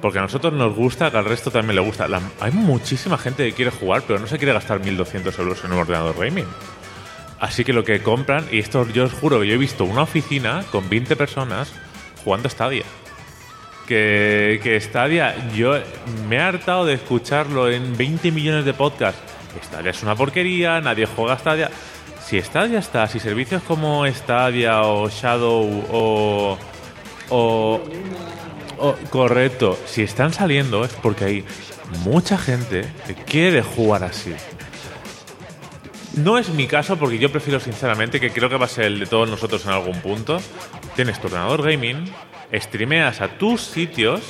porque 0.00 0.18
a 0.18 0.22
nosotros 0.22 0.52
nos 0.52 0.74
gusta, 0.74 1.10
que 1.10 1.18
al 1.18 1.24
resto 1.24 1.50
también 1.50 1.76
le 1.76 1.82
gusta. 1.82 2.06
Hay 2.40 2.52
muchísima 2.52 3.18
gente 3.18 3.46
que 3.46 3.52
quiere 3.52 3.70
jugar, 3.70 4.02
pero 4.06 4.18
no 4.18 4.26
se 4.26 4.38
quiere 4.38 4.52
gastar 4.52 4.80
1.200 4.80 5.38
euros 5.38 5.64
en 5.64 5.72
un 5.72 5.78
ordenador 5.78 6.16
gaming. 6.18 6.46
Así 7.38 7.64
que 7.64 7.72
lo 7.72 7.84
que 7.84 8.02
compran, 8.02 8.46
y 8.50 8.58
esto 8.58 8.86
yo 8.88 9.04
os 9.04 9.12
juro 9.12 9.42
yo 9.44 9.54
he 9.54 9.58
visto 9.58 9.84
una 9.84 10.02
oficina 10.02 10.62
con 10.70 10.88
20 10.88 11.16
personas 11.16 11.72
jugando 12.22 12.48
Stadia. 12.48 12.84
Que, 13.88 14.60
que 14.62 14.78
Stadia, 14.80 15.34
yo 15.54 15.74
me 16.28 16.36
he 16.36 16.40
hartado 16.40 16.84
de 16.84 16.94
escucharlo 16.94 17.70
en 17.70 17.96
20 17.96 18.30
millones 18.30 18.64
de 18.64 18.74
podcasts. 18.74 19.20
Stadia 19.64 19.90
es 19.90 20.02
una 20.02 20.14
porquería, 20.14 20.80
nadie 20.80 21.06
juega 21.06 21.38
Stadia. 21.38 21.70
Si 22.24 22.40
Stadia 22.40 22.78
está, 22.78 23.08
si 23.08 23.18
servicios 23.18 23.62
como 23.62 24.06
Stadia 24.06 24.82
o 24.82 25.08
Shadow 25.08 25.84
o, 25.90 26.58
o, 27.30 27.80
o- 28.80 28.96
correcto, 29.10 29.78
si 29.86 30.02
están 30.02 30.32
saliendo 30.32 30.84
es 30.84 30.92
porque 30.94 31.24
hay 31.24 31.44
mucha 32.04 32.36
gente 32.38 32.84
que 33.06 33.14
quiere 33.14 33.62
jugar 33.62 34.04
así. 34.04 34.34
No 36.16 36.38
es 36.38 36.48
mi 36.48 36.66
caso 36.66 36.96
porque 36.96 37.18
yo 37.18 37.30
prefiero 37.30 37.60
sinceramente, 37.60 38.18
que 38.20 38.30
creo 38.30 38.48
que 38.48 38.56
va 38.56 38.64
a 38.66 38.68
ser 38.68 38.86
el 38.86 38.98
de 38.98 39.06
todos 39.06 39.28
nosotros 39.28 39.64
en 39.64 39.70
algún 39.72 40.00
punto. 40.00 40.40
Tienes 40.96 41.20
tu 41.20 41.28
ordenador 41.28 41.62
gaming, 41.62 42.04
streameas 42.52 43.20
a 43.20 43.28
tus 43.28 43.60
sitios, 43.62 44.20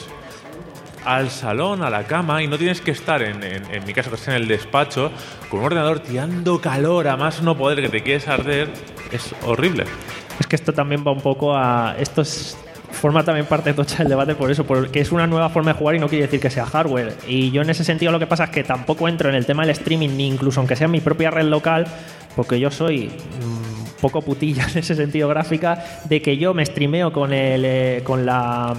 al 1.06 1.30
salón, 1.30 1.82
a 1.82 1.88
la 1.88 2.04
cama, 2.04 2.42
y 2.42 2.46
no 2.48 2.58
tienes 2.58 2.82
que 2.82 2.90
estar, 2.90 3.22
en, 3.22 3.40
mi 3.86 3.94
caso 3.94 4.10
que 4.10 4.16
esté 4.16 4.30
en 4.32 4.36
el 4.36 4.46
despacho, 4.48 5.10
con 5.48 5.60
un 5.60 5.66
ordenador 5.66 6.00
tirando 6.00 6.60
calor 6.60 7.08
a 7.08 7.16
más 7.16 7.40
no 7.42 7.56
poder 7.56 7.80
que 7.80 7.88
te 7.88 8.02
quieres 8.02 8.28
arder. 8.28 8.68
Es 9.10 9.34
horrible. 9.46 9.84
Es 10.38 10.46
que 10.46 10.56
esto 10.56 10.74
también 10.74 11.02
va 11.06 11.12
un 11.12 11.22
poco 11.22 11.56
a. 11.56 11.96
Esto 11.98 12.20
es- 12.22 12.56
forma 12.92 13.24
también 13.24 13.46
parte 13.46 13.72
tocha 13.72 13.98
del 13.98 14.08
debate 14.08 14.34
por 14.34 14.50
eso, 14.50 14.64
porque 14.64 15.00
es 15.00 15.12
una 15.12 15.26
nueva 15.26 15.48
forma 15.48 15.72
de 15.72 15.78
jugar 15.78 15.94
y 15.96 15.98
no 15.98 16.08
quiere 16.08 16.24
decir 16.26 16.40
que 16.40 16.50
sea 16.50 16.66
hardware. 16.66 17.14
Y 17.26 17.50
yo 17.50 17.62
en 17.62 17.70
ese 17.70 17.84
sentido 17.84 18.12
lo 18.12 18.18
que 18.18 18.26
pasa 18.26 18.44
es 18.44 18.50
que 18.50 18.64
tampoco 18.64 19.08
entro 19.08 19.28
en 19.28 19.34
el 19.34 19.46
tema 19.46 19.62
del 19.62 19.70
streaming, 19.70 20.10
ni 20.16 20.26
incluso 20.26 20.60
aunque 20.60 20.76
sea 20.76 20.84
en 20.86 20.90
mi 20.92 21.00
propia 21.00 21.30
red 21.30 21.44
local, 21.46 21.86
porque 22.36 22.58
yo 22.60 22.70
soy 22.70 23.06
mm, 23.08 24.00
poco 24.00 24.22
putilla 24.22 24.66
en 24.72 24.78
ese 24.78 24.94
sentido 24.94 25.28
gráfica, 25.28 25.82
de 26.08 26.20
que 26.22 26.36
yo 26.36 26.52
me 26.54 26.64
streameo 26.66 27.12
con 27.12 27.32
el 27.32 27.64
eh, 27.64 28.00
con 28.04 28.26
la. 28.26 28.74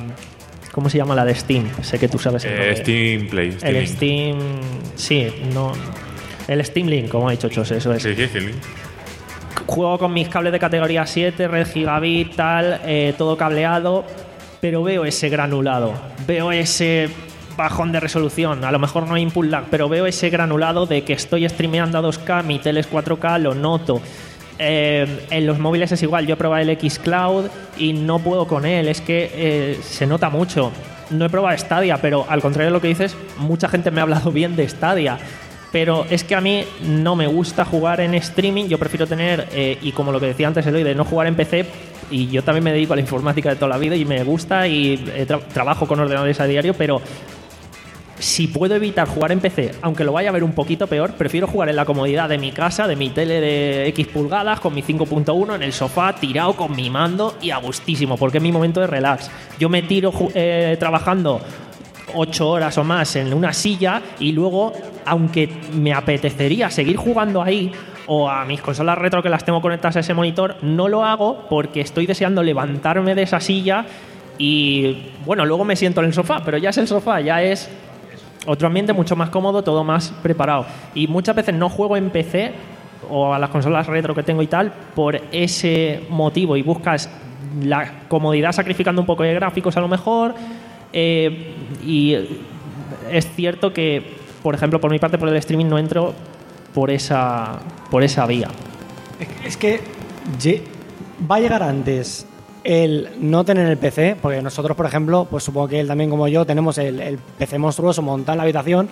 ¿Cómo 0.72 0.90
se 0.90 0.98
llama 0.98 1.16
la 1.16 1.26
de 1.26 1.36
Steam? 1.36 1.66
Sé 1.82 2.00
que 2.00 2.08
tú 2.08 2.18
sabes 2.18 2.46
el 2.46 2.52
Eh, 2.54 2.56
nombre. 2.56 2.76
Steam 2.78 3.28
Play. 3.30 3.52
Steam 3.52 3.76
El 3.76 3.84
Link. 3.84 3.94
Steam. 3.96 4.38
Sí, 4.96 5.28
no. 5.54 5.74
El 6.48 6.64
Steam 6.64 6.88
Link, 6.88 7.10
como 7.10 7.28
ha 7.28 7.32
dicho 7.32 7.50
Chos, 7.50 7.72
eso 7.72 7.94
es 7.94 8.02
Sí, 8.04 8.16
sí, 8.16 8.26
Steam 8.28 8.46
Link. 8.48 8.58
Juego 9.68 9.98
con 9.98 10.14
mis 10.14 10.30
cables 10.30 10.52
de 10.52 10.60
categoría 10.60 11.06
7, 11.06 11.48
red 11.48 11.68
gigabit, 11.68 12.36
tal, 12.36 12.82
eh, 12.86 13.14
todo 13.18 13.38
cableado, 13.38 14.06
pero 14.60 14.84
veo 14.84 15.06
ese 15.06 15.30
granulado, 15.30 15.94
veo 16.28 16.52
ese 16.52 17.10
bajón 17.58 17.92
de 17.92 18.00
resolución, 18.00 18.64
a 18.64 18.72
lo 18.72 18.80
mejor 18.80 19.08
no 19.08 19.16
hay 19.16 19.24
input 19.24 19.46
lag, 19.46 19.66
pero 19.70 19.90
veo 19.90 20.06
ese 20.06 20.30
granulado 20.30 20.86
de 20.86 21.04
que 21.04 21.14
estoy 21.14 21.48
streameando 21.48 21.98
a 21.98 22.02
2K, 22.02 22.44
mi 22.44 22.60
tele 22.60 22.80
es 22.80 22.90
4K, 22.90 23.40
lo 23.40 23.56
noto. 23.56 24.02
Eh, 24.64 25.26
en 25.32 25.48
los 25.48 25.58
móviles 25.58 25.92
es 25.92 26.04
igual, 26.04 26.28
yo 26.28 26.36
he 26.36 26.38
probado 26.38 26.62
el 26.62 26.70
X 26.70 27.00
Cloud 27.00 27.46
y 27.78 27.94
no 27.94 28.20
puedo 28.20 28.48
con 28.48 28.66
él, 28.66 28.88
es 28.88 29.02
que 29.02 29.32
eh, 29.34 29.80
se 29.82 30.06
nota 30.06 30.30
mucho. 30.30 30.72
No 31.10 31.26
he 31.26 31.30
probado 31.30 31.58
Stadia, 31.58 31.98
pero 31.98 32.26
al 32.30 32.42
contrario 32.42 32.70
de 32.70 32.74
lo 32.74 32.82
que 32.82 32.88
dices, 32.88 33.18
mucha 33.38 33.68
gente 33.68 33.92
me 33.92 34.00
ha 34.00 34.04
hablado 34.04 34.32
bien 34.32 34.56
de 34.56 34.68
Stadia. 34.70 35.18
Pero 35.72 36.06
es 36.10 36.24
que 36.24 36.36
a 36.36 36.42
mí 36.42 36.64
no 36.86 37.16
me 37.16 37.28
gusta 37.28 37.64
jugar 37.64 38.02
en 38.02 38.14
streaming, 38.16 38.66
yo 38.66 38.78
prefiero 38.78 39.08
tener, 39.08 39.48
eh, 39.54 39.78
y 39.82 39.92
como 39.94 40.12
lo 40.12 40.20
que 40.20 40.28
decía 40.28 40.48
antes 40.48 40.66
Eloy, 40.68 40.84
de 40.84 40.96
no 40.96 41.06
jugar 41.06 41.28
en 41.28 41.36
PC, 41.36 41.66
y 42.10 42.28
yo 42.28 42.44
también 42.44 42.64
me 42.64 42.74
dedico 42.74 42.94
a 42.94 42.98
la 42.98 43.02
informática 43.02 43.50
de 43.50 43.56
toda 43.56 43.70
la 43.70 43.78
vida 43.78 43.96
y 43.96 44.04
me 44.04 44.22
gusta 44.24 44.68
y 44.68 44.98
trabajo 45.54 45.88
con 45.88 46.00
ordenadores 46.00 46.42
a 46.42 46.46
diario, 46.46 46.74
pero 46.74 47.02
si 48.22 48.48
puedo 48.48 48.76
evitar 48.76 49.08
jugar 49.08 49.32
en 49.32 49.40
PC, 49.40 49.72
aunque 49.82 50.04
lo 50.04 50.14
vaya 50.14 50.30
a 50.30 50.32
ver 50.32 50.44
un 50.44 50.52
poquito 50.52 50.86
peor, 50.86 51.14
prefiero 51.14 51.48
jugar 51.48 51.70
en 51.70 51.76
la 51.76 51.86
comodidad 51.86 52.30
de 52.30 52.38
mi 52.38 52.52
casa, 52.52 52.88
de 52.88 52.96
mi 52.96 53.10
tele 53.10 53.42
de 53.42 53.88
X 53.88 54.08
pulgadas, 54.08 54.60
con 54.60 54.76
mi 54.76 54.84
5.1 54.84 55.56
en 55.56 55.64
el 55.64 55.74
sofá, 55.74 56.14
tirado 56.14 56.54
con 56.54 56.76
mi 56.76 56.90
mando 56.92 57.36
y 57.42 57.50
a 57.50 57.58
gustísimo, 57.58 58.18
porque 58.18 58.38
es 58.38 58.44
mi 58.44 58.52
momento 58.52 58.80
de 58.80 58.88
relax. 58.88 59.32
Yo 59.60 59.70
me 59.70 59.82
tiro 59.82 60.14
eh, 60.36 60.78
trabajando 60.80 61.42
ocho 62.14 62.50
horas 62.50 62.78
o 62.78 62.84
más 62.84 63.16
en 63.16 63.34
una 63.34 63.54
silla 63.54 64.02
y 64.20 64.34
luego, 64.34 64.74
aunque 65.06 65.50
me 65.74 65.94
apetecería 65.94 66.70
seguir 66.70 66.98
jugando 66.98 67.42
ahí, 67.42 67.72
o 68.08 68.30
a 68.30 68.46
mis 68.46 68.62
consolas 68.62 68.98
retro 68.98 69.24
que 69.24 69.30
las 69.30 69.46
tengo 69.46 69.62
conectadas 69.62 69.98
a 69.98 70.00
ese 70.02 70.14
monitor, 70.14 70.58
no 70.62 70.88
lo 70.88 71.06
hago 71.06 71.46
porque 71.50 71.82
estoy 71.82 72.06
deseando 72.06 72.44
levantarme 72.44 73.16
de 73.16 73.24
esa 73.24 73.40
silla 73.40 73.86
y 74.38 75.12
bueno, 75.26 75.46
luego 75.46 75.64
me 75.66 75.76
siento 75.76 76.02
en 76.02 76.08
el 76.08 76.14
sofá, 76.14 76.42
pero 76.44 76.58
ya 76.58 76.72
es 76.72 76.78
el 76.78 76.88
sofá, 76.88 77.22
ya 77.22 77.44
es 77.44 77.70
otro 78.48 78.68
ambiente 78.68 78.92
mucho 78.92 79.16
más 79.16 79.30
cómodo, 79.30 79.64
todo 79.64 79.84
más 79.84 80.14
preparado. 80.24 80.66
Y 80.96 81.08
muchas 81.08 81.36
veces 81.36 81.56
no 81.56 81.70
juego 81.70 81.96
en 81.96 82.10
PC 82.10 82.54
o 83.10 83.34
a 83.34 83.40
las 83.40 83.50
consolas 83.50 83.88
retro 83.88 84.16
que 84.16 84.24
tengo 84.24 84.42
y 84.42 84.48
tal 84.48 84.74
por 84.96 85.22
ese 85.32 86.04
motivo 86.10 86.58
y 86.58 86.64
buscas 86.64 87.10
la 87.64 88.08
comodidad 88.08 88.52
sacrificando 88.52 89.02
un 89.02 89.06
poco 89.06 89.24
de 89.24 89.34
gráficos 89.34 89.78
a 89.78 89.82
lo 89.82 89.88
mejor. 89.88 90.34
Eh, 90.94 91.54
y 91.86 92.16
es 93.12 93.32
cierto 93.36 93.74
que, 93.74 94.21
por 94.42 94.56
ejemplo, 94.56 94.80
por 94.80 94.92
mi 94.92 95.00
parte, 95.00 95.18
por 95.18 95.30
el 95.30 95.36
streaming 95.38 95.68
no 95.68 95.78
entro 95.78 96.14
por 96.74 96.90
esa, 96.92 97.60
por 97.90 98.04
esa 98.04 98.26
vía. 98.26 98.48
Es 99.46 99.58
que 99.58 99.82
va 101.30 101.36
a 101.36 101.40
llegar 101.40 101.64
antes 101.64 102.26
el 102.64 103.10
no 103.20 103.44
tener 103.44 103.68
el 103.68 103.78
PC, 103.78 104.18
porque 104.22 104.42
nosotros, 104.42 104.78
por 104.78 104.86
ejemplo, 104.86 105.28
pues 105.30 105.44
supongo 105.44 105.68
que 105.68 105.80
él 105.80 105.88
también 105.88 106.10
como 106.10 106.28
yo 106.28 106.46
tenemos 106.46 106.78
el, 106.78 107.18
PC 107.38 107.58
monstruoso 107.58 108.02
montado 108.02 108.34
en 108.34 108.38
la 108.38 108.44
habitación, 108.44 108.90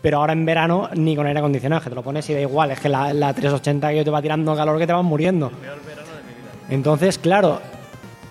pero 0.00 0.18
ahora 0.18 0.32
en 0.32 0.44
verano 0.44 0.88
ni 0.94 1.16
con 1.16 1.26
aire 1.26 1.40
acondicionado, 1.40 1.82
que 1.82 1.90
te 1.90 1.96
lo 1.96 2.02
pones 2.02 2.28
y 2.30 2.34
da 2.34 2.40
igual, 2.40 2.70
es 2.70 2.80
que 2.80 2.88
la, 2.88 3.32
380 3.32 3.92
que 3.92 4.04
te 4.04 4.10
va 4.10 4.22
tirando 4.22 4.54
calor 4.54 4.78
que 4.78 4.86
te 4.86 4.92
vas 4.92 5.04
muriendo. 5.04 5.50
Entonces, 6.70 7.18
claro, 7.18 7.60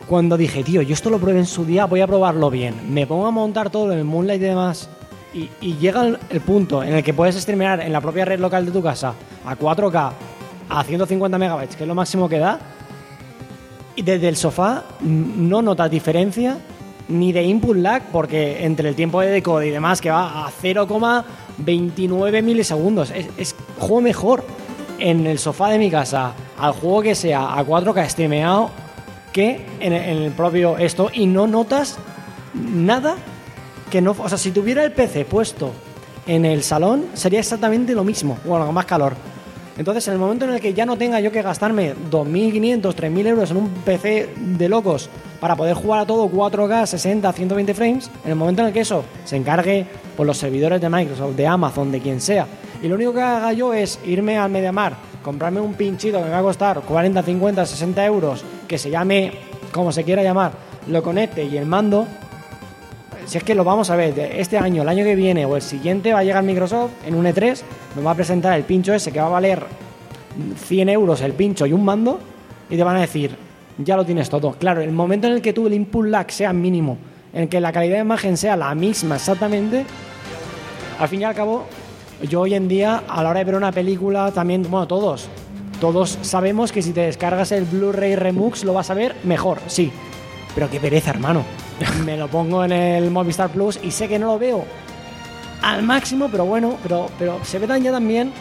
cuando 0.07 0.37
dije, 0.37 0.63
tío, 0.63 0.81
yo 0.81 0.93
esto 0.93 1.09
lo 1.09 1.19
pruebe 1.19 1.39
en 1.39 1.45
su 1.45 1.65
día, 1.65 1.85
voy 1.85 2.01
a 2.01 2.07
probarlo 2.07 2.49
bien, 2.49 2.93
me 2.93 3.05
pongo 3.05 3.27
a 3.27 3.31
montar 3.31 3.69
todo 3.69 3.91
en 3.91 3.99
el 3.99 4.05
Moonlight 4.05 4.41
y 4.41 4.45
demás, 4.45 4.89
y, 5.33 5.73
llega 5.75 6.17
el, 6.29 6.41
punto 6.41 6.83
en 6.83 6.93
el 6.93 7.03
que 7.03 7.13
puedes 7.13 7.35
streamear 7.35 7.81
en 7.81 7.91
la 7.91 8.01
propia 8.01 8.25
red 8.25 8.39
local 8.39 8.65
de 8.65 8.71
tu 8.71 8.81
casa 8.81 9.13
a 9.45 9.55
4K 9.55 10.11
a 10.69 10.83
150 10.83 11.37
megabytes, 11.37 11.75
que 11.75 11.83
es 11.83 11.87
lo 11.87 11.95
máximo 11.95 12.27
que 12.27 12.39
da, 12.39 12.59
y 13.95 14.01
desde 14.01 14.27
el 14.29 14.35
sofá 14.35 14.83
no 15.01 15.61
notas 15.61 15.89
diferencia 15.89 16.57
ni 17.09 17.31
de 17.31 17.43
input 17.43 17.77
lag, 17.77 18.03
porque 18.11 18.65
entre 18.65 18.89
el 18.89 18.95
tiempo 18.95 19.21
de 19.21 19.27
decode 19.27 19.67
y 19.67 19.71
demás, 19.71 20.01
que 20.01 20.09
va 20.09 20.45
a 20.45 20.51
0,29 20.51 22.43
milisegundos, 22.43 23.11
es, 23.11 23.55
juego 23.79 24.01
mejor 24.01 24.43
en 24.99 25.25
el 25.25 25.39
sofá 25.39 25.69
de 25.69 25.77
mi 25.77 25.89
casa 25.89 26.33
al 26.59 26.73
juego 26.73 27.01
que 27.03 27.15
sea 27.15 27.57
a 27.57 27.65
4K 27.65 28.09
streameado 28.09 28.71
que 29.31 29.65
en, 29.79 29.93
el 29.93 30.31
propio 30.31 30.77
esto, 30.77 31.09
y 31.13 31.27
no 31.27 31.47
notas 31.47 31.97
nada 32.53 33.15
que 33.89 34.01
no. 34.01 34.15
O 34.17 34.29
sea, 34.29 34.37
si 34.37 34.51
tuviera 34.51 34.83
el 34.83 34.91
PC 34.91 35.25
puesto 35.25 35.71
en 36.25 36.45
el 36.45 36.63
salón, 36.63 37.07
sería 37.13 37.39
exactamente 37.39 37.93
lo 37.93 38.03
mismo, 38.03 38.37
bueno, 38.45 38.65
con 38.65 38.75
más 38.75 38.85
calor 38.85 39.13
entonces, 39.77 40.07
en 40.07 40.13
el 40.13 40.19
momento 40.19 40.45
en 40.45 40.55
el 40.55 40.59
que 40.59 40.73
ya 40.73 40.87
no 40.87 40.97
tenga 40.97 41.19
yo 41.19 41.31
que 41.31 41.43
gastarme 41.43 41.93
2.500, 42.09 42.81
3.000 42.81 43.27
euros 43.27 43.51
en 43.51 43.57
un 43.57 43.69
PC 43.69 44.29
de 44.35 44.69
locos 44.69 45.07
para 45.39 45.55
poder 45.55 45.75
jugar 45.75 45.99
a 45.99 46.05
todo 46.05 46.27
4K, 46.27 46.87
60, 46.87 47.31
120 47.31 47.73
frames, 47.75 48.09
en 48.23 48.31
el 48.31 48.35
momento 48.35 48.63
en 48.63 48.69
el 48.69 48.73
que 48.73 48.79
eso 48.79 49.03
se 49.23 49.35
encargue 49.35 49.85
por 50.15 50.25
los 50.25 50.37
servidores 50.37 50.81
de 50.81 50.89
Microsoft, 50.89 51.35
de 51.35 51.45
Amazon, 51.45 51.91
de 51.91 51.99
quien 51.99 52.19
sea, 52.19 52.47
y 52.81 52.87
lo 52.87 52.95
único 52.95 53.13
que 53.13 53.21
haga 53.21 53.53
yo 53.53 53.71
es 53.71 53.99
irme 54.03 54.39
al 54.39 54.49
Mediamar, 54.49 54.95
comprarme 55.21 55.61
un 55.61 55.75
pinchito 55.75 56.17
que 56.17 56.25
me 56.25 56.31
va 56.31 56.39
a 56.39 56.43
costar 56.43 56.81
40, 56.81 57.21
50, 57.21 57.65
60 57.67 58.05
euros, 58.05 58.43
que 58.67 58.79
se 58.79 58.89
llame 58.89 59.31
como 59.71 59.91
se 59.91 60.03
quiera 60.03 60.23
llamar, 60.23 60.53
lo 60.87 61.03
conecte 61.03 61.43
y 61.43 61.55
el 61.55 61.67
mando, 61.67 62.07
si 63.27 63.37
es 63.37 63.43
que 63.43 63.55
lo 63.55 63.65
vamos 63.65 63.89
a 63.89 63.97
ver, 63.97 64.17
este 64.17 64.57
año, 64.57 64.83
el 64.83 64.89
año 64.89 65.03
que 65.03 65.15
viene 65.15 65.45
o 65.45 65.57
el 65.57 65.61
siguiente 65.61 66.13
va 66.13 66.19
a 66.19 66.23
llegar 66.23 66.43
Microsoft 66.43 66.91
en 67.05 67.13
un 67.13 67.25
E3, 67.25 67.61
nos 67.95 68.05
va 68.05 68.11
a 68.11 68.15
presentar 68.15 68.57
el 68.57 68.63
pincho 68.63 68.93
ese 68.93 69.11
que 69.11 69.19
va 69.19 69.27
a 69.27 69.31
valer 69.31 69.65
100 70.65 70.89
euros 70.89 71.19
el 71.21 71.33
pincho 71.33 71.65
y 71.65 71.73
un 71.73 71.83
mando 71.83 72.19
y 72.69 72.77
te 72.77 72.83
van 72.83 72.95
a 72.95 73.01
decir, 73.01 73.35
ya 73.77 73.97
lo 73.97 74.05
tienes 74.05 74.29
todo. 74.29 74.53
Claro, 74.53 74.81
el 74.81 74.93
momento 74.93 75.27
en 75.27 75.33
el 75.33 75.41
que 75.41 75.51
tú 75.51 75.67
el 75.67 75.73
input 75.73 76.07
lag 76.07 76.31
sea 76.31 76.53
mínimo, 76.53 76.97
en 77.33 77.49
que 77.49 77.59
la 77.59 77.73
calidad 77.73 77.95
de 77.95 78.01
imagen 78.01 78.37
sea 78.37 78.55
la 78.55 78.73
misma 78.73 79.17
exactamente, 79.17 79.85
al 80.97 81.09
fin 81.09 81.21
y 81.21 81.23
al 81.25 81.35
cabo, 81.35 81.65
yo 82.29 82.41
hoy 82.41 82.53
en 82.53 82.69
día, 82.69 83.03
a 83.09 83.23
la 83.23 83.29
hora 83.29 83.39
de 83.39 83.45
ver 83.45 83.55
una 83.55 83.73
película, 83.73 84.31
también, 84.31 84.63
bueno, 84.63 84.87
todos, 84.87 85.27
todos 85.81 86.17
sabemos 86.21 86.71
que 86.71 86.81
si 86.81 86.93
te 86.93 87.01
descargas 87.01 87.51
el 87.51 87.65
Blu-ray 87.65 88.15
Remux 88.15 88.63
lo 88.63 88.73
vas 88.73 88.89
a 88.89 88.93
ver 88.93 89.15
mejor, 89.25 89.59
sí. 89.67 89.91
Pero 90.55 90.69
qué 90.69 90.79
pereza, 90.79 91.11
hermano 91.11 91.66
me 92.05 92.17
lo 92.17 92.27
pongo 92.27 92.63
en 92.63 92.71
el 92.71 93.11
Movistar 93.11 93.49
Plus 93.49 93.79
y 93.81 93.91
sé 93.91 94.07
que 94.07 94.19
no 94.19 94.27
lo 94.27 94.39
veo 94.39 94.65
al 95.61 95.83
máximo, 95.83 96.29
pero 96.29 96.45
bueno, 96.45 96.77
pero, 96.83 97.09
pero 97.17 97.39
se 97.43 97.59
ve 97.59 97.67
tan 97.67 97.81
ya 97.81 97.91
también 97.91 98.31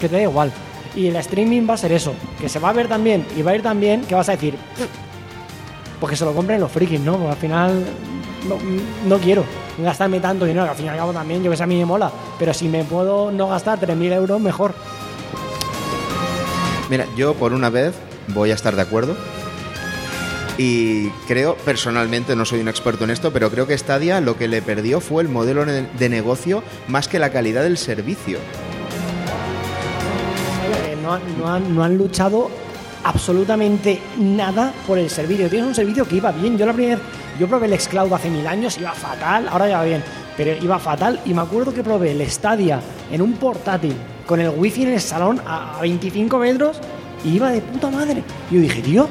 que 0.00 0.08
te 0.08 0.16
da 0.16 0.22
igual. 0.22 0.52
Y 0.94 1.06
el 1.06 1.16
streaming 1.16 1.68
va 1.68 1.74
a 1.74 1.76
ser 1.76 1.92
eso, 1.92 2.14
que 2.40 2.48
se 2.48 2.58
va 2.58 2.70
a 2.70 2.72
ver 2.72 2.88
también 2.88 3.24
y 3.36 3.42
va 3.42 3.52
a 3.52 3.56
ir 3.56 3.62
también 3.62 4.02
que 4.02 4.14
vas 4.14 4.28
a 4.28 4.32
decir, 4.32 4.56
porque 6.00 6.16
se 6.16 6.24
lo 6.24 6.34
compren 6.34 6.60
los 6.60 6.72
frikis, 6.72 7.00
¿no? 7.00 7.12
Porque 7.12 7.30
al 7.30 7.36
final 7.36 7.84
no, 9.06 9.18
quiero 9.18 9.44
gastarme 9.78 10.18
tanto 10.18 10.44
dinero, 10.44 10.64
que 10.64 10.70
al 10.70 10.76
fin 10.76 10.86
y 10.86 10.88
al 10.88 10.96
cabo 10.96 11.12
también, 11.12 11.42
yo 11.42 11.50
que 11.50 11.56
sé, 11.56 11.62
a 11.62 11.66
mí 11.66 11.76
me 11.76 11.84
mola, 11.84 12.10
pero 12.38 12.52
si 12.52 12.68
me 12.68 12.84
puedo 12.84 13.30
no 13.30 13.48
gastar 13.48 13.78
3.000 13.78 14.12
euros, 14.12 14.40
mejor. 14.40 14.74
Mira, 16.88 17.06
yo 17.16 17.34
por 17.34 17.52
una 17.52 17.70
vez 17.70 17.94
voy 18.28 18.50
a 18.50 18.54
estar 18.54 18.74
de 18.74 18.82
acuerdo 18.82 19.16
y 20.58 21.08
creo, 21.26 21.56
personalmente, 21.56 22.36
no 22.36 22.44
soy 22.44 22.60
un 22.60 22.68
experto 22.68 23.04
en 23.04 23.10
esto, 23.10 23.32
pero 23.32 23.50
creo 23.50 23.66
que 23.66 23.76
Stadia 23.76 24.20
lo 24.20 24.36
que 24.36 24.48
le 24.48 24.62
perdió 24.62 25.00
fue 25.00 25.22
el 25.22 25.28
modelo 25.28 25.64
de 25.64 26.08
negocio 26.08 26.62
más 26.88 27.08
que 27.08 27.18
la 27.18 27.30
calidad 27.30 27.62
del 27.62 27.78
servicio. 27.78 28.38
Eh, 30.70 30.96
no, 31.02 31.82
han, 31.82 31.96
luchado 31.96 32.50
absolutamente 33.04 34.00
nada 34.18 34.72
por 34.86 34.98
el 34.98 35.08
servicio. 35.08 35.48
Tienes 35.48 35.68
un 35.68 35.74
servicio 35.74 36.06
que 36.06 36.16
iba 36.16 36.30
bien. 36.32 36.58
Yo 36.58 36.66
la 36.66 36.72
primera 36.72 37.00
yo 37.38 37.48
probé 37.48 37.66
el 37.66 37.80
Xcloud 37.80 38.12
hace 38.12 38.28
mil 38.28 38.46
años, 38.46 38.76
iba 38.78 38.92
fatal, 38.92 39.48
ahora 39.48 39.66
ya 39.66 39.78
va 39.78 39.84
bien, 39.84 40.04
pero 40.36 40.62
iba 40.62 40.78
fatal. 40.78 41.20
Y 41.24 41.32
me 41.32 41.40
acuerdo 41.40 41.72
que 41.72 41.82
probé 41.82 42.10
el 42.10 42.30
Stadia 42.30 42.80
en 43.10 43.22
un 43.22 43.32
portátil 43.32 43.94
con 44.26 44.40
el 44.40 44.50
wifi 44.50 44.82
en 44.82 44.90
el 44.90 45.00
salón 45.00 45.40
a 45.46 45.78
25 45.80 46.38
metros 46.38 46.78
y 47.24 47.36
iba 47.36 47.50
de 47.50 47.62
puta 47.62 47.90
madre. 47.90 48.22
Y 48.50 48.56
yo 48.56 48.60
dije, 48.60 48.82
tío, 48.82 49.08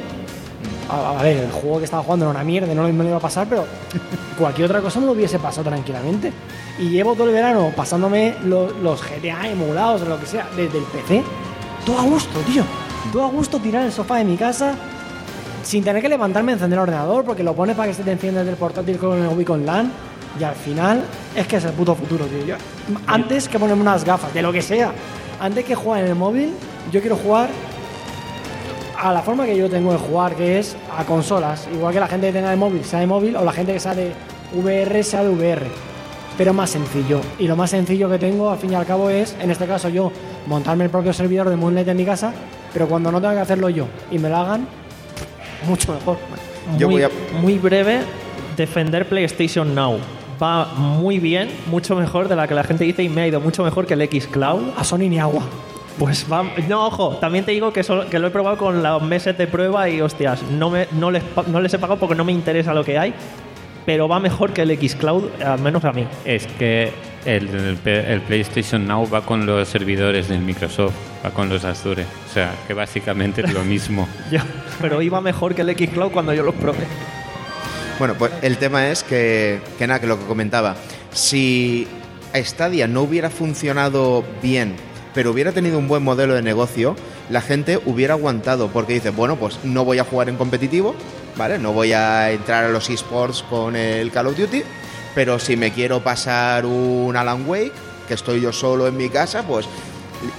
a, 0.90 1.22
ver, 1.22 1.38
el 1.38 1.52
juego 1.52 1.78
que 1.78 1.86
estaba 1.86 2.04
jugando 2.04 2.26
era 2.26 2.32
una 2.32 2.44
mierda, 2.44 2.74
no 2.74 2.84
me 2.84 3.04
lo 3.04 3.10
iba 3.10 3.18
a 3.18 3.22
pasar, 3.22 3.48
pero 3.48 3.66
cualquier 4.38 4.66
otra 4.66 4.82
cosa 4.82 5.00
me 5.00 5.06
lo 5.06 5.12
hubiese 5.12 5.38
pasado 5.40 5.70
tranquilamente. 5.70 6.34
Y 6.80 6.90
llevo 6.90 7.14
todo 7.14 7.28
el 7.28 7.34
verano 7.34 7.72
pasándome 7.76 8.36
los, 8.46 9.02
GTA 9.02 9.50
emulados 9.50 10.02
o 10.02 10.06
lo 10.06 10.20
que 10.20 10.26
sea 10.26 10.48
desde 10.56 10.78
el 10.80 10.84
PC. 10.86 11.24
Todo 11.86 12.00
a 12.00 12.04
gusto, 12.04 12.40
tío. 12.40 12.64
Todo 13.12 13.26
a 13.26 13.30
gusto 13.30 13.60
tirar 13.60 13.84
el 13.84 13.92
sofá 13.92 14.18
de 14.18 14.26
mi 14.26 14.38
casa 14.38 14.74
sin 15.64 15.84
tener 15.84 16.02
que 16.02 16.10
levantarme 16.10 16.54
a 16.54 16.56
encender 16.56 16.78
el 16.78 16.84
ordenador 16.84 17.26
porque 17.26 17.44
lo 17.44 17.54
pones 17.54 17.76
para 17.76 17.90
que 17.90 17.94
se 17.94 18.04
te 18.04 18.12
encienda 18.12 18.40
desde 18.40 18.54
el 18.54 18.58
portátil 18.58 18.98
con 18.98 19.22
el 19.22 19.28
Wii 19.28 19.64
LAN. 19.64 19.92
Y 20.40 20.44
al 20.44 20.56
final 20.56 21.04
es 21.36 21.48
que 21.48 21.58
es 21.58 21.66
el 21.66 21.72
puto 21.72 21.96
futuro, 21.96 22.26
tío. 22.26 22.56
antes 23.08 23.50
que 23.50 23.60
ponerme 23.60 23.82
unas 23.82 24.06
gafas, 24.06 24.34
de 24.34 24.42
lo 24.42 24.52
que 24.52 24.62
sea, 24.62 24.92
antes 25.40 25.66
que 25.66 25.76
jugar 25.76 26.04
en 26.04 26.10
el 26.10 26.16
móvil, 26.16 26.54
yo 26.92 27.02
quiero 27.02 27.16
jugar 27.16 27.50
a 29.00 29.14
la 29.14 29.22
forma 29.22 29.46
que 29.46 29.56
yo 29.56 29.70
tengo 29.70 29.94
de 29.94 29.98
jugar, 29.98 30.36
que 30.36 30.60
es 30.60 30.76
a 30.96 31.06
consolas. 31.06 31.68
Igual 31.74 31.94
que 31.94 32.00
la 32.00 32.08
gente 32.08 32.28
que 32.28 32.34
tenga 32.34 32.50
de 32.50 32.58
móvil 32.58 32.84
sea 32.84 33.00
de 33.00 33.08
móvil 33.08 33.36
o 33.38 33.46
la 33.46 33.54
gente 33.54 33.74
que 33.74 33.80
sea 33.80 33.96
de 33.96 34.12
VR 34.54 35.04
sea 35.04 35.24
de 35.24 35.30
VR. 35.30 35.68
Pero 36.38 36.54
más 36.54 36.70
sencillo. 36.70 37.22
Y 37.38 37.48
lo 37.48 37.56
más 37.56 37.70
sencillo 37.70 38.10
que 38.10 38.18
tengo, 38.18 38.50
al 38.50 38.58
fin 38.58 38.74
y 38.74 38.76
al 38.76 38.86
cabo, 38.86 39.10
es, 39.10 39.36
en 39.40 39.52
este 39.52 39.66
caso, 39.66 39.90
yo 39.90 40.12
montarme 40.48 40.84
el 40.86 40.90
propio 40.90 41.14
servidor 41.14 41.50
de 41.50 41.56
Moonlight 41.56 41.88
en 41.88 41.98
mi 41.98 42.06
casa, 42.06 42.34
pero 42.74 42.88
cuando 42.88 43.12
no 43.12 43.22
tenga 43.22 43.36
que 43.36 43.42
hacerlo 43.42 43.70
yo 43.70 43.88
y 44.12 44.20
me 44.20 44.30
lo 44.30 44.38
hagan, 44.38 44.68
mucho 45.66 45.94
mejor. 45.94 46.18
Yo 46.78 46.90
muy, 46.90 47.04
muy 47.42 47.58
breve, 47.58 48.02
defender 48.56 49.08
PlayStation 49.08 49.74
Now 49.74 49.98
va 50.42 50.66
muy 50.76 51.20
bien, 51.20 51.50
mucho 51.70 51.96
mejor 51.96 52.30
de 52.30 52.36
la 52.36 52.48
que 52.48 52.54
la 52.54 52.64
gente 52.64 52.86
dice 52.86 53.04
y 53.04 53.10
me 53.10 53.22
ha 53.22 53.28
ido 53.28 53.42
mucho 53.42 53.64
mejor 53.64 53.86
que 53.86 53.96
el 53.96 54.02
X 54.04 54.28
Cloud. 54.28 54.70
A 54.78 54.84
Sony 54.84 55.10
ni 55.10 55.20
agua. 55.20 55.44
Pues 56.00 56.28
vamos. 56.28 56.54
No, 56.68 56.88
ojo, 56.88 57.18
también 57.18 57.44
te 57.46 57.52
digo 57.52 57.72
que, 57.74 57.84
solo- 57.84 58.10
que 58.10 58.18
lo 58.20 58.28
he 58.28 58.32
probado 58.32 58.58
con 58.58 58.82
los 58.82 59.02
meses 59.04 59.38
de 59.38 59.46
prueba 59.48 59.88
y 59.90 60.00
hostias, 60.02 60.42
no, 60.44 60.70
me, 60.70 60.88
no, 60.94 61.12
les, 61.12 61.22
no 61.48 61.60
les 61.62 61.74
he 61.74 61.78
pagado 61.80 62.00
porque 62.00 62.16
no 62.16 62.24
me 62.24 62.32
interesa 62.32 62.74
lo 62.74 62.84
que 62.86 62.98
hay, 62.98 63.14
pero 63.86 64.08
va 64.08 64.20
mejor 64.20 64.54
que 64.54 64.62
el 64.62 64.78
Xcloud, 64.90 65.26
al 65.46 65.60
menos 65.60 65.84
a 65.84 65.92
mí. 65.92 66.08
Es 66.24 66.48
que 66.48 66.92
el, 67.26 67.50
el 67.50 67.76
P- 67.78 68.14
el 68.14 68.22
PlayStation 68.22 68.88
Now 68.88 69.10
va 69.10 69.22
con 69.26 69.46
los 69.46 69.68
servidores 69.68 70.30
del 70.30 70.40
Microsoft, 70.40 70.94
va 71.26 71.32
con 71.32 71.50
los 71.50 71.66
Azure. 71.66 72.04
O 72.30 72.34
sea, 72.34 72.54
que 72.66 72.74
básicamente 72.74 73.42
es 73.42 73.52
lo 73.54 73.64
mismo. 73.66 74.08
Ya, 74.32 74.46
pero 74.80 75.02
iba 75.02 75.20
mejor 75.20 75.54
que 75.54 75.64
el 75.64 75.76
Xcloud 75.76 76.12
cuando 76.12 76.34
yo 76.34 76.44
los 76.44 76.56
probé. 76.56 76.86
Bueno, 77.98 78.14
pues 78.18 78.32
el 78.42 78.56
tema 78.58 78.88
es 78.88 79.04
que, 79.04 79.60
que 79.78 79.86
nada, 79.86 80.00
que 80.00 80.08
lo 80.08 80.18
que 80.18 80.26
comentaba, 80.26 80.78
si 81.12 81.86
Stadia 82.34 82.88
no 82.88 83.02
hubiera 83.02 83.30
funcionado 83.30 84.24
bien, 84.42 84.76
pero 85.14 85.32
hubiera 85.32 85.52
tenido 85.52 85.78
un 85.78 85.88
buen 85.88 86.04
modelo 86.04 86.36
de 86.36 86.42
negocio, 86.42 86.96
la 87.30 87.42
gente 87.42 87.80
hubiera 87.86 88.14
aguantado, 88.14 88.70
porque 88.70 88.94
dice, 88.94 89.10
bueno, 89.10 89.36
pues 89.36 89.60
no 89.64 89.86
voy 89.86 90.00
a 90.00 90.04
jugar 90.04 90.30
en 90.30 90.38
competitivo, 90.38 90.96
¿vale? 91.36 91.60
No 91.60 91.74
voy 91.74 91.94
a 91.94 92.32
entrar 92.32 92.66
a 92.66 92.70
los 92.70 92.90
esports 92.90 93.44
con 93.44 93.76
el 93.76 94.12
Call 94.12 94.28
of 94.28 94.38
Duty, 94.38 94.64
pero 95.16 95.40
si 95.40 95.58
me 95.58 95.72
quiero 95.72 96.04
pasar 96.04 96.66
un 96.66 97.16
Alan 97.16 97.48
Wake, 97.48 97.72
que 98.08 98.14
estoy 98.14 98.42
yo 98.42 98.52
solo 98.52 98.88
en 98.88 98.98
mi 98.98 99.10
casa, 99.10 99.44
pues 99.44 99.68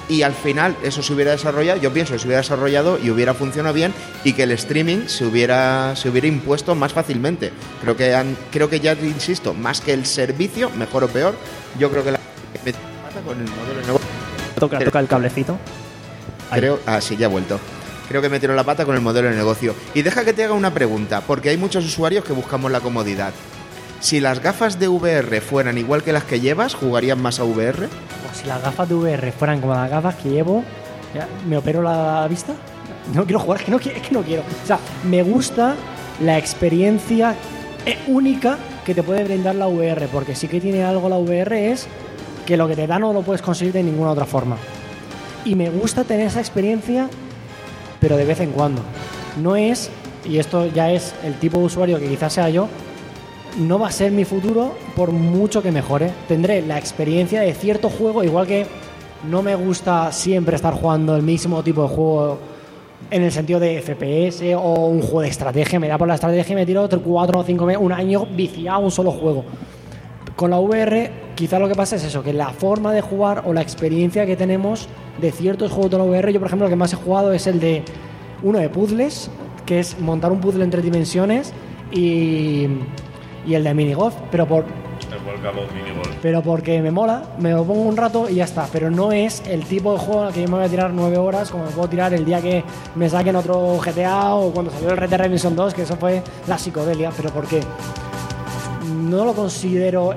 y 0.08 0.22
al 0.22 0.34
final 0.34 0.76
eso 0.82 1.02
se 1.02 1.12
hubiera 1.12 1.32
desarrollado, 1.32 1.80
yo 1.80 1.92
pienso 1.92 2.12
que 2.12 2.18
se 2.18 2.26
hubiera 2.26 2.42
desarrollado 2.42 2.98
y 3.02 3.10
hubiera 3.10 3.34
funcionado 3.34 3.74
bien 3.74 3.94
y 4.24 4.32
que 4.34 4.42
el 4.42 4.52
streaming 4.52 5.06
se 5.06 5.24
hubiera, 5.24 5.96
se 5.96 6.08
hubiera 6.08 6.26
impuesto 6.26 6.74
más 6.74 6.92
fácilmente. 6.92 7.52
Creo 7.80 7.96
que 7.96 8.14
han, 8.14 8.36
creo 8.50 8.68
que 8.68 8.80
ya 8.80 8.92
insisto, 8.92 9.54
más 9.54 9.80
que 9.80 9.92
el 9.92 10.06
servicio, 10.06 10.70
mejor 10.70 11.04
o 11.04 11.08
peor, 11.08 11.34
yo 11.78 11.90
creo 11.90 12.04
que 12.04 12.12
la 12.12 12.18
pata 12.18 13.20
con 13.24 13.40
el 13.40 13.48
modelo 13.50 13.80
de 13.80 13.86
negocio. 13.86 13.99
Toca, 14.60 14.78
toca 14.78 15.00
el 15.00 15.08
cablecito. 15.08 15.58
Creo, 16.52 16.78
ah, 16.86 17.00
sí, 17.00 17.16
ya 17.16 17.26
he 17.26 17.28
vuelto. 17.28 17.58
Creo 18.08 18.20
que 18.20 18.28
metieron 18.28 18.56
la 18.56 18.64
pata 18.64 18.84
con 18.84 18.94
el 18.94 19.00
modelo 19.00 19.28
de 19.28 19.36
negocio. 19.36 19.74
Y 19.94 20.02
deja 20.02 20.24
que 20.24 20.32
te 20.32 20.44
haga 20.44 20.54
una 20.54 20.74
pregunta, 20.74 21.22
porque 21.22 21.48
hay 21.48 21.56
muchos 21.56 21.84
usuarios 21.84 22.24
que 22.24 22.32
buscamos 22.32 22.70
la 22.70 22.80
comodidad. 22.80 23.32
Si 24.00 24.18
las 24.18 24.40
gafas 24.40 24.78
de 24.78 24.88
VR 24.88 25.40
fueran 25.40 25.78
igual 25.78 26.02
que 26.02 26.12
las 26.12 26.24
que 26.24 26.40
llevas, 26.40 26.74
¿jugarían 26.74 27.20
más 27.20 27.38
a 27.38 27.44
VR? 27.44 27.88
Pues 27.88 28.38
si 28.40 28.46
las 28.46 28.62
gafas 28.62 28.88
de 28.88 28.94
VR 28.94 29.32
fueran 29.32 29.60
como 29.60 29.74
las 29.74 29.90
gafas 29.90 30.16
que 30.16 30.30
llevo, 30.30 30.64
ya, 31.14 31.28
¿me 31.46 31.56
opero 31.56 31.82
la 31.82 32.26
vista? 32.28 32.54
No 33.14 33.24
quiero 33.24 33.40
jugar, 33.40 33.60
es 33.60 33.64
que 33.66 33.70
no, 33.70 33.76
es 33.78 34.02
que 34.08 34.10
no 34.14 34.22
quiero. 34.22 34.42
O 34.42 34.66
sea, 34.66 34.78
me 35.04 35.22
gusta 35.22 35.76
la 36.20 36.38
experiencia 36.38 37.34
eh, 37.86 37.98
única 38.08 38.58
que 38.84 38.94
te 38.94 39.02
puede 39.02 39.24
brindar 39.24 39.54
la 39.54 39.68
VR, 39.68 40.08
porque 40.08 40.34
sí 40.34 40.48
que 40.48 40.60
tiene 40.60 40.82
algo 40.82 41.08
la 41.08 41.18
VR 41.18 41.70
es 41.70 41.86
que 42.50 42.56
lo 42.56 42.66
que 42.66 42.74
te 42.74 42.88
da 42.88 42.98
no 42.98 43.12
lo 43.12 43.22
puedes 43.22 43.42
conseguir 43.42 43.72
de 43.72 43.84
ninguna 43.84 44.10
otra 44.10 44.26
forma. 44.26 44.56
Y 45.44 45.54
me 45.54 45.70
gusta 45.70 46.02
tener 46.02 46.26
esa 46.26 46.40
experiencia, 46.40 47.08
pero 48.00 48.16
de 48.16 48.24
vez 48.24 48.40
en 48.40 48.50
cuando. 48.50 48.82
No 49.40 49.54
es, 49.54 49.88
y 50.28 50.38
esto 50.38 50.66
ya 50.66 50.90
es 50.90 51.14
el 51.22 51.34
tipo 51.34 51.60
de 51.60 51.66
usuario 51.66 52.00
que 52.00 52.08
quizás 52.08 52.32
sea 52.32 52.50
yo, 52.50 52.66
no 53.56 53.78
va 53.78 53.86
a 53.86 53.92
ser 53.92 54.10
mi 54.10 54.24
futuro 54.24 54.74
por 54.96 55.12
mucho 55.12 55.62
que 55.62 55.70
mejore. 55.70 56.10
Tendré 56.26 56.60
la 56.62 56.76
experiencia 56.76 57.40
de 57.40 57.54
cierto 57.54 57.88
juego, 57.88 58.24
igual 58.24 58.48
que 58.48 58.66
no 59.30 59.42
me 59.42 59.54
gusta 59.54 60.10
siempre 60.10 60.56
estar 60.56 60.74
jugando 60.74 61.14
el 61.14 61.22
mismo 61.22 61.62
tipo 61.62 61.82
de 61.82 61.88
juego 61.88 62.38
en 63.12 63.22
el 63.22 63.30
sentido 63.30 63.60
de 63.60 63.80
FPS 63.80 64.42
o 64.56 64.86
un 64.86 65.02
juego 65.02 65.20
de 65.20 65.28
estrategia. 65.28 65.78
Me 65.78 65.86
da 65.86 65.96
por 65.96 66.08
la 66.08 66.14
estrategia 66.14 66.52
y 66.52 66.56
me 66.56 66.66
tiro 66.66 66.82
otro 66.82 67.00
4 67.00 67.38
o 67.38 67.44
5 67.44 67.64
meses, 67.64 67.80
un 67.80 67.92
año 67.92 68.26
viciado 68.26 68.78
a 68.78 68.80
un 68.80 68.90
solo 68.90 69.12
juego. 69.12 69.44
Con 70.40 70.52
la 70.52 70.58
VR, 70.58 71.10
quizá 71.34 71.58
lo 71.58 71.68
que 71.68 71.74
pasa 71.74 71.96
es 71.96 72.04
eso, 72.04 72.22
que 72.22 72.32
la 72.32 72.48
forma 72.48 72.94
de 72.94 73.02
jugar 73.02 73.42
o 73.44 73.52
la 73.52 73.60
experiencia 73.60 74.24
que 74.24 74.36
tenemos 74.36 74.88
de 75.20 75.32
ciertos 75.32 75.70
juegos 75.70 75.90
de 75.90 75.98
la 75.98 76.04
VR, 76.04 76.32
yo 76.32 76.40
por 76.40 76.46
ejemplo, 76.46 76.66
lo 76.66 76.70
que 76.70 76.76
más 76.76 76.94
he 76.94 76.96
jugado 76.96 77.34
es 77.34 77.46
el 77.46 77.60
de 77.60 77.82
uno 78.42 78.58
de 78.58 78.70
puzzles, 78.70 79.30
que 79.66 79.80
es 79.80 80.00
montar 80.00 80.32
un 80.32 80.40
puzzle 80.40 80.64
en 80.64 80.70
tres 80.70 80.82
dimensiones 80.82 81.52
y, 81.92 82.68
y 83.46 83.52
el 83.52 83.64
de 83.64 83.74
minigolf, 83.74 84.14
pero 84.30 84.46
por 84.46 84.64
El 84.64 84.70
pero 86.22 86.40
porque 86.40 86.80
me 86.80 86.90
mola, 86.90 87.22
me 87.38 87.50
lo 87.50 87.62
pongo 87.64 87.82
un 87.82 87.98
rato 87.98 88.26
y 88.26 88.36
ya 88.36 88.44
está. 88.44 88.66
Pero 88.72 88.90
no 88.90 89.12
es 89.12 89.42
el 89.46 89.66
tipo 89.66 89.92
de 89.92 89.98
juego 89.98 90.22
al 90.22 90.32
que 90.32 90.40
yo 90.40 90.48
me 90.48 90.56
voy 90.56 90.64
a 90.64 90.70
tirar 90.70 90.90
nueve 90.90 91.18
horas 91.18 91.50
como 91.50 91.64
me 91.64 91.70
puedo 91.70 91.90
tirar 91.90 92.14
el 92.14 92.24
día 92.24 92.40
que 92.40 92.64
me 92.94 93.10
saquen 93.10 93.36
otro 93.36 93.76
GTA 93.76 94.36
o 94.36 94.52
cuando 94.52 94.70
salió 94.70 94.92
el 94.92 94.96
Red 94.96 95.10
Dead 95.10 95.20
Redemption 95.20 95.54
2, 95.54 95.74
que 95.74 95.82
eso 95.82 95.96
fue 95.96 96.22
la 96.48 96.56
psicodelia. 96.56 97.12
Pero 97.14 97.28
¿por 97.28 97.46
qué? 97.46 97.60
No 99.00 99.24
lo 99.24 99.34
considero... 99.34 100.14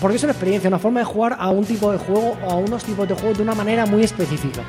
Porque 0.00 0.16
es 0.16 0.22
una 0.24 0.32
experiencia, 0.32 0.68
una 0.68 0.80
forma 0.80 1.00
de 1.00 1.06
jugar 1.06 1.36
a 1.38 1.50
un 1.50 1.64
tipo 1.64 1.92
de 1.92 1.98
juego 1.98 2.36
o 2.44 2.50
a 2.50 2.56
unos 2.56 2.82
tipos 2.82 3.06
de 3.06 3.14
juego 3.14 3.34
de 3.34 3.42
una 3.42 3.54
manera 3.54 3.86
muy 3.86 4.02
específica. 4.02 4.64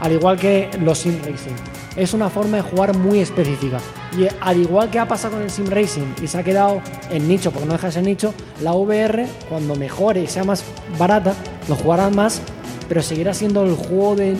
Al 0.00 0.12
igual 0.12 0.38
que 0.38 0.68
los 0.80 0.98
sim 0.98 1.18
racing. 1.24 1.54
Es 1.96 2.12
una 2.12 2.28
forma 2.28 2.58
de 2.58 2.62
jugar 2.62 2.96
muy 2.96 3.20
específica. 3.20 3.78
Y 4.18 4.26
al 4.40 4.58
igual 4.58 4.90
que 4.90 4.98
ha 4.98 5.08
pasado 5.08 5.34
con 5.34 5.42
el 5.42 5.50
sim 5.50 5.66
racing 5.66 6.14
y 6.22 6.26
se 6.26 6.38
ha 6.38 6.42
quedado 6.42 6.82
en 7.10 7.26
nicho, 7.28 7.50
porque 7.50 7.66
no 7.66 7.72
deja 7.72 7.88
de 7.88 8.02
nicho, 8.02 8.34
la 8.60 8.74
VR, 8.74 9.26
cuando 9.48 9.76
mejore 9.76 10.22
y 10.22 10.26
sea 10.26 10.44
más 10.44 10.64
barata, 10.98 11.34
lo 11.68 11.76
jugarán 11.76 12.14
más, 12.14 12.42
pero 12.88 13.00
seguirá 13.00 13.32
siendo 13.32 13.64
el 13.64 13.74
juego 13.74 14.16
de. 14.16 14.36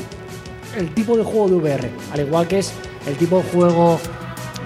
el 0.76 0.92
tipo 0.94 1.16
de 1.16 1.22
juego 1.22 1.48
de 1.48 1.54
VR. 1.54 1.90
Al 2.12 2.20
igual 2.20 2.46
que 2.48 2.58
es 2.58 2.72
el 3.06 3.16
tipo 3.16 3.38
de 3.38 3.44
juego 3.44 3.98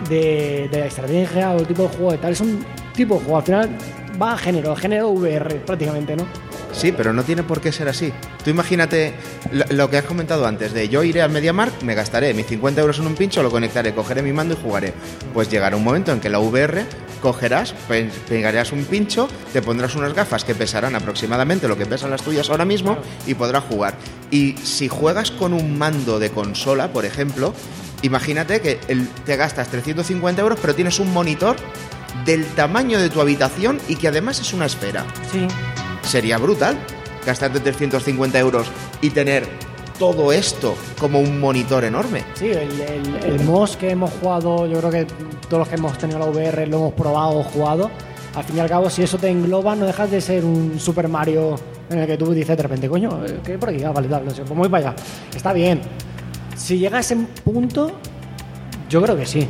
de, 0.08 0.68
de 0.72 0.86
estrategia 0.86 1.52
o 1.52 1.58
el 1.58 1.66
tipo 1.66 1.82
de 1.82 1.88
juego 1.90 2.12
de 2.12 2.18
tal. 2.18 2.32
Es 2.32 2.40
un 2.40 2.64
tipo 2.98 3.14
de 3.14 3.20
juego. 3.24 3.38
Al 3.38 3.44
final 3.44 3.70
va 4.20 4.32
a 4.34 4.38
género, 4.38 4.76
género 4.76 5.08
VR 5.08 5.56
prácticamente, 5.64 6.14
¿no? 6.16 6.26
Sí, 6.72 6.92
pero 6.92 7.12
no 7.14 7.22
tiene 7.24 7.42
por 7.42 7.60
qué 7.62 7.72
ser 7.72 7.88
así. 7.88 8.12
Tú 8.44 8.50
imagínate 8.50 9.14
lo, 9.52 9.64
lo 9.70 9.90
que 9.90 9.96
has 9.96 10.04
comentado 10.04 10.46
antes, 10.46 10.72
de 10.74 10.88
yo 10.90 11.02
iré 11.02 11.22
al 11.22 11.30
MediaMarkt, 11.30 11.82
me 11.82 11.94
gastaré 11.94 12.34
mis 12.34 12.46
50 12.46 12.80
euros 12.82 12.98
en 12.98 13.06
un 13.06 13.14
pincho, 13.14 13.42
lo 13.42 13.50
conectaré, 13.50 13.94
cogeré 13.94 14.22
mi 14.22 14.32
mando 14.34 14.54
y 14.54 14.58
jugaré. 14.62 14.92
Pues 15.32 15.48
llegará 15.50 15.76
un 15.76 15.82
momento 15.84 16.12
en 16.12 16.20
que 16.20 16.28
la 16.28 16.38
VR 16.40 16.84
cogerás, 17.22 17.72
pe- 17.88 18.10
pegarás 18.28 18.70
un 18.72 18.84
pincho, 18.84 19.28
te 19.52 19.62
pondrás 19.62 19.96
unas 19.96 20.12
gafas 20.14 20.44
que 20.44 20.54
pesarán 20.54 20.94
aproximadamente 20.94 21.66
lo 21.66 21.76
que 21.78 21.86
pesan 21.86 22.10
las 22.10 22.22
tuyas 22.22 22.50
ahora 22.50 22.64
mismo 22.66 22.98
y 23.26 23.34
podrás 23.34 23.64
jugar. 23.64 23.94
Y 24.30 24.52
si 24.62 24.88
juegas 24.88 25.30
con 25.30 25.52
un 25.54 25.78
mando 25.78 26.18
de 26.20 26.30
consola, 26.30 26.92
por 26.92 27.04
ejemplo, 27.06 27.54
imagínate 28.02 28.60
que 28.60 28.78
el- 28.88 29.08
te 29.24 29.36
gastas 29.36 29.68
350 29.68 30.42
euros, 30.42 30.58
pero 30.60 30.74
tienes 30.74 31.00
un 31.00 31.12
monitor 31.12 31.56
del 32.28 32.44
tamaño 32.54 32.98
de 33.00 33.08
tu 33.08 33.22
habitación 33.22 33.80
y 33.88 33.96
que 33.96 34.08
además 34.08 34.38
es 34.38 34.52
una 34.52 34.66
esfera 34.66 35.06
Sí. 35.32 35.46
sería 36.02 36.36
brutal 36.36 36.76
gastarte 37.24 37.58
350 37.60 38.38
euros 38.38 38.66
y 39.00 39.08
tener 39.10 39.46
todo 39.98 40.30
esto 40.30 40.76
como 41.00 41.18
un 41.20 41.40
monitor 41.40 41.84
enorme. 41.84 42.22
Sí, 42.34 42.46
el, 42.50 42.80
el, 42.80 43.16
el 43.24 43.40
MOS 43.44 43.76
que 43.78 43.90
hemos 43.90 44.10
jugado, 44.20 44.66
yo 44.66 44.78
creo 44.78 44.90
que 44.90 45.06
todos 45.48 45.58
los 45.60 45.68
que 45.68 45.74
hemos 45.76 45.96
tenido 45.98 46.18
la 46.20 46.26
VR 46.26 46.66
lo 46.66 46.76
hemos 46.76 46.92
probado 46.92 47.38
o 47.38 47.42
jugado. 47.42 47.90
Al 48.36 48.44
fin 48.44 48.56
y 48.58 48.60
al 48.60 48.68
cabo, 48.68 48.88
si 48.90 49.02
eso 49.02 49.16
te 49.18 49.28
engloba, 49.28 49.74
no 49.74 49.86
dejas 49.86 50.10
de 50.10 50.20
ser 50.20 50.44
un 50.44 50.78
Super 50.78 51.08
Mario 51.08 51.56
en 51.90 51.98
el 51.98 52.06
que 52.06 52.16
tú 52.18 52.32
dices 52.32 52.56
de 52.56 52.62
repente, 52.62 52.88
coño, 52.88 53.24
eh, 53.26 53.40
¿qué 53.42 53.52
hay 53.52 53.58
por 53.58 53.70
aquí? 53.70 53.82
Ah, 53.82 53.90
vale, 53.90 54.08
sé, 54.30 54.42
pues 54.42 54.56
voy 54.58 54.68
para 54.68 54.90
allá. 54.90 54.96
Está 55.34 55.52
bien. 55.52 55.80
Si 56.56 56.78
llega 56.78 56.98
a 56.98 57.00
ese 57.00 57.16
punto, 57.44 57.90
yo 58.88 59.02
creo 59.02 59.16
que 59.16 59.26
sí. 59.26 59.48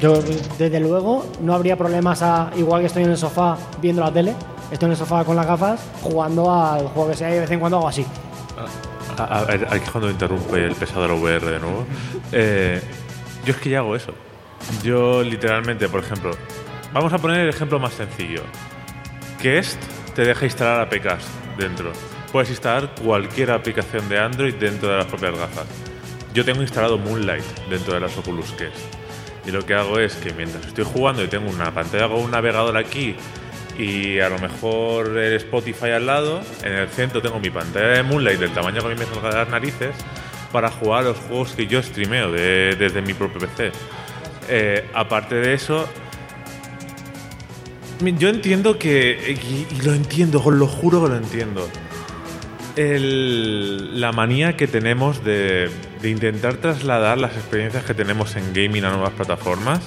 Yo, 0.00 0.22
desde 0.58 0.80
luego, 0.80 1.26
no 1.42 1.54
habría 1.54 1.76
problemas 1.76 2.22
a, 2.22 2.50
igual 2.56 2.80
que 2.80 2.86
estoy 2.86 3.04
en 3.04 3.10
el 3.10 3.18
sofá 3.18 3.58
viendo 3.82 4.02
la 4.02 4.10
tele, 4.10 4.34
estoy 4.70 4.86
en 4.86 4.92
el 4.92 4.96
sofá 4.96 5.24
con 5.24 5.36
las 5.36 5.46
gafas, 5.46 5.80
jugando 6.02 6.54
al 6.54 6.88
juego 6.88 7.10
que 7.10 7.16
sea 7.16 7.30
y 7.30 7.34
de 7.34 7.40
vez 7.40 7.50
en 7.50 7.60
cuando 7.60 7.78
hago 7.78 7.88
así. 7.88 8.06
A, 9.18 9.40
a 9.40 9.44
ver, 9.44 9.66
aquí 9.66 9.84
es 9.84 9.90
cuando 9.90 10.10
interrumpe 10.10 10.64
el 10.64 10.74
pesado 10.74 11.02
de 11.02 11.08
la 11.08 11.14
VR 11.14 11.46
de 11.46 11.60
nuevo. 11.60 11.86
Eh, 12.32 12.80
yo 13.44 13.52
es 13.52 13.58
que 13.58 13.70
ya 13.70 13.78
hago 13.78 13.96
eso. 13.96 14.12
Yo 14.84 15.22
literalmente, 15.22 15.88
por 15.88 16.00
ejemplo, 16.00 16.30
vamos 16.92 17.12
a 17.12 17.18
poner 17.18 17.40
el 17.40 17.48
ejemplo 17.48 17.80
más 17.80 17.92
sencillo. 17.94 18.42
Que 19.42 19.58
est 19.58 19.80
te 20.14 20.22
deja 20.22 20.44
instalar 20.44 20.82
APKs 20.82 21.24
dentro. 21.58 21.92
Puedes 22.30 22.50
instalar 22.50 22.94
cualquier 23.02 23.50
aplicación 23.50 24.08
de 24.08 24.18
Android 24.18 24.54
dentro 24.54 24.90
de 24.90 24.98
las 24.98 25.06
propias 25.06 25.36
gafas. 25.36 25.66
Yo 26.32 26.44
tengo 26.44 26.62
instalado 26.62 26.98
Moonlight 26.98 27.44
dentro 27.68 27.94
de 27.94 28.00
las 28.00 28.16
Oculus 28.16 28.52
Quest. 28.52 28.99
Y 29.46 29.50
lo 29.50 29.64
que 29.64 29.74
hago 29.74 29.98
es 29.98 30.14
que 30.16 30.32
mientras 30.34 30.66
estoy 30.66 30.84
jugando 30.84 31.24
y 31.24 31.28
tengo 31.28 31.50
una 31.50 31.72
pantalla 31.72 32.08
con 32.08 32.18
un 32.20 32.30
navegador 32.30 32.76
aquí 32.76 33.14
y 33.78 34.18
a 34.20 34.28
lo 34.28 34.38
mejor 34.38 35.16
el 35.16 35.32
Spotify 35.34 35.90
al 35.90 36.06
lado, 36.06 36.42
en 36.62 36.72
el 36.72 36.88
centro 36.88 37.22
tengo 37.22 37.40
mi 37.40 37.48
pantalla 37.50 37.86
de 37.88 38.02
Moonlight 38.02 38.38
del 38.38 38.50
tamaño 38.52 38.80
que 38.82 38.86
a 38.86 38.90
mí 38.90 38.96
me 38.98 39.06
salga 39.06 39.30
de 39.30 39.36
las 39.36 39.48
narices 39.48 39.94
para 40.52 40.70
jugar 40.70 41.04
los 41.04 41.16
juegos 41.16 41.52
que 41.52 41.66
yo 41.66 41.82
streameo 41.82 42.30
de- 42.30 42.76
desde 42.78 43.00
mi 43.00 43.14
propio 43.14 43.38
PC. 43.40 43.72
Eh, 44.48 44.84
aparte 44.92 45.36
de 45.36 45.54
eso, 45.54 45.88
yo 48.00 48.28
entiendo 48.28 48.78
que, 48.78 49.36
y 49.70 49.82
lo 49.82 49.94
entiendo, 49.94 50.42
os 50.44 50.52
lo 50.54 50.66
juro 50.66 51.02
que 51.04 51.08
lo 51.10 51.16
entiendo, 51.16 51.68
la 52.76 54.12
manía 54.12 54.56
que 54.56 54.66
tenemos 54.66 55.24
de, 55.24 55.70
de 56.00 56.10
intentar 56.10 56.56
trasladar 56.56 57.18
las 57.18 57.36
experiencias 57.36 57.84
que 57.84 57.94
tenemos 57.94 58.36
en 58.36 58.52
gaming 58.52 58.84
a 58.84 58.90
nuevas 58.90 59.12
plataformas, 59.12 59.80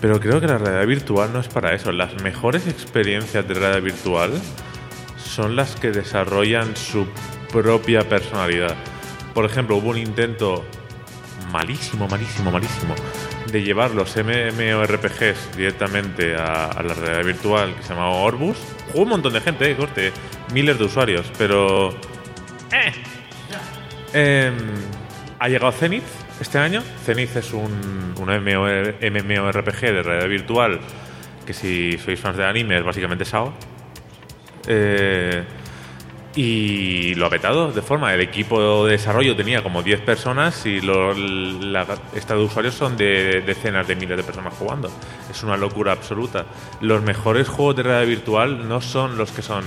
pero 0.00 0.20
creo 0.20 0.40
que 0.40 0.46
la 0.46 0.58
realidad 0.58 0.86
virtual 0.86 1.32
no 1.32 1.40
es 1.40 1.48
para 1.48 1.74
eso. 1.74 1.92
Las 1.92 2.22
mejores 2.22 2.66
experiencias 2.66 3.46
de 3.46 3.54
realidad 3.54 3.82
virtual 3.82 4.32
son 5.16 5.56
las 5.56 5.76
que 5.76 5.90
desarrollan 5.90 6.76
su 6.76 7.06
propia 7.52 8.08
personalidad. 8.08 8.74
Por 9.34 9.44
ejemplo, 9.44 9.76
hubo 9.76 9.90
un 9.90 9.98
intento 9.98 10.64
malísimo, 11.52 12.08
malísimo, 12.08 12.50
malísimo 12.50 12.94
de 13.50 13.62
llevar 13.62 13.92
los 13.92 14.16
MMORPGs 14.16 15.56
directamente 15.56 16.34
a, 16.36 16.82
la 16.82 16.94
realidad 16.94 17.24
virtual 17.24 17.74
que 17.74 17.82
se 17.82 17.90
llamaba 17.90 18.10
Orbus. 18.10 18.58
Jugó 18.92 19.02
un 19.02 19.08
montón 19.08 19.32
de 19.32 19.40
gente, 19.40 19.70
eh, 19.70 19.76
corte, 19.76 20.12
miles 20.52 20.78
de 20.78 20.84
usuarios, 20.84 21.30
pero... 21.36 21.90
¡Eh! 22.72 22.92
Em, 24.12 24.54
ha 25.38 25.48
llegado 25.48 25.72
Zenith 25.72 26.04
este 26.40 26.58
año. 26.58 26.82
Zenith 27.04 27.36
es 27.36 27.52
un, 27.52 28.14
un 28.18 28.28
MMORPG 28.28 29.80
de 29.80 30.02
realidad 30.02 30.28
virtual 30.28 30.80
que 31.46 31.54
si 31.54 31.96
sois 31.96 32.20
fans 32.20 32.36
de 32.36 32.44
anime 32.44 32.76
es 32.76 32.84
básicamente 32.84 33.24
SAO. 33.24 33.52
Eh, 34.66 35.42
y 36.40 37.16
lo 37.16 37.26
ha 37.26 37.30
petado 37.30 37.72
de 37.72 37.82
forma. 37.82 38.14
El 38.14 38.20
equipo 38.20 38.86
de 38.86 38.92
desarrollo 38.92 39.34
tenía 39.34 39.60
como 39.64 39.82
10 39.82 40.02
personas 40.02 40.64
y 40.66 40.80
lo, 40.80 41.12
la 41.12 41.84
de 41.84 42.34
usuarios 42.36 42.76
son 42.76 42.96
de 42.96 43.42
decenas 43.44 43.88
de 43.88 43.96
miles 43.96 44.16
de 44.16 44.22
personas 44.22 44.54
jugando. 44.54 44.88
Es 45.28 45.42
una 45.42 45.56
locura 45.56 45.90
absoluta. 45.90 46.46
Los 46.80 47.02
mejores 47.02 47.48
juegos 47.48 47.74
de 47.74 47.82
realidad 47.82 48.06
virtual 48.06 48.68
no 48.68 48.80
son 48.80 49.18
los 49.18 49.32
que 49.32 49.42
son 49.42 49.64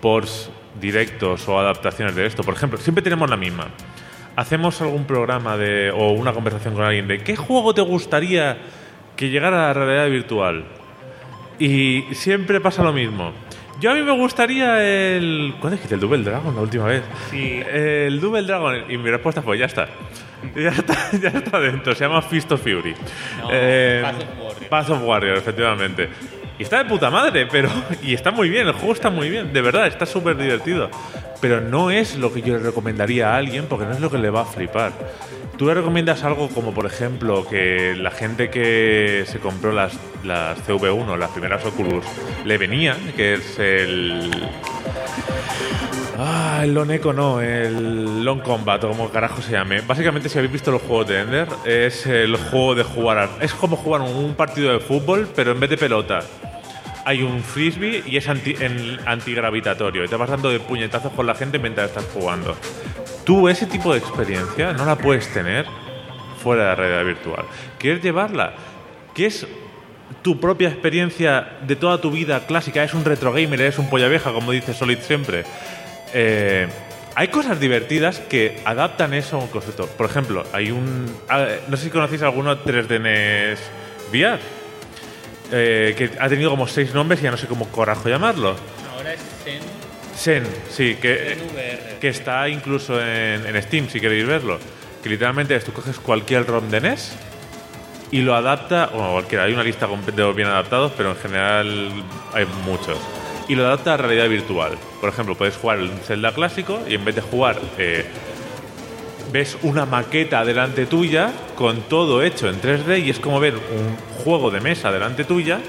ports 0.00 0.50
directos 0.80 1.48
o 1.48 1.60
adaptaciones 1.60 2.16
de 2.16 2.26
esto. 2.26 2.42
Por 2.42 2.54
ejemplo, 2.54 2.80
siempre 2.80 3.00
tenemos 3.00 3.30
la 3.30 3.36
misma. 3.36 3.68
Hacemos 4.34 4.80
algún 4.80 5.04
programa 5.04 5.56
de, 5.56 5.92
o 5.92 6.10
una 6.10 6.32
conversación 6.32 6.74
con 6.74 6.82
alguien 6.82 7.06
de 7.06 7.22
¿qué 7.22 7.36
juego 7.36 7.72
te 7.72 7.82
gustaría 7.82 8.58
que 9.14 9.30
llegara 9.30 9.70
a 9.70 9.74
la 9.74 9.74
realidad 9.74 10.10
virtual? 10.10 10.64
Y 11.60 12.02
siempre 12.14 12.60
pasa 12.60 12.82
lo 12.82 12.92
mismo 12.92 13.32
yo 13.80 13.90
a 13.90 13.94
mí 13.94 14.02
me 14.02 14.12
gustaría 14.12 14.82
el. 15.16 15.54
¿Cuál 15.60 15.74
es 15.74 15.80
que 15.80 15.94
el 15.94 16.00
Double 16.00 16.22
Dragon 16.22 16.54
la 16.54 16.60
última 16.62 16.84
vez? 16.86 17.02
Sí. 17.30 17.60
El 17.72 18.20
Double 18.20 18.42
Dragon. 18.42 18.90
Y 18.90 18.96
mi 18.98 19.10
respuesta 19.10 19.42
fue: 19.42 19.58
ya 19.58 19.66
está. 19.66 19.88
Ya 20.54 20.68
está, 20.68 20.94
ya 21.20 21.28
está 21.30 21.58
dentro. 21.58 21.94
Se 21.96 22.04
llama 22.04 22.22
Fist 22.22 22.52
of 22.52 22.62
Fury. 22.62 22.94
No, 23.40 23.48
Eh, 23.50 24.02
Path 24.04 24.20
of 24.22 24.38
Warrior. 24.40 24.68
Path 24.68 24.90
of 24.90 25.02
Warrior, 25.02 25.36
efectivamente. 25.38 26.08
Y 26.58 26.64
está 26.64 26.78
de 26.78 26.84
puta 26.86 27.10
madre, 27.10 27.46
pero. 27.46 27.68
Y 28.02 28.14
está 28.14 28.30
muy 28.30 28.48
bien, 28.48 28.66
el 28.66 28.72
juego 28.72 28.92
está 28.92 29.10
muy 29.10 29.28
bien, 29.28 29.52
de 29.52 29.60
verdad, 29.60 29.86
está 29.86 30.06
súper 30.06 30.36
divertido. 30.36 30.90
Pero 31.40 31.60
no 31.60 31.90
es 31.90 32.16
lo 32.16 32.32
que 32.32 32.42
yo 32.42 32.54
le 32.54 32.60
recomendaría 32.60 33.32
a 33.32 33.36
alguien, 33.36 33.66
porque 33.66 33.86
no 33.86 33.92
es 33.92 34.00
lo 34.00 34.10
que 34.10 34.18
le 34.18 34.30
va 34.30 34.42
a 34.42 34.44
flipar. 34.44 34.92
¿Tú 35.56 35.66
le 35.66 35.74
recomiendas 35.74 36.22
algo 36.24 36.48
como, 36.48 36.72
por 36.72 36.86
ejemplo, 36.86 37.46
que 37.48 37.94
la 37.96 38.10
gente 38.10 38.50
que 38.50 39.24
se 39.26 39.38
compró 39.40 39.72
las, 39.72 39.98
las 40.24 40.58
CV1, 40.66 41.16
las 41.16 41.30
primeras 41.30 41.64
Oculus, 41.64 42.04
le 42.44 42.58
venían, 42.58 42.96
que 43.16 43.34
es 43.34 43.58
el. 43.58 44.30
Ah, 46.16 46.60
el 46.64 46.74
Lone 46.74 46.96
Echo 46.96 47.12
no, 47.12 47.40
el 47.40 48.24
Long 48.24 48.40
Combat, 48.40 48.82
o 48.82 48.88
como 48.88 49.10
carajo 49.10 49.40
se 49.42 49.52
llame. 49.52 49.80
Básicamente, 49.80 50.28
si 50.28 50.38
habéis 50.38 50.52
visto 50.52 50.72
los 50.72 50.82
juegos 50.82 51.08
de 51.08 51.20
Ender, 51.20 51.48
es 51.64 52.06
el 52.06 52.36
juego 52.36 52.74
de 52.74 52.82
jugar. 52.82 53.28
es 53.40 53.52
como 53.54 53.76
jugar 53.76 54.00
un 54.00 54.34
partido 54.34 54.72
de 54.72 54.80
fútbol, 54.80 55.28
pero 55.34 55.52
en 55.52 55.60
vez 55.60 55.70
de 55.70 55.76
pelota, 55.76 56.20
hay 57.08 57.22
un 57.22 57.42
frisbee 57.42 58.02
y 58.06 58.18
es 58.18 58.28
anti, 58.28 58.54
en- 58.60 58.98
antigravitatorio. 59.06 60.04
Y 60.04 60.08
te 60.08 60.16
vas 60.16 60.28
dando 60.28 60.50
de 60.50 60.60
puñetazos 60.60 61.10
con 61.12 61.26
la 61.26 61.34
gente 61.34 61.58
mientras 61.58 61.88
estás 61.88 62.04
jugando. 62.12 62.54
Tú, 63.24 63.48
ese 63.48 63.64
tipo 63.66 63.92
de 63.92 63.98
experiencia 63.98 64.74
no 64.74 64.84
la 64.84 64.96
puedes 64.96 65.26
tener 65.32 65.64
fuera 66.42 66.64
de 66.64 66.68
la 66.68 66.74
realidad 66.74 67.04
virtual. 67.04 67.44
¿Quieres 67.78 68.02
llevarla? 68.02 68.52
¿Qué 69.14 69.24
es 69.24 69.46
tu 70.20 70.38
propia 70.38 70.68
experiencia 70.68 71.56
de 71.66 71.76
toda 71.76 71.98
tu 71.98 72.10
vida 72.10 72.46
clásica? 72.46 72.84
¿Es 72.84 72.92
un 72.92 73.04
retro 73.06 73.32
gamer? 73.32 73.58
¿Eres 73.60 73.78
un 73.78 73.88
polla 73.88 74.08
vieja, 74.08 74.30
como 74.32 74.52
dice 74.52 74.74
Solid 74.74 74.98
siempre? 74.98 75.44
Eh, 76.12 76.68
hay 77.14 77.28
cosas 77.28 77.58
divertidas 77.58 78.20
que 78.20 78.60
adaptan 78.66 79.14
eso 79.14 79.36
a 79.36 79.40
un 79.40 79.48
concepto. 79.48 79.86
Por 79.86 80.04
ejemplo, 80.06 80.44
hay 80.52 80.70
un. 80.70 81.06
ah, 81.30 81.46
No 81.68 81.76
sé 81.78 81.84
si 81.84 81.90
conocéis 81.90 82.20
alguno 82.22 82.62
3D 82.64 83.00
NES 83.00 83.58
VR. 84.12 84.57
Eh, 85.52 85.94
que 85.96 86.10
ha 86.18 86.28
tenido 86.28 86.50
como 86.50 86.66
seis 86.66 86.94
nombres 86.94 87.20
y 87.20 87.24
ya 87.24 87.30
no 87.30 87.36
sé 87.36 87.46
cómo 87.46 87.68
corajo 87.68 88.08
llamarlo. 88.08 88.56
Ahora 88.94 89.14
es 89.14 89.20
Zen, 89.44 89.62
Zen, 90.16 90.44
sí, 90.70 90.96
que, 91.00 91.38
que 92.00 92.08
está 92.08 92.48
incluso 92.48 93.00
en, 93.00 93.46
en 93.46 93.62
Steam, 93.62 93.88
si 93.88 94.00
queréis 94.00 94.26
verlo. 94.26 94.58
Que 95.02 95.08
literalmente 95.08 95.54
es, 95.54 95.64
tú 95.64 95.72
coges 95.72 95.98
cualquier 95.98 96.46
ROM 96.46 96.68
de 96.70 96.80
NES 96.80 97.16
y 98.10 98.22
lo 98.22 98.34
adapta, 98.34 98.86
bueno, 98.92 99.12
cualquiera, 99.12 99.44
hay 99.44 99.52
una 99.52 99.62
lista 99.62 99.86
de 99.86 100.32
bien 100.32 100.48
adaptados, 100.48 100.92
pero 100.96 101.10
en 101.10 101.16
general 101.16 101.90
hay 102.32 102.46
muchos. 102.64 102.98
Y 103.48 103.54
lo 103.54 103.66
adapta 103.66 103.94
a 103.94 103.96
realidad 103.96 104.28
virtual. 104.28 104.78
Por 105.00 105.08
ejemplo, 105.08 105.34
puedes 105.34 105.56
jugar 105.56 105.80
un 105.80 105.98
Zelda 105.98 106.32
clásico 106.32 106.80
y 106.88 106.94
en 106.94 107.04
vez 107.04 107.14
de 107.14 107.20
jugar, 107.20 107.60
eh, 107.78 108.06
ves 109.32 109.58
una 109.62 109.86
maqueta 109.86 110.44
delante 110.44 110.86
tuya 110.86 111.32
con 111.54 111.82
todo 111.82 112.22
hecho 112.22 112.48
en 112.48 112.60
3D 112.60 113.04
y 113.04 113.10
es 113.10 113.18
como 113.18 113.40
ver 113.40 113.54
un 113.54 113.96
juego 114.24 114.50
de 114.50 114.60
mesa 114.60 114.90
delante 114.90 115.24
tuya 115.24 115.60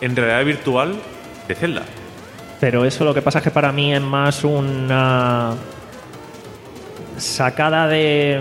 en 0.00 0.16
realidad 0.16 0.44
virtual 0.44 0.94
de 1.48 1.54
Zelda. 1.54 1.82
Pero 2.60 2.84
eso 2.84 3.04
lo 3.04 3.14
que 3.14 3.22
pasa 3.22 3.38
es 3.38 3.44
que 3.44 3.50
para 3.50 3.72
mí 3.72 3.94
es 3.94 4.00
más 4.00 4.44
una 4.44 5.54
sacada 7.16 7.88
de 7.88 8.40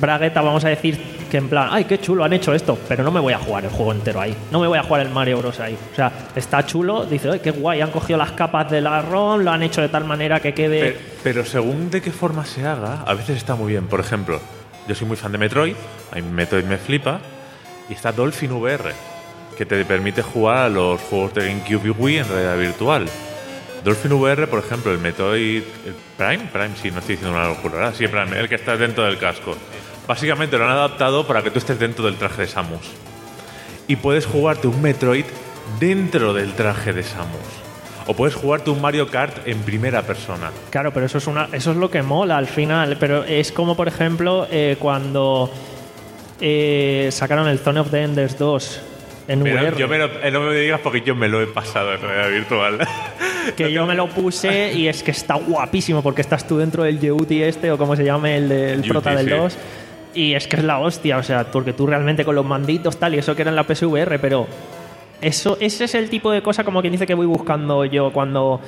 bragueta, 0.00 0.40
vamos 0.40 0.64
a 0.64 0.68
decir, 0.68 1.19
que 1.30 1.38
en 1.38 1.48
plan, 1.48 1.68
ay, 1.70 1.84
qué 1.84 1.98
chulo, 1.98 2.24
han 2.24 2.32
hecho 2.34 2.52
esto, 2.52 2.76
pero 2.86 3.02
no 3.02 3.10
me 3.10 3.20
voy 3.20 3.32
a 3.32 3.38
jugar 3.38 3.64
el 3.64 3.70
juego 3.70 3.92
entero 3.92 4.20
ahí. 4.20 4.36
No 4.50 4.60
me 4.60 4.66
voy 4.66 4.78
a 4.78 4.82
jugar 4.82 5.06
el 5.06 5.10
Mario 5.10 5.38
Bros. 5.38 5.60
ahí. 5.60 5.78
O 5.92 5.96
sea, 5.96 6.12
está 6.34 6.66
chulo, 6.66 7.06
dice, 7.06 7.30
ay, 7.30 7.40
qué 7.40 7.52
guay, 7.52 7.80
han 7.80 7.90
cogido 7.90 8.18
las 8.18 8.32
capas 8.32 8.70
de 8.70 8.80
la 8.80 9.00
ROM, 9.00 9.40
lo 9.40 9.50
han 9.50 9.62
hecho 9.62 9.80
de 9.80 9.88
tal 9.88 10.04
manera 10.04 10.40
que 10.40 10.52
quede... 10.52 10.98
Pero, 11.22 11.44
según 11.46 11.90
de 11.90 12.02
qué 12.02 12.12
forma 12.12 12.44
se 12.44 12.66
haga, 12.66 13.04
a 13.06 13.14
veces 13.14 13.38
está 13.38 13.54
muy 13.54 13.72
bien. 13.72 13.86
Por 13.86 14.00
ejemplo, 14.00 14.40
yo 14.86 14.94
soy 14.94 15.06
muy 15.06 15.16
fan 15.16 15.32
de 15.32 15.38
Metroid, 15.38 15.76
a 16.12 16.16
mí 16.16 16.22
Metroid 16.22 16.64
me 16.64 16.76
flipa, 16.76 17.20
y 17.88 17.94
está 17.94 18.12
Dolphin 18.12 18.52
VR, 18.52 18.92
que 19.56 19.64
te 19.64 19.84
permite 19.84 20.22
jugar 20.22 20.58
a 20.58 20.68
los 20.68 21.00
juegos 21.00 21.34
de 21.34 21.48
GameCube 21.48 21.86
y 21.86 21.90
Wii 21.90 22.18
en 22.18 22.28
realidad 22.28 22.58
virtual. 22.58 23.06
Dolphin 23.84 24.12
VR, 24.12 24.46
por 24.46 24.58
ejemplo, 24.58 24.92
el 24.92 24.98
Metroid 24.98 25.62
el 25.86 25.94
Prime, 26.16 26.50
Prime, 26.52 26.70
sí, 26.80 26.90
no 26.90 26.98
estoy 26.98 27.16
diciendo 27.16 27.36
una 27.36 27.48
locura, 27.48 27.76
¿verdad? 27.76 27.94
Sí, 27.96 28.06
Prime, 28.08 28.38
el 28.38 28.48
que 28.48 28.56
está 28.56 28.76
dentro 28.76 29.04
del 29.04 29.16
casco. 29.16 29.56
Básicamente 30.06 30.58
lo 30.58 30.64
han 30.64 30.70
adaptado 30.72 31.26
para 31.26 31.42
que 31.42 31.50
tú 31.50 31.58
estés 31.58 31.78
dentro 31.78 32.04
del 32.04 32.16
traje 32.16 32.42
de 32.42 32.48
Samus. 32.48 32.90
Y 33.86 33.96
puedes 33.96 34.26
jugarte 34.26 34.66
un 34.66 34.80
Metroid 34.82 35.24
dentro 35.78 36.32
del 36.34 36.52
traje 36.54 36.92
de 36.92 37.02
Samus. 37.02 37.38
O 38.06 38.14
puedes 38.14 38.34
jugarte 38.34 38.70
un 38.70 38.80
Mario 38.80 39.08
Kart 39.08 39.46
en 39.46 39.58
primera 39.60 40.02
persona. 40.02 40.50
Claro, 40.70 40.92
pero 40.92 41.06
eso 41.06 41.18
es, 41.18 41.26
una, 41.26 41.48
eso 41.52 41.70
es 41.70 41.76
lo 41.76 41.90
que 41.90 42.02
mola 42.02 42.36
al 42.38 42.46
final. 42.46 42.96
Pero 42.98 43.24
es 43.24 43.52
como, 43.52 43.76
por 43.76 43.86
ejemplo, 43.88 44.48
eh, 44.50 44.76
cuando 44.80 45.50
eh, 46.40 47.08
sacaron 47.12 47.46
el 47.48 47.58
Zone 47.58 47.80
of 47.80 47.90
the 47.90 48.02
Enders 48.02 48.36
2 48.38 48.80
en 49.28 49.42
Pero 49.44 49.60
VR. 49.62 49.76
yo 49.78 49.86
me 49.86 49.98
lo- 49.98 50.22
eh, 50.22 50.30
no 50.32 50.40
me 50.40 50.54
digas 50.56 50.80
porque 50.82 51.02
yo 51.02 51.14
me 51.14 51.28
lo 51.28 51.40
he 51.40 51.46
pasado 51.46 51.92
en 51.94 52.00
realidad 52.00 52.30
virtual. 52.30 52.78
que 53.56 53.70
yo 53.72 53.86
me 53.86 53.94
lo 53.94 54.08
puse 54.08 54.72
y 54.72 54.88
es 54.88 55.02
que 55.04 55.12
está 55.12 55.34
guapísimo 55.34 56.02
porque 56.02 56.22
estás 56.22 56.46
tú 56.48 56.58
dentro 56.58 56.82
del 56.82 56.98
Yeuti 56.98 57.42
este 57.42 57.70
o 57.70 57.78
como 57.78 57.94
se 57.94 58.04
llame 58.04 58.38
el 58.38 58.48
del 58.48 58.82
prota 58.88 59.14
del 59.14 59.26
sí. 59.26 59.30
2 59.32 59.56
y 60.14 60.34
es 60.34 60.46
que 60.46 60.56
es 60.56 60.64
la 60.64 60.78
hostia, 60.78 61.18
o 61.18 61.22
sea, 61.22 61.44
porque 61.50 61.72
tú 61.72 61.86
realmente 61.86 62.24
con 62.24 62.34
los 62.34 62.44
manditos 62.44 62.96
tal 62.98 63.14
y 63.14 63.18
eso 63.18 63.34
que 63.36 63.42
era 63.42 63.50
en 63.50 63.56
la 63.56 63.64
PSVR, 63.64 64.18
pero 64.20 64.46
eso 65.20 65.56
ese 65.60 65.84
es 65.84 65.94
el 65.94 66.08
tipo 66.10 66.30
de 66.32 66.42
cosa 66.42 66.64
como 66.64 66.80
quien 66.80 66.92
dice 66.92 67.06
que 67.06 67.14
voy 67.14 67.26
buscando 67.26 67.84
yo 67.84 68.10
cuando 68.12 68.60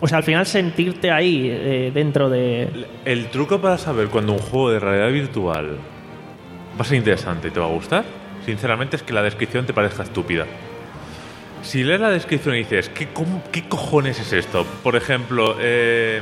o 0.00 0.06
sea, 0.06 0.18
al 0.18 0.24
final 0.24 0.46
sentirte 0.46 1.10
ahí 1.10 1.48
eh, 1.50 1.90
dentro 1.92 2.30
de 2.30 2.86
El 3.04 3.26
truco 3.30 3.60
para 3.60 3.76
saber 3.78 4.06
cuando 4.08 4.32
un 4.32 4.38
juego 4.38 4.70
de 4.70 4.78
realidad 4.78 5.10
virtual 5.10 5.76
va 6.78 6.82
a 6.82 6.84
ser 6.84 6.98
interesante 6.98 7.48
y 7.48 7.50
te 7.50 7.58
va 7.58 7.66
a 7.66 7.70
gustar, 7.70 8.04
sinceramente, 8.46 8.94
es 8.94 9.02
que 9.02 9.12
la 9.12 9.22
descripción 9.22 9.66
te 9.66 9.72
parezca 9.72 10.04
estúpida. 10.04 10.46
Si 11.62 11.82
lees 11.82 12.00
la 12.00 12.10
descripción 12.10 12.54
y 12.54 12.58
dices, 12.58 12.88
¿qué, 12.90 13.08
cómo- 13.12 13.42
qué 13.50 13.68
cojones 13.68 14.20
es 14.20 14.32
esto? 14.32 14.64
Por 14.84 14.94
ejemplo, 14.94 15.56
eh, 15.60 16.20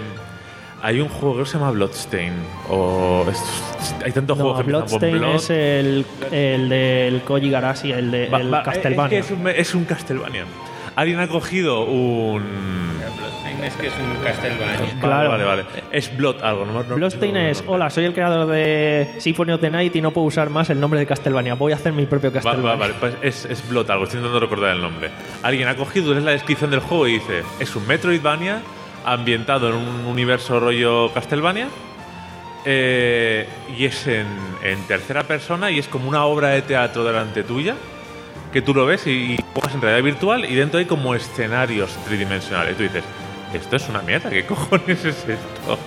hay 0.82 1.00
un 1.00 1.08
juego 1.08 1.38
que 1.38 1.46
se 1.46 1.58
llama 1.58 1.70
Bloodstain. 1.70 2.32
O 2.70 3.24
es- 3.30 3.94
hay 4.04 4.12
tantos 4.12 4.36
no, 4.38 4.44
juegos 4.44 4.60
que 4.60 4.66
Bloodstain 4.70 5.18
Blood. 5.18 5.34
es 5.36 5.50
el, 5.50 6.06
el 6.30 6.68
del 6.68 7.20
Koji 7.22 7.50
Garashi, 7.50 7.92
el 7.92 8.10
de 8.10 8.28
Va- 8.28 8.40
el 8.40 8.52
va, 8.52 8.62
Castlevania. 8.62 9.18
Es, 9.18 9.26
que 9.26 9.34
es, 9.34 9.40
un, 9.40 9.48
es 9.48 9.74
un 9.74 9.84
Castlevania. 9.84 10.44
Alguien 10.94 11.18
ha 11.20 11.28
cogido 11.28 11.84
un. 11.84 12.42
Bloodstained 13.18 13.64
es 13.64 13.74
que 13.74 13.86
es 13.88 13.92
un 13.98 14.24
Castlevania. 14.24 14.78
Claro. 15.00 15.30
Vale, 15.30 15.44
vale, 15.44 15.64
vale. 15.64 15.82
Es 15.92 16.16
Blood 16.16 16.42
algo, 16.42 16.64
no, 16.64 16.82
no- 16.82 16.94
Bloodstain 16.96 17.34
no- 17.34 17.40
es, 17.40 17.62
hola, 17.66 17.90
soy 17.90 18.04
el 18.06 18.14
creador 18.14 18.46
de 18.46 19.14
Symphony 19.18 19.52
of 19.52 19.60
the 19.60 19.70
Night 19.70 19.94
y 19.96 20.00
no 20.00 20.10
puedo 20.12 20.26
usar 20.26 20.48
más 20.50 20.70
el 20.70 20.80
nombre 20.80 20.98
de 21.00 21.06
Castlevania. 21.06 21.54
Voy 21.54 21.72
a 21.72 21.76
hacer 21.76 21.92
mi 21.92 22.06
propio 22.06 22.30
Va- 22.30 22.34
Castlevania. 22.34 22.70
va- 22.70 22.76
vale, 22.76 22.94
pues 22.98 23.14
es, 23.22 23.44
es 23.44 23.68
Blood 23.68 23.90
algo, 23.90 24.04
estoy 24.04 24.18
intentando 24.20 24.40
recordar 24.40 24.74
el 24.74 24.80
nombre. 24.80 25.10
Alguien 25.42 25.68
ha 25.68 25.76
cogido, 25.76 26.12
lees 26.12 26.24
la 26.24 26.30
descripción 26.32 26.70
del 26.70 26.80
juego 26.80 27.06
y 27.08 27.14
dice: 27.14 27.42
es 27.60 27.76
un 27.76 27.86
Metroidvania 27.86 28.60
ambientado 29.06 29.68
en 29.68 29.76
un 29.76 30.04
universo 30.06 30.60
rollo 30.60 31.12
Castlevania. 31.14 31.68
eh, 32.64 33.48
y 33.78 33.84
es 33.84 34.06
en, 34.08 34.26
tercera 34.88 35.22
persona 35.22 35.70
y 35.70 35.78
es 35.78 35.86
como 35.86 36.08
una 36.08 36.24
obra 36.24 36.48
de 36.48 36.62
teatro 36.62 37.04
delante 37.04 37.44
tuya 37.44 37.76
que 38.52 38.60
tú 38.60 38.74
lo 38.74 38.84
ves 38.86 39.06
y, 39.06 39.10
y 39.10 39.38
juegas 39.54 39.74
en 39.74 39.80
realidad 39.80 40.02
virtual 40.02 40.44
y 40.44 40.54
dentro 40.54 40.78
hay 40.80 40.86
como 40.86 41.14
escenarios 41.14 41.96
tridimensionales. 42.04 42.74
Y 42.74 42.76
tú 42.76 42.82
dices, 42.82 43.04
esto 43.54 43.76
es 43.76 43.88
una 43.88 44.02
mierda, 44.02 44.30
¿qué 44.30 44.44
cojones 44.44 45.04
es 45.04 45.16
esto? 45.28 45.78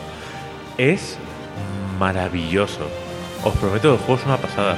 Es 0.77 1.17
maravilloso. 1.99 2.87
Os 3.43 3.53
prometo 3.55 3.89
que 3.89 3.95
el 3.95 3.99
juego 3.99 4.21
es 4.21 4.25
una 4.25 4.37
pasada. 4.37 4.77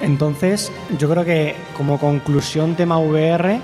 Entonces, 0.00 0.72
yo 0.98 1.08
creo 1.08 1.24
que 1.24 1.54
como 1.76 1.98
conclusión 1.98 2.74
tema 2.74 2.98
VR, 2.98 3.60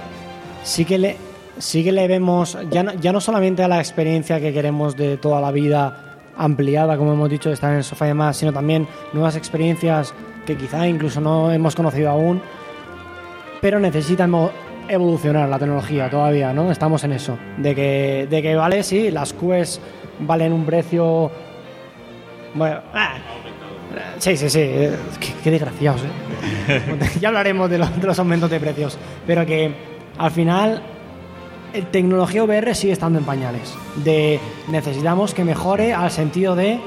sí 0.62 0.85
que 0.85 0.98
le, 0.98 1.16
sí 1.59 1.85
que 1.85 1.93
le 1.93 2.06
vemos, 2.09 2.56
ya 2.70 2.82
no, 2.82 2.93
ya 2.94 3.12
no 3.12 3.20
solamente 3.20 3.62
a 3.62 3.68
la 3.68 3.78
experiencia 3.78 4.40
que 4.40 4.52
queremos 4.52 4.97
de 4.97 5.16
toda 5.16 5.40
la 5.40 5.51
vida 5.51 6.05
ampliada, 6.36 6.97
como 6.97 7.12
hemos 7.12 7.28
dicho, 7.30 7.48
de 7.48 7.55
estar 7.55 7.70
en 7.72 7.78
el 7.78 7.85
sofá 7.85 8.05
y 8.06 8.09
demás, 8.09 8.36
sino 8.36 8.52
también 8.52 8.86
nuevas 9.12 9.36
experiencias 9.36 10.14
que 10.47 10.56
quizá 10.56 10.86
incluso 10.86 11.20
no 11.20 11.51
hemos 11.52 11.74
conocido 11.74 12.10
aún, 12.10 12.40
pero 13.60 13.80
necesitamos 13.80 14.51
evolucionar 14.89 15.48
la 15.48 15.59
tecnología 15.59 16.09
todavía, 16.09 16.52
¿no? 16.52 16.70
Estamos 16.70 17.02
en 17.05 17.12
eso. 17.12 17.36
De 17.59 17.74
que, 17.74 18.26
de 18.30 18.40
que 18.40 18.55
vale, 18.55 18.82
sí, 18.82 19.10
las 19.10 19.32
Quest 19.32 19.82
valen 20.20 20.52
un 20.52 20.64
precio. 20.64 21.30
Bueno, 22.55 22.80
ah, 22.94 23.16
sí, 24.18 24.36
sí, 24.36 24.48
sí. 24.48 24.60
eh, 24.62 24.97
Qué, 25.20 25.28
qué 25.44 25.51
desgraciados, 25.51 26.02
¿eh? 26.05 26.80
ya 27.20 27.28
hablaremos 27.28 27.68
de, 27.68 27.78
los- 27.78 28.01
de 28.01 28.06
los 28.06 28.18
aumentos 28.18 28.48
de 28.48 28.60
precios. 28.60 28.97
Pero 29.26 29.44
que 29.44 29.74
al 30.16 30.30
final. 30.30 30.82
Eh, 31.73 31.82
Tecnología 31.90 32.45
VR 32.45 32.74
sigue 32.74 32.93
estando 32.93 33.19
en 33.19 33.24
pañales. 33.24 33.74
De 33.97 34.39
necesitamos 34.69 35.35
que 35.35 35.45
mejore 35.45 35.93
al 35.95 36.11
sentido 36.11 36.55
de 36.57 36.78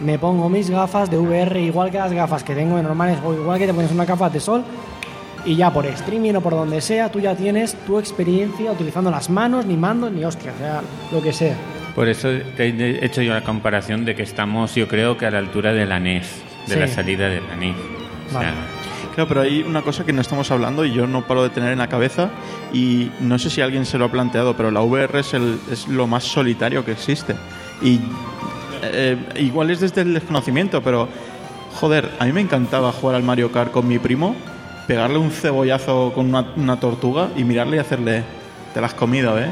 me 0.00 0.18
pongo 0.18 0.48
mis 0.48 0.70
gafas 0.70 1.10
de 1.10 1.18
VR 1.18 1.60
igual 1.60 1.90
que 1.90 1.98
las 1.98 2.12
gafas 2.12 2.42
que 2.42 2.54
tengo 2.54 2.76
de 2.76 2.82
normales 2.82 3.18
o 3.24 3.34
igual 3.34 3.58
que 3.58 3.66
te 3.66 3.74
pones 3.74 3.90
una 3.92 4.04
gafas 4.06 4.32
de 4.32 4.40
sol 4.40 4.62
y 5.44 5.56
ya 5.56 5.70
por 5.72 5.84
streaming 5.86 6.34
o 6.34 6.40
por 6.40 6.52
donde 6.54 6.80
sea, 6.80 7.10
tú 7.10 7.20
ya 7.20 7.34
tienes 7.34 7.74
tu 7.86 7.98
experiencia 7.98 8.72
utilizando 8.72 9.10
las 9.10 9.30
manos, 9.30 9.64
ni 9.66 9.76
mandos, 9.76 10.10
ni 10.12 10.24
hostia, 10.24 10.52
o 10.54 10.58
sea, 10.58 10.80
lo 11.12 11.22
que 11.22 11.32
sea. 11.32 11.54
Por 11.94 12.08
eso 12.08 12.28
te 12.56 12.68
he 12.68 13.04
hecho 13.04 13.20
yo 13.22 13.32
la 13.34 13.42
comparación 13.42 14.04
de 14.04 14.14
que 14.14 14.22
estamos, 14.22 14.74
yo 14.74 14.86
creo 14.86 15.16
que 15.16 15.26
a 15.26 15.30
la 15.30 15.38
altura 15.38 15.72
de 15.72 15.86
la 15.86 15.98
NES, 15.98 16.42
de 16.66 16.74
Sí. 16.74 16.80
la 16.80 16.88
salida 16.88 17.28
de 17.28 17.40
la 17.40 17.56
NES. 17.56 17.74
O 17.76 18.30
sea, 18.30 18.38
Vale. 18.40 18.50
Claro, 19.14 19.28
pero 19.28 19.40
hay 19.40 19.62
una 19.62 19.82
cosa 19.82 20.04
que 20.04 20.12
no 20.12 20.20
estamos 20.20 20.50
hablando 20.50 20.84
y 20.84 20.92
yo 20.92 21.06
no 21.06 21.26
paro 21.26 21.42
de 21.42 21.50
tener 21.50 21.72
en 21.72 21.78
la 21.78 21.88
cabeza 21.88 22.30
y 22.72 23.10
no 23.20 23.38
sé 23.38 23.50
si 23.50 23.60
alguien 23.60 23.84
se 23.84 23.98
lo 23.98 24.04
ha 24.06 24.08
planteado, 24.10 24.56
pero 24.56 24.70
la 24.70 24.80
VR 24.82 25.18
es, 25.20 25.34
el- 25.34 25.58
es 25.70 25.88
lo 25.88 26.06
más 26.06 26.24
solitario 26.24 26.84
que 26.84 26.92
existe. 26.92 27.34
Y 27.82 27.98
eh, 28.82 29.16
igual 29.36 29.70
es 29.70 29.80
desde 29.80 30.02
el 30.02 30.14
desconocimiento, 30.14 30.80
pero 30.82 31.08
joder, 31.74 32.10
a 32.18 32.24
mí 32.24 32.32
me 32.32 32.40
encantaba 32.40 32.92
jugar 32.92 33.16
al 33.16 33.22
Mario 33.24 33.50
Kart 33.50 33.72
con 33.72 33.86
mi 33.88 33.98
primo, 33.98 34.36
pegarle 34.86 35.18
un 35.18 35.30
cebollazo 35.30 36.12
con 36.14 36.32
una, 36.56 36.78
tortuga 36.80 37.28
y 37.36 37.42
mirarle 37.44 37.76
y 37.76 37.80
hacerle, 37.80 38.22
te 38.72 38.80
la 38.80 38.86
has 38.86 38.94
comido, 38.94 39.38
¿eh? 39.38 39.50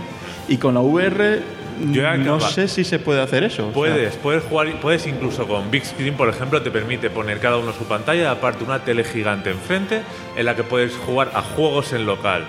Y 0.48 0.56
con 0.56 0.74
la 0.74 0.80
VR 0.80 1.42
Yo 1.90 2.16
no 2.16 2.40
sé 2.40 2.68
si 2.68 2.84
se 2.84 2.98
puede 2.98 3.20
hacer 3.20 3.44
eso. 3.44 3.62
o 3.62 3.66
sea, 3.66 3.74
Puedes, 3.74 4.16
puedes 4.16 4.44
jugar, 4.44 4.80
puedes 4.80 5.06
incluso 5.06 5.46
con 5.46 5.70
Big 5.70 5.84
Screen, 5.84 6.14
por 6.14 6.28
ejemplo, 6.28 6.62
te 6.62 6.70
permite 6.70 7.10
poner 7.10 7.38
cada 7.40 7.56
uno 7.56 7.72
su 7.72 7.84
pantalla, 7.84 8.22
y 8.22 8.26
aparte 8.26 8.64
una 8.64 8.84
tele 8.84 9.04
gigante 9.04 9.50
enfrente 9.50 10.02
en 10.36 10.44
la 10.44 10.56
que 10.56 10.64
puedes 10.64 10.96
jugar 10.96 11.30
a 11.34 11.42
juegos 11.42 11.92
en 11.92 12.06
local. 12.06 12.44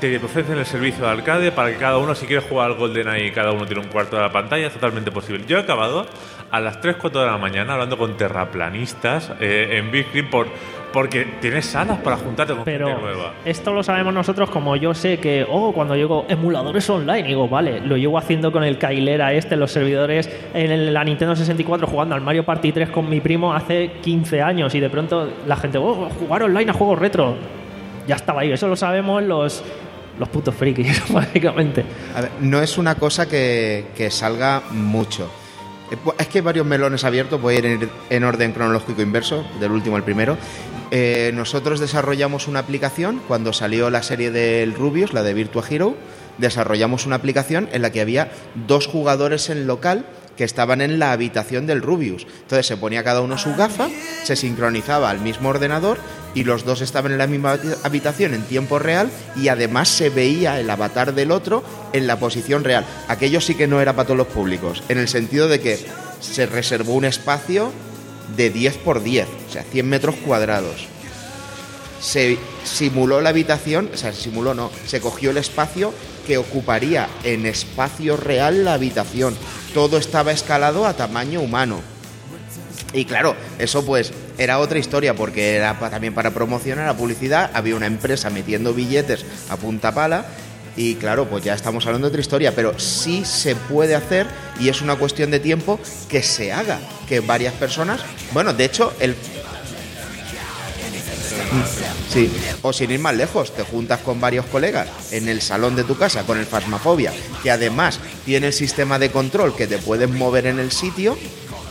Te 0.00 0.16
ofrecen 0.18 0.58
el 0.58 0.66
servicio 0.66 1.04
de 1.04 1.10
arcade 1.10 1.50
para 1.50 1.70
que 1.70 1.76
cada 1.76 1.98
uno, 1.98 2.14
si 2.14 2.26
quiere 2.26 2.42
jugar 2.42 2.70
al 2.70 2.76
GoldenEye, 2.76 3.32
cada 3.32 3.52
uno 3.52 3.66
tiene 3.66 3.82
un 3.82 3.88
cuarto 3.88 4.16
de 4.16 4.22
la 4.22 4.30
pantalla, 4.30 4.66
es 4.66 4.72
totalmente 4.72 5.10
posible. 5.10 5.44
Yo 5.46 5.58
he 5.58 5.60
acabado 5.60 6.06
a 6.50 6.60
las 6.60 6.80
3, 6.80 6.96
4 6.96 7.20
de 7.20 7.26
la 7.26 7.38
mañana 7.38 7.74
hablando 7.74 7.98
con 7.98 8.16
terraplanistas 8.16 9.32
eh, 9.40 9.78
en 9.78 9.90
Big 9.90 10.06
Screen 10.06 10.30
por, 10.30 10.46
porque 10.92 11.26
tienes 11.40 11.66
salas 11.66 11.98
para 11.98 12.16
juntarte 12.16 12.54
con 12.54 12.64
Pero 12.64 12.88
gente 12.88 13.02
nueva. 13.02 13.32
esto 13.44 13.72
lo 13.72 13.82
sabemos 13.82 14.14
nosotros 14.14 14.50
como 14.50 14.76
yo 14.76 14.94
sé 14.94 15.18
que, 15.18 15.46
oh, 15.48 15.72
cuando 15.72 15.94
llego 15.94 16.24
emuladores 16.28 16.88
online, 16.88 17.24
digo, 17.24 17.48
vale, 17.48 17.80
lo 17.80 17.96
llevo 17.96 18.18
haciendo 18.18 18.50
con 18.52 18.64
el 18.64 18.78
Kailera 18.78 19.32
este, 19.32 19.54
en 19.54 19.60
los 19.60 19.72
servidores, 19.72 20.30
en 20.54 20.92
la 20.92 21.04
Nintendo 21.04 21.36
64 21.36 21.86
jugando 21.86 22.14
al 22.14 22.20
Mario 22.20 22.44
Party 22.44 22.72
3 22.72 22.90
con 22.90 23.08
mi 23.08 23.20
primo 23.20 23.52
hace 23.52 23.92
15 24.02 24.42
años 24.42 24.74
y 24.74 24.80
de 24.80 24.90
pronto 24.90 25.28
la 25.46 25.56
gente, 25.56 25.78
oh, 25.78 26.08
jugar 26.18 26.44
online 26.44 26.70
a 26.70 26.74
juegos 26.74 26.98
retro. 26.98 27.36
Ya 28.08 28.16
estaba 28.16 28.40
ahí, 28.40 28.50
eso 28.50 28.66
lo 28.66 28.74
sabemos 28.74 29.22
los, 29.22 29.62
los 30.18 30.28
putos 30.30 30.54
frikis, 30.54 31.00
básicamente. 31.12 31.84
No 32.40 32.60
es 32.60 32.78
una 32.78 32.96
cosa 32.96 33.28
que, 33.28 33.86
que 33.94 34.10
salga 34.10 34.62
mucho. 34.70 35.30
Eh, 35.90 35.96
Es 36.18 36.26
que 36.28 36.38
hay 36.38 36.42
varios 36.42 36.66
melones 36.66 37.04
abiertos, 37.04 37.40
voy 37.40 37.56
a 37.56 37.58
ir 37.58 37.88
en 38.10 38.24
orden 38.24 38.52
cronológico 38.52 39.02
inverso, 39.02 39.44
del 39.60 39.70
último 39.72 39.96
al 39.96 40.04
primero. 40.04 40.36
Eh, 40.90 41.32
nosotros 41.34 41.80
desarrollamos 41.80 42.48
una 42.48 42.60
aplicación 42.60 43.20
cuando 43.28 43.52
salió 43.52 43.90
la 43.90 44.02
serie 44.02 44.30
del 44.30 44.74
Rubius, 44.74 45.12
la 45.12 45.22
de 45.22 45.34
Virtua 45.34 45.62
Hero. 45.68 45.94
Desarrollamos 46.38 47.04
una 47.04 47.16
aplicación 47.16 47.68
en 47.72 47.82
la 47.82 47.90
que 47.92 48.00
había 48.00 48.30
dos 48.66 48.86
jugadores 48.86 49.50
en 49.50 49.66
local 49.66 50.06
que 50.38 50.44
estaban 50.44 50.80
en 50.80 51.00
la 51.00 51.10
habitación 51.12 51.66
del 51.66 51.82
Rubius. 51.82 52.24
Entonces 52.42 52.64
se 52.66 52.76
ponía 52.76 53.02
cada 53.04 53.20
uno 53.20 53.36
su 53.36 53.54
gafa, 53.56 53.88
se 54.22 54.36
sincronizaba 54.36 55.10
al 55.10 55.18
mismo 55.20 55.48
ordenador 55.48 55.98
y 56.32 56.44
los 56.44 56.64
dos 56.64 56.80
estaban 56.80 57.10
en 57.10 57.18
la 57.18 57.26
misma 57.26 57.52
habita- 57.54 57.76
habitación 57.82 58.34
en 58.34 58.42
tiempo 58.44 58.78
real 58.78 59.10
y 59.34 59.48
además 59.48 59.88
se 59.88 60.10
veía 60.10 60.60
el 60.60 60.70
avatar 60.70 61.12
del 61.12 61.32
otro 61.32 61.64
en 61.92 62.06
la 62.06 62.20
posición 62.20 62.62
real. 62.62 62.86
Aquello 63.08 63.40
sí 63.40 63.56
que 63.56 63.66
no 63.66 63.80
era 63.80 63.94
para 63.94 64.06
todos 64.06 64.18
los 64.18 64.28
públicos, 64.28 64.84
en 64.88 64.98
el 64.98 65.08
sentido 65.08 65.48
de 65.48 65.60
que 65.60 65.78
se 66.20 66.46
reservó 66.46 66.94
un 66.94 67.04
espacio 67.04 67.72
de 68.36 68.50
10 68.50 68.76
por 68.78 69.02
10, 69.02 69.26
o 69.48 69.52
sea, 69.52 69.64
100 69.64 69.88
metros 69.88 70.14
cuadrados. 70.24 70.86
Se 72.00 72.38
simuló 72.62 73.20
la 73.20 73.30
habitación, 73.30 73.90
o 73.92 73.96
sea, 73.96 74.12
se 74.12 74.22
simuló 74.22 74.54
no, 74.54 74.70
se 74.86 75.00
cogió 75.00 75.30
el 75.30 75.36
espacio 75.38 75.92
que 76.28 76.36
ocuparía 76.36 77.08
en 77.24 77.46
espacio 77.46 78.18
real 78.18 78.62
la 78.62 78.74
habitación. 78.74 79.34
Todo 79.72 79.96
estaba 79.96 80.30
escalado 80.30 80.84
a 80.84 80.92
tamaño 80.92 81.40
humano. 81.40 81.80
Y 82.92 83.06
claro, 83.06 83.34
eso 83.58 83.84
pues 83.84 84.12
era 84.36 84.58
otra 84.58 84.78
historia 84.78 85.14
porque 85.14 85.56
era 85.56 85.78
también 85.90 86.12
para 86.12 86.32
promocionar 86.32 86.86
la 86.86 86.96
publicidad, 86.96 87.50
había 87.54 87.76
una 87.76 87.86
empresa 87.86 88.28
metiendo 88.28 88.74
billetes 88.74 89.24
a 89.48 89.56
punta 89.56 89.92
pala 89.92 90.26
y 90.76 90.96
claro, 90.96 91.26
pues 91.28 91.42
ya 91.44 91.54
estamos 91.54 91.86
hablando 91.86 92.06
de 92.06 92.10
otra 92.10 92.20
historia, 92.20 92.54
pero 92.54 92.78
sí 92.78 93.24
se 93.24 93.56
puede 93.56 93.94
hacer 93.94 94.26
y 94.60 94.68
es 94.68 94.82
una 94.82 94.96
cuestión 94.96 95.30
de 95.30 95.40
tiempo 95.40 95.80
que 96.08 96.22
se 96.22 96.52
haga, 96.52 96.78
que 97.08 97.20
varias 97.20 97.54
personas, 97.54 98.00
bueno, 98.32 98.52
de 98.52 98.66
hecho, 98.66 98.92
el 99.00 99.16
Sí, 102.08 102.30
o 102.62 102.72
sin 102.72 102.90
ir 102.90 103.00
más 103.00 103.16
lejos, 103.16 103.54
te 103.54 103.62
juntas 103.62 104.00
con 104.00 104.20
varios 104.20 104.46
colegas 104.46 104.88
en 105.12 105.28
el 105.28 105.40
salón 105.40 105.76
de 105.76 105.84
tu 105.84 105.96
casa 105.96 106.24
con 106.24 106.38
el 106.38 106.46
Fasmafobia, 106.46 107.12
que 107.42 107.50
además 107.50 108.00
tiene 108.24 108.48
el 108.48 108.52
sistema 108.52 108.98
de 108.98 109.10
control 109.10 109.54
que 109.54 109.66
te 109.66 109.78
puedes 109.78 110.10
mover 110.10 110.46
en 110.46 110.58
el 110.58 110.72
sitio 110.72 111.16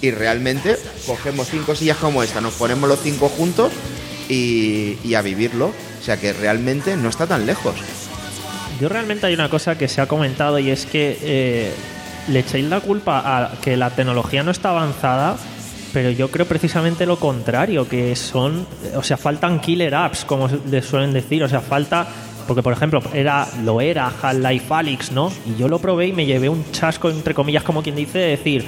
y 0.02 0.12
realmente 0.12 0.78
cogemos 1.06 1.50
cinco 1.50 1.76
sillas 1.76 1.98
como 1.98 2.24
esta, 2.24 2.42
nos 2.42 2.54
ponemos 2.54 2.88
los 2.88 3.00
cinco 3.02 3.30
juntos 3.30 3.72
y, 4.30 5.14
a 5.14 5.22
vivirlo. 5.22 5.68
O 5.68 6.04
sea 6.04 6.18
que 6.18 6.34
realmente 6.34 6.96
no 6.96 7.10
está 7.10 7.28
tan 7.28 7.46
lejos. 7.46 7.76
Yo 8.80 8.88
realmente 8.88 9.26
hay 9.26 9.34
una 9.34 9.50
cosa 9.50 9.78
que 9.78 9.88
se 9.88 10.02
ha 10.02 10.08
comentado 10.08 10.60
y 10.60 10.70
es 10.70 10.86
que 10.86 11.18
eh, 11.22 11.74
le 12.28 12.40
echáis 12.40 12.66
la 12.66 12.80
culpa 12.80 13.22
a 13.26 13.60
que 13.62 13.76
la 13.76 13.90
tecnología 13.90 14.44
no 14.44 14.52
está 14.52 14.70
avanzada, 14.70 15.38
pero 15.98 16.12
yo 16.12 16.30
creo 16.30 16.46
precisamente 16.46 17.08
lo 17.08 17.16
contrario, 17.16 17.90
que 17.90 18.16
son, 18.16 18.68
o 18.96 19.02
sea, 19.02 19.18
faltan 19.18 19.60
killer 19.60 19.96
apps, 19.96 20.26
como 20.26 20.48
le 20.48 20.84
suelen 20.84 21.12
decir, 21.12 21.44
o 21.44 21.50
sea, 21.50 21.60
falta, 21.60 22.08
porque 22.46 22.62
por 22.62 22.72
ejemplo, 22.72 23.02
era, 23.16 23.48
lo 23.64 23.82
era 23.82 24.14
Half-Life 24.22 24.72
Alyx, 24.72 25.12
¿no? 25.12 25.32
Y 25.48 25.60
yo 25.60 25.68
lo 25.68 25.80
probé 25.80 26.06
y 26.06 26.14
me 26.14 26.28
llevé 26.28 26.50
un 26.50 26.72
chasco, 26.72 27.10
entre 27.10 27.34
comillas, 27.34 27.64
como 27.64 27.82
quien 27.82 27.96
dice, 27.96 28.20
de 28.20 28.28
decir, 28.28 28.64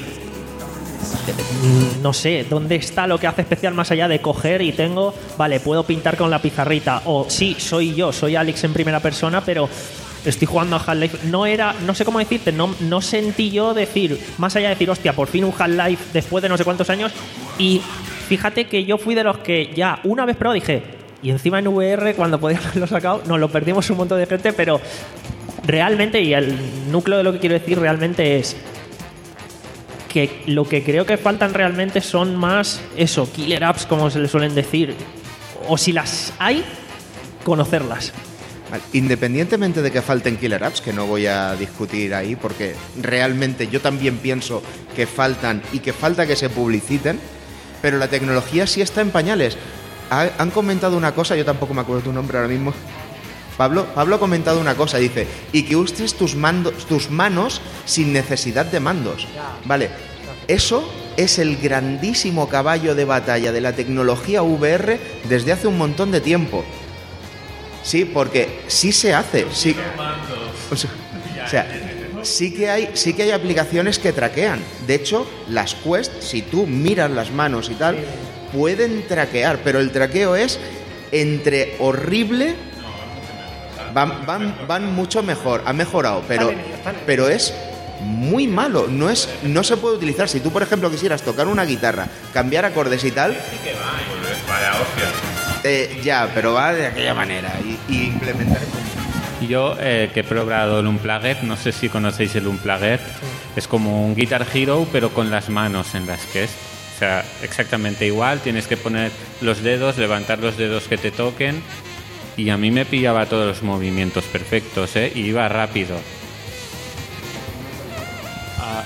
mm, 1.62 2.02
no 2.02 2.14
sé, 2.14 2.48
¿dónde 2.50 2.78
está 2.78 3.06
lo 3.06 3.20
que 3.20 3.28
hace 3.28 3.42
especial 3.42 3.76
más 3.76 3.92
allá 3.92 4.08
de 4.08 4.22
coger 4.22 4.64
y 4.64 4.72
tengo, 4.72 5.14
vale, 5.38 5.60
puedo 5.60 5.84
pintar 5.84 6.18
con 6.18 6.32
la 6.32 6.42
pizarrita? 6.42 7.04
O 7.06 7.28
sí, 7.30 7.56
soy 7.60 7.94
yo, 7.94 8.12
soy 8.12 8.38
Alex 8.38 8.64
en 8.64 8.74
primera 8.74 9.02
persona, 9.02 9.42
pero 9.42 9.70
estoy 10.26 10.48
jugando 10.48 10.76
a 10.76 10.80
Half-Life. 10.80 11.28
No 11.28 11.46
era, 11.46 11.74
no 11.86 11.94
sé 11.96 12.06
cómo 12.06 12.20
decirte, 12.20 12.52
no, 12.52 12.74
no 12.82 13.02
sentí 13.02 13.52
yo 13.52 13.74
decir, 13.74 14.20
más 14.38 14.56
allá 14.56 14.70
de 14.70 14.76
decir, 14.76 14.90
hostia, 14.90 15.14
por 15.14 15.28
fin 15.28 15.44
un 15.44 15.54
Half-Life 15.58 16.06
después 16.14 16.42
de 16.42 16.50
no 16.50 16.58
sé 16.58 16.64
cuántos 16.64 16.90
años. 16.90 17.12
Y 17.58 17.82
fíjate 18.28 18.68
que 18.68 18.86
yo 18.86 18.98
fui 18.98 19.16
de 19.16 19.24
los 19.24 19.40
que 19.40 19.72
ya 19.76 20.00
una 20.04 20.26
vez 20.26 20.36
probado 20.36 20.56
dije, 20.56 20.84
y 21.22 21.32
encima 21.32 21.60
en 21.60 21.68
VR, 21.68 22.16
cuando 22.16 22.40
podíamos 22.40 22.68
haberlo 22.68 22.88
sacado, 22.88 23.24
nos 23.28 23.40
lo 23.40 23.50
perdimos 23.50 23.90
un 23.90 23.98
montón 23.98 24.20
de 24.20 24.26
gente, 24.26 24.54
pero 24.54 24.80
realmente, 25.66 26.22
y 26.22 26.34
el 26.34 26.92
núcleo 26.92 27.18
de 27.18 27.24
lo 27.24 27.34
que 27.34 27.40
quiero 27.40 27.54
decir 27.54 27.80
realmente 27.80 28.38
es 28.38 28.56
que 30.08 30.42
lo 30.48 30.68
que 30.68 30.84
creo 30.84 31.06
que 31.06 31.18
faltan 31.18 31.54
realmente 31.54 32.02
son 32.02 32.36
más 32.36 32.82
eso, 32.98 33.32
killer 33.32 33.64
apps 33.64 33.86
como 33.86 34.10
se 34.10 34.20
le 34.20 34.28
suelen 34.28 34.56
decir, 34.56 34.96
o 35.68 35.78
si 35.78 35.92
las 35.92 36.34
hay, 36.40 36.64
conocerlas. 37.44 38.14
Independientemente 38.94 39.82
de 39.82 39.92
que 39.92 40.02
falten 40.02 40.38
killer 40.38 40.64
apps, 40.64 40.82
que 40.82 40.94
no 40.94 41.06
voy 41.08 41.26
a 41.28 41.56
discutir 41.56 42.14
ahí, 42.14 42.36
porque 42.36 42.76
realmente 43.02 43.68
yo 43.68 43.82
también 43.82 44.18
pienso 44.18 44.62
que 44.96 45.08
faltan 45.08 45.62
y 45.74 45.80
que 45.80 45.94
falta 45.94 46.26
que 46.28 46.36
se 46.36 46.50
publiciten, 46.50 47.20
pero 47.82 47.98
la 47.98 48.08
tecnología 48.08 48.68
sí 48.68 48.82
está 48.82 49.02
en 49.02 49.12
pañales. 49.12 49.58
Ha- 50.12 50.30
han 50.38 50.52
comentado 50.52 50.98
una 50.98 51.14
cosa, 51.14 51.36
yo 51.36 51.46
tampoco 51.46 51.74
me 51.74 51.82
acuerdo 51.82 52.04
tu 52.04 52.14
nombre 52.14 52.38
ahora 52.38 52.50
mismo. 52.50 52.74
Pablo, 53.58 53.86
Pablo 53.94 54.16
ha 54.16 54.20
comentado 54.20 54.60
una 54.62 54.76
cosa, 54.76 54.98
dice, 54.98 55.28
y 55.52 55.64
que 55.64 55.76
uses 55.76 56.14
tus, 56.16 56.36
mandos, 56.36 56.86
tus 56.88 57.10
manos 57.10 57.62
sin 57.86 58.14
necesidad 58.14 58.66
de 58.66 58.80
mandos. 58.80 59.28
Vale, 59.66 59.90
eso 60.48 60.90
es 61.18 61.40
el 61.40 61.58
grandísimo 61.58 62.48
caballo 62.48 62.96
de 62.96 63.04
batalla 63.06 63.52
de 63.52 63.60
la 63.62 63.74
tecnología 63.74 64.42
VR 64.44 65.00
desde 65.28 65.52
hace 65.52 65.68
un 65.68 65.78
montón 65.78 66.12
de 66.12 66.22
tiempo. 66.22 66.64
Sí, 67.84 68.06
porque 68.06 68.62
sí 68.68 68.92
se 68.92 69.14
hace. 69.14 69.48
Sí, 69.52 69.76
o 70.72 70.76
sea, 70.76 70.90
o 71.46 71.50
sea, 71.50 71.68
sí 72.24 72.54
que 72.54 72.70
hay, 72.70 72.92
sí 72.94 73.14
que 73.14 73.24
hay 73.24 73.32
aplicaciones 73.32 74.00
que 74.00 74.12
traquean. 74.12 74.60
De 74.86 74.96
hecho, 74.96 75.28
las 75.48 75.76
Quest, 75.76 76.22
si 76.22 76.42
tú 76.42 76.68
miras 76.68 77.10
las 77.12 77.32
manos 77.32 77.70
y 77.70 77.76
tal, 77.76 77.98
pueden 78.54 79.08
traquear, 79.08 79.60
pero 79.64 79.80
el 79.80 79.92
traqueo 79.92 80.36
es 80.36 80.60
entre 81.12 81.76
horrible. 81.80 82.56
Van, 83.94 84.26
van, 84.26 84.56
van 84.68 84.94
mucho 84.94 85.24
mejor, 85.24 85.64
ha 85.66 85.74
mejorado, 85.74 86.24
pero, 86.28 86.52
pero 87.08 87.28
es 87.28 87.54
muy 88.02 88.48
malo. 88.48 88.88
No, 88.88 89.10
es, 89.10 89.28
no 89.44 89.64
se 89.64 89.78
puede 89.78 89.96
utilizar. 89.96 90.30
Si 90.30 90.40
tú, 90.40 90.52
por 90.52 90.62
ejemplo, 90.62 90.92
quisieras 90.92 91.24
tocar 91.24 91.48
una 91.48 91.66
guitarra, 91.66 92.08
cambiar 92.34 92.66
acordes 92.66 93.04
y 93.04 93.12
tal. 93.12 93.36
Eh, 95.64 96.00
ya, 96.04 96.30
pero 96.34 96.54
va 96.54 96.74
de 96.74 96.88
aquella 96.88 97.14
manera 97.14 97.54
y, 97.64 97.94
y 97.94 98.04
implementar. 98.06 98.62
Yo, 99.48 99.76
eh, 99.80 100.12
que 100.14 100.22
he 100.22 100.24
probado 100.24 100.80
el 100.80 100.88
Unplugged, 100.88 101.44
no 101.44 101.56
sé 101.56 101.72
si 101.72 101.90
conocéis 101.90 102.36
el 102.36 102.48
Unplugged, 102.48 103.00
es 103.56 103.68
como 103.68 104.06
un 104.06 104.16
Guitar 104.16 104.46
Hero, 104.54 104.86
pero 104.92 105.12
con 105.12 105.32
las 105.32 105.50
manos 105.50 105.96
en 105.96 106.06
las 106.08 106.26
que 106.28 106.44
es. 106.44 106.52
O 106.96 107.00
sea, 107.00 107.24
exactamente 107.42 108.06
igual, 108.06 108.42
tienes 108.42 108.68
que 108.68 108.76
poner 108.76 109.12
los 109.40 109.64
dedos, 109.64 109.98
levantar 109.98 110.40
los 110.40 110.58
dedos 110.58 110.90
que 110.90 110.98
te 110.98 111.12
toquen, 111.12 111.64
y 112.36 112.50
a 112.50 112.58
mí 112.58 112.72
me 112.72 112.86
pillaba 112.86 113.26
todos 113.28 113.48
los 113.48 113.64
movimientos 113.64 114.26
perfectos, 114.26 114.96
¿eh? 114.98 115.12
Y 115.16 115.22
iba 115.22 115.48
rápido. 115.48 115.98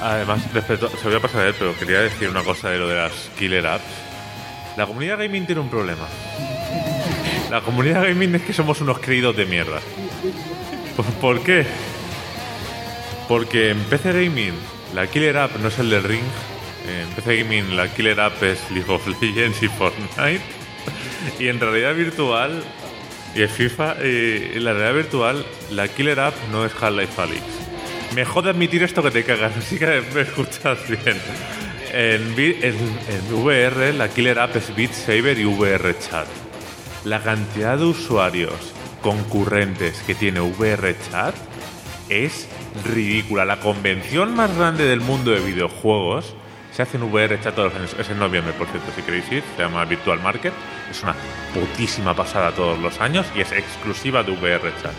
Además, 0.01 0.41
respecto, 0.53 0.89
se 0.89 1.07
voy 1.07 1.15
a 1.15 1.19
pasar 1.21 1.41
a 1.41 1.47
él, 1.47 1.55
pero 1.57 1.75
quería 1.77 2.01
decir 2.01 2.29
una 2.29 2.43
cosa 2.43 2.69
de 2.69 2.77
lo 2.77 2.87
de 2.87 2.95
las 2.95 3.13
killer 3.39 3.65
apps. 3.65 3.83
La 4.77 4.85
comunidad 4.85 5.17
gaming 5.17 5.45
tiene 5.45 5.61
un 5.61 5.69
problema. 5.69 6.05
La 7.53 7.61
comunidad 7.61 8.01
gaming 8.07 8.33
es 8.33 8.41
que 8.41 8.51
somos 8.51 8.81
unos 8.81 8.97
creídos 8.97 9.37
de 9.37 9.45
mierda. 9.45 9.79
¿Por, 11.21 11.43
qué? 11.43 11.67
Porque 13.27 13.69
en 13.69 13.77
PC 13.83 14.11
Gaming 14.11 14.55
la 14.95 15.05
killer 15.05 15.37
app 15.37 15.55
no 15.57 15.67
es 15.67 15.77
el 15.77 15.91
del 15.91 16.01
ring. 16.01 16.23
En 16.89 17.07
PC 17.09 17.43
Gaming 17.43 17.75
la 17.75 17.93
killer 17.93 18.19
app 18.21 18.41
es 18.41 18.59
League 18.71 18.91
of 18.91 19.05
Legends 19.21 19.61
y 19.61 19.67
Fortnite. 19.67 20.41
Y 21.37 21.47
en 21.49 21.59
realidad 21.59 21.93
virtual 21.93 22.63
y 23.35 23.45
FIFA, 23.45 23.97
en 24.01 24.63
la 24.63 24.73
realidad 24.73 24.95
virtual 24.95 25.45
la 25.69 25.87
killer 25.89 26.21
app 26.21 26.33
no 26.51 26.65
es 26.65 26.71
Half-Life 26.73 27.21
Alyx. 27.21 27.43
Me 28.15 28.25
jode 28.25 28.49
admitir 28.49 28.81
esto 28.81 29.03
que 29.03 29.11
te 29.11 29.23
cagas, 29.23 29.55
así 29.59 29.77
que 29.77 30.01
me 30.15 30.21
escuchas 30.21 30.79
bien. 30.89 31.21
En- 31.93 32.33
en 32.39 33.33
VR, 33.35 33.93
la 33.93 34.09
killer 34.09 34.39
app 34.39 34.55
es 34.55 34.75
Beat 34.75 34.93
Saber 34.93 35.37
y 35.37 35.45
VR 35.45 35.95
Chat. 35.99 36.25
La 37.05 37.21
cantidad 37.21 37.77
de 37.77 37.83
usuarios 37.83 38.53
concurrentes 39.01 40.01
que 40.07 40.15
tiene 40.15 40.39
VR 40.39 40.95
Chat 41.11 41.35
es 42.07 42.47
ridícula. 42.85 43.43
La 43.43 43.59
convención 43.59 44.33
más 44.33 44.55
grande 44.55 44.85
del 44.85 45.01
mundo 45.01 45.31
de 45.31 45.41
videojuegos 45.41 46.33
se 46.71 46.81
hace 46.81 46.95
en 46.95 47.03
VR 47.03 47.41
Chat 47.41 47.55
todos 47.55 47.73
los 47.73 47.81
años. 47.81 47.95
Es 47.99 48.09
en 48.09 48.19
noviembre, 48.19 48.53
por 48.53 48.67
cierto, 48.67 48.89
si 48.95 49.01
queréis 49.01 49.29
ir. 49.33 49.43
Se 49.57 49.63
llama 49.63 49.83
Virtual 49.83 50.21
Market. 50.21 50.53
Es 50.89 51.03
una 51.03 51.13
putísima 51.53 52.15
pasada 52.15 52.51
todos 52.53 52.79
los 52.79 53.01
años 53.01 53.25
y 53.35 53.41
es 53.41 53.51
exclusiva 53.51 54.23
de 54.23 54.31
VR 54.31 54.71
Chat. 54.81 54.93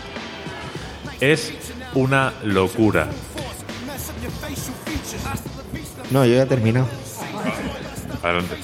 Es 1.19 1.53
una 1.95 2.33
locura. 2.43 3.07
No, 6.11 6.23
yo 6.23 6.35
ya 6.35 6.43
he 6.43 6.45
terminado. 6.45 6.87
Adelante. 8.21 8.55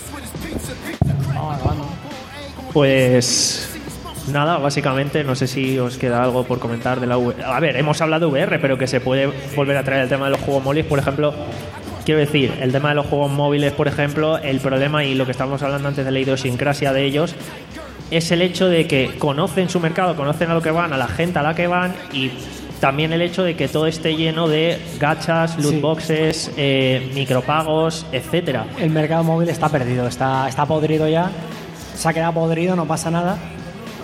Pues 2.74 3.70
nada, 4.32 4.58
básicamente 4.58 5.24
no 5.24 5.36
sé 5.36 5.48
si 5.48 5.78
os 5.80 5.98
queda 5.98 6.24
algo 6.24 6.44
por 6.44 6.60
comentar 6.60 7.00
de 7.00 7.08
la 7.08 7.18
VR. 7.18 7.44
A 7.44 7.60
ver, 7.60 7.76
hemos 7.78 8.00
hablado 8.02 8.28
de 8.28 8.32
VR, 8.32 8.60
pero 8.60 8.78
que 8.78 8.88
se 8.88 9.02
puede 9.02 9.30
volver 9.56 9.78
a 9.78 9.84
traer 9.84 10.04
el 10.04 10.10
tema 10.10 10.26
de 10.26 10.32
los 10.32 10.42
juegos 10.42 10.64
móviles, 10.64 10.86
por 10.86 11.00
ejemplo. 11.00 11.34
Quiero 12.06 12.20
decir, 12.20 12.54
el 12.62 12.72
tema 12.72 12.90
de 12.90 12.96
los 12.96 13.06
juegos 13.06 13.32
móviles, 13.32 13.74
por 13.74 13.88
ejemplo, 13.88 14.38
el 14.38 14.60
problema 14.60 15.04
y 15.04 15.14
lo 15.16 15.26
que 15.26 15.32
estábamos 15.32 15.62
hablando 15.62 15.88
antes 15.88 16.04
de 16.04 16.12
la 16.12 16.20
idiosincrasia 16.20 16.94
de 16.94 17.04
ellos 17.06 17.36
es 18.10 18.32
el 18.32 18.42
hecho 18.42 18.68
de 18.68 18.88
que 18.88 19.12
conocen 19.20 19.70
su 19.70 19.80
mercado, 19.80 20.16
conocen 20.16 20.50
a 20.50 20.54
lo 20.54 20.62
que 20.62 20.72
van, 20.72 20.94
a 20.94 20.98
la 20.98 21.08
gente 21.08 21.40
a 21.40 21.44
la 21.44 21.54
que 21.54 21.68
van 21.68 21.94
y 22.12 22.32
también 22.80 23.14
el 23.14 23.22
hecho 23.22 23.44
de 23.44 23.56
que 23.56 23.68
todo 23.68 23.86
esté 23.86 24.16
lleno 24.16 24.48
de 24.48 24.80
gachas, 25.00 25.58
loot 25.60 25.76
Sí. 25.76 25.80
boxes, 25.80 26.52
eh, 26.58 27.12
micropagos, 27.14 28.06
etcétera. 28.12 28.66
El 28.80 28.90
mercado 28.90 29.24
móvil 29.24 29.48
está 29.50 29.70
perdido, 29.70 30.08
está, 30.08 30.50
está 30.50 30.66
podrido 30.66 31.08
ya. 31.08 31.30
Se 32.02 32.10
ha 32.10 32.14
quedado 32.14 32.34
podrido, 32.34 32.76
no 32.76 32.88
pasa 32.88 33.12
nada. 33.12 33.38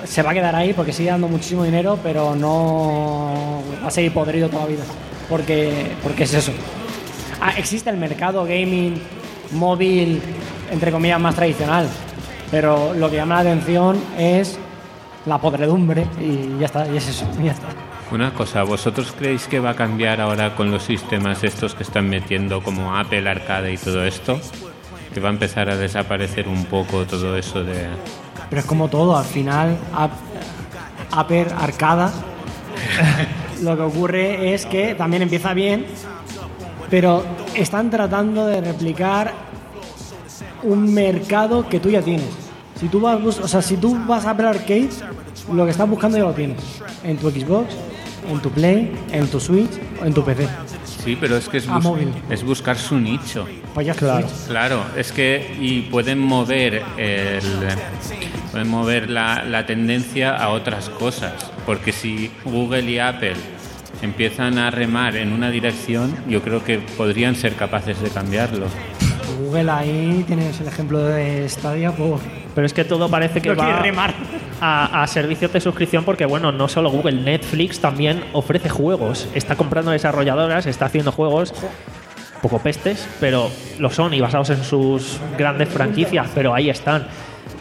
Se 0.05 0.21
va 0.21 0.29
a 0.29 0.33
quedar 0.35 0.55
ahí 0.55 0.71
porque 0.71 0.93
sigue 0.93 1.09
dando 1.09 1.27
muchísimo 1.27 1.63
dinero, 1.63 1.97
pero 2.03 2.35
no 2.35 3.63
va 3.83 3.87
a 3.87 3.89
seguir 3.89 4.13
podrido 4.13 4.49
toda 4.49 4.65
la 4.65 4.69
vida. 4.69 4.83
Porque, 5.27 5.95
porque 6.03 6.25
es 6.25 6.33
eso. 6.35 6.51
Ah, 7.41 7.53
existe 7.57 7.89
el 7.89 7.97
mercado 7.97 8.43
gaming 8.43 9.01
móvil, 9.53 10.21
entre 10.69 10.91
comillas, 10.91 11.19
más 11.19 11.33
tradicional. 11.33 11.89
Pero 12.51 12.93
lo 12.93 13.09
que 13.09 13.15
llama 13.15 13.41
la 13.41 13.49
atención 13.49 13.99
es 14.15 14.59
la 15.25 15.39
podredumbre 15.39 16.05
y 16.21 16.59
ya 16.59 16.67
está, 16.67 16.87
y 16.87 16.97
es 16.97 17.07
eso, 17.09 17.27
y 17.41 17.45
ya 17.45 17.53
está. 17.53 17.65
Una 18.11 18.31
cosa, 18.31 18.61
¿vosotros 18.61 19.11
creéis 19.17 19.47
que 19.47 19.59
va 19.59 19.71
a 19.71 19.75
cambiar 19.75 20.21
ahora 20.21 20.55
con 20.55 20.69
los 20.69 20.83
sistemas 20.83 21.43
estos 21.43 21.73
que 21.73 21.81
están 21.81 22.07
metiendo 22.07 22.61
como 22.61 22.95
Apple 22.95 23.27
Arcade 23.27 23.73
y 23.73 23.77
todo 23.77 24.05
esto? 24.05 24.39
Que 25.17 25.21
va 25.23 25.29
a 25.29 25.31
empezar 25.31 25.67
a 25.67 25.75
desaparecer 25.75 26.47
un 26.47 26.65
poco 26.65 27.03
todo 27.07 27.35
eso 27.37 27.63
de... 27.63 27.87
Pero 28.51 28.59
es 28.59 28.67
como 28.67 28.87
todo, 28.87 29.17
al 29.17 29.25
final, 29.25 29.75
Upper 31.19 31.51
Arcada, 31.57 32.11
lo 33.63 33.75
que 33.75 33.81
ocurre 33.81 34.53
es 34.53 34.67
que 34.67 34.93
también 34.93 35.23
empieza 35.23 35.55
bien, 35.55 35.87
pero 36.91 37.23
están 37.55 37.89
tratando 37.89 38.45
de 38.45 38.61
replicar 38.61 39.33
un 40.61 40.93
mercado 40.93 41.67
que 41.67 41.79
tú 41.79 41.89
ya 41.89 42.03
tienes. 42.03 42.29
Si 42.79 42.87
tú 42.87 42.99
vas, 43.01 43.19
o 43.25 43.47
sea, 43.47 43.63
si 43.63 43.75
tú 43.77 43.97
vas 44.07 44.23
a 44.27 44.29
Apple 44.29 44.49
Arcade, 44.49 44.89
lo 45.51 45.65
que 45.65 45.71
estás 45.71 45.89
buscando 45.89 46.15
ya 46.19 46.25
lo 46.25 46.33
tienes. 46.33 46.59
En 47.03 47.17
tu 47.17 47.31
Xbox, 47.31 47.73
en 48.31 48.39
tu 48.39 48.51
Play, 48.51 48.93
en 49.11 49.25
tu 49.25 49.39
Switch 49.39 49.71
o 49.99 50.05
en 50.05 50.13
tu 50.13 50.23
PC. 50.23 50.47
Sí, 51.03 51.17
pero 51.19 51.37
es 51.37 51.49
que 51.49 51.57
es, 51.57 51.67
bus- 51.67 51.83
es 52.29 52.43
buscar 52.43 52.77
su 52.77 52.99
nicho. 52.99 53.47
Claro. 53.95 54.27
Claro, 54.47 54.85
es 54.95 55.11
que 55.11 55.55
y 55.59 55.81
pueden 55.81 56.19
mover 56.19 56.83
el, 56.97 57.41
pueden 58.51 58.67
mover 58.69 59.09
la, 59.09 59.43
la 59.43 59.65
tendencia 59.65 60.35
a 60.35 60.49
otras 60.49 60.89
cosas, 60.89 61.51
porque 61.65 61.91
si 61.91 62.31
Google 62.45 62.83
y 62.83 62.99
Apple 62.99 63.35
empiezan 64.01 64.57
a 64.57 64.69
remar 64.71 65.15
en 65.15 65.33
una 65.33 65.49
dirección, 65.49 66.15
yo 66.27 66.41
creo 66.41 66.63
que 66.63 66.79
podrían 66.79 67.35
ser 67.35 67.53
capaces 67.55 67.99
de 68.01 68.09
cambiarlo. 68.09 68.67
Google 69.39 69.69
ahí 69.69 70.23
tienes 70.25 70.59
el 70.59 70.67
ejemplo 70.67 70.99
de 70.99 71.47
Stadia, 71.47 71.91
pues 71.91 72.21
Pero 72.55 72.65
es 72.65 72.73
que 72.73 72.83
todo 72.85 73.09
parece 73.09 73.41
que 73.41 73.49
no 73.49 73.55
va 73.55 73.79
remar. 73.81 74.13
a, 74.61 75.03
a 75.03 75.07
servicios 75.07 75.53
de 75.53 75.61
suscripción 75.61 76.03
porque, 76.03 76.25
bueno, 76.25 76.51
no 76.51 76.67
solo 76.67 76.89
Google, 76.89 77.21
Netflix 77.21 77.79
también 77.79 78.23
ofrece 78.33 78.69
juegos. 78.69 79.27
Está 79.35 79.55
comprando 79.55 79.91
desarrolladoras, 79.91 80.65
está 80.65 80.85
haciendo 80.85 81.11
juegos 81.11 81.53
poco 82.41 82.59
pestes, 82.59 83.07
pero 83.19 83.49
lo 83.79 83.89
son 83.89 84.13
y 84.13 84.21
basados 84.21 84.49
en 84.51 84.63
sus 84.63 85.19
grandes 85.37 85.69
franquicias, 85.69 86.27
pero 86.33 86.53
ahí 86.53 86.69
están. 86.69 87.07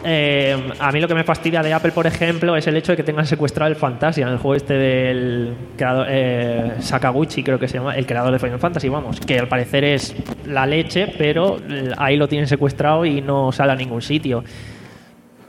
Eh, 0.03 0.55
a 0.79 0.91
mí 0.91 0.99
lo 0.99 1.07
que 1.07 1.15
me 1.15 1.23
fastidia 1.23 1.61
de 1.61 1.73
Apple, 1.73 1.91
por 1.91 2.07
ejemplo, 2.07 2.55
es 2.55 2.67
el 2.67 2.77
hecho 2.77 2.91
de 2.91 2.95
que 2.95 3.03
tengan 3.03 3.25
secuestrado 3.25 3.69
el 3.69 3.75
Fantasia, 3.75 4.27
el 4.27 4.37
juego 4.37 4.55
este 4.55 4.73
del 4.75 5.53
eh, 5.79 6.71
Sakaguchi, 6.79 7.43
creo 7.43 7.59
que 7.59 7.67
se 7.67 7.77
llama, 7.77 7.95
el 7.95 8.05
creador 8.05 8.31
de 8.31 8.39
Final 8.39 8.59
Fantasy, 8.59 8.89
vamos, 8.89 9.19
que 9.19 9.39
al 9.39 9.47
parecer 9.47 9.83
es 9.83 10.15
la 10.45 10.65
leche, 10.65 11.13
pero 11.17 11.59
ahí 11.97 12.15
lo 12.15 12.27
tienen 12.27 12.47
secuestrado 12.47 13.05
y 13.05 13.21
no 13.21 13.51
sale 13.51 13.73
a 13.73 13.75
ningún 13.75 14.01
sitio. 14.01 14.43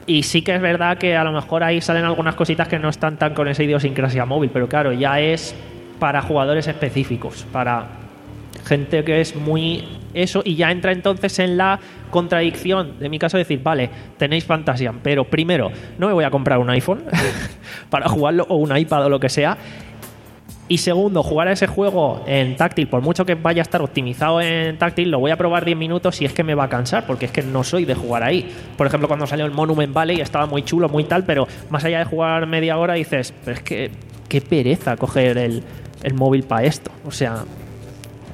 Y 0.07 0.23
sí 0.23 0.41
que 0.41 0.55
es 0.55 0.61
verdad 0.61 0.97
que 0.97 1.15
a 1.15 1.23
lo 1.23 1.31
mejor 1.31 1.63
ahí 1.63 1.81
salen 1.81 2.03
algunas 2.03 2.33
cositas 2.33 2.67
que 2.67 2.79
no 2.79 2.89
están 2.89 3.17
tan 3.17 3.35
con 3.35 3.47
esa 3.47 3.63
idiosincrasia 3.63 4.25
móvil, 4.25 4.49
pero 4.51 4.67
claro, 4.67 4.91
ya 4.91 5.19
es 5.19 5.55
para 5.99 6.21
jugadores 6.21 6.67
específicos, 6.67 7.45
para 7.51 7.98
gente 8.65 9.03
que 9.03 9.21
es 9.21 9.35
muy 9.35 9.83
eso 10.13 10.41
y 10.43 10.55
ya 10.55 10.71
entra 10.71 10.91
entonces 10.91 11.39
en 11.39 11.57
la 11.57 11.79
contradicción 12.09 12.99
de 12.99 13.09
mi 13.09 13.19
caso 13.19 13.37
decir, 13.37 13.61
vale, 13.61 13.89
tenéis 14.17 14.45
Fantasia, 14.45 14.93
pero 15.03 15.25
primero, 15.25 15.71
no 15.97 16.07
me 16.07 16.13
voy 16.13 16.23
a 16.23 16.31
comprar 16.31 16.59
un 16.59 16.69
iPhone 16.69 17.03
para 17.89 18.07
jugarlo 18.09 18.45
o 18.49 18.55
un 18.55 18.75
iPad 18.75 19.05
o 19.05 19.09
lo 19.09 19.19
que 19.19 19.29
sea. 19.29 19.57
Y 20.67 20.77
segundo, 20.77 21.23
jugar 21.23 21.47
a 21.47 21.53
ese 21.53 21.65
juego 21.65 22.23
en 22.27 22.55
táctil, 22.55 22.87
por 22.87 23.01
mucho 23.01 23.25
que 23.25 23.33
vaya 23.33 23.61
a 23.61 23.63
estar 23.63 23.81
optimizado 23.81 24.39
en 24.39 24.77
táctil, 24.77 25.09
lo 25.09 25.19
voy 25.19 25.31
a 25.31 25.35
probar 25.35 25.65
10 25.65 25.75
minutos 25.75 26.21
y 26.21 26.25
es 26.25 26.33
que 26.33 26.43
me 26.43 26.53
va 26.53 26.65
a 26.65 26.69
cansar, 26.69 27.07
porque 27.07 27.25
es 27.25 27.31
que 27.31 27.41
no 27.41 27.63
soy 27.63 27.85
de 27.85 27.95
jugar 27.95 28.21
ahí. 28.21 28.47
Por 28.77 28.85
ejemplo, 28.85 29.07
cuando 29.07 29.25
salió 29.25 29.45
el 29.47 29.51
Monument 29.51 29.91
Valley 29.91 30.21
estaba 30.21 30.45
muy 30.45 30.61
chulo, 30.61 30.87
muy 30.87 31.05
tal, 31.05 31.23
pero 31.23 31.47
más 31.71 31.83
allá 31.85 31.97
de 31.97 32.05
jugar 32.05 32.45
media 32.45 32.77
hora 32.77 32.93
dices, 32.93 33.33
pero 33.43 33.57
es 33.57 33.63
que 33.63 33.89
qué 34.27 34.41
pereza 34.41 34.95
coger 34.95 35.39
el, 35.39 35.63
el 36.03 36.13
móvil 36.13 36.43
para 36.43 36.67
esto. 36.67 36.91
O 37.03 37.09
sea, 37.09 37.45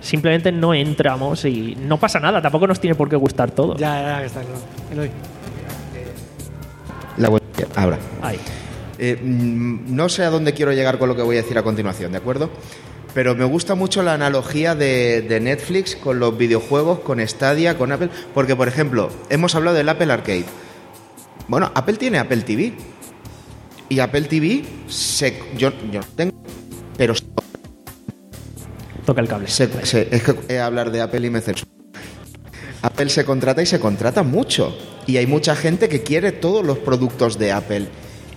simplemente 0.05 0.51
no 0.51 0.73
entramos 0.73 1.43
y 1.45 1.75
no 1.75 1.97
pasa 1.99 2.19
nada, 2.19 2.41
tampoco 2.41 2.67
nos 2.67 2.79
tiene 2.79 2.95
por 2.95 3.09
qué 3.09 3.15
gustar 3.15 3.51
todo. 3.51 3.75
Ya, 3.77 4.01
ya, 4.01 4.19
que 4.19 4.25
está 4.27 4.41
claro. 4.41 4.59
Eloy. 4.91 5.09
La 7.17 7.29
voy 7.29 7.39
a- 7.75 7.81
ahora. 7.81 7.97
Ahí. 8.21 8.39
Eh, 8.99 9.19
mm, 9.21 9.95
no 9.95 10.07
sé 10.09 10.23
a 10.23 10.29
dónde 10.29 10.53
quiero 10.53 10.71
llegar 10.73 10.97
con 10.97 11.09
lo 11.09 11.15
que 11.15 11.21
voy 11.21 11.37
a 11.37 11.41
decir 11.41 11.57
a 11.57 11.63
continuación, 11.63 12.11
¿de 12.11 12.17
acuerdo? 12.17 12.49
Pero 13.13 13.33
me 13.35 13.45
gusta 13.45 13.75
mucho 13.75 14.03
la 14.03 14.13
analogía 14.13 14.75
de, 14.75 15.21
de 15.21 15.39
Netflix 15.39 15.95
con 15.95 16.19
los 16.19 16.37
videojuegos, 16.37 16.99
con 16.99 17.25
Stadia, 17.25 17.77
con 17.77 17.91
Apple. 17.93 18.09
Porque, 18.33 18.55
por 18.55 18.67
ejemplo, 18.67 19.09
hemos 19.29 19.55
hablado 19.55 19.77
del 19.77 19.87
Apple 19.87 20.11
Arcade. 20.11 20.45
Bueno, 21.47 21.71
Apple 21.73 21.95
tiene 21.95 22.19
Apple 22.19 22.41
TV. 22.41 22.73
Y 23.87 23.99
Apple 23.99 24.23
TV, 24.23 24.65
se, 24.87 25.39
yo, 25.57 25.71
yo 25.91 25.99
no 26.01 26.05
tengo, 26.15 26.33
pero 26.97 27.13
Toca 29.05 29.21
el 29.21 29.27
cable. 29.27 29.47
es 29.47 30.23
que 30.47 30.59
hablar 30.59 30.91
de 30.91 31.01
Apple 31.01 31.27
y 31.27 31.29
me. 31.29 31.41
Apple 32.81 33.09
se 33.09 33.25
contrata 33.25 33.61
y 33.61 33.65
se 33.65 33.79
contrata 33.79 34.23
mucho. 34.23 34.75
Y 35.07 35.17
hay 35.17 35.27
mucha 35.27 35.55
gente 35.55 35.87
que 35.89 36.01
quiere 36.01 36.31
todos 36.31 36.65
los 36.65 36.79
productos 36.79 37.37
de 37.37 37.51
Apple. 37.51 37.87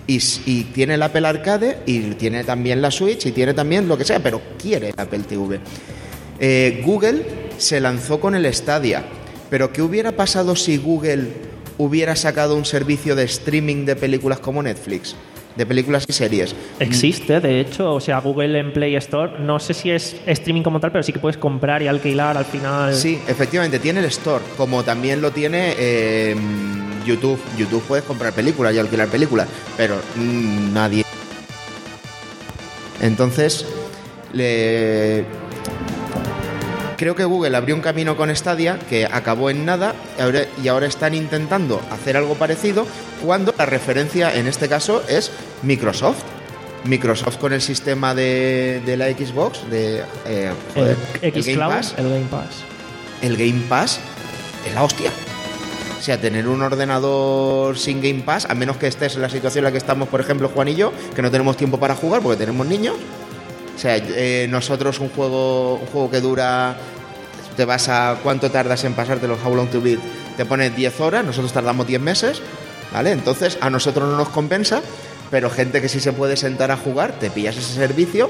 Y 0.07 0.65
tiene 0.75 0.95
el 0.95 1.03
Apple 1.03 1.27
Arcade 1.27 1.81
y 1.85 2.01
tiene 2.15 2.43
también 2.45 2.81
la 2.81 2.91
Switch 2.91 3.27
y 3.27 3.33
tiene 3.33 3.53
también 3.53 3.89
lo 3.89 3.99
que 3.99 4.05
sea, 4.05 4.21
pero 4.21 4.41
quiere 4.59 4.89
el 4.89 4.95
Apple 4.97 5.21
TV. 5.29 5.61
Eh, 6.41 6.83
Google 6.85 7.51
se 7.59 7.81
lanzó 7.81 8.19
con 8.19 8.35
el 8.35 8.53
Stadia. 8.55 9.05
Pero 9.51 9.73
¿qué 9.73 9.83
hubiera 9.83 10.13
pasado 10.13 10.57
si 10.57 10.77
Google 10.77 11.29
hubiera 11.79 12.17
sacado 12.17 12.55
un 12.57 12.65
servicio 12.65 13.17
de 13.17 13.25
streaming 13.25 13.85
de 13.85 13.97
películas 13.97 14.39
como 14.39 14.63
Netflix? 14.63 15.15
De 15.59 15.67
películas 15.67 16.05
y 16.07 16.13
series. 16.13 16.55
Existe, 16.79 17.41
de 17.41 17.59
hecho, 17.59 17.93
o 17.93 18.01
sea, 18.01 18.21
Google 18.21 18.61
en 18.61 18.73
Play 18.73 18.95
Store, 18.95 19.41
no 19.41 19.59
sé 19.59 19.75
si 19.75 19.91
es 19.91 20.15
streaming 20.25 20.63
como 20.63 20.79
tal, 20.79 20.93
pero 20.93 21.03
sí 21.03 21.13
que 21.13 21.19
puedes 21.19 21.37
comprar 21.37 21.83
y 21.83 21.89
alquilar 21.89 22.39
al 22.39 22.45
final. 22.45 22.95
Sí, 22.95 23.19
efectivamente, 23.27 23.81
tiene 23.81 23.99
el 23.99 24.07
store, 24.07 24.45
como 24.57 24.85
también 24.85 25.21
lo 25.21 25.33
tiene 25.33 25.75
eh, 25.77 26.37
YouTube. 27.05 27.41
YouTube 27.59 27.83
puedes 27.89 28.05
comprar 28.05 28.33
películas 28.33 28.73
y 28.73 28.79
alquilar 28.79 29.09
películas, 29.09 29.49
pero 29.77 29.97
mm, 30.15 30.73
nadie. 30.73 31.05
Entonces, 33.01 33.67
le... 34.33 35.25
creo 36.99 37.15
que 37.15 37.25
Google 37.25 37.57
abrió 37.57 37.75
un 37.75 37.81
camino 37.81 38.17
con 38.17 38.35
Stadia 38.35 38.79
que 38.91 39.07
acabó 39.07 39.49
en 39.49 39.65
nada 39.65 39.95
y 40.63 40.69
ahora, 40.69 40.87
están 40.87 41.15
intentando 41.15 41.81
hacer 41.91 42.17
algo 42.17 42.35
parecido 42.35 42.87
cuando 43.25 43.55
la 43.57 43.65
referencia 43.65 44.35
en 44.35 44.47
este 44.47 44.69
caso 44.69 45.03
es 45.09 45.31
Microsoft. 45.63 46.19
Microsoft 46.85 47.39
con 47.39 47.53
el 47.53 47.63
sistema 47.63 48.15
de, 48.15 48.83
de 48.85 48.97
la 48.97 49.07
Xbox, 49.09 49.69
de 49.71 50.03
eh, 50.27 50.53
joder, 50.75 50.97
el 51.23 51.35
el 51.35 51.43
Game 51.43 51.69
Pass 51.69 51.95
el 51.97 52.09
Game 52.09 52.27
Pass. 52.31 52.65
el 53.23 53.37
Game 53.37 53.63
Pass 53.69 54.01
es 54.67 54.75
la 54.75 54.85
hostia. 54.85 55.11
O 55.99 56.01
sea, 56.01 56.21
tener 56.21 56.47
un 56.47 56.63
ordenador 56.63 57.77
sin 57.77 58.01
Game 58.01 58.21
Pass, 58.21 58.47
a 58.49 58.55
menos 58.55 58.77
que 58.77 58.87
estés 58.87 59.17
en 59.17 59.23
la 59.23 59.29
situación 59.29 59.63
en 59.63 59.65
la 59.65 59.73
que 59.73 59.79
estamos, 59.79 60.09
por 60.09 60.21
ejemplo, 60.21 60.49
Juan 60.49 60.69
y 60.69 60.77
yo, 60.77 60.93
que 61.15 61.23
no 61.23 61.31
tenemos 61.31 61.57
tiempo 61.57 61.79
para 61.79 61.97
jugar 61.97 62.23
porque 62.23 62.39
tenemos 62.39 62.67
niños. 62.67 62.95
O 63.79 63.81
sea, 63.81 63.97
eh, 63.97 64.49
nosotros 64.51 64.99
un 64.99 65.09
juego, 65.09 65.75
un 65.77 65.87
juego 65.87 66.11
que 66.11 66.21
dura, 66.21 66.77
te 67.57 67.65
vas 67.65 67.89
a 67.89 68.17
cuánto 68.25 68.51
tardas 68.51 68.83
en 68.83 68.95
pasártelo, 68.95 69.39
How 69.45 69.55
Long 69.55 69.69
to 69.71 69.81
Beat, 69.81 70.01
te 70.37 70.45
pones 70.45 70.75
10 70.75 71.01
horas, 71.01 71.25
nosotros 71.25 71.53
tardamos 71.53 71.87
10 71.87 72.01
meses, 72.01 72.43
¿vale? 72.93 73.13
Entonces 73.13 73.57
a 73.61 73.71
nosotros 73.71 74.09
no 74.09 74.17
nos 74.17 74.31
compensa, 74.31 74.83
pero 75.31 75.49
gente 75.49 75.81
que 75.81 75.89
sí 75.89 76.01
se 76.01 76.13
puede 76.13 76.37
sentar 76.37 76.73
a 76.73 76.77
jugar, 76.77 77.13
te 77.21 77.31
pillas 77.31 77.57
ese 77.57 77.73
servicio 77.75 78.29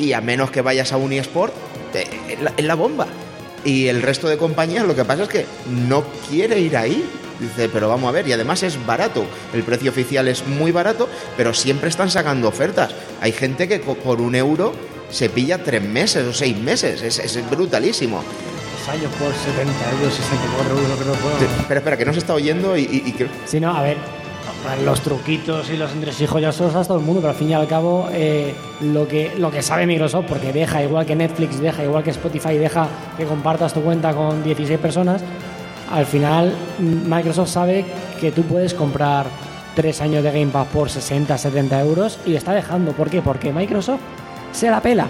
y 0.00 0.14
a 0.14 0.20
menos 0.20 0.50
que 0.50 0.62
vayas 0.62 0.92
a 0.92 0.96
un 0.96 1.12
eSport, 1.12 1.54
te- 1.92 2.08
es 2.32 2.42
la, 2.42 2.52
es 2.56 2.64
la 2.64 2.74
bomba. 2.74 3.06
Y 3.66 3.88
el 3.88 4.00
resto 4.00 4.28
de 4.28 4.38
compañías 4.38 4.86
lo 4.86 4.94
que 4.94 5.04
pasa 5.04 5.24
es 5.24 5.28
que 5.28 5.44
no 5.86 6.04
quiere 6.30 6.58
ir 6.60 6.76
ahí. 6.76 7.04
Dice, 7.38 7.68
pero 7.68 7.88
vamos 7.90 8.08
a 8.08 8.12
ver, 8.12 8.26
y 8.26 8.32
además 8.32 8.62
es 8.62 8.78
barato. 8.86 9.26
El 9.52 9.62
precio 9.62 9.90
oficial 9.90 10.26
es 10.28 10.46
muy 10.46 10.72
barato, 10.72 11.06
pero 11.36 11.52
siempre 11.52 11.90
están 11.90 12.08
sacando 12.10 12.48
ofertas. 12.48 12.94
Hay 13.20 13.32
gente 13.32 13.68
que 13.68 13.78
por 13.80 14.22
un 14.22 14.34
euro 14.34 14.72
se 15.10 15.28
pilla 15.28 15.62
tres 15.62 15.82
meses 15.82 16.24
o 16.26 16.32
seis 16.32 16.56
meses. 16.56 17.02
Es, 17.02 17.18
es 17.18 17.50
brutalísimo. 17.50 18.22
Años 18.88 19.10
por 19.18 19.32
70 19.34 19.90
euros, 19.98 20.14
64 20.14 20.78
euros, 20.78 20.98
creo 21.00 21.12
que 21.12 21.18
fue. 21.18 21.60
Espera, 21.60 21.80
espera, 21.80 21.96
que 21.98 22.04
no 22.04 22.12
se 22.12 22.20
está 22.20 22.34
oyendo 22.34 22.76
y, 22.76 22.82
y- 22.82 23.02
y 23.04 23.12
creo- 23.12 23.28
Sí, 23.44 23.58
no, 23.58 23.76
a 23.76 23.82
ver, 23.82 23.96
los 24.84 25.00
truquitos 25.00 25.70
y 25.70 25.76
los 25.76 25.92
entresijos 25.92 26.40
ya 26.40 26.52
se 26.52 26.64
todo 26.64 26.98
el 26.98 27.04
mundo, 27.04 27.20
pero 27.20 27.30
al 27.30 27.36
fin 27.38 27.50
y 27.50 27.54
al 27.54 27.66
cabo 27.66 28.08
eh, 28.12 28.54
lo, 28.80 29.06
que, 29.06 29.32
lo 29.38 29.50
que 29.50 29.62
sabe 29.62 29.86
Microsoft, 29.86 30.26
porque 30.28 30.52
deja 30.52 30.82
igual 30.82 31.06
que 31.06 31.14
Netflix, 31.16 31.60
deja 31.60 31.84
igual 31.84 32.02
que 32.02 32.10
Spotify, 32.10 32.56
deja 32.58 32.88
que 33.16 33.24
compartas 33.24 33.72
tu 33.72 33.82
cuenta 33.82 34.12
con 34.14 34.42
16 34.42 34.78
personas, 34.78 35.22
al 35.90 36.06
final 36.06 36.52
mm, 36.78 37.12
Microsoft 37.14 37.50
sabe 37.50 37.84
que 38.20 38.32
tú 38.32 38.42
puedes 38.42 38.74
comprar 38.74 39.26
tres 39.74 40.00
años 40.00 40.24
de 40.24 40.32
Game 40.32 40.50
Pass 40.50 40.66
por 40.68 40.90
60, 40.90 41.36
70 41.36 41.80
euros 41.80 42.18
y 42.26 42.34
está 42.34 42.52
dejando. 42.52 42.92
¿Por 42.92 43.10
qué? 43.10 43.22
Porque 43.22 43.52
Microsoft 43.52 44.00
se 44.52 44.70
la 44.70 44.80
pela. 44.80 45.06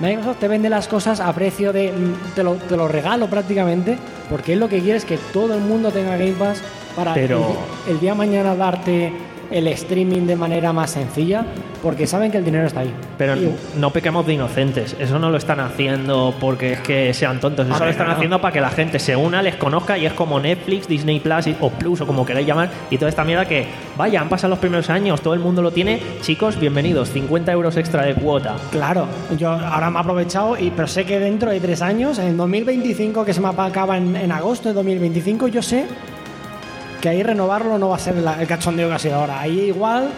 Microsoft 0.00 0.38
te 0.40 0.48
vende 0.48 0.68
las 0.68 0.88
cosas 0.88 1.20
a 1.20 1.32
precio 1.32 1.72
de. 1.72 1.92
mm, 1.92 2.34
Te 2.34 2.42
lo, 2.42 2.54
te 2.54 2.76
lo 2.76 2.88
regalo 2.88 3.28
prácticamente, 3.28 3.98
porque 4.28 4.54
es 4.54 4.58
lo 4.58 4.68
que 4.68 4.80
quiere 4.80 4.98
es 4.98 5.04
que 5.04 5.18
todo 5.32 5.54
el 5.54 5.60
mundo 5.60 5.90
tenga 5.90 6.16
Game 6.16 6.32
Pass 6.32 6.62
para 6.96 7.14
Pero- 7.14 7.54
el, 7.86 7.92
el 7.94 8.00
día 8.00 8.12
de 8.12 8.18
mañana 8.18 8.56
darte 8.56 9.12
el 9.48 9.68
streaming 9.68 10.22
de 10.26 10.34
manera 10.34 10.72
más 10.72 10.90
sencilla, 10.90 11.44
porque 11.80 12.08
saben 12.08 12.32
que 12.32 12.38
el 12.38 12.44
dinero 12.44 12.66
está 12.66 12.80
ahí. 12.80 12.92
Pero 13.16 13.36
Y- 13.36 13.54
no 13.76 13.90
pequemos 13.92 14.26
de 14.26 14.32
inocentes. 14.34 14.96
Eso 14.98 15.20
no 15.20 15.30
lo 15.30 15.36
están 15.36 15.60
haciendo 15.60 16.34
porque 16.40 16.72
es 16.72 16.80
que 16.80 17.14
sean 17.14 17.38
tontos. 17.38 17.64
Eso 17.68 17.84
lo 17.84 17.88
están 17.90 18.10
haciendo 18.10 18.40
para 18.40 18.52
que 18.52 18.60
la 18.60 18.70
gente 18.70 18.98
se 18.98 19.14
una, 19.14 19.42
les 19.42 19.54
conozca 19.54 19.96
y 19.98 20.04
es 20.04 20.14
como 20.14 20.40
Netflix, 20.40 20.88
Disney 20.88 21.20
Plus 21.20 21.46
o 21.60 21.70
Plus 21.70 22.00
o 22.00 22.06
como 22.08 22.26
queráis 22.26 22.44
llamar. 22.44 22.70
Y 22.90 22.98
toda 22.98 23.08
esta 23.08 23.22
mierda 23.22 23.44
que, 23.44 23.66
vaya, 23.96 24.20
han 24.20 24.28
pasado 24.28 24.50
los 24.50 24.58
primeros 24.58 24.90
años, 24.90 25.20
todo 25.20 25.34
el 25.34 25.38
mundo 25.40 25.62
lo 25.62 25.70
tiene. 25.70 26.00
Chicos, 26.22 26.58
bienvenidos. 26.58 27.10
50 27.10 27.52
euros 27.52 27.76
extra 27.76 28.02
de 28.02 28.14
cuota. 28.14 28.56
Claro, 28.72 29.06
yo 29.38 29.50
ahora 29.52 29.90
me 29.90 29.98
he 29.98 30.00
aprovechado, 30.00 30.58
y, 30.58 30.70
pero 30.72 30.88
sé 30.88 31.04
que 31.04 31.20
dentro 31.20 31.52
de 31.52 31.60
tres 31.60 31.82
años, 31.82 32.18
en 32.18 32.36
2025, 32.36 33.24
que 33.24 33.32
se 33.32 33.40
me 33.40 33.46
acaba 33.56 33.96
en, 33.96 34.16
en 34.16 34.32
agosto 34.32 34.68
de 34.70 34.74
2025, 34.74 35.46
yo 35.46 35.62
sé 35.62 35.86
que 37.00 37.08
ahí 37.08 37.22
renovarlo 37.22 37.78
no 37.78 37.88
va 37.90 37.96
a 37.96 37.98
ser 37.98 38.16
la- 38.16 38.40
el 38.40 38.46
cachondeo 38.46 38.88
que 38.88 38.94
ha 38.94 38.98
sido 38.98 39.16
ahora. 39.16 39.40
Ahí 39.40 39.60
igual 39.60 40.08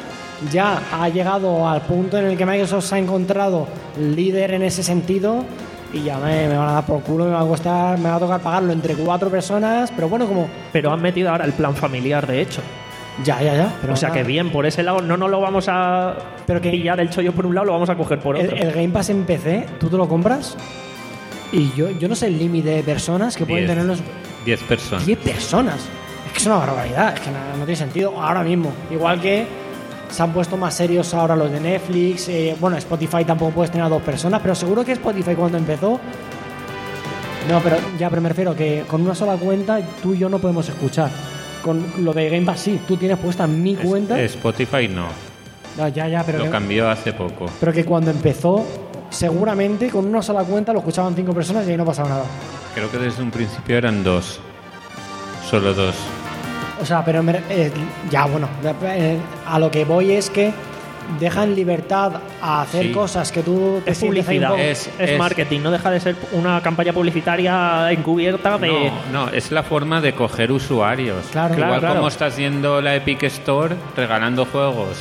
ya 0.53 0.81
ha 0.93 1.09
llegado 1.09 1.69
al 1.69 1.83
punto 1.83 2.17
en 2.19 2.27
el 2.27 2.37
que 2.37 2.47
Microsoft 2.47 2.85
se 2.85 2.95
ha 2.95 2.99
encontrado 2.99 3.67
líder 3.99 4.55
en 4.55 4.63
ese 4.63 4.83
sentido 4.83 5.45
y 5.93 6.03
ya 6.03 6.19
me, 6.19 6.47
me 6.49 6.57
van 6.57 6.69
a 6.69 6.73
dar 6.73 6.87
por 6.87 7.01
culo, 7.03 7.25
me 7.25 7.31
va 7.33 7.41
a 7.41 7.47
costar, 7.47 7.99
me 7.99 8.09
va 8.11 8.17
a 8.17 8.21
tocar 8.21 8.41
pagarlo 8.41 8.73
entre 8.73 8.95
cuatro 8.95 9.31
personas, 9.31 9.91
pero 9.95 10.09
bueno, 10.09 10.27
como 10.27 10.47
Pero 10.73 10.93
han 10.93 11.01
metido 11.03 11.31
ahora 11.31 11.45
el 11.45 11.53
plan 11.55 11.75
familiar, 11.75 12.27
de 12.27 12.43
hecho. 12.43 12.61
ya, 13.25 13.43
ya, 13.43 13.55
ya. 13.57 13.75
Pero 13.81 13.95
o 13.95 13.97
sea 13.97 14.11
nada. 14.11 14.21
que 14.21 14.27
bien, 14.27 14.53
por 14.53 14.65
ese 14.67 14.83
lado 14.85 15.01
no 15.01 15.17
nos 15.17 15.29
lo 15.31 15.41
vamos 15.41 15.67
a 15.69 16.15
Pero 16.47 16.61
que- 16.61 16.71
pillar 16.71 17.01
el 17.01 17.11
chollo 17.11 17.33
por 17.33 17.47
un 17.47 17.55
lado, 17.55 17.67
lo 17.67 17.73
vamos 17.73 17.89
a 17.91 17.97
coger 17.97 18.21
por 18.21 18.37
El, 18.37 18.47
otro. 18.47 18.57
el 18.59 18.71
Game 18.71 18.91
Pass 18.91 19.11
en 19.11 19.25
PC, 19.25 19.67
tú 19.81 19.89
te 19.89 19.97
lo 19.97 20.07
compras 20.09 20.57
y 21.53 21.73
yo, 21.75 21.91
yo 21.91 22.07
no 22.09 22.15
sé 22.15 22.27
el 22.27 22.39
límite 22.39 22.69
de 22.69 22.83
personas 22.83 23.35
que 23.37 23.45
pueden 23.47 23.65
Diez. 23.65 23.71
tener 23.71 23.85
los 23.87 24.01
10 24.45 24.63
personas. 24.65 25.07
10 25.07 25.19
personas. 25.19 25.81
Es 26.39 26.45
que 26.45 26.51
es 26.51 26.55
una 26.55 26.65
barbaridad, 26.67 27.15
es 27.15 27.21
que 27.21 27.31
no, 27.33 27.39
no 27.59 27.65
tiene 27.65 27.75
sentido 27.75 28.23
ahora 28.23 28.45
mismo. 28.45 28.73
Igual 28.93 29.21
que 29.21 29.45
se 30.09 30.23
han 30.23 30.33
puesto 30.33 30.57
más 30.57 30.73
serios 30.73 31.13
ahora 31.13 31.35
los 31.35 31.51
de 31.51 31.59
Netflix. 31.59 32.29
eh, 32.29 32.57
bueno, 32.61 32.77
Spotify 32.77 33.25
tampoco 33.25 33.51
puedes 33.51 33.73
tener 33.73 33.85
a 33.85 33.89
dos 33.89 34.01
personas, 34.03 34.41
pero 34.41 34.55
seguro 34.55 34.85
que 34.85 34.93
Spotify 34.93 35.35
cuando 35.35 35.59
empezó. 35.59 35.99
No, 37.49 37.61
pero 37.61 37.79
ya, 37.99 38.09
pero 38.09 38.23
me 38.23 38.29
refiero 38.29 38.55
que 38.55 38.85
con 38.87 39.01
una 39.03 39.17
sola 39.17 39.35
cuenta 39.37 39.81
tú 40.01 40.15
y 40.15 40.19
yo 40.19 40.29
no 40.29 40.39
podemos 40.39 40.69
escuchar. 40.69 41.11
Con 41.61 41.85
lo 42.05 42.13
de 42.13 42.31
Game 42.31 42.47
Pass 42.47 42.61
sí, 42.61 42.83
tú 42.87 42.97
tienes 42.97 43.19
puesta 43.19 43.49
mi 43.49 43.75
cuenta. 43.75 44.21
Spotify 44.23 44.87
no. 44.87 45.09
No, 45.77 45.89
ya, 45.89 46.07
ya, 46.07 46.23
pero 46.23 46.39
Lo 46.39 46.45
que, 46.45 46.51
cambió 46.51 46.89
hace 46.89 47.15
poco. 47.15 47.47
pero 47.59 47.73
que 47.73 47.85
cuando 47.85 48.13
empezó, 48.13 48.65
seguramente 49.11 49.91
con 49.91 50.07
una 50.07 50.23
sola 50.23 50.45
cuenta 50.45 50.73
lo 50.73 50.79
escuchaban 50.79 51.17
cinco 51.17 51.33
personas 51.33 51.67
y 51.67 51.73
ahí 51.73 51.77
no 51.77 51.85
pasaba 51.85 52.09
nada. 52.11 52.25
Creo 52.77 52.89
que 52.93 52.99
desde 52.99 53.25
un 53.25 53.33
principio 53.33 53.77
eran 53.77 54.05
dos. 54.05 54.39
Solo 55.51 55.75
dos. 55.75 55.97
O 56.81 56.85
sea, 56.85 57.05
pero 57.05 57.23
me- 57.23 57.41
eh, 57.51 57.71
ya 58.11 58.27
bueno, 58.27 58.49
eh, 58.85 59.19
a 59.47 59.59
lo 59.59 59.71
que 59.71 59.85
voy 59.85 60.13
es 60.13 60.31
que 60.31 60.53
dejan 61.19 61.55
libertad 61.55 62.13
a 62.43 62.61
hacer 62.63 62.87
Sí. 62.87 62.93
cosas 62.93 63.33
que 63.33 63.43
tú 63.43 63.81
te 63.85 63.93
es 63.93 63.99
publicidad, 63.99 64.59
es, 64.61 64.87
Es- 64.99 65.11
es- 65.13 65.19
marketing, 65.19 65.61
no 65.63 65.71
deja 65.71 65.91
de 65.91 66.01
ser 66.01 66.17
una 66.33 66.61
campaña 66.61 66.93
publicitaria 66.93 67.91
encubierta 67.91 68.59
de... 68.59 68.69
No, 69.13 69.25
no, 69.27 69.29
es 69.31 69.51
la 69.51 69.63
forma 69.63 70.01
de 70.03 70.13
coger 70.13 70.53
usuarios. 70.53 71.25
Claro. 71.33 71.55
Igual 71.55 71.69
Claro, 71.69 71.81
claro. 71.81 71.95
como 71.97 72.09
estás 72.09 72.37
yendo 72.37 72.83
la 72.83 72.95
Epic 72.95 73.23
Store 73.23 73.75
regalando 73.97 74.45
juegos 74.45 74.99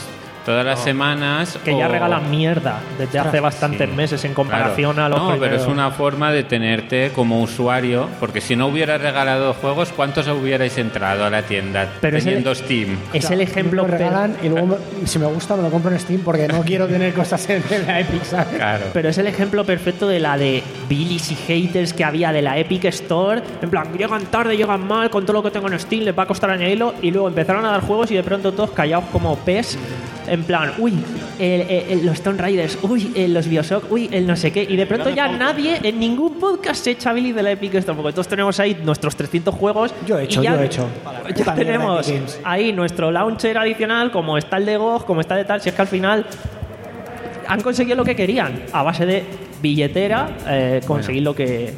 todas 0.48 0.66
las 0.66 0.80
semanas. 0.80 1.60
Que 1.64 1.78
ya 1.78 1.88
o- 1.88 1.92
regalan 1.92 2.32
mierda 2.32 2.80
desde 2.98 3.20
hace 3.20 3.40
bastantes 3.40 3.90
Sí. 3.90 3.96
meses 3.96 4.24
en 4.26 4.34
comparación 4.34 4.94
Claro. 4.94 5.06
a 5.06 5.10
los 5.10 5.20
No, 5.20 5.28
pero 5.28 5.40
primeros. 5.42 5.62
es 5.64 5.68
una 5.68 5.92
forma 5.92 6.32
de 6.32 6.44
tenerte 6.44 7.12
como 7.14 7.42
usuario, 7.42 8.08
porque 8.20 8.40
si 8.42 8.56
no 8.56 8.68
hubiera 8.68 8.98
regalado 8.98 9.54
juegos, 9.54 9.92
¿cuántos 9.96 10.28
hubierais 10.30 10.78
entrado 10.78 11.26
a 11.26 11.30
la 11.30 11.44
tienda 11.44 11.90
Pero 12.02 12.18
es 12.18 12.24
el- 12.26 12.30
teniendo 12.30 12.56
Steam? 12.56 12.98
Es 13.14 13.30
el 13.30 13.42
ejemplo 13.42 13.84
Me 13.84 13.92
regalan 13.92 14.38
y 14.42 14.50
luego 14.50 14.78
si 15.06 15.20
me 15.20 15.26
gusta 15.28 15.56
me 15.58 15.64
lo 15.64 15.70
compro 15.70 15.92
en 15.92 16.00
Steam 16.00 16.22
porque 16.22 16.48
no 16.48 16.62
quiero 16.64 16.88
tener 16.88 17.14
cosas 17.14 17.48
en 17.50 17.62
en 17.70 17.86
la 17.88 18.00
Epic, 18.00 18.24
¿sabes? 18.24 18.56
Claro. 18.56 18.86
Pero 18.94 19.10
es 19.10 19.18
el 19.18 19.28
ejemplo 19.28 19.66
perfecto 19.66 20.08
de 20.08 20.20
la 20.22 20.38
de 20.38 20.64
Billys 20.88 21.30
y 21.32 21.36
haters 21.36 21.92
que 21.94 22.06
había 22.06 22.32
de 22.32 22.42
la 22.42 22.58
Epic 22.58 22.86
Store. 22.86 23.42
En 23.62 23.70
plan, 23.70 23.92
llegan 23.98 24.24
tarde, 24.28 24.56
llegan 24.56 24.88
mal, 24.88 25.10
con 25.10 25.26
todo 25.26 25.34
lo 25.34 25.44
que 25.44 25.52
tengo 25.52 25.68
en 25.68 25.78
Steam 25.78 26.04
les 26.04 26.18
va 26.18 26.24
a 26.24 26.26
costar 26.26 26.50
añadirlo. 26.52 26.94
Y 27.02 27.12
luego 27.12 27.28
empezaron 27.28 27.66
a 27.66 27.72
dar 27.72 27.82
juegos 27.82 28.10
y 28.12 28.16
de 28.16 28.24
pronto 28.24 28.54
todos 28.54 28.72
callados 28.72 29.06
como 29.12 29.36
pez. 29.38 29.78
En 30.28 30.44
plan, 30.44 30.74
uy, 30.78 30.94
el- 31.40 32.06
los 32.06 32.16
Stone 32.16 32.42
Riders, 32.42 32.78
uy, 32.82 33.12
el- 33.16 33.34
los 33.34 33.48
Bioshock, 33.48 33.92
uy, 33.92 34.10
el 34.12 34.28
no 34.28 34.36
sé 34.36 34.52
qué. 34.52 34.64
Y 34.64 34.76
de 34.76 34.86
pronto 34.86 35.10
ya 35.10 35.28
nadie, 35.28 35.80
en 35.84 36.00
ningún 36.00 36.34
podcast 36.40 36.84
se 36.84 36.92
echa 36.92 37.14
Billy 37.14 37.32
de 37.32 37.44
la 37.44 37.52
Epic 37.52 37.74
Store. 37.76 37.96
Porque 37.98 38.14
todos 38.14 38.28
tenemos 38.28 38.60
ahí 38.60 38.78
nuestros 38.84 39.16
300 39.16 39.56
juegos. 39.56 39.94
Yo 40.06 40.20
he 40.20 40.24
hecho, 40.26 40.42
y 40.42 40.44
ya, 40.46 40.56
yo 40.56 40.62
he 40.62 40.66
hecho. 40.66 40.88
Ya 41.36 41.56
tenemos 41.56 42.14
ahí 42.44 42.74
nuestro 42.74 43.12
launcher 43.12 43.58
adicional, 43.58 44.12
como 44.12 44.38
está 44.38 44.58
el 44.58 44.66
de 44.66 44.78
GOG, 44.78 45.06
como 45.06 45.22
está 45.22 45.36
de 45.36 45.46
tal. 45.46 45.62
Si 45.62 45.70
es 45.70 45.76
que 45.76 45.82
al 45.82 45.88
final 45.88 46.26
han 47.48 47.62
conseguido 47.62 47.96
lo 47.96 48.04
que 48.04 48.16
querían 48.16 48.64
a 48.74 48.84
base 48.84 49.06
de 49.06 49.24
billetera 49.62 50.30
eh, 50.48 50.82
conseguir 50.86 51.24
lo 51.24 51.34
que 51.34 51.74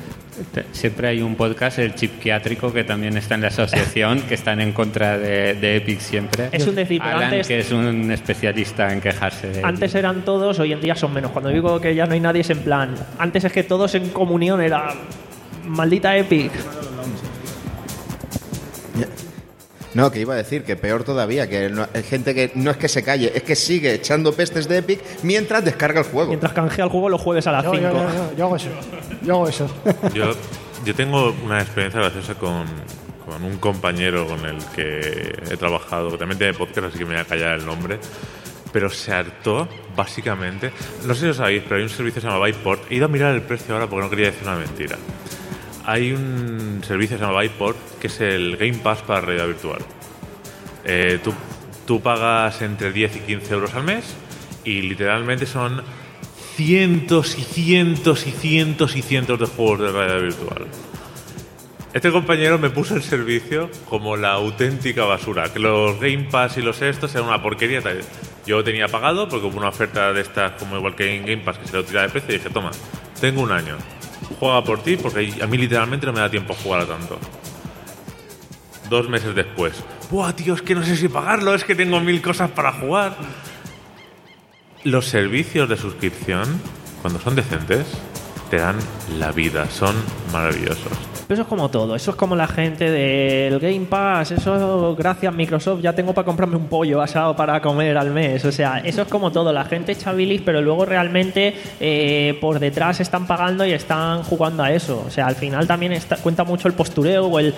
Siempre 0.71 1.07
hay 1.09 1.21
un 1.21 1.35
podcast, 1.35 1.79
el 1.79 1.95
Chipquiátrico, 1.95 2.71
que 2.73 2.83
también 2.83 3.17
está 3.17 3.35
en 3.35 3.41
la 3.41 3.47
asociación, 3.49 4.21
que 4.21 4.35
están 4.35 4.61
en 4.61 4.71
contra 4.71 5.17
de, 5.17 5.53
de 5.55 5.75
Epic 5.77 5.99
siempre. 5.99 6.49
Es 6.51 6.65
un 6.67 6.75
decir, 6.75 7.01
pero 7.03 7.17
Alan, 7.17 7.23
antes- 7.33 7.47
que 7.47 7.59
es 7.59 7.71
un 7.71 8.11
especialista 8.11 8.91
en 8.93 9.01
quejarse 9.01 9.47
de 9.49 9.61
antes 9.63 9.93
eran 9.95 10.23
todos 10.23 10.59
hoy 10.59 10.73
en 10.73 10.81
día 10.81 10.95
son 10.95 11.13
menos. 11.13 11.31
Cuando 11.31 11.49
digo 11.49 11.79
que 11.81 11.93
ya 11.95 12.05
no 12.05 12.13
hay 12.13 12.19
nadie 12.19 12.41
es 12.41 12.49
en 12.49 12.59
plan 12.59 12.95
antes 13.17 13.43
es 13.43 13.51
que 13.51 13.63
todos 13.63 13.95
en 13.95 14.09
comunión 14.09 14.61
era 14.61 14.93
maldita 15.65 16.15
Epic 16.17 16.51
No, 19.93 20.11
que 20.11 20.19
iba 20.19 20.35
a 20.35 20.37
decir 20.37 20.63
que 20.63 20.75
peor 20.75 21.03
todavía, 21.03 21.49
que 21.49 21.69
no- 21.69 21.87
hay 21.93 22.03
gente 22.03 22.35
que 22.35 22.51
no 22.55 22.69
es 22.71 22.77
que 22.77 22.87
se 22.87 23.03
calle, 23.03 23.31
es 23.33 23.41
que 23.43 23.55
sigue 23.55 23.93
echando 23.93 24.31
pestes 24.33 24.67
de 24.67 24.77
Epic 24.77 24.99
mientras 25.23 25.65
descarga 25.65 26.01
el 26.01 26.05
juego. 26.05 26.29
mientras 26.29 26.53
canjea 26.53 26.85
el 26.85 26.91
juego 26.91 27.09
los 27.09 27.19
jueves 27.21 27.47
a 27.47 27.51
las 27.51 27.63
Yo, 27.63 27.71
5 27.71 27.83
yo, 27.83 27.93
yo, 27.93 28.13
yo, 28.13 28.35
yo 28.37 28.45
hago 28.45 28.55
eso. 28.55 28.69
Yo 29.23 29.33
hago 29.35 29.49
eso. 29.49 29.67
Yo, 30.13 30.31
yo 30.85 30.95
tengo 30.95 31.35
una 31.43 31.59
experiencia 31.61 31.99
graciosa 32.01 32.35
con, 32.35 32.65
con 33.25 33.43
un 33.43 33.57
compañero 33.57 34.25
con 34.27 34.45
el 34.45 34.57
que 34.75 35.33
he 35.51 35.57
trabajado, 35.57 36.11
que 36.11 36.17
también 36.17 36.37
tiene 36.37 36.53
podcast, 36.53 36.87
así 36.87 36.97
que 36.99 37.05
me 37.05 37.13
voy 37.13 37.21
a 37.21 37.25
callar 37.25 37.57
el 37.59 37.65
nombre. 37.65 37.99
Pero 38.71 38.89
se 38.91 39.11
hartó, 39.11 39.67
básicamente. 39.95 40.71
No 41.05 41.13
sé 41.15 41.21
si 41.21 41.25
lo 41.25 41.33
sabéis, 41.33 41.63
pero 41.63 41.77
hay 41.77 41.83
un 41.83 41.89
servicio 41.89 42.13
que 42.15 42.21
se 42.21 42.27
llama 42.27 42.45
Byport. 42.45 42.91
He 42.91 42.95
ido 42.95 43.05
a 43.05 43.07
mirar 43.09 43.33
el 43.33 43.41
precio 43.41 43.73
ahora 43.73 43.87
porque 43.87 44.03
no 44.03 44.09
quería 44.11 44.27
decir 44.27 44.47
una 44.47 44.57
mentira. 44.57 44.95
Hay 45.85 46.11
un 46.11 46.81
servicio 46.85 47.17
que 47.17 47.23
se 47.23 47.27
llama 47.27 47.41
Byport, 47.41 47.77
que 47.99 48.07
es 48.07 48.21
el 48.21 48.57
Game 48.57 48.75
Pass 48.75 49.01
para 49.01 49.21
realidad 49.21 49.47
virtual. 49.47 49.79
Eh, 50.85 51.19
tú, 51.85 52.01
pagas 52.01 52.61
entre 52.61 52.91
10 52.91 53.15
y 53.15 53.19
15 53.21 53.53
euros 53.53 53.73
al 53.73 53.83
mes 53.83 54.15
y 54.63 54.81
literalmente 54.83 55.45
son 55.45 55.81
cientos 56.55 57.37
y 57.37 57.41
cientos 57.41 58.27
y 58.27 58.31
cientos 58.31 58.95
y 58.95 59.01
cientos 59.01 59.39
de 59.39 59.45
juegos 59.47 59.79
de 59.79 59.91
realidad 59.91 60.21
virtual. 60.21 60.67
Este 61.91 62.11
compañero 62.11 62.59
me 62.59 62.69
puso 62.69 62.95
el 62.95 63.01
servicio 63.01 63.71
como 63.89 64.15
la 64.15 64.33
auténtica 64.33 65.05
basura, 65.05 65.51
que 65.51 65.57
los 65.57 65.99
Game 65.99 66.27
Pass 66.29 66.57
y 66.57 66.61
los 66.61 66.81
estos 66.83 67.15
eran 67.15 67.27
una 67.27 67.41
porquería. 67.41 67.81
Yo 68.45 68.57
lo 68.57 68.63
tenía 68.63 68.87
pagado 68.87 69.27
porque 69.27 69.47
hubo 69.47 69.57
una 69.57 69.69
oferta 69.69 70.13
de 70.13 70.21
estas, 70.21 70.51
como 70.53 70.77
igual 70.77 70.95
que 70.95 71.15
en 71.15 71.25
Game 71.25 71.43
Pass, 71.43 71.57
que 71.57 71.67
se 71.67 71.75
lo 71.75 71.83
tira 71.83 72.03
de 72.03 72.09
precio 72.09 72.35
y 72.35 72.37
dije, 72.37 72.51
toma, 72.51 72.69
tengo 73.19 73.41
un 73.41 73.51
año, 73.51 73.75
juega 74.39 74.63
por 74.63 74.83
ti 74.83 74.97
porque 74.97 75.33
a 75.41 75.47
mí 75.47 75.57
literalmente 75.57 76.05
no 76.05 76.13
me 76.13 76.19
da 76.19 76.29
tiempo 76.29 76.53
a 76.53 76.55
jugar 76.55 76.81
a 76.81 76.85
tanto. 76.85 77.19
Dos 78.89 79.07
meses 79.07 79.35
después, 79.35 79.83
¡buah, 80.09 80.33
tío, 80.33 80.55
es 80.55 80.61
que 80.61 80.73
no 80.75 80.83
sé 80.83 80.95
si 80.95 81.07
pagarlo, 81.07 81.53
es 81.53 81.63
que 81.63 81.75
tengo 81.75 81.99
mil 81.99 82.21
cosas 82.21 82.49
para 82.51 82.71
jugar! 82.73 83.15
Los 84.83 85.05
servicios 85.07 85.69
de 85.69 85.77
suscripción, 85.77 86.59
cuando 87.01 87.19
son 87.19 87.35
decentes, 87.35 87.85
te 88.49 88.57
dan 88.57 88.77
la 89.19 89.31
vida, 89.31 89.69
son 89.69 89.95
maravillosos. 90.31 91.18
Pero 91.29 91.41
eso 91.41 91.43
es 91.43 91.47
como 91.47 91.69
todo, 91.69 91.95
eso 91.95 92.09
es 92.09 92.17
como 92.17 92.35
la 92.35 92.47
gente 92.47 92.89
del 92.89 93.59
Game 93.59 93.85
Pass, 93.85 94.31
eso 94.31 94.95
gracias 94.97 95.31
Microsoft 95.31 95.79
ya 95.79 95.93
tengo 95.93 96.11
para 96.11 96.25
comprarme 96.25 96.55
un 96.55 96.65
pollo 96.65 97.03
asado 97.03 97.35
para 97.35 97.61
comer 97.61 97.95
al 97.99 98.09
mes, 98.09 98.43
o 98.45 98.51
sea, 98.51 98.79
eso 98.79 99.03
es 99.03 99.07
como 99.07 99.31
todo, 99.31 99.53
la 99.53 99.63
gente 99.65 99.91
echa 99.91 100.11
bilis, 100.11 100.41
pero 100.43 100.59
luego 100.59 100.85
realmente 100.85 101.53
eh, 101.79 102.35
por 102.41 102.57
detrás 102.57 102.99
están 102.99 103.27
pagando 103.27 103.63
y 103.63 103.73
están 103.73 104.23
jugando 104.23 104.63
a 104.63 104.71
eso, 104.71 105.03
o 105.05 105.11
sea, 105.11 105.27
al 105.27 105.35
final 105.35 105.67
también 105.67 105.91
está- 105.91 106.15
cuenta 106.17 106.43
mucho 106.43 106.67
el 106.67 106.73
postureo 106.73 107.27
o 107.27 107.37
el... 107.37 107.53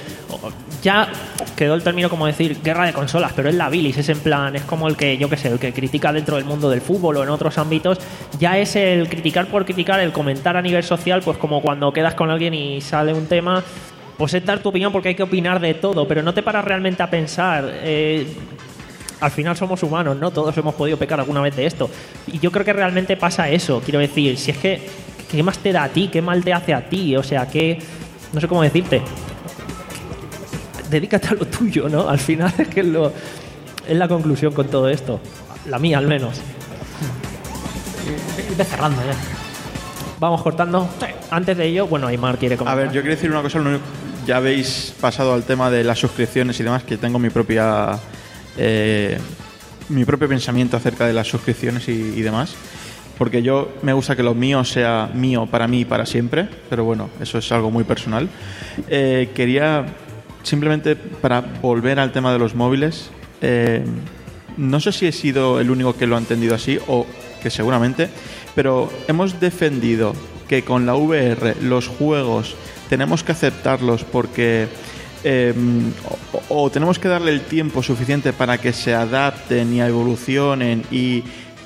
ya 0.84 1.07
quedó 1.56 1.73
el 1.76 1.81
término 1.81 2.10
como 2.10 2.26
decir 2.27 2.57
guerra 2.61 2.85
de 2.85 2.91
consolas, 2.91 3.31
pero 3.34 3.48
es 3.48 3.56
la 3.56 3.69
bilis, 3.69 3.98
es 3.98 4.10
en 4.10 4.19
plan, 4.19 4.53
es 4.53 4.64
como 4.64 4.89
el 4.89 4.98
que, 4.98 5.18
yo 5.18 5.30
qué 5.30 5.38
sé, 5.38 5.48
el 5.48 5.60
que 5.60 5.72
critica 5.72 6.11
dentro 6.11 6.35
del 6.35 6.43
mundo 6.43 6.69
del 6.69 6.81
fútbol 6.81 7.15
o 7.15 7.23
en 7.23 7.30
otros 7.30 7.57
ámbitos, 7.57 7.99
ya 8.38 8.57
es 8.57 8.76
el 8.76 9.07
criticar 9.07 9.45
por 9.48 9.64
criticar, 9.64 10.02
el 10.02 10.11
comentar 10.11 10.57
a 10.57 10.61
nivel 10.61 10.84
social, 10.84 11.22
pues 11.23 11.38
como 11.38 11.61
cuando 11.61 11.93
quedas 11.93 12.15
con 12.15 12.30
alguien 12.30 12.53
y 12.53 12.81
sale 12.81 13.14
un 13.14 13.27
tema, 13.27 13.60
pues 14.17 14.33
es 14.33 14.45
dar 14.45 14.59
tu 14.59 14.69
opinión 14.69 14.91
porque 14.91 15.09
hay 15.09 15.15
que 15.15 15.23
opinar 15.23 15.59
de 15.59 15.73
todo, 15.73 16.07
pero 16.07 16.21
no 16.21 16.33
te 16.33 16.43
paras 16.43 16.63
realmente 16.65 17.01
a 17.01 17.09
pensar. 17.09 17.69
eh, 17.83 18.27
al 19.21 19.29
final 19.29 19.55
somos 19.55 19.81
humanos, 19.83 20.17
¿no? 20.17 20.31
Todos 20.31 20.57
hemos 20.57 20.73
podido 20.73 20.97
pecar 20.97 21.19
alguna 21.19 21.41
vez 21.41 21.55
de 21.55 21.67
esto. 21.67 21.89
Y 22.27 22.39
yo 22.39 22.51
creo 22.51 22.65
que 22.65 22.73
realmente 22.73 23.15
pasa 23.15 23.49
eso. 23.49 23.79
Quiero 23.79 23.99
decir, 23.99 24.38
si 24.38 24.49
es 24.51 24.57
que, 24.57 24.81
¿qué 25.29 25.43
más 25.43 25.59
te 25.59 25.71
da 25.71 25.83
a 25.83 25.89
ti? 25.89 26.09
¿Qué 26.11 26.21
mal 26.21 26.43
te 26.43 26.51
hace 26.51 26.73
a 26.73 26.89
ti? 26.89 27.15
O 27.15 27.23
sea, 27.23 27.47
que. 27.47 27.79
No 28.33 28.41
sé 28.41 28.47
cómo 28.47 28.63
decirte. 28.63 29.01
Dedícate 30.89 31.29
a 31.29 31.33
lo 31.33 31.45
tuyo, 31.45 31.88
¿no? 31.88 32.09
Al 32.09 32.19
final 32.19 32.51
es 32.57 32.67
que 32.67 32.79
es, 32.79 32.85
lo, 32.88 33.13
la 33.88 34.07
conclusión 34.07 34.53
con 34.53 34.67
todo 34.67 34.89
esto. 34.89 35.19
La 35.67 35.77
mía, 35.77 35.99
al 35.99 36.07
menos. 36.07 36.41
Irte 38.49 38.63
cerrando 38.63 39.01
ya. 39.03 39.40
Vamos 40.22 40.43
cortando. 40.43 40.88
Antes 41.31 41.57
de 41.57 41.65
ello, 41.65 41.88
bueno, 41.88 42.06
Aymar 42.06 42.38
quiere 42.38 42.53
A 42.53 42.57
comentar. 42.60 42.77
ver, 42.77 42.91
yo 42.93 43.02
quiero 43.02 43.15
decir 43.15 43.31
una 43.31 43.41
cosa, 43.41 43.60
ya 44.23 44.38
habéis 44.38 44.93
pasado 45.02 45.34
al 45.34 45.41
tema 45.41 45.72
de 45.72 45.84
las 45.84 45.98
suscripciones 45.98 46.60
y 46.60 46.64
demás, 46.64 46.84
que 46.84 46.95
tengo 46.95 47.18
mi 47.18 47.31
propia 47.31 47.98
eh, 48.56 49.18
mi 49.89 50.06
propio 50.06 50.30
pensamiento 50.30 50.77
acerca 50.77 51.07
de 51.07 51.14
las 51.14 51.26
suscripciones 51.26 51.88
y, 51.89 51.93
y 51.93 52.22
demás. 52.22 52.53
Porque 53.18 53.41
yo 53.41 53.73
me 53.81 53.93
gusta 53.93 54.15
que 54.15 54.22
lo 54.22 54.35
mío 54.35 54.64
sea 54.64 55.10
mío 55.11 55.48
para 55.48 55.68
mí 55.68 55.80
y 55.80 55.85
para 55.85 56.06
siempre, 56.06 56.48
pero 56.69 56.84
bueno, 56.84 57.10
eso 57.19 57.39
es 57.39 57.52
algo 57.52 57.72
muy 57.72 57.84
personal. 57.84 58.30
Eh, 58.89 59.31
quería 59.34 59.88
simplemente 60.43 60.95
para 60.95 61.41
volver 61.41 61.99
al 61.99 62.11
tema 62.11 62.31
de 62.31 62.38
los 62.38 62.53
móviles, 62.53 63.10
eh, 63.41 63.84
no 64.56 64.80
sé 64.80 64.91
si 64.91 65.07
he 65.07 65.11
sido 65.11 65.60
el 65.60 65.72
único 65.72 65.95
que 65.98 66.06
lo 66.06 66.15
ha 66.15 66.19
entendido 66.19 66.53
así 66.53 66.77
o 66.88 67.07
que 67.41 67.49
seguramente, 67.49 68.10
pero 68.56 68.91
hemos 69.07 69.40
defendido 69.40 70.14
que 70.48 70.64
con 70.64 70.86
la 70.86 70.95
VR 70.95 71.56
los 71.61 71.88
juegos 71.88 72.56
tenemos 72.90 73.23
que 73.23 73.32
aceptarlos 73.32 74.03
porque 74.03 74.68
eh, 75.23 75.53
o, 76.49 76.69
tenemos 76.69 76.99
que 76.99 77.07
darle 77.07 77.32
el 77.32 77.41
tiempo 77.41 77.84
suficiente 77.84 78.34
para 78.34 78.57
que 78.57 78.73
se 78.73 78.94
adapten 78.94 79.73
y 79.73 79.82
evolucionen 79.82 80.84
y 80.91 81.23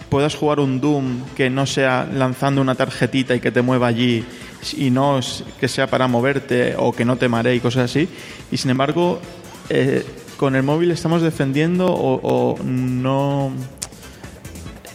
puedas 0.09 0.35
jugar 0.35 0.59
un 0.59 0.81
Doom 0.81 1.21
que 1.35 1.49
no 1.49 1.65
sea 1.65 2.07
lanzando 2.11 2.61
una 2.61 2.75
tarjetita 2.75 3.33
y 3.33 3.39
que 3.39 3.51
te 3.51 3.61
mueva 3.61 3.87
allí 3.87 4.23
y 4.77 4.91
no 4.91 5.19
que 5.59 5.67
sea 5.67 5.87
para 5.87 6.07
moverte 6.07 6.75
o 6.77 6.91
que 6.91 7.05
no 7.05 7.15
te 7.15 7.29
maree 7.29 7.55
y 7.55 7.59
cosas 7.59 7.89
así. 7.91 8.07
Y 8.51 8.57
sin 8.57 8.71
embargo, 8.71 9.19
eh, 9.69 10.05
con 10.37 10.55
el 10.55 10.63
móvil 10.63 10.91
estamos 10.91 11.21
defendiendo 11.21 11.87
o 11.87 12.57
no... 12.63 13.51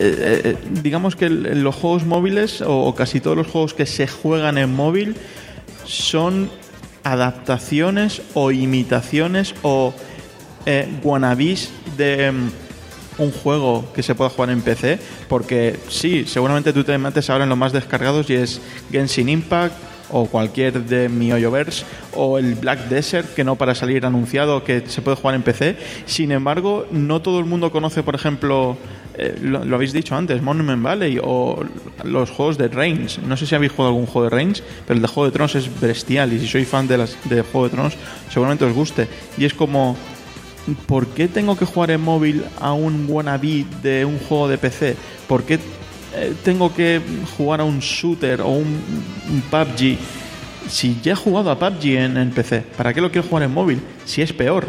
eh, 0.02 0.40
eh, 0.44 0.56
digamos 0.82 1.14
que 1.14 1.28
los 1.28 1.74
juegos 1.74 2.06
móviles 2.06 2.64
o, 2.66 2.94
casi 2.94 3.20
todos 3.20 3.36
los 3.36 3.46
juegos 3.46 3.74
que 3.74 3.84
se 3.84 4.08
juegan 4.08 4.56
en 4.56 4.74
móvil 4.74 5.14
son 5.84 6.50
adaptaciones 7.04 8.22
o 8.32 8.50
imitaciones 8.50 9.54
o 9.60 9.92
eh, 10.64 10.88
wannabes 11.02 11.70
de 11.98 12.32
mm, 12.32 12.50
un 13.18 13.30
juego 13.30 13.92
que 13.94 14.02
se 14.02 14.14
pueda 14.14 14.30
jugar 14.30 14.48
en 14.48 14.62
PC, 14.62 14.98
porque 15.28 15.78
sí, 15.90 16.24
seguramente 16.26 16.72
tú 16.72 16.82
te 16.82 16.96
metes 16.96 17.28
ahora 17.28 17.44
en 17.44 17.50
los 17.50 17.58
más 17.58 17.74
descargados 17.74 18.30
y 18.30 18.36
es 18.36 18.62
Genshin 18.90 19.28
Impact 19.28 19.74
o 20.12 20.26
cualquier 20.26 20.84
de 20.84 21.08
MioYoverse 21.08 21.84
o 22.14 22.38
el 22.38 22.54
Black 22.54 22.88
Desert 22.88 23.34
que 23.34 23.44
no 23.44 23.56
para 23.56 23.74
salir 23.74 24.04
anunciado 24.06 24.64
que 24.64 24.82
se 24.86 25.02
puede 25.02 25.16
jugar 25.16 25.34
en 25.34 25.42
PC. 25.42 25.76
Sin 26.06 26.32
embargo, 26.32 26.86
no 26.90 27.20
todo 27.22 27.38
el 27.38 27.46
mundo 27.46 27.70
conoce, 27.70 28.02
por 28.02 28.14
ejemplo, 28.14 28.76
eh, 29.14 29.38
lo, 29.42 29.74
habéis 29.74 29.92
dicho 29.92 30.14
antes, 30.14 30.42
Monument 30.42 30.82
Valley 30.82 31.20
o 31.22 31.62
los 32.04 32.30
juegos 32.30 32.58
de 32.58 32.68
Reigns. 32.68 33.18
No 33.18 33.36
sé 33.36 33.46
si 33.46 33.54
habéis 33.54 33.72
jugado 33.72 33.88
algún 33.88 34.06
juego 34.06 34.30
de 34.30 34.36
Reigns, 34.36 34.62
pero 34.86 34.96
el 34.96 35.02
de 35.02 35.08
Juego 35.08 35.26
de 35.26 35.32
Tronos 35.32 35.54
es 35.54 35.80
bestial 35.80 36.32
y 36.32 36.40
si 36.40 36.46
sois 36.46 36.68
fan 36.68 36.86
de, 36.88 36.98
las, 36.98 37.16
de 37.28 37.42
Juego 37.42 37.64
de 37.64 37.70
Tronos 37.70 37.96
seguramente 38.30 38.64
os 38.64 38.72
guste. 38.72 39.08
Y 39.36 39.44
es 39.44 39.54
como 39.54 39.96
¿por 40.86 41.06
qué 41.08 41.28
tengo 41.28 41.56
que 41.56 41.64
jugar 41.64 41.90
en 41.90 42.00
móvil 42.00 42.44
a 42.60 42.72
un 42.72 43.06
wannabe 43.08 43.64
de 43.82 44.04
un 44.04 44.18
juego 44.18 44.48
de 44.48 44.58
PC? 44.58 44.96
¿Por 45.28 45.44
qué 45.44 45.58
eh, 46.14 46.34
tengo 46.44 46.74
que 46.74 47.00
jugar 47.36 47.60
a 47.60 47.64
un 47.64 47.80
shooter 47.80 48.40
o 48.40 48.48
un, 48.48 48.80
un 49.30 49.42
PUBG? 49.50 49.98
Si 50.68 51.00
ya 51.02 51.12
he 51.12 51.16
jugado 51.16 51.50
a 51.50 51.58
PUBG 51.58 51.96
en, 51.96 52.30
PC, 52.30 52.62
¿para 52.76 52.92
qué 52.92 53.00
lo 53.00 53.10
quiero 53.10 53.26
jugar 53.26 53.44
en 53.44 53.52
móvil? 53.52 53.80
Si 54.04 54.22
es 54.22 54.32
peor, 54.32 54.66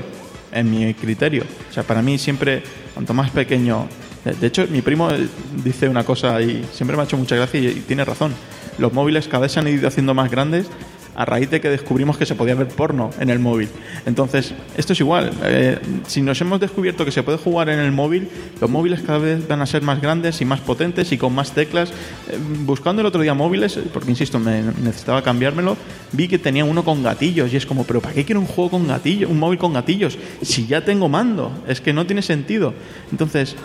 en 0.52 0.70
mi 0.70 0.94
criterio. 0.94 1.44
O 1.70 1.74
sea, 1.74 1.84
para 1.84 2.02
mí 2.02 2.18
siempre, 2.18 2.64
cuanto 2.94 3.14
más 3.14 3.32
pequeño... 3.32 3.88
De 4.24 4.48
hecho, 4.48 4.68
mi 4.70 4.84
primo 4.84 5.10
eh, 5.10 5.28
dice 5.64 5.90
una 5.90 6.04
cosa 6.04 6.40
y 6.42 6.64
siempre 6.72 6.96
me 6.96 7.02
ha 7.02 7.06
hecho 7.06 7.18
mucha 7.18 7.36
gracia 7.36 7.60
y 7.60 7.84
tiene 7.88 8.06
razón. 8.06 8.34
Los 8.78 8.94
móviles 8.94 9.28
cada 9.28 9.42
vez 9.42 9.54
se 9.54 9.60
han 9.60 9.68
ido 9.68 9.88
haciendo 9.88 10.14
más 10.14 10.30
grandes 10.30 10.68
a 11.16 11.26
raíz 11.26 11.50
de 11.50 11.62
que 11.62 11.70
descubrimos 11.70 12.18
que 12.18 12.26
se 12.26 12.36
podía 12.36 12.56
ver 12.56 12.68
porno 12.68 13.10
en 13.20 13.30
el 13.30 13.40
móvil. 13.40 13.70
Entonces, 14.06 14.54
esto 14.78 14.94
es 14.94 15.00
igual. 15.00 15.32
Eh, 15.44 15.80
si 16.08 16.22
nos 16.22 16.40
hemos 16.42 16.60
descubierto 16.60 17.06
que 17.06 17.12
se 17.12 17.24
puede 17.24 17.38
jugar 17.38 17.70
en 17.70 17.80
el 17.80 17.92
móvil, 17.92 18.30
los 18.60 18.70
móviles 18.70 19.02
cada 19.02 19.20
vez 19.20 19.48
van 19.48 19.62
a 19.62 19.66
ser 19.66 19.82
más 19.82 20.02
grandes 20.02 20.42
y 20.42 20.46
más 20.46 20.62
potentes 20.62 21.12
y 21.12 21.18
con 21.18 21.34
más 21.36 21.52
teclas. 21.52 21.90
Eh, 21.90 22.38
buscando 22.66 23.02
el 23.02 23.06
otro 23.06 23.22
día 23.22 23.34
móviles, 23.34 23.80
porque 23.94 24.10
insisto, 24.10 24.40
me 24.40 24.62
necesitaba 24.62 25.22
cambiármelo, 25.22 25.78
vi 26.12 26.28
que 26.28 26.40
tenía 26.40 26.66
uno 26.66 26.84
con 26.84 27.04
gatillos 27.04 27.52
y 27.54 27.58
es 27.58 27.66
como, 27.66 27.84
pero 27.84 28.02
¿para 28.02 28.14
qué 28.14 28.26
quiero 28.26 28.40
un 28.40 28.48
juego 28.48 28.72
con 28.72 28.88
gatillos, 28.88 29.30
un 29.30 29.40
móvil 29.40 29.60
con 29.60 29.74
gatillos? 29.74 30.18
Si 30.42 30.66
ya 30.66 30.84
tengo 30.84 31.10
mando, 31.10 31.52
es 31.68 31.82
que 31.82 31.94
no 31.94 32.06
tiene 32.06 32.22
sentido. 32.22 32.74
Entonces, 33.12 33.56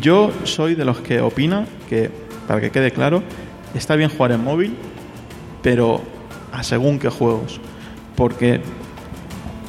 yo 0.00 0.30
soy 0.44 0.74
de 0.74 0.84
los 0.84 1.00
que 1.00 1.20
opina 1.20 1.66
que, 1.88 2.10
para 2.46 2.60
que 2.60 2.70
quede 2.70 2.90
claro, 2.90 3.22
está 3.74 3.96
bien 3.96 4.10
jugar 4.10 4.32
en 4.32 4.44
móvil, 4.44 4.74
pero 5.64 6.02
a 6.52 6.62
según 6.62 7.00
qué 7.00 7.08
juegos. 7.08 7.58
Porque, 8.14 8.60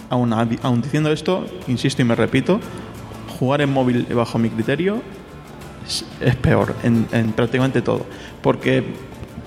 aun, 0.10 0.36
diciendo 0.84 1.12
esto, 1.12 1.48
insisto 1.68 2.04
y 2.04 2.06
me 2.06 2.14
repito, 2.14 2.60
jugar 3.40 3.62
en 3.62 3.72
móvil 3.72 4.06
bajo 4.14 4.38
mi 4.38 4.50
criterio 4.50 5.02
es, 6.22 6.36
peor 6.36 6.76
en, 6.84 7.08
en 7.14 7.32
prácticamente 7.32 7.82
todo. 7.82 8.06
Porque 8.44 8.84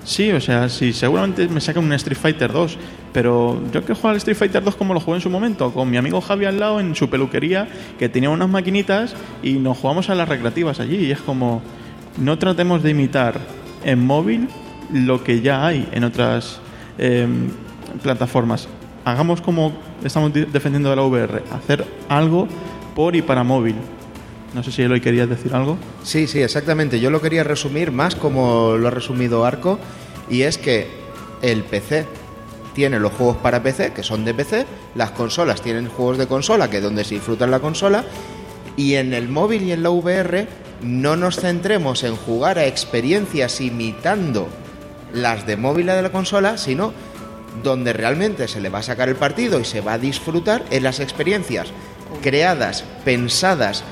sí, 0.03 0.31
o 0.31 0.41
sea, 0.41 0.67
sí, 0.69 0.91
seguramente 0.91 1.47
me 1.47 1.61
saca 1.61 1.79
un 1.79 1.93
Street 1.93 2.17
Fighter 2.17 2.51
2, 2.51 2.77
pero 3.13 3.61
yo 3.71 3.85
que 3.85 3.93
jugar 3.93 4.13
al 4.13 4.17
Street 4.17 4.35
Fighter 4.35 4.63
2 4.63 4.75
como 4.75 4.95
lo 4.95 4.99
jugué 4.99 5.17
en 5.17 5.21
su 5.21 5.29
momento, 5.29 5.71
con 5.71 5.89
mi 5.89 5.97
amigo 5.97 6.19
Javi 6.19 6.45
al 6.45 6.59
lado 6.59 6.79
en 6.79 6.95
su 6.95 7.11
peluquería, 7.11 7.67
que 7.99 8.09
tenía 8.09 8.31
unas 8.31 8.49
maquinitas 8.49 9.13
y 9.43 9.53
nos 9.53 9.77
jugamos 9.77 10.09
a 10.09 10.15
las 10.15 10.27
recreativas 10.27 10.79
allí. 10.79 10.95
Y 10.95 11.11
es 11.11 11.21
como, 11.21 11.61
no 12.17 12.39
tratemos 12.39 12.81
de 12.81 12.89
imitar 12.89 13.39
en 13.85 14.03
móvil 14.03 14.49
lo 14.93 15.23
que 15.23 15.41
ya 15.41 15.65
hay 15.65 15.87
en 15.91 16.03
otras 16.03 16.59
eh, 16.97 17.27
plataformas. 18.03 18.67
Hagamos 19.05 19.41
como 19.41 19.73
estamos 20.03 20.33
di- 20.33 20.45
defendiendo 20.45 20.89
de 20.89 20.95
la 20.95 21.03
VR, 21.03 21.43
hacer 21.51 21.85
algo 22.09 22.47
por 22.95 23.15
y 23.15 23.21
para 23.21 23.43
móvil. 23.43 23.75
No 24.53 24.63
sé 24.63 24.71
si 24.71 24.81
Eloy 24.81 24.99
querías 24.99 25.29
decir 25.29 25.53
algo. 25.53 25.77
Sí, 26.03 26.25
sí, 26.27 26.41
exactamente. 26.41 26.99
Yo 26.99 27.09
lo 27.11 27.21
quería 27.21 27.43
resumir 27.43 27.91
más 27.91 28.15
como 28.15 28.75
lo 28.77 28.87
ha 28.87 28.91
resumido 28.91 29.45
Arco, 29.45 29.79
y 30.29 30.41
es 30.41 30.57
que 30.57 30.87
el 31.41 31.63
PC 31.63 32.05
tiene 32.73 32.99
los 32.99 33.13
juegos 33.13 33.37
para 33.37 33.61
PC, 33.61 33.93
que 33.93 34.03
son 34.03 34.25
de 34.25 34.33
PC, 34.33 34.65
las 34.95 35.11
consolas 35.11 35.61
tienen 35.61 35.87
juegos 35.87 36.17
de 36.17 36.27
consola, 36.27 36.69
que 36.69 36.77
es 36.77 36.83
donde 36.83 37.03
se 37.03 37.15
disfruta 37.15 37.45
la 37.47 37.59
consola, 37.59 38.03
y 38.75 38.95
en 38.95 39.13
el 39.13 39.27
móvil 39.29 39.63
y 39.63 39.71
en 39.71 39.83
la 39.83 39.89
VR 39.91 40.47
no 40.81 41.15
nos 41.15 41.35
centremos 41.39 42.03
en 42.03 42.15
jugar 42.15 42.57
a 42.57 42.65
experiencias 42.65 43.59
imitando 43.61 44.47
las 45.13 45.45
de 45.45 45.57
móvil 45.57 45.89
y 45.89 45.93
de 45.93 46.01
la 46.01 46.11
consola, 46.11 46.57
sino 46.57 46.93
donde 47.63 47.93
realmente 47.93 48.47
se 48.47 48.61
le 48.61 48.69
va 48.69 48.79
a 48.79 48.83
sacar 48.83 49.09
el 49.09 49.15
partido 49.15 49.59
y 49.59 49.65
se 49.65 49.81
va 49.81 49.93
a 49.93 49.97
disfrutar 49.97 50.63
en 50.71 50.83
las 50.83 50.99
experiencias 50.99 51.71
creadas, 52.21 52.83
pensadas, 53.05 53.83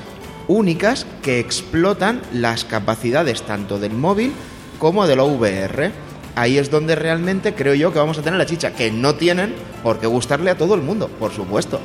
únicas 0.46 1.06
que 1.22 1.40
explotan 1.40 2.22
las 2.32 2.64
capacidades 2.64 3.42
tanto 3.42 3.78
del 3.78 3.92
móvil 3.92 4.32
como 4.78 5.06
de 5.06 5.16
la 5.16 5.24
VR. 5.24 5.92
Ahí 6.34 6.58
es 6.58 6.70
donde 6.70 6.94
realmente 6.94 7.54
creo 7.54 7.74
yo 7.74 7.92
que 7.92 7.98
vamos 7.98 8.18
a 8.18 8.22
tener 8.22 8.38
la 8.38 8.46
chicha, 8.46 8.74
que 8.74 8.90
no 8.90 9.14
tienen 9.14 9.54
por 9.82 9.98
qué 9.98 10.06
gustarle 10.06 10.50
a 10.50 10.56
todo 10.56 10.74
el 10.74 10.82
mundo, 10.82 11.08
por 11.08 11.32
supuesto. 11.32 11.80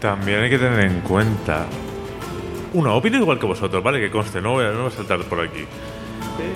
También 0.00 0.40
hay 0.40 0.50
que 0.50 0.58
tener 0.58 0.80
en 0.80 1.00
cuenta. 1.00 1.66
Uno, 2.72 2.96
opino 2.96 3.18
igual 3.18 3.38
que 3.38 3.46
vosotros, 3.46 3.82
¿vale? 3.82 4.00
Que 4.00 4.10
conste, 4.10 4.40
no 4.40 4.52
voy 4.52 4.64
a, 4.64 4.70
no 4.70 4.84
voy 4.84 4.88
a 4.88 4.90
saltar 4.90 5.22
por 5.24 5.40
aquí. 5.40 5.64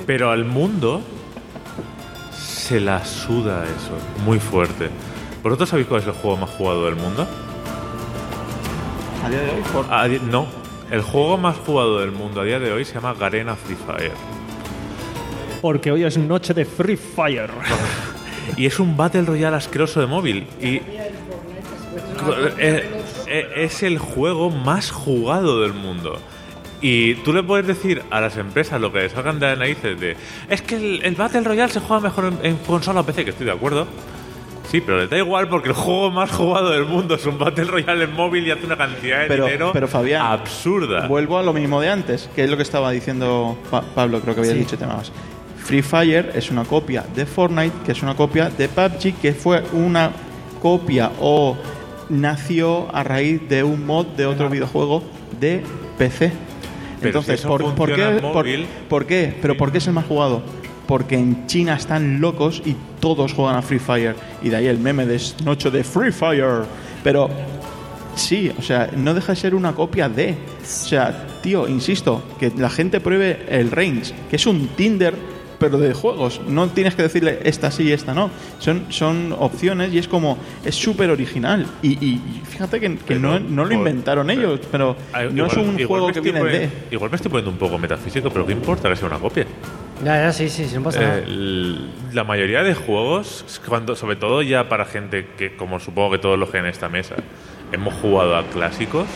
Pero 0.06 0.30
al 0.30 0.44
mundo 0.44 1.02
se 2.70 2.78
la 2.78 3.04
suda 3.04 3.64
eso, 3.64 4.22
muy 4.24 4.38
fuerte. 4.38 4.90
¿Vosotros 5.42 5.68
sabéis 5.68 5.88
cuál 5.88 6.02
es 6.02 6.06
el 6.06 6.12
juego 6.12 6.36
más 6.36 6.50
jugado 6.50 6.84
del 6.84 6.94
mundo? 6.94 7.26
A 9.24 9.28
día 9.28 9.40
de 9.40 9.50
hoy, 9.50 9.62
por- 9.72 9.92
A 9.92 10.06
di- 10.06 10.20
no, 10.20 10.46
el 10.92 11.02
juego 11.02 11.36
más 11.36 11.56
jugado 11.56 11.98
del 11.98 12.12
mundo 12.12 12.40
a 12.40 12.44
día 12.44 12.60
de 12.60 12.70
hoy 12.72 12.84
se 12.84 12.94
llama 12.94 13.12
Garena 13.14 13.56
Free 13.56 13.74
Fire. 13.76 14.12
Porque 15.60 15.90
hoy 15.90 16.04
es 16.04 16.16
noche 16.16 16.54
de 16.54 16.64
Free 16.64 16.96
Fire. 16.96 17.50
Y 18.56 18.66
es 18.66 18.78
un 18.78 18.96
Battle 18.96 19.22
Royale 19.22 19.56
asqueroso 19.56 19.98
de 20.00 20.06
móvil. 20.06 20.46
Y 20.60 20.80
es 23.56 23.82
el 23.82 23.98
juego 23.98 24.50
más 24.50 24.92
jugado 24.92 25.60
del 25.62 25.72
mundo. 25.72 26.20
Y 26.82 27.14
tú 27.16 27.32
le 27.32 27.42
puedes 27.42 27.66
decir 27.66 28.02
a 28.10 28.20
las 28.20 28.36
empresas 28.36 28.80
lo 28.80 28.90
que 28.92 29.00
les 29.00 29.12
salgan 29.12 29.38
de 29.38 29.46
las 29.48 29.58
narices 29.58 30.00
de 30.00 30.16
es 30.48 30.62
que 30.62 30.76
el, 30.76 31.02
el 31.04 31.14
Battle 31.14 31.42
Royale 31.42 31.70
se 31.72 31.80
juega 31.80 32.00
mejor 32.02 32.26
en, 32.26 32.38
en 32.46 32.56
consola 32.58 33.00
o 33.00 33.04
PC, 33.04 33.24
que 33.24 33.30
estoy 33.30 33.46
de 33.46 33.52
acuerdo. 33.52 33.86
Sí, 34.70 34.80
pero 34.80 34.98
les 35.00 35.10
da 35.10 35.18
igual 35.18 35.48
porque 35.48 35.68
el 35.70 35.74
juego 35.74 36.10
más 36.12 36.30
jugado 36.30 36.70
del 36.70 36.84
mundo 36.86 37.16
es 37.16 37.26
un 37.26 37.38
Battle 37.38 37.64
Royale 37.64 38.04
en 38.04 38.12
móvil 38.14 38.46
y 38.46 38.50
hace 38.52 38.64
una 38.64 38.76
cantidad 38.76 39.22
de 39.22 39.26
Pero- 39.26 39.44
dinero 39.46 39.70
pero, 39.72 39.88
Fabián, 39.88 40.24
absurda. 40.24 41.06
Vuelvo 41.08 41.38
a 41.38 41.42
lo 41.42 41.52
mismo 41.52 41.80
de 41.80 41.90
antes, 41.90 42.30
que 42.36 42.44
es 42.44 42.50
lo 42.50 42.56
que 42.56 42.62
estaba 42.62 42.90
diciendo 42.92 43.58
Pa- 43.70 43.82
Pablo, 43.82 44.20
creo 44.20 44.34
que 44.34 44.40
había 44.42 44.54
dicho 44.54 44.78
temas. 44.78 45.10
Free 45.58 45.82
Fire 45.82 46.30
es 46.34 46.50
una 46.50 46.64
copia 46.64 47.04
de 47.14 47.26
Fortnite, 47.26 47.76
que 47.84 47.92
es 47.92 48.02
una 48.02 48.14
copia 48.14 48.48
de 48.48 48.68
PUBG, 48.68 49.20
que 49.20 49.32
fue 49.34 49.62
una 49.72 50.12
copia 50.62 51.10
o 51.20 51.56
nació 52.08 52.88
a 52.94 53.02
raíz 53.02 53.48
de 53.48 53.62
un 53.64 53.84
mod 53.86 54.06
de 54.16 54.26
otro 54.26 54.48
videojuego 54.48 55.02
de 55.40 55.62
PC. 55.98 56.32
Entonces, 57.08 57.40
si 57.40 57.46
¿por, 57.46 57.94
qué, 57.94 58.08
en 58.08 58.20
por- 58.20 58.46
móvil- 58.46 58.66
por 58.88 59.06
qué? 59.06 59.34
¿Pero 59.40 59.56
por 59.56 59.72
qué 59.72 59.78
es 59.78 59.86
el 59.86 59.92
más 59.94 60.06
jugado? 60.06 60.42
Porque 60.86 61.16
en 61.16 61.46
China 61.46 61.74
están 61.74 62.20
locos 62.20 62.62
y 62.64 62.74
todos 63.00 63.32
juegan 63.32 63.56
a 63.56 63.62
Free 63.62 63.78
Fire. 63.78 64.14
Y 64.42 64.48
de 64.48 64.56
ahí 64.56 64.66
el 64.66 64.78
meme 64.78 65.06
de 65.06 65.20
noche 65.44 65.70
de 65.70 65.84
Free 65.84 66.12
Fire. 66.12 66.62
Pero 67.04 67.30
Sí, 68.16 68.50
o 68.58 68.60
sea, 68.60 68.90
no 68.96 69.14
deja 69.14 69.32
de 69.32 69.36
ser 69.36 69.54
una 69.54 69.72
copia 69.72 70.08
de. 70.08 70.32
O 70.32 70.66
sea, 70.66 71.26
tío, 71.42 71.68
insisto, 71.68 72.22
que 72.40 72.52
la 72.56 72.68
gente 72.68 73.00
pruebe 73.00 73.46
el 73.48 73.70
Range, 73.70 74.12
que 74.28 74.36
es 74.36 74.46
un 74.46 74.66
Tinder, 74.68 75.14
pero 75.60 75.78
de 75.78 75.94
juegos. 75.94 76.40
No 76.48 76.66
tienes 76.70 76.96
que 76.96 77.02
decirle 77.02 77.38
esta 77.44 77.70
sí 77.70 77.84
y 77.84 77.92
esta 77.92 78.14
no. 78.14 78.30
Son, 78.58 78.86
son 78.88 79.32
opciones 79.38 79.92
y 79.92 79.98
es 79.98 80.08
como, 80.08 80.38
es 80.64 80.74
súper 80.74 81.10
original. 81.10 81.64
Y, 81.82 81.90
y- 82.04 82.14
y 82.14 82.42
fíjate 82.48 82.80
que, 82.80 82.88
que 82.96 83.02
Pero, 83.06 83.20
no, 83.20 83.38
no 83.38 83.62
lo 83.62 83.68
por- 83.68 83.78
inventaron 83.78 84.28
ellos, 84.30 84.58
pero 84.72 84.96
no 85.32 85.46
es 85.46 85.56
un 85.56 85.78
igual 85.78 85.86
juego 85.86 86.06
me 86.08 86.12
que 86.14 86.20
de. 86.32 86.40
poniendo- 86.40 86.76
Igual 86.90 87.10
me 87.10 87.16
estoy 87.16 87.30
poniendo 87.30 87.50
un 87.52 87.58
poco 87.58 87.78
metafísico, 87.78 88.30
pero 88.30 88.44
¿qué 88.44 88.52
importa 88.52 88.88
que 88.88 88.96
sea 88.96 89.06
una 89.06 89.18
copia? 89.18 89.46
Ya, 90.04 90.16
ya, 90.16 90.32
sí, 90.32 90.48
sí, 90.48 90.64
sí, 90.66 90.74
no 90.76 90.82
pasa 90.82 91.00
nada. 91.00 91.18
Eh, 91.26 91.76
la 92.14 92.24
mayoría 92.24 92.62
de 92.62 92.74
juegos, 92.74 93.44
cuando, 93.68 93.94
sobre 93.94 94.16
todo 94.16 94.40
ya 94.40 94.66
para 94.68 94.86
gente 94.86 95.26
que, 95.36 95.54
como 95.56 95.78
supongo 95.78 96.12
que 96.12 96.18
todos 96.18 96.38
los 96.38 96.48
que 96.50 96.56
en 96.56 96.66
esta 96.66 96.88
mesa, 96.88 97.16
hemos 97.70 97.92
jugado 97.94 98.34
a 98.34 98.44
clásicos, 98.44 99.06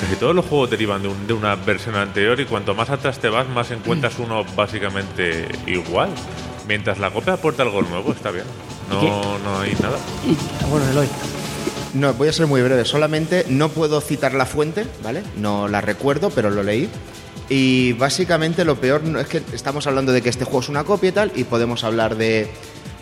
casi 0.00 0.16
todos 0.16 0.34
los 0.34 0.44
juegos 0.46 0.70
derivan 0.70 1.02
de, 1.02 1.08
un- 1.08 1.26
de 1.26 1.32
una 1.32 1.54
versión 1.56 1.96
anterior 1.96 2.38
y 2.40 2.44
cuanto 2.44 2.74
más 2.74 2.90
atrás 2.90 3.18
te 3.18 3.28
vas, 3.28 3.48
más 3.48 3.70
encuentras 3.70 4.18
uno 4.18 4.44
básicamente 4.56 5.48
igual. 5.66 6.10
Mientras 6.66 6.98
la 6.98 7.10
copia 7.10 7.34
aporta 7.34 7.62
algo 7.62 7.82
nuevo, 7.82 8.12
está 8.12 8.30
bien. 8.30 8.44
No, 8.90 9.38
no 9.38 9.60
hay 9.60 9.72
nada. 9.82 9.98
Y, 10.26 10.66
bueno, 10.70 10.88
Eloy. 10.90 11.08
No, 11.94 12.12
voy 12.14 12.28
a 12.28 12.32
ser 12.32 12.46
muy 12.46 12.60
breve. 12.62 12.84
Solamente 12.84 13.44
no 13.48 13.70
puedo 13.70 14.00
citar 14.02 14.34
la 14.34 14.44
fuente, 14.46 14.86
¿vale? 15.02 15.22
No 15.36 15.68
la 15.68 15.80
recuerdo, 15.80 16.30
pero 16.30 16.50
lo 16.50 16.62
leí. 16.62 16.88
Y 17.48 17.94
básicamente 17.94 18.64
lo 18.66 18.76
peor 18.76 19.00
es 19.18 19.26
que 19.26 19.42
estamos 19.54 19.86
hablando 19.86 20.12
de 20.12 20.20
que 20.20 20.28
este 20.28 20.44
juego 20.44 20.60
es 20.60 20.68
una 20.68 20.84
copia 20.84 21.08
y 21.08 21.12
tal, 21.12 21.32
y 21.34 21.44
podemos 21.44 21.84
hablar 21.84 22.16
de. 22.16 22.50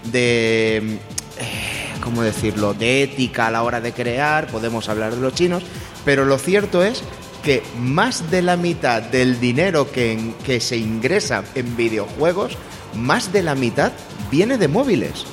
de. 0.05 0.77
eh, 0.77 1.89
¿Cómo 2.01 2.23
decirlo? 2.23 2.73
De 2.75 3.03
ética 3.03 3.49
a 3.49 3.51
la 3.51 3.65
hora 3.65 3.81
de 3.81 3.93
crear, 3.93 4.47
podemos 4.47 4.89
hablar 4.89 5.15
de 5.17 5.21
los 5.21 5.35
chinos, 5.35 5.65
pero 6.07 6.25
lo 6.25 6.39
cierto 6.39 6.83
es 6.83 7.03
que 7.43 7.63
más 7.79 8.31
de 8.31 8.41
la 8.41 8.57
mitad 8.57 9.03
del 9.03 9.39
dinero 9.41 9.91
que, 9.91 10.33
que 10.45 10.61
se 10.61 10.77
ingresa 10.79 11.45
en 11.55 11.77
videojuegos, 11.77 12.57
más 12.95 13.33
de 13.33 13.43
la 13.43 13.57
mitad 13.57 13.93
viene 14.31 14.57
de 14.57 14.69
móviles. 14.69 15.25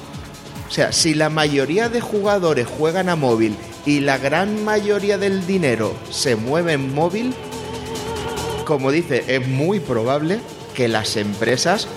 O 0.68 0.72
sea, 0.72 0.92
si 0.92 1.14
la 1.14 1.30
mayoría 1.30 1.90
de 1.90 2.02
jugadores 2.02 2.68
juegan 2.68 3.08
a 3.08 3.16
móvil 3.16 3.56
y 3.86 4.00
la 4.00 4.18
gran 4.18 4.66
mayoría 4.66 5.20
del 5.20 5.46
dinero 5.46 5.94
se 6.10 6.36
mueve 6.36 6.74
en 6.74 6.94
móvil, 6.96 7.36
como 8.66 8.92
dice, 8.92 9.24
es 9.28 9.48
muy 9.48 9.80
probable 9.80 10.40
que 10.74 10.88
las 10.88 11.18
empresas 11.18 11.88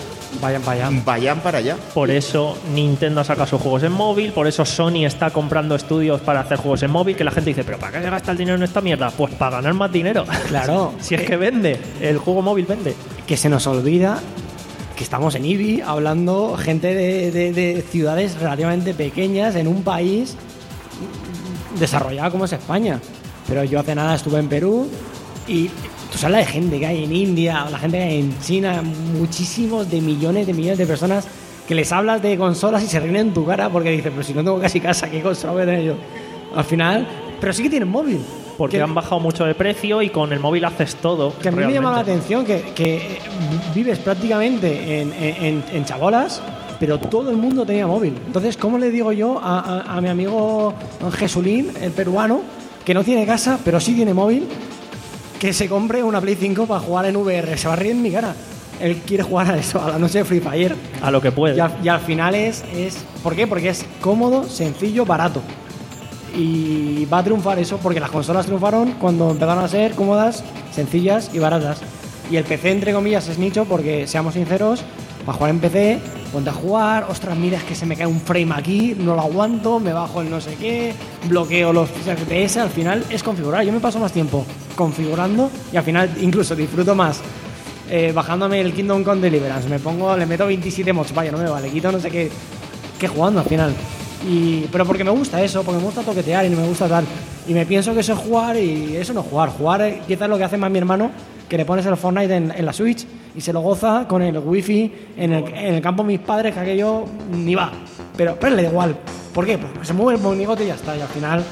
Vayan 0.41 0.61
para 0.61 0.87
allá. 0.87 1.01
vayan 1.05 1.39
para 1.39 1.57
allá. 1.59 1.75
Por 1.93 2.11
eso 2.11 2.57
Nintendo 2.73 3.23
saca 3.23 3.45
sus 3.47 3.61
juegos 3.61 3.83
en 3.83 3.91
móvil, 3.91 4.31
por 4.33 4.47
eso 4.47 4.65
Sony 4.65 5.05
está 5.05 5.29
comprando 5.31 5.75
estudios 5.75 6.21
para 6.21 6.41
hacer 6.41 6.57
juegos 6.57 6.83
en 6.83 6.91
móvil, 6.91 7.15
que 7.15 7.23
la 7.23 7.31
gente 7.31 7.49
dice, 7.49 7.63
pero 7.63 7.79
¿para 7.79 7.93
qué 7.97 8.03
se 8.03 8.09
gasta 8.09 8.31
el 8.31 8.37
dinero 8.37 8.57
en 8.57 8.63
esta 8.63 8.81
mierda? 8.81 9.09
Pues 9.11 9.33
para 9.33 9.57
ganar 9.57 9.73
más 9.73 9.91
dinero. 9.91 10.25
Claro. 10.47 10.93
si 10.99 11.15
es 11.15 11.21
que 11.23 11.37
vende, 11.37 11.79
el 12.01 12.17
juego 12.19 12.41
móvil 12.41 12.65
vende. 12.65 12.93
que 13.25 13.35
se 13.37 13.49
nos 13.49 13.65
olvida 13.67 14.19
que 14.95 15.03
estamos 15.03 15.35
en 15.35 15.45
IBI 15.45 15.81
hablando 15.81 16.57
gente 16.57 16.93
de, 16.95 17.31
de- 17.31 17.51
de 17.53 17.81
ciudades 17.83 18.39
relativamente 18.39 18.93
pequeñas 18.95 19.55
en 19.55 19.67
un 19.67 19.83
país 19.83 20.35
desarrollado 21.79 22.31
como 22.31 22.45
es 22.45 22.53
España. 22.53 22.99
Pero 23.47 23.63
yo 23.63 23.79
hace 23.79 23.95
nada 23.95 24.15
estuve 24.15 24.39
en 24.39 24.49
Perú 24.49 24.89
y 25.47 25.69
tú 26.11 26.17
sabes 26.17 26.31
la 26.33 26.37
de 26.39 26.45
gente 26.45 26.79
que 26.79 26.85
hay 26.85 27.03
en 27.03 27.13
India, 27.15 27.65
o 27.67 27.69
la 27.71 27.79
gente 27.79 27.97
que 27.97 28.03
hay 28.03 28.19
en 28.19 28.39
China, 28.39 28.81
muchísimos 29.17 29.89
de 29.89 30.01
millones 30.01 30.47
de 30.47 30.53
millones 30.53 30.77
de 30.77 30.85
personas 30.85 31.27
que 31.67 31.75
les 31.75 31.91
hablas 31.91 32.21
de 32.21 32.37
consolas 32.37 32.83
y 32.83 32.87
se 32.87 32.99
ríen 32.99 33.15
en 33.17 33.33
tu 33.33 33.45
cara 33.45 33.69
porque 33.69 33.91
dices, 33.91 34.11
pero 34.11 34.23
si 34.23 34.33
no 34.33 34.43
tengo 34.43 34.59
casi 34.59 34.79
casa, 34.79 35.09
¿qué 35.09 35.21
consola 35.21 35.53
voy 35.53 35.61
a 35.63 35.65
tener 35.65 35.83
yo? 35.83 35.93
Al 36.55 36.63
final, 36.63 37.05
pero 37.41 37.51
sí 37.53 37.63
que 37.63 37.69
tienen 37.69 37.89
móvil. 37.89 38.19
Porque 38.57 38.77
Que- 38.77 38.83
han 38.83 38.95
bajado 38.95 39.19
mucho 39.19 39.45
de 39.45 39.53
precio 39.53 40.01
y 40.01 40.09
con 40.09 40.33
el 40.33 40.39
móvil 40.39 40.65
haces 40.65 40.95
todo. 40.95 41.31
que 41.37 41.49
a 41.49 41.51
mí 41.51 41.57
me 41.63 41.71
llama 41.73 41.91
la 41.91 42.03
realmente. 42.03 42.11
atención 42.33 42.45
que, 42.45 42.73
que 42.73 43.19
vives 43.75 43.99
prácticamente 43.99 45.01
en, 45.01 45.13
en, 45.13 45.63
en 45.71 45.85
chabolas, 45.85 46.41
pero 46.79 46.97
todo 46.99 47.29
el 47.29 47.37
mundo 47.37 47.65
tenía 47.67 47.85
móvil. 47.85 48.15
Entonces, 48.25 48.57
¿cómo 48.57 48.79
le 48.79 48.89
digo 48.89 49.11
yo 49.11 49.39
a, 49.43 49.59
a- 49.59 49.97
a 49.97 50.01
mi 50.01 50.09
amigo 50.09 50.73
Jesulín, 51.19 51.69
el 51.81 51.91
peruano, 51.91 52.41
que 52.83 52.93
no 52.95 53.03
tiene 53.03 53.25
casa, 53.27 53.59
pero 53.63 53.79
sí 53.79 53.93
tiene 53.93 54.13
móvil, 54.15 54.47
que 55.39 55.53
se 55.53 55.67
compre 55.67 56.03
una 56.03 56.19
Play 56.21 56.35
5 56.35 56.65
para 56.65 56.79
jugar 56.79 57.05
en 57.05 57.15
VR? 57.15 57.57
Se 57.57 57.67
va 57.67 57.73
a 57.73 57.77
reír 57.77 57.91
en 57.91 58.01
mi 58.01 58.11
cara. 58.11 58.35
Él 58.79 59.01
quiere 59.05 59.23
jugar 59.23 59.51
a 59.51 59.57
eso, 59.57 59.81
a 59.81 59.89
la 59.89 59.99
noche 59.99 60.19
de 60.19 60.25
Free 60.25 60.39
Fire. 60.39 60.75
A 61.01 61.09
lo 61.09 61.21
que 61.21 61.31
puede. 61.31 61.57
Y 61.57 61.59
al, 61.59 61.77
y 61.83 61.87
al 61.87 61.99
final 61.99 62.35
es, 62.35 62.63
es. 62.75 62.97
¿Por 63.23 63.35
qué? 63.35 63.47
Porque 63.47 63.69
es 63.69 63.85
cómodo, 64.01 64.43
sencillo, 64.43 65.05
barato. 65.05 65.41
Y 66.35 67.05
va 67.05 67.19
a 67.19 67.23
triunfar 67.23 67.57
eso 67.57 67.77
porque 67.77 67.99
las 67.99 68.11
consolas 68.11 68.45
triunfaron 68.45 68.91
cuando 68.93 69.31
empezaron 69.31 69.63
a 69.63 69.67
ser 69.67 69.93
cómodas, 69.93 70.43
sencillas 70.71 71.31
y 71.33 71.39
baratas. 71.39 71.79
Y 72.29 72.35
el 72.35 72.43
PC, 72.43 72.71
entre 72.71 72.93
comillas, 72.93 73.27
es 73.27 73.39
nicho 73.39 73.65
porque, 73.65 74.05
seamos 74.05 74.35
sinceros, 74.35 74.83
para 75.27 75.39
jugar 75.39 75.51
en 75.51 75.59
PC, 75.59 75.99
ponte 76.31 76.49
a 76.49 76.53
jugar, 76.53 77.05
ostras, 77.09 77.35
mira, 77.37 77.57
es 77.57 77.65
que 77.65 77.75
se 77.75 77.85
me 77.85 77.97
cae 77.97 78.07
un 78.07 78.21
frame 78.21 78.53
aquí, 78.55 78.95
no 78.97 79.13
lo 79.13 79.19
aguanto, 79.19 79.77
me 79.77 79.91
bajo 79.91 80.21
el 80.21 80.29
no 80.29 80.39
sé 80.39 80.55
qué, 80.55 80.93
bloqueo 81.27 81.73
los 81.73 81.89
FPS, 81.89 82.55
al 82.55 82.69
final 82.69 83.03
es 83.09 83.23
configurar. 83.23 83.65
Yo 83.65 83.73
me 83.73 83.81
paso 83.81 83.99
más 83.99 84.13
tiempo 84.13 84.45
configurando 84.77 85.51
y 85.73 85.75
al 85.75 85.83
final 85.83 86.09
incluso 86.21 86.55
disfruto 86.55 86.95
más 86.95 87.19
eh, 87.89 88.13
bajándome 88.15 88.61
el 88.61 88.71
Kingdom 88.71 89.03
Come 89.03 89.19
Deliverance, 89.19 89.67
me 89.67 89.79
pongo, 89.79 90.15
le 90.15 90.25
meto 90.25 90.47
27 90.47 90.93
mods, 90.93 91.13
vaya, 91.13 91.29
no 91.29 91.39
me 91.39 91.49
vale, 91.49 91.69
quito 91.69 91.91
no 91.91 91.99
sé 91.99 92.09
qué, 92.09 92.31
qué 92.97 93.09
jugando 93.09 93.41
al 93.41 93.47
final. 93.47 93.73
Y, 94.25 94.61
pero 94.71 94.85
porque 94.85 95.03
me 95.03 95.11
gusta 95.11 95.43
eso, 95.43 95.61
porque 95.61 95.79
me 95.79 95.83
gusta 95.83 96.03
toquetear 96.03 96.45
y 96.45 96.49
me 96.51 96.65
gusta 96.65 96.87
tal. 96.87 97.03
Y 97.49 97.53
me 97.53 97.65
pienso 97.65 97.93
que 97.93 97.99
eso 97.99 98.13
es 98.13 98.19
jugar 98.19 98.55
y 98.55 98.95
eso 98.95 99.11
no 99.11 99.19
es 99.19 99.27
jugar. 99.27 99.49
Jugar 99.49 99.99
quizás 100.07 100.29
lo 100.29 100.37
que 100.37 100.45
hace 100.45 100.55
más 100.55 100.71
mi 100.71 100.77
hermano, 100.77 101.11
que 101.49 101.57
le 101.57 101.65
pones 101.65 101.85
el 101.85 101.97
Fortnite 101.97 102.33
en, 102.33 102.51
en 102.51 102.65
la 102.65 102.71
Switch 102.71 103.05
y 103.37 103.41
se 103.41 103.53
lo 103.53 103.61
goza 103.61 104.07
con 104.07 104.23
el 104.23 104.39
wifi 104.39 104.91
en 105.15 105.31
el, 105.31 105.47
en 105.53 105.75
el 105.75 105.81
campo 105.81 106.01
de 106.01 106.07
mis 106.07 106.19
padres, 106.19 106.55
que 106.55 106.59
aquello 106.59 107.05
ni 107.31 107.53
va. 107.53 107.71
Pero, 108.17 108.35
pero 108.39 108.55
le 108.55 108.63
da 108.63 108.69
igual. 108.69 108.97
¿Por 109.31 109.45
qué? 109.45 109.59
Pues 109.59 109.87
se 109.87 109.93
mueve 109.93 110.17
el 110.17 110.23
monigote 110.23 110.63
y 110.63 110.67
ya 110.67 110.73
está. 110.73 110.97
Y 110.97 111.01
al 111.01 111.07
final, 111.07 111.43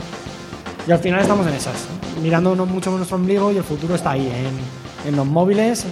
y 0.88 0.92
al 0.92 0.98
final 0.98 1.20
estamos 1.22 1.46
en 1.46 1.54
esas. 1.54 1.88
Mirándonos 2.24 2.68
mucho 2.68 2.90
nuestro 2.90 3.18
ombligo 3.18 3.52
y 3.52 3.58
el 3.58 3.64
futuro 3.64 3.94
está 3.94 4.12
ahí, 4.12 4.26
en, 4.26 5.10
en 5.10 5.16
los 5.16 5.28
móviles, 5.28 5.86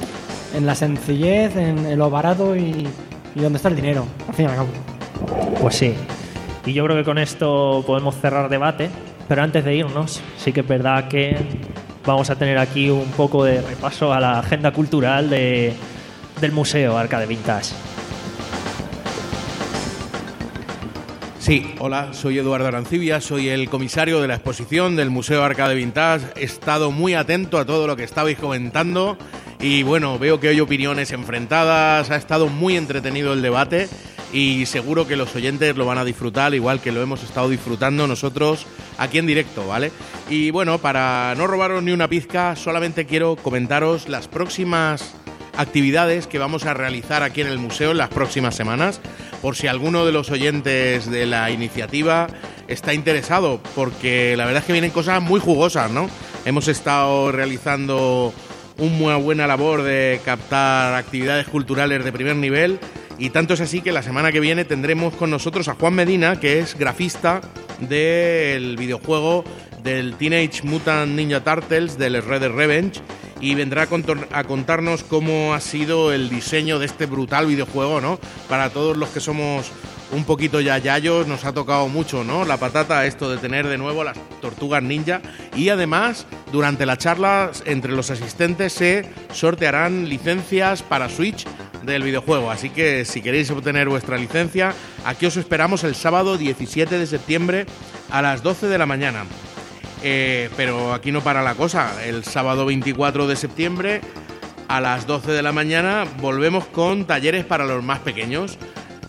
en 0.56 0.66
la 0.66 0.74
sencillez, 0.74 1.56
en, 1.56 1.86
en 1.86 2.00
lo 2.00 2.10
barato 2.10 2.56
y, 2.56 2.88
y 3.36 3.40
dónde 3.40 3.58
está 3.58 3.70
el 3.70 3.76
dinero, 3.76 4.06
al 4.28 4.34
fin 4.34 4.48
y 4.48 4.50
al 4.50 4.56
cabo. 4.56 4.70
Pues 5.62 5.76
sí. 5.76 5.94
Y 6.66 6.74
yo 6.74 6.86
creo 6.86 6.98
que 6.98 7.04
con 7.04 7.20
esto 7.20 7.84
podemos 7.86 8.16
cerrar 8.16 8.50
debate. 8.50 8.90
Pero 9.28 9.44
antes 9.44 9.64
de 9.64 9.76
irnos, 9.76 10.22
sí 10.38 10.52
que 10.52 10.62
es 10.62 10.68
verdad 10.68 11.08
que 11.08 11.38
vamos 12.06 12.30
a 12.30 12.36
tener 12.36 12.58
aquí 12.58 12.90
un 12.90 13.12
poco 13.12 13.44
de 13.44 13.62
repaso 13.62 14.14
a 14.14 14.20
la 14.20 14.40
agenda 14.40 14.72
cultural 14.72 15.30
de, 15.30 15.74
del 16.42 16.52
Museo 16.52 16.98
Arcade 16.98 17.26
Vintage. 17.26 17.74
Sí, 21.40 21.76
hola, 21.80 22.14
soy 22.14 22.38
Eduardo 22.38 22.68
Arancibia, 22.68 23.20
soy 23.20 23.50
el 23.50 23.70
comisario 23.70 24.22
de 24.22 24.30
la 24.30 24.36
exposición 24.36 24.96
del 24.96 25.10
Museo 25.10 25.44
Arcade 25.44 25.76
Vintage. 25.76 26.28
He 26.38 26.46
estado 26.46 26.90
muy 26.92 27.16
atento 27.16 27.58
a 27.58 27.66
todo 27.66 27.86
lo 27.86 27.98
que 27.98 28.04
estabais 28.04 28.38
comentando 28.38 29.18
y 29.60 29.84
bueno, 29.84 30.18
veo 30.18 30.40
que 30.40 30.50
hay 30.50 30.62
opiniones 30.62 31.12
enfrentadas, 31.12 32.12
ha 32.12 32.16
estado 32.16 32.48
muy 32.48 32.78
entretenido 32.78 33.34
el 33.34 33.42
debate 33.42 33.90
y 34.34 34.66
seguro 34.66 35.08
que 35.08 35.16
los 35.16 35.36
oyentes 35.36 35.78
lo 35.78 35.86
van 35.86 36.00
a 36.00 36.04
disfrutar 36.04 36.54
igual 36.56 36.82
que 36.82 36.92
lo 36.92 37.02
hemos 37.02 37.24
estado 37.24 37.50
disfrutando 37.50 38.08
nosotros 38.08 38.66
aquí 38.98 39.20
en 39.20 39.28
directo, 39.28 39.68
¿vale? 39.68 39.92
Y 40.30 40.50
bueno, 40.50 40.80
para 40.80 41.36
no 41.38 41.46
robaros 41.48 41.84
ni 41.84 41.92
una 41.92 42.08
pizca, 42.08 42.56
solamente 42.56 43.06
quiero 43.06 43.36
comentaros 43.36 44.10
las 44.10 44.28
próximas 44.28 45.14
actividades 45.56 46.26
que 46.26 46.40
vamos 46.40 46.66
a 46.66 46.74
realizar 46.74 47.22
aquí 47.22 47.42
en 47.42 47.48
el 47.48 47.60
museo 47.60 47.92
en 47.92 47.98
las 47.98 48.10
próximas 48.10 48.56
semanas, 48.56 49.00
por 49.42 49.56
si 49.56 49.68
alguno 49.68 50.04
de 50.04 50.12
los 50.12 50.32
oyentes 50.32 51.10
de 51.10 51.28
la 51.28 51.52
iniciativa 51.52 52.28
está 52.68 52.96
interesado, 52.96 53.62
porque 53.76 54.36
la 54.36 54.46
verdad 54.46 54.62
es 54.62 54.66
que 54.66 54.74
vienen 54.74 54.90
cosas 54.90 55.22
muy 55.22 55.40
jugosas, 55.40 55.92
¿no? 55.92 56.10
Hemos 56.46 56.68
estado 56.68 57.32
realizando 57.32 58.34
una 58.80 59.18
buena 59.18 59.46
labor 59.46 59.84
de 59.84 60.20
captar 60.26 60.96
actividades 60.96 61.48
culturales 61.48 62.04
de 62.04 62.12
primer 62.12 62.36
nivel 62.36 62.80
y 63.18 63.30
tanto 63.30 63.54
es 63.54 63.62
así 63.62 63.82
que 63.82 63.92
la 63.92 64.04
semana 64.04 64.32
que 64.32 64.40
viene 64.40 64.66
tendremos 64.66 65.14
con 65.14 65.30
nosotros 65.30 65.68
a 65.68 65.76
Juan 65.76 65.94
Medina, 65.94 66.40
que 66.40 66.60
es 66.60 66.78
grafista 66.78 67.42
del 67.80 68.78
videojuego 68.78 69.44
del 69.84 70.16
Teenage 70.16 70.64
Mutant 70.64 71.14
Ninja 71.14 71.44
Turtles 71.44 71.98
del 71.98 72.22
Red 72.24 72.42
Dead 72.42 72.52
Revenge 72.52 73.02
y 73.42 73.56
vendrá 73.56 73.88
a, 74.32 74.44
contarnos 74.46 75.04
cómo 75.04 75.54
ha 75.54 75.60
sido 75.60 76.14
el 76.14 76.30
diseño 76.30 76.80
de 76.80 76.86
este 76.86 77.06
brutal 77.06 77.46
videojuego, 77.46 78.00
¿no? 78.00 78.18
Para 78.48 78.70
todos 78.70 78.96
los 78.96 79.10
que 79.10 79.20
somos 79.20 79.70
un 80.14 80.24
poquito 80.24 80.62
ya 80.62 80.78
yayos, 80.78 81.28
nos 81.28 81.44
ha 81.44 81.54
tocado 81.54 81.90
mucho, 81.90 82.24
¿no? 82.24 82.46
La 82.46 82.58
patata, 82.58 83.06
esto 83.06 83.30
de 83.30 83.38
tener 83.38 83.68
de 83.68 83.78
nuevo 83.78 84.04
las 84.06 84.18
tortugas 84.42 84.82
ninja. 84.82 85.22
Y 85.56 85.70
además, 85.70 86.26
durante 86.54 86.86
la 86.86 86.98
charla, 86.98 87.52
entre 87.66 87.92
los 87.92 88.12
asistentes 88.12 88.74
se 88.74 89.06
sortearán 89.34 90.08
licencias 90.08 90.82
para 90.82 91.10
Switch 91.10 91.46
del 91.86 92.04
videojuego. 92.04 92.52
Así 92.52 92.70
que 92.70 93.06
si 93.06 93.22
queréis 93.22 93.50
obtener 93.52 93.90
vuestra 93.90 94.18
licencia, 94.18 94.74
aquí 95.06 95.26
os 95.26 95.38
esperamos 95.38 95.84
el 95.84 95.96
sábado 95.96 96.38
17 96.38 96.98
de 96.98 97.08
septiembre 97.08 97.66
a 98.10 98.22
las 98.22 98.44
12 98.44 98.68
de 98.68 98.78
la 98.78 98.86
mañana. 98.86 99.26
Eh, 100.04 100.50
pero 100.58 100.94
aquí 100.94 101.12
no 101.12 101.22
para 101.22 101.42
la 101.44 101.56
cosa. 101.56 102.04
El 102.06 102.24
sábado 102.24 102.66
24 102.66 103.28
de 103.28 103.36
septiembre 103.36 104.02
a 104.68 104.82
las 104.82 105.08
12 105.08 105.32
de 105.32 105.42
la 105.42 105.52
mañana 105.52 106.06
volvemos 106.20 106.66
con 106.66 107.06
talleres 107.06 107.46
para 107.46 107.66
los 107.66 107.84
más 107.84 108.00
pequeños. 108.00 108.58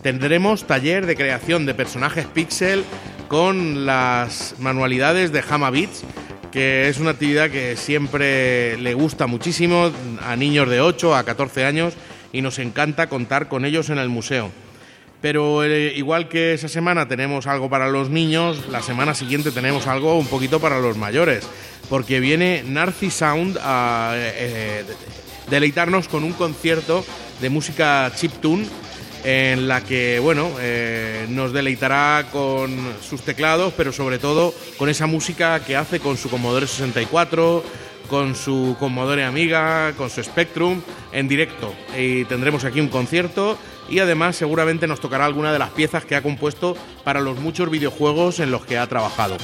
Tendremos 0.01 0.65
taller 0.65 1.05
de 1.05 1.15
creación 1.15 1.65
de 1.65 1.73
personajes 1.73 2.25
pixel 2.27 2.83
con 3.27 3.85
las 3.85 4.55
manualidades 4.59 5.31
de 5.31 5.43
Hama 5.49 5.71
Beats, 5.71 6.03
que 6.51 6.87
es 6.87 6.99
una 6.99 7.11
actividad 7.11 7.49
que 7.49 7.75
siempre 7.75 8.77
le 8.77 8.93
gusta 8.93 9.27
muchísimo 9.27 9.91
a 10.23 10.35
niños 10.35 10.69
de 10.69 10.79
8 10.79 11.15
a 11.15 11.23
14 11.23 11.65
años 11.65 11.93
y 12.31 12.41
nos 12.41 12.59
encanta 12.59 13.07
contar 13.07 13.47
con 13.47 13.65
ellos 13.65 13.89
en 13.89 13.97
el 13.97 14.09
museo. 14.09 14.51
Pero 15.21 15.63
eh, 15.63 15.93
igual 15.95 16.27
que 16.29 16.53
esa 16.53 16.67
semana 16.67 17.07
tenemos 17.07 17.47
algo 17.47 17.69
para 17.69 17.87
los 17.87 18.09
niños, 18.09 18.67
la 18.69 18.81
semana 18.81 19.15
siguiente 19.15 19.51
tenemos 19.51 19.87
algo 19.87 20.17
un 20.17 20.27
poquito 20.27 20.59
para 20.59 20.79
los 20.79 20.97
mayores, 20.97 21.47
porque 21.89 22.19
viene 22.19 22.63
Narci 22.65 23.09
Sound 23.09 23.57
a 23.61 24.13
eh, 24.15 24.83
deleitarnos 25.49 26.07
con 26.07 26.23
un 26.23 26.33
concierto 26.33 27.05
de 27.41 27.49
música 27.49 28.11
chiptune 28.15 28.67
en 29.23 29.67
la 29.67 29.81
que 29.81 30.19
bueno 30.19 30.51
eh, 30.59 31.25
nos 31.29 31.51
deleitará 31.51 32.27
con 32.31 32.93
sus 33.01 33.21
teclados, 33.21 33.73
pero 33.75 33.91
sobre 33.91 34.19
todo 34.19 34.53
con 34.77 34.87
esa 34.87 35.07
música 35.07 35.59
que 35.65 35.75
hace 35.75 35.99
con 35.99 36.17
su 36.17 36.29
Commodore 36.29 36.67
64, 36.67 37.63
con 38.07 38.35
su 38.35 38.75
Commodore 38.79 39.23
Amiga, 39.23 39.93
con 39.97 40.09
su 40.09 40.23
Spectrum 40.23 40.81
en 41.11 41.27
directo. 41.27 41.73
Y 41.97 42.25
tendremos 42.25 42.63
aquí 42.65 42.79
un 42.79 42.89
concierto 42.89 43.57
y 43.89 43.99
además 43.99 44.35
seguramente 44.35 44.87
nos 44.87 44.99
tocará 44.99 45.25
alguna 45.25 45.53
de 45.53 45.59
las 45.59 45.69
piezas 45.69 46.05
que 46.05 46.15
ha 46.15 46.21
compuesto 46.21 46.75
para 47.03 47.21
los 47.21 47.39
muchos 47.39 47.69
videojuegos 47.69 48.39
en 48.39 48.51
los 48.51 48.65
que 48.65 48.77
ha 48.77 48.87
trabajado. 48.87 49.37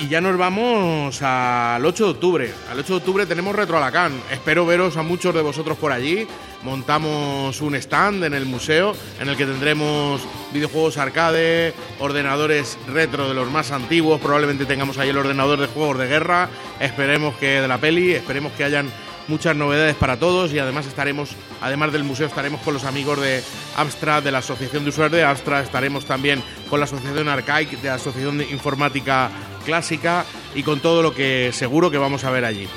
Y 0.00 0.08
ya 0.08 0.20
nos 0.20 0.36
vamos 0.36 1.22
al 1.22 1.84
8 1.84 2.04
de 2.04 2.10
octubre. 2.10 2.54
Al 2.70 2.78
8 2.78 2.92
de 2.92 2.98
octubre 2.98 3.26
tenemos 3.26 3.54
Retro 3.54 3.78
Alacán. 3.78 4.12
Espero 4.30 4.66
veros 4.66 4.96
a 4.96 5.02
muchos 5.02 5.34
de 5.34 5.40
vosotros 5.40 5.78
por 5.78 5.92
allí. 5.92 6.26
Montamos 6.64 7.60
un 7.60 7.74
stand 7.74 8.24
en 8.24 8.32
el 8.32 8.46
museo 8.46 8.96
en 9.20 9.28
el 9.28 9.36
que 9.36 9.44
tendremos 9.44 10.22
videojuegos 10.52 10.96
arcade, 10.96 11.74
ordenadores 11.98 12.78
retro 12.88 13.28
de 13.28 13.34
los 13.34 13.50
más 13.50 13.70
antiguos. 13.70 14.18
Probablemente 14.18 14.64
tengamos 14.64 14.96
ahí 14.96 15.10
el 15.10 15.18
ordenador 15.18 15.60
de 15.60 15.66
juegos 15.66 15.98
de 15.98 16.06
guerra. 16.06 16.48
Esperemos 16.80 17.34
que 17.36 17.60
de 17.60 17.68
la 17.68 17.76
peli, 17.76 18.12
esperemos 18.12 18.52
que 18.52 18.64
hayan 18.64 18.90
muchas 19.28 19.54
novedades 19.54 19.94
para 19.94 20.18
todos 20.18 20.52
y 20.52 20.58
además 20.58 20.86
estaremos, 20.86 21.30
además 21.60 21.92
del 21.92 22.04
museo, 22.04 22.26
estaremos 22.26 22.62
con 22.62 22.72
los 22.72 22.84
amigos 22.84 23.20
de 23.20 23.42
Amstrad, 23.76 24.22
de 24.22 24.32
la 24.32 24.38
Asociación 24.38 24.84
de 24.84 24.90
Usuarios 24.90 25.16
de 25.18 25.24
Amstrad, 25.24 25.62
estaremos 25.62 26.06
también 26.06 26.42
con 26.70 26.80
la 26.80 26.84
Asociación 26.84 27.28
Arcaic, 27.28 27.70
de 27.80 27.88
la 27.88 27.94
Asociación 27.94 28.38
de 28.38 28.50
Informática 28.50 29.30
Clásica 29.64 30.24
y 30.54 30.62
con 30.62 30.80
todo 30.80 31.02
lo 31.02 31.14
que 31.14 31.50
seguro 31.52 31.90
que 31.90 31.98
vamos 31.98 32.24
a 32.24 32.30
ver 32.30 32.44
allí. 32.44 32.68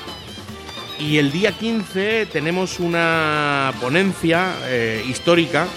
Y 1.00 1.20
el 1.20 1.32
día 1.32 1.52
15 1.52 2.26
tenemos 2.26 2.80
una 2.80 3.72
ponencia 3.80 4.56
eh, 4.64 5.06
histórica 5.08 5.68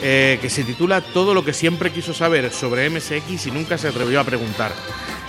eh, 0.00 0.38
que 0.40 0.48
se 0.48 0.62
titula 0.62 1.00
Todo 1.00 1.34
lo 1.34 1.44
que 1.44 1.52
siempre 1.52 1.90
quiso 1.90 2.14
saber 2.14 2.52
sobre 2.52 2.88
MSX 2.88 3.48
y 3.48 3.50
nunca 3.50 3.76
se 3.76 3.88
atrevió 3.88 4.20
a 4.20 4.24
preguntar. 4.24 4.72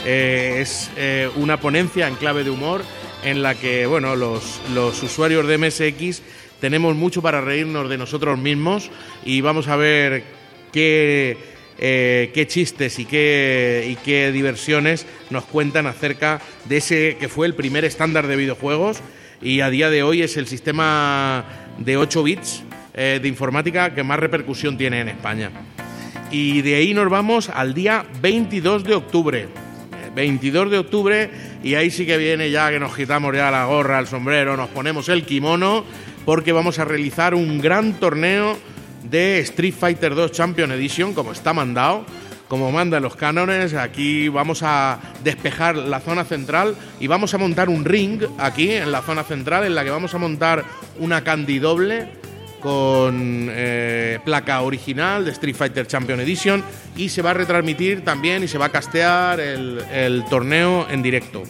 Eh, 0.06 0.60
es 0.60 0.92
una 1.36 1.60
ponencia 1.60 2.08
en 2.08 2.16
clave 2.16 2.44
de 2.44 2.52
humor 2.52 2.84
en 3.24 3.42
la 3.42 3.56
que 3.56 3.88
bueno, 3.88 4.16
los, 4.16 4.62
los 4.72 5.02
usuarios 5.02 5.48
de 5.48 5.58
MSX 5.58 6.22
tenemos 6.60 6.96
mucho 6.96 7.24
para 7.24 7.42
reírnos 7.42 7.90
de 7.90 7.98
nosotros 7.98 8.38
mismos 8.38 8.92
y 9.26 9.42
vamos 9.42 9.68
a 9.68 9.78
ver 9.78 10.24
qué, 10.72 11.38
qué 11.76 12.46
chistes 12.48 13.00
y 13.00 13.06
qué, 13.06 13.88
y 13.90 13.96
qué 13.96 14.32
diversiones 14.32 15.08
nos 15.32 15.46
cuentan 15.46 15.88
acerca 15.88 16.40
de 16.66 16.78
ese 16.78 17.18
que 17.20 17.30
fue 17.30 17.48
el 17.48 17.56
primer 17.56 17.84
estándar 17.84 18.28
de 18.28 18.36
videojuegos 18.36 19.02
y 19.44 19.60
a 19.60 19.70
día 19.70 19.90
de 19.90 20.04
hoy 20.04 20.22
es 20.22 20.38
el 20.38 20.48
sistema 20.48 21.44
de 21.78 21.98
8 21.98 22.24
bits 22.24 22.64
eh, 22.94 23.20
de 23.22 23.28
informática 23.28 23.94
que 23.94 24.02
más 24.02 24.18
repercusión 24.18 24.78
tiene 24.78 25.02
en 25.02 25.10
España. 25.10 25.52
Y 26.32 26.62
de 26.62 26.76
ahí 26.76 26.94
nos 26.94 27.10
vamos 27.10 27.50
al 27.50 27.74
día 27.74 28.06
22 28.22 28.86
de 28.86 28.96
octubre. 28.96 29.48
22 30.16 30.72
de 30.72 30.78
octubre 30.78 31.30
y 31.64 31.76
ahí 31.76 31.92
sí 31.92 32.06
que 32.06 32.18
viene 32.18 32.52
ya 32.52 32.70
que 32.70 32.80
nos 32.80 32.96
quitamos 32.96 33.36
ya 33.36 33.52
la 33.52 33.66
gorra, 33.66 34.00
el 34.00 34.08
sombrero, 34.08 34.56
nos 34.56 34.70
ponemos 34.70 35.10
el 35.10 35.26
kimono 35.26 35.84
porque 36.24 36.52
vamos 36.52 36.80
a 36.80 36.86
realizar 36.86 37.34
un 37.34 37.60
gran 37.60 37.94
torneo 37.94 38.58
de 39.04 39.40
Street 39.40 39.74
Fighter 39.78 40.16
2 40.16 40.32
Champion 40.32 40.72
Edition 40.72 41.14
como 41.14 41.32
está 41.32 41.52
mandado, 41.52 42.06
como 42.54 42.72
mandan 42.72 43.02
los 43.02 43.16
cánones. 43.16 43.74
Aquí 43.74 44.28
vamos 44.28 44.62
a 44.62 45.00
despejar 45.24 45.76
la 45.76 46.00
zona 46.00 46.24
central 46.24 46.76
y 47.00 47.08
vamos 47.08 47.34
a 47.34 47.40
montar 47.40 47.68
un 47.68 47.84
ring 47.84 48.22
aquí 48.38 48.74
en 48.74 48.92
la 48.92 49.02
zona 49.02 49.24
central 49.24 49.64
en 49.64 49.74
la 49.74 49.84
que 49.84 49.90
vamos 49.90 50.14
a 50.14 50.20
montar 50.20 50.64
una 51.00 51.24
candy 51.24 51.58
doble 51.58 52.10
con 52.62 53.48
eh, 53.50 54.20
placa 54.24 54.62
original 54.62 55.26
de 55.26 55.32
Street 55.32 55.56
Fighter 55.56 55.88
Champion 55.88 56.20
Edition 56.20 56.64
y 56.96 57.10
se 57.10 57.24
va 57.24 57.32
a 57.32 57.34
retransmitir 57.34 58.04
también 58.04 58.44
y 58.44 58.48
se 58.48 58.60
va 58.60 58.66
a 58.66 58.70
castear 58.70 59.40
el, 59.40 60.24
torneo 60.30 60.86
en 60.92 61.02
directo 61.02 61.42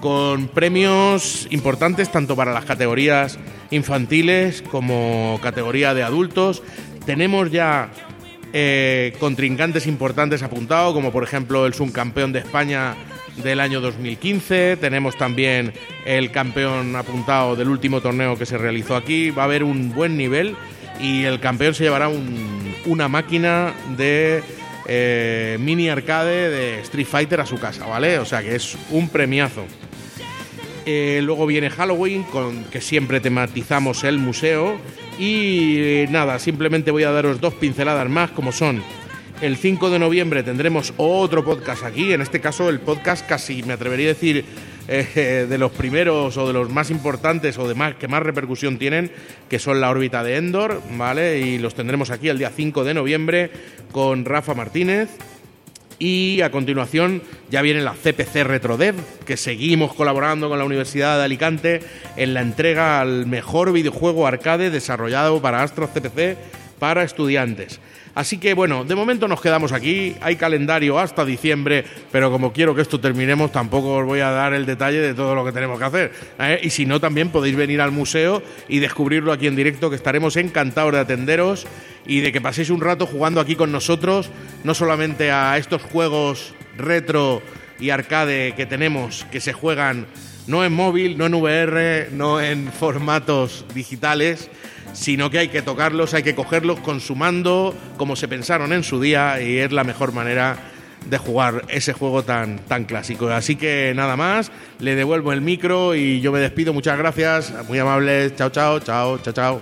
con 0.00 0.46
premios 0.46 1.48
importantes 1.50 2.12
tanto 2.12 2.36
para 2.36 2.52
las 2.52 2.64
categorías 2.64 3.40
infantiles 3.72 4.62
como 4.62 5.40
categoría 5.42 5.94
de 5.94 6.04
adultos. 6.04 6.62
Tenemos 7.06 7.50
ya 7.50 7.90
eh, 8.56 9.12
contrincantes 9.18 9.88
importantes 9.88 10.44
apuntados, 10.44 10.94
como 10.94 11.10
por 11.10 11.24
ejemplo 11.24 11.66
el 11.66 11.74
subcampeón 11.74 12.32
de 12.32 12.38
España 12.38 12.94
del 13.42 13.58
año 13.58 13.80
2015. 13.80 14.76
Tenemos 14.76 15.18
también 15.18 15.72
el 16.06 16.30
campeón 16.30 16.94
apuntado 16.94 17.56
del 17.56 17.68
último 17.68 18.00
torneo 18.00 18.38
que 18.38 18.46
se 18.46 18.56
realizó 18.56 18.94
aquí. 18.94 19.30
Va 19.30 19.42
a 19.42 19.46
haber 19.46 19.64
un 19.64 19.92
buen 19.92 20.16
nivel 20.16 20.54
y 21.00 21.24
el 21.24 21.40
campeón 21.40 21.74
se 21.74 21.82
llevará 21.82 22.08
una 22.86 23.08
máquina 23.08 23.74
de 23.96 24.40
eh, 24.86 25.56
mini 25.58 25.88
arcade 25.88 26.48
de 26.48 26.80
Street 26.82 27.06
Fighter 27.06 27.40
a 27.40 27.46
su 27.46 27.58
casa, 27.58 27.86
¿vale? 27.86 28.20
O 28.20 28.24
sea 28.24 28.40
que 28.40 28.54
es 28.54 28.78
un 28.90 29.08
premiazo. 29.08 29.64
Eh, 30.86 31.20
luego 31.24 31.46
viene 31.46 31.70
Halloween, 31.70 32.22
con 32.22 32.62
que 32.64 32.80
siempre 32.80 33.18
tematizamos 33.18 34.04
el 34.04 34.18
museo. 34.18 34.78
Y 35.18 35.76
eh, 35.78 36.08
nada, 36.10 36.38
simplemente 36.38 36.90
voy 36.90 37.04
a 37.04 37.10
daros 37.10 37.40
dos 37.40 37.54
pinceladas 37.54 38.08
más, 38.08 38.30
como 38.30 38.52
son 38.52 38.82
el 39.40 39.56
5 39.56 39.90
de 39.90 39.98
noviembre 39.98 40.42
tendremos 40.42 40.94
otro 40.96 41.44
podcast 41.44 41.82
aquí, 41.84 42.12
en 42.12 42.22
este 42.22 42.40
caso 42.40 42.68
el 42.68 42.80
podcast 42.80 43.26
casi 43.26 43.62
me 43.64 43.74
atrevería 43.74 44.06
a 44.06 44.14
decir 44.14 44.44
eh, 44.86 45.46
de 45.48 45.58
los 45.58 45.72
primeros 45.72 46.36
o 46.36 46.46
de 46.46 46.52
los 46.52 46.70
más 46.70 46.90
importantes 46.90 47.58
o 47.58 47.66
de 47.66 47.74
más 47.74 47.96
que 47.96 48.08
más 48.08 48.22
repercusión 48.22 48.78
tienen, 48.78 49.10
que 49.48 49.58
son 49.58 49.80
la 49.80 49.90
órbita 49.90 50.22
de 50.22 50.36
Endor, 50.36 50.80
¿vale? 50.96 51.40
Y 51.40 51.58
los 51.58 51.74
tendremos 51.74 52.10
aquí 52.10 52.28
el 52.28 52.38
día 52.38 52.50
5 52.54 52.84
de 52.84 52.94
noviembre 52.94 53.50
con 53.92 54.24
Rafa 54.24 54.54
Martínez. 54.54 55.10
Y 55.98 56.40
a 56.42 56.50
continuación 56.50 57.22
ya 57.50 57.62
viene 57.62 57.82
la 57.82 57.94
CPC 57.94 58.44
RetroDev, 58.44 58.94
que 59.24 59.36
seguimos 59.36 59.94
colaborando 59.94 60.48
con 60.48 60.58
la 60.58 60.64
Universidad 60.64 61.18
de 61.18 61.24
Alicante 61.24 61.80
en 62.16 62.34
la 62.34 62.40
entrega 62.40 63.00
al 63.00 63.26
mejor 63.26 63.72
videojuego 63.72 64.26
arcade 64.26 64.70
desarrollado 64.70 65.40
para 65.40 65.62
Astro 65.62 65.88
CPC 65.88 66.36
para 66.84 67.02
estudiantes. 67.02 67.80
Así 68.14 68.36
que 68.36 68.52
bueno, 68.52 68.84
de 68.84 68.94
momento 68.94 69.26
nos 69.26 69.40
quedamos 69.40 69.72
aquí. 69.72 70.16
Hay 70.20 70.36
calendario 70.36 70.98
hasta 70.98 71.24
diciembre, 71.24 71.82
pero 72.12 72.30
como 72.30 72.52
quiero 72.52 72.74
que 72.74 72.82
esto 72.82 73.00
terminemos, 73.00 73.52
tampoco 73.52 73.96
os 73.96 74.04
voy 74.04 74.20
a 74.20 74.30
dar 74.30 74.52
el 74.52 74.66
detalle 74.66 75.00
de 75.00 75.14
todo 75.14 75.34
lo 75.34 75.46
que 75.46 75.52
tenemos 75.52 75.78
que 75.78 75.84
hacer. 75.86 76.12
¿eh? 76.38 76.60
Y 76.62 76.68
si 76.68 76.84
no, 76.84 77.00
también 77.00 77.30
podéis 77.30 77.56
venir 77.56 77.80
al 77.80 77.90
museo 77.90 78.42
y 78.68 78.80
descubrirlo 78.80 79.32
aquí 79.32 79.46
en 79.46 79.56
directo, 79.56 79.88
que 79.88 79.96
estaremos 79.96 80.36
encantados 80.36 80.92
de 80.92 80.98
atenderos 80.98 81.66
y 82.06 82.20
de 82.20 82.32
que 82.32 82.42
paséis 82.42 82.68
un 82.68 82.82
rato 82.82 83.06
jugando 83.06 83.40
aquí 83.40 83.56
con 83.56 83.72
nosotros, 83.72 84.28
no 84.62 84.74
solamente 84.74 85.30
a 85.30 85.56
estos 85.56 85.80
juegos 85.80 86.52
retro 86.76 87.40
y 87.80 87.88
arcade 87.88 88.52
que 88.54 88.66
tenemos, 88.66 89.24
que 89.32 89.40
se 89.40 89.54
juegan 89.54 90.06
no 90.46 90.66
en 90.66 90.74
móvil, 90.74 91.16
no 91.16 91.24
en 91.24 91.34
VR, 91.34 92.08
no 92.12 92.42
en 92.42 92.70
formatos 92.70 93.64
digitales, 93.74 94.50
sino 94.94 95.28
que 95.28 95.38
hay 95.38 95.48
que 95.48 95.60
tocarlos, 95.60 96.14
hay 96.14 96.22
que 96.22 96.34
cogerlos 96.34 96.80
consumando 96.80 97.74
como 97.96 98.16
se 98.16 98.28
pensaron 98.28 98.72
en 98.72 98.82
su 98.82 99.00
día 99.00 99.40
y 99.42 99.58
es 99.58 99.72
la 99.72 99.84
mejor 99.84 100.12
manera 100.12 100.56
de 101.10 101.18
jugar 101.18 101.64
ese 101.68 101.92
juego 101.92 102.22
tan, 102.22 102.58
tan 102.60 102.84
clásico. 102.84 103.28
Así 103.28 103.56
que 103.56 103.92
nada 103.94 104.16
más, 104.16 104.50
le 104.78 104.94
devuelvo 104.94 105.32
el 105.32 105.42
micro 105.42 105.94
y 105.94 106.20
yo 106.20 106.32
me 106.32 106.38
despido. 106.38 106.72
Muchas 106.72 106.96
gracias, 106.96 107.52
muy 107.68 107.78
amables. 107.78 108.34
Chao, 108.36 108.50
chao, 108.50 108.80
chao, 108.80 109.18
chao, 109.18 109.34
chao. 109.34 109.60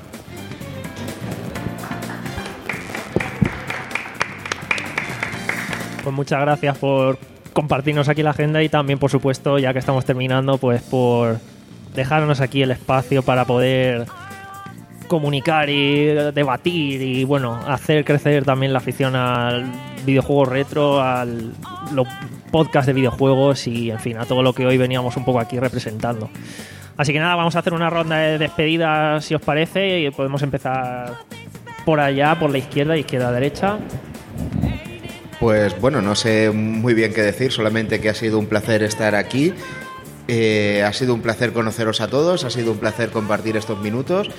Pues 6.02 6.14
muchas 6.14 6.40
gracias 6.40 6.78
por 6.78 7.18
compartirnos 7.52 8.08
aquí 8.08 8.22
la 8.22 8.30
agenda 8.30 8.62
y 8.62 8.68
también, 8.68 8.98
por 8.98 9.10
supuesto, 9.10 9.58
ya 9.58 9.72
que 9.72 9.78
estamos 9.78 10.04
terminando, 10.04 10.58
pues 10.58 10.82
por 10.82 11.38
dejarnos 11.94 12.40
aquí 12.40 12.62
el 12.62 12.70
espacio 12.70 13.22
para 13.22 13.44
poder 13.44 14.06
comunicar 15.12 15.68
y 15.68 16.06
debatir 16.06 17.02
y 17.02 17.24
bueno, 17.24 17.60
hacer 17.66 18.02
crecer 18.02 18.46
también 18.46 18.72
la 18.72 18.78
afición 18.78 19.14
al 19.14 19.70
videojuego 20.06 20.46
retro, 20.46 21.02
al 21.02 21.52
los 21.92 22.08
podcast 22.50 22.86
de 22.86 22.94
videojuegos 22.94 23.66
y 23.66 23.90
en 23.90 24.00
fin, 24.00 24.16
a 24.16 24.24
todo 24.24 24.42
lo 24.42 24.54
que 24.54 24.64
hoy 24.64 24.78
veníamos 24.78 25.14
un 25.18 25.26
poco 25.26 25.38
aquí 25.38 25.58
representando. 25.58 26.30
Así 26.96 27.12
que 27.12 27.18
nada, 27.18 27.34
vamos 27.34 27.56
a 27.56 27.58
hacer 27.58 27.74
una 27.74 27.90
ronda 27.90 28.16
de 28.16 28.38
despedidas 28.38 29.22
si 29.22 29.34
os 29.34 29.42
parece 29.42 30.00
y 30.00 30.10
podemos 30.10 30.40
empezar 30.40 31.12
por 31.84 32.00
allá, 32.00 32.38
por 32.40 32.50
la 32.50 32.56
izquierda, 32.56 32.96
izquierda-derecha. 32.96 33.80
Pues 35.40 35.78
bueno, 35.78 36.00
no 36.00 36.14
sé 36.14 36.50
muy 36.52 36.94
bien 36.94 37.12
qué 37.12 37.20
decir, 37.20 37.52
solamente 37.52 38.00
que 38.00 38.08
ha 38.08 38.14
sido 38.14 38.38
un 38.38 38.46
placer 38.46 38.82
estar 38.82 39.14
aquí. 39.14 39.52
Eh, 40.28 40.82
ha 40.86 40.92
sido 40.94 41.12
un 41.12 41.20
placer 41.20 41.52
conoceros 41.52 42.00
a 42.00 42.08
todos, 42.08 42.44
ha 42.44 42.50
sido 42.50 42.72
un 42.72 42.78
placer 42.78 43.10
compartir 43.10 43.58
estos 43.58 43.78
minutos 43.80 44.30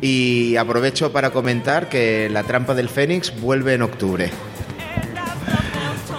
y 0.00 0.56
aprovecho 0.56 1.12
para 1.12 1.30
comentar 1.30 1.88
que 1.88 2.28
La 2.30 2.44
Trampa 2.44 2.74
del 2.74 2.88
Fénix 2.88 3.38
vuelve 3.40 3.74
en 3.74 3.82
octubre. 3.82 4.30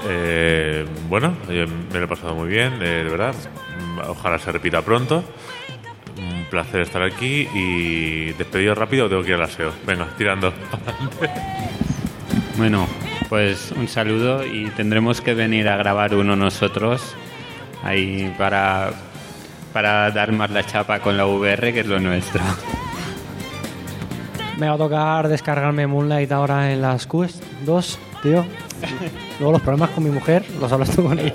Eh, 0.07 0.85
bueno, 1.07 1.35
me 1.47 1.99
lo 1.99 2.05
he 2.05 2.07
pasado 2.07 2.35
muy 2.35 2.49
bien, 2.49 2.81
eh, 2.81 3.03
de 3.03 3.09
verdad. 3.09 3.35
Ojalá 4.07 4.39
se 4.39 4.51
repita 4.51 4.81
pronto. 4.81 5.23
Un 6.17 6.45
placer 6.45 6.81
estar 6.81 7.03
aquí 7.03 7.47
y 7.53 8.31
despedido 8.33 8.75
rápido 8.75 9.07
tengo 9.07 9.21
que 9.21 9.29
ir 9.29 9.35
al 9.35 9.43
aseo. 9.43 9.71
Venga, 9.85 10.07
tirando. 10.17 10.53
bueno, 12.57 12.87
pues 13.29 13.71
un 13.71 13.87
saludo 13.87 14.45
y 14.45 14.69
tendremos 14.71 15.21
que 15.21 15.33
venir 15.33 15.69
a 15.69 15.77
grabar 15.77 16.15
uno 16.15 16.35
nosotros 16.35 17.15
ahí 17.83 18.33
para, 18.37 18.91
para 19.71 20.11
dar 20.11 20.31
más 20.31 20.49
la 20.49 20.65
chapa 20.65 20.99
con 20.99 21.17
la 21.17 21.25
VR, 21.25 21.71
que 21.71 21.81
es 21.81 21.87
lo 21.87 21.99
nuestro. 21.99 22.41
Me 24.59 24.67
va 24.67 24.73
a 24.73 24.77
tocar 24.77 25.29
descargarme 25.29 25.87
Moonlight 25.87 26.31
ahora 26.33 26.73
en 26.73 26.81
las 26.81 27.07
Quest 27.07 27.41
2, 27.65 27.99
tío. 28.21 28.45
Luego 29.39 29.53
los 29.53 29.61
problemas 29.61 29.91
con 29.91 30.03
mi 30.03 30.09
mujer 30.09 30.43
los 30.59 30.69
hablas 30.69 30.89
tú 30.93 31.03
con 31.03 31.17
ella. 31.17 31.33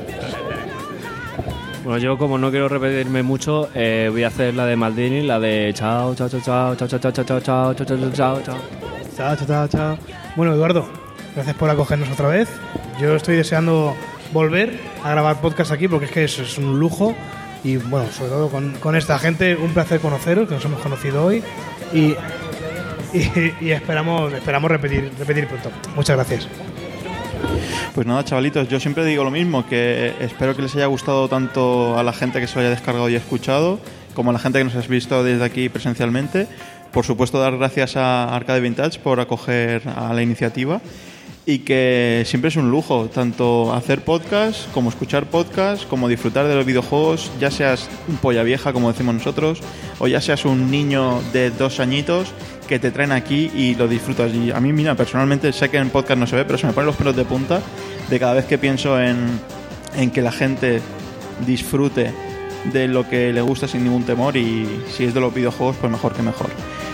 Bueno, 1.84 1.98
yo 1.98 2.18
como 2.18 2.36
no 2.36 2.50
quiero 2.50 2.68
repetirme 2.68 3.22
mucho, 3.22 3.68
eh, 3.74 4.08
voy 4.10 4.24
a 4.24 4.28
hacer 4.28 4.54
la 4.54 4.66
de 4.66 4.76
Maldini, 4.76 5.22
la 5.22 5.40
de 5.40 5.70
chao, 5.74 6.14
chao, 6.14 6.28
chao, 6.28 6.40
chao, 6.40 6.76
chao, 6.76 6.86
chao, 6.86 6.98
chao, 6.98 7.12
chao, 7.12 7.40
chao, 7.40 7.40
chao, 7.40 7.74
chao, 7.74 7.86
chao, 7.86 8.12
chao, 8.12 8.42
chao. 8.42 8.58
Chao, 9.16 9.36
chao, 9.46 9.68
chao, 9.68 9.98
Bueno, 10.36 10.52
Eduardo, 10.54 10.86
gracias 11.34 11.56
por 11.56 11.70
acogernos 11.70 12.10
otra 12.10 12.28
vez. 12.28 12.50
Yo 13.00 13.16
estoy 13.16 13.36
deseando 13.36 13.94
volver 14.32 14.78
a 15.02 15.10
grabar 15.10 15.40
podcast 15.40 15.72
aquí 15.72 15.88
porque 15.88 16.06
es 16.06 16.12
que 16.12 16.24
es, 16.24 16.38
es 16.38 16.58
un 16.58 16.78
lujo 16.78 17.14
Y 17.62 17.76
bueno, 17.76 18.10
sobre 18.12 18.30
todo 18.30 18.48
con, 18.48 18.72
con 18.74 18.96
esta 18.96 19.18
gente, 19.18 19.56
un 19.56 19.72
placer 19.72 20.00
conoceros, 20.00 20.48
que 20.48 20.54
nos 20.54 20.64
hemos 20.66 20.80
conocido 20.80 21.24
hoy. 21.24 21.42
Y, 21.92 22.14
y, 23.14 23.54
y 23.66 23.70
esperamos, 23.70 24.32
esperamos 24.32 24.70
repetir, 24.70 25.10
repetir 25.18 25.46
pronto. 25.46 25.70
Muchas 25.94 26.16
gracias. 26.16 26.48
Pues 27.94 28.06
nada, 28.06 28.24
chavalitos, 28.24 28.68
yo 28.68 28.80
siempre 28.80 29.04
digo 29.04 29.22
lo 29.22 29.30
mismo, 29.30 29.66
que 29.66 30.14
espero 30.20 30.56
que 30.56 30.62
les 30.62 30.74
haya 30.74 30.86
gustado 30.86 31.28
tanto 31.28 31.96
a 31.96 32.02
la 32.02 32.12
gente 32.12 32.40
que 32.40 32.46
se 32.46 32.56
lo 32.56 32.62
haya 32.62 32.70
descargado 32.70 33.08
y 33.08 33.14
escuchado, 33.14 33.78
como 34.14 34.30
a 34.30 34.32
la 34.32 34.40
gente 34.40 34.58
que 34.58 34.64
nos 34.64 34.74
has 34.74 34.88
visto 34.88 35.22
desde 35.22 35.44
aquí 35.44 35.68
presencialmente. 35.68 36.48
Por 36.92 37.04
supuesto, 37.04 37.38
dar 37.38 37.56
gracias 37.56 37.96
a 37.96 38.34
Arcade 38.34 38.60
Vintage 38.60 38.98
por 38.98 39.20
acoger 39.20 39.82
a 39.88 40.12
la 40.12 40.22
iniciativa 40.22 40.80
y 41.46 41.58
que 41.58 42.22
siempre 42.26 42.48
es 42.48 42.56
un 42.56 42.70
lujo, 42.70 43.10
tanto 43.12 43.74
hacer 43.74 44.02
podcast 44.02 44.70
como 44.72 44.88
escuchar 44.88 45.26
podcast, 45.26 45.86
como 45.86 46.08
disfrutar 46.08 46.48
de 46.48 46.54
los 46.54 46.64
videojuegos, 46.64 47.30
ya 47.38 47.50
seas 47.50 47.88
un 48.08 48.16
polla 48.16 48.42
vieja, 48.42 48.72
como 48.72 48.90
decimos 48.90 49.14
nosotros, 49.14 49.60
o 49.98 50.06
ya 50.06 50.20
seas 50.20 50.46
un 50.46 50.70
niño 50.70 51.20
de 51.32 51.50
dos 51.50 51.80
añitos 51.80 52.32
que 52.66 52.78
te 52.78 52.90
traen 52.90 53.12
aquí 53.12 53.50
y 53.54 53.74
lo 53.74 53.88
disfrutas. 53.88 54.32
Y 54.32 54.52
a 54.52 54.60
mí, 54.60 54.72
mira, 54.72 54.94
personalmente 54.94 55.52
sé 55.52 55.68
que 55.68 55.76
en 55.76 55.90
podcast 55.90 56.18
no 56.18 56.26
se 56.26 56.36
ve, 56.36 56.44
pero 56.44 56.56
se 56.56 56.66
me 56.66 56.72
ponen 56.72 56.86
los 56.86 56.96
pelos 56.96 57.14
de 57.14 57.24
punta 57.24 57.60
de 58.08 58.18
cada 58.18 58.32
vez 58.32 58.46
que 58.46 58.56
pienso 58.56 59.00
en, 59.00 59.38
en 59.96 60.10
que 60.10 60.22
la 60.22 60.32
gente 60.32 60.80
disfrute 61.46 62.12
de 62.72 62.88
lo 62.88 63.06
que 63.06 63.34
le 63.34 63.42
gusta 63.42 63.68
sin 63.68 63.84
ningún 63.84 64.04
temor 64.04 64.38
y 64.38 64.66
si 64.90 65.04
es 65.04 65.12
de 65.12 65.20
los 65.20 65.34
videojuegos, 65.34 65.76
pues 65.76 65.92
mejor 65.92 66.14
que 66.14 66.22
mejor. 66.22 66.48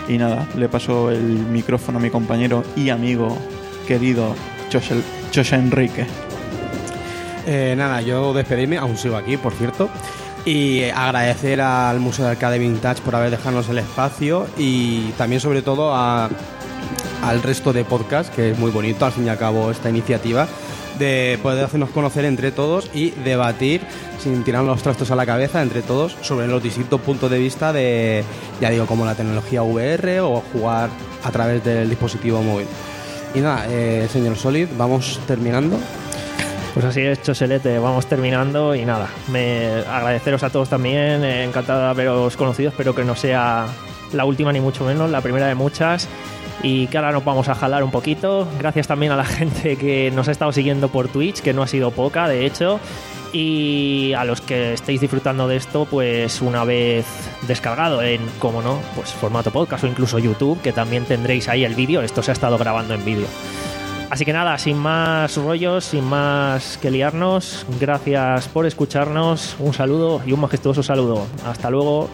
Y 0.09 0.19
nada, 0.19 0.49
le 0.57 0.69
paso 0.69 1.13
el 1.13 1.23
micrófono 1.23 1.99
a 1.99 2.03
mi 2.03 2.11
compañero 2.11 2.65
y 2.75 2.89
amigo 2.89 3.39
querido 3.87 4.35
José 4.73 5.57
Enrique. 5.57 6.07
Eh, 7.47 7.75
nada, 7.77 8.01
yo 8.01 8.33
despedirme, 8.33 8.79
aún 8.79 8.97
sigo 8.97 9.17
aquí, 9.17 9.37
por 9.37 9.53
cierto. 9.53 9.89
Y 10.45 10.85
agradecer 10.85 11.61
al 11.61 12.01
Museo 12.01 12.25
de 12.25 12.31
Arcade 12.33 12.59
Vintage 12.59 13.03
por 13.03 13.15
haber 13.15 13.31
dejado 13.31 13.63
el 13.69 13.79
espacio 13.79 14.47
y 14.57 15.11
también 15.19 15.41
sobre 15.41 15.61
todo 15.61 15.95
a, 15.95 16.31
al 17.23 17.43
resto 17.43 17.73
de 17.73 17.85
podcast, 17.85 18.35
que 18.35 18.53
es 18.53 18.59
muy 18.59 18.71
bonito 18.71 19.05
al 19.05 19.13
fin 19.13 19.27
y 19.27 19.29
al 19.29 19.37
cabo 19.37 19.71
esta 19.71 19.91
iniciativa, 19.91 20.49
de 20.99 21.39
poder 21.43 21.65
hacernos 21.65 21.91
conocer 21.91 22.25
entre 22.25 22.53
todos 22.53 22.91
y 22.95 23.11
debatir 23.11 23.83
sin 24.19 24.45
tirar 24.45 24.65
los 24.65 24.83
trastos 24.83 25.11
a 25.11 25.17
la 25.17 25.27
cabeza 25.27 25.63
entre 25.63 25.83
todos 25.83 26.17
sobre 26.23 26.47
los 26.47 26.63
distintos 26.63 27.01
puntos 27.01 27.31
de 27.31 27.39
vista 27.39 27.73
de, 27.73 28.23
ya 28.61 28.71
digo, 28.71 28.87
como 28.87 29.05
la 29.05 29.15
tecnología 29.15 29.63
VR 29.63 30.21
o 30.21 30.43
jugar 30.53 30.91
a 31.25 31.31
través 31.31 31.65
del 31.65 31.89
dispositivo 31.89 32.43
móvil. 32.43 32.67
Y 33.35 33.41
nada, 33.41 33.67
eh, 33.69 34.09
señor 34.11 34.37
Solid, 34.37 34.69
vamos 34.77 35.21
terminando. 35.27 35.79
Pues 36.75 36.87
así 36.87 37.01
es, 37.01 37.23
Choselete, 37.23 37.79
vamos 37.79 38.07
terminando 38.07 38.75
y 38.75 38.85
nada, 38.85 39.09
agradeceros 39.89 40.43
a 40.45 40.51
todos 40.51 40.69
también, 40.69 41.25
eh, 41.25 41.45
encantado 41.45 41.81
de 41.81 41.87
haberos 41.89 42.37
conocido, 42.37 42.71
espero 42.71 42.95
que 42.95 43.05
no 43.05 43.17
sea 43.17 43.67
la 44.13 44.25
última 44.25 44.53
ni 44.53 44.61
mucho 44.61 44.85
menos, 44.85 45.11
la 45.11 45.21
primera 45.21 45.49
de 45.49 45.57
muchas 45.57 46.09
y 46.63 46.87
que 46.89 46.99
ahora 46.99 47.13
nos 47.13 47.25
vamos 47.25 47.49
a 47.49 47.55
jalar 47.55 47.83
un 47.83 47.91
poquito. 47.91 48.47
Gracias 48.59 48.87
también 48.87 49.13
a 49.13 49.17
la 49.17 49.25
gente 49.27 49.77
que 49.77 50.11
nos 50.15 50.29
ha 50.29 50.33
estado 50.33 50.53
siguiendo 50.53 50.89
por 50.89 51.09
Twitch, 51.09 51.41
que 51.41 51.53
no 51.53 51.63
ha 51.63 51.67
sido 51.67 51.91
poca, 51.91 52.29
de 52.29 52.47
hecho. 52.47 52.81
Y 53.33 54.13
a 54.15 54.25
los 54.25 54.41
que 54.41 54.75
estéis 54.75 55.01
disfrutando 55.01 55.47
de 55.47 55.57
esto, 55.57 55.85
pues 55.85 56.41
una 56.41 56.65
vez 56.65 57.07
descargado 57.47 58.03
en, 58.03 58.21
como 58.39 58.61
no, 58.61 58.81
pues 58.97 59.13
formato 59.13 59.51
podcast 59.53 59.85
o 59.85 59.87
incluso 59.87 60.19
YouTube, 60.19 60.61
que 60.61 60.73
también 60.73 61.05
tendréis 61.05 61.49
ahí 61.49 61.65
el 61.65 61.75
vídeo. 61.75 62.03
Esto 62.03 62.23
se 62.23 62.33
ha 62.33 62.35
estado 62.35 62.59
grabando 62.59 62.95
en 62.95 63.05
vídeo. 63.05 63.27
Así 64.11 64.25
que 64.25 64.33
nada, 64.33 64.59
sin 64.59 64.77
más 64.77 65.37
rollos, 65.37 65.85
sin 65.85 66.05
más 66.05 66.79
que 66.79 66.91
liarnos, 66.91 67.65
gracias 67.79 68.49
por 68.49 68.67
escucharnos, 68.67 69.55
un 69.61 69.73
saludo 69.73 70.21
y 70.27 70.33
un 70.33 70.41
majestuoso 70.41 70.83
saludo. 70.83 71.27
Hasta 71.47 71.71
luego. 71.71 72.11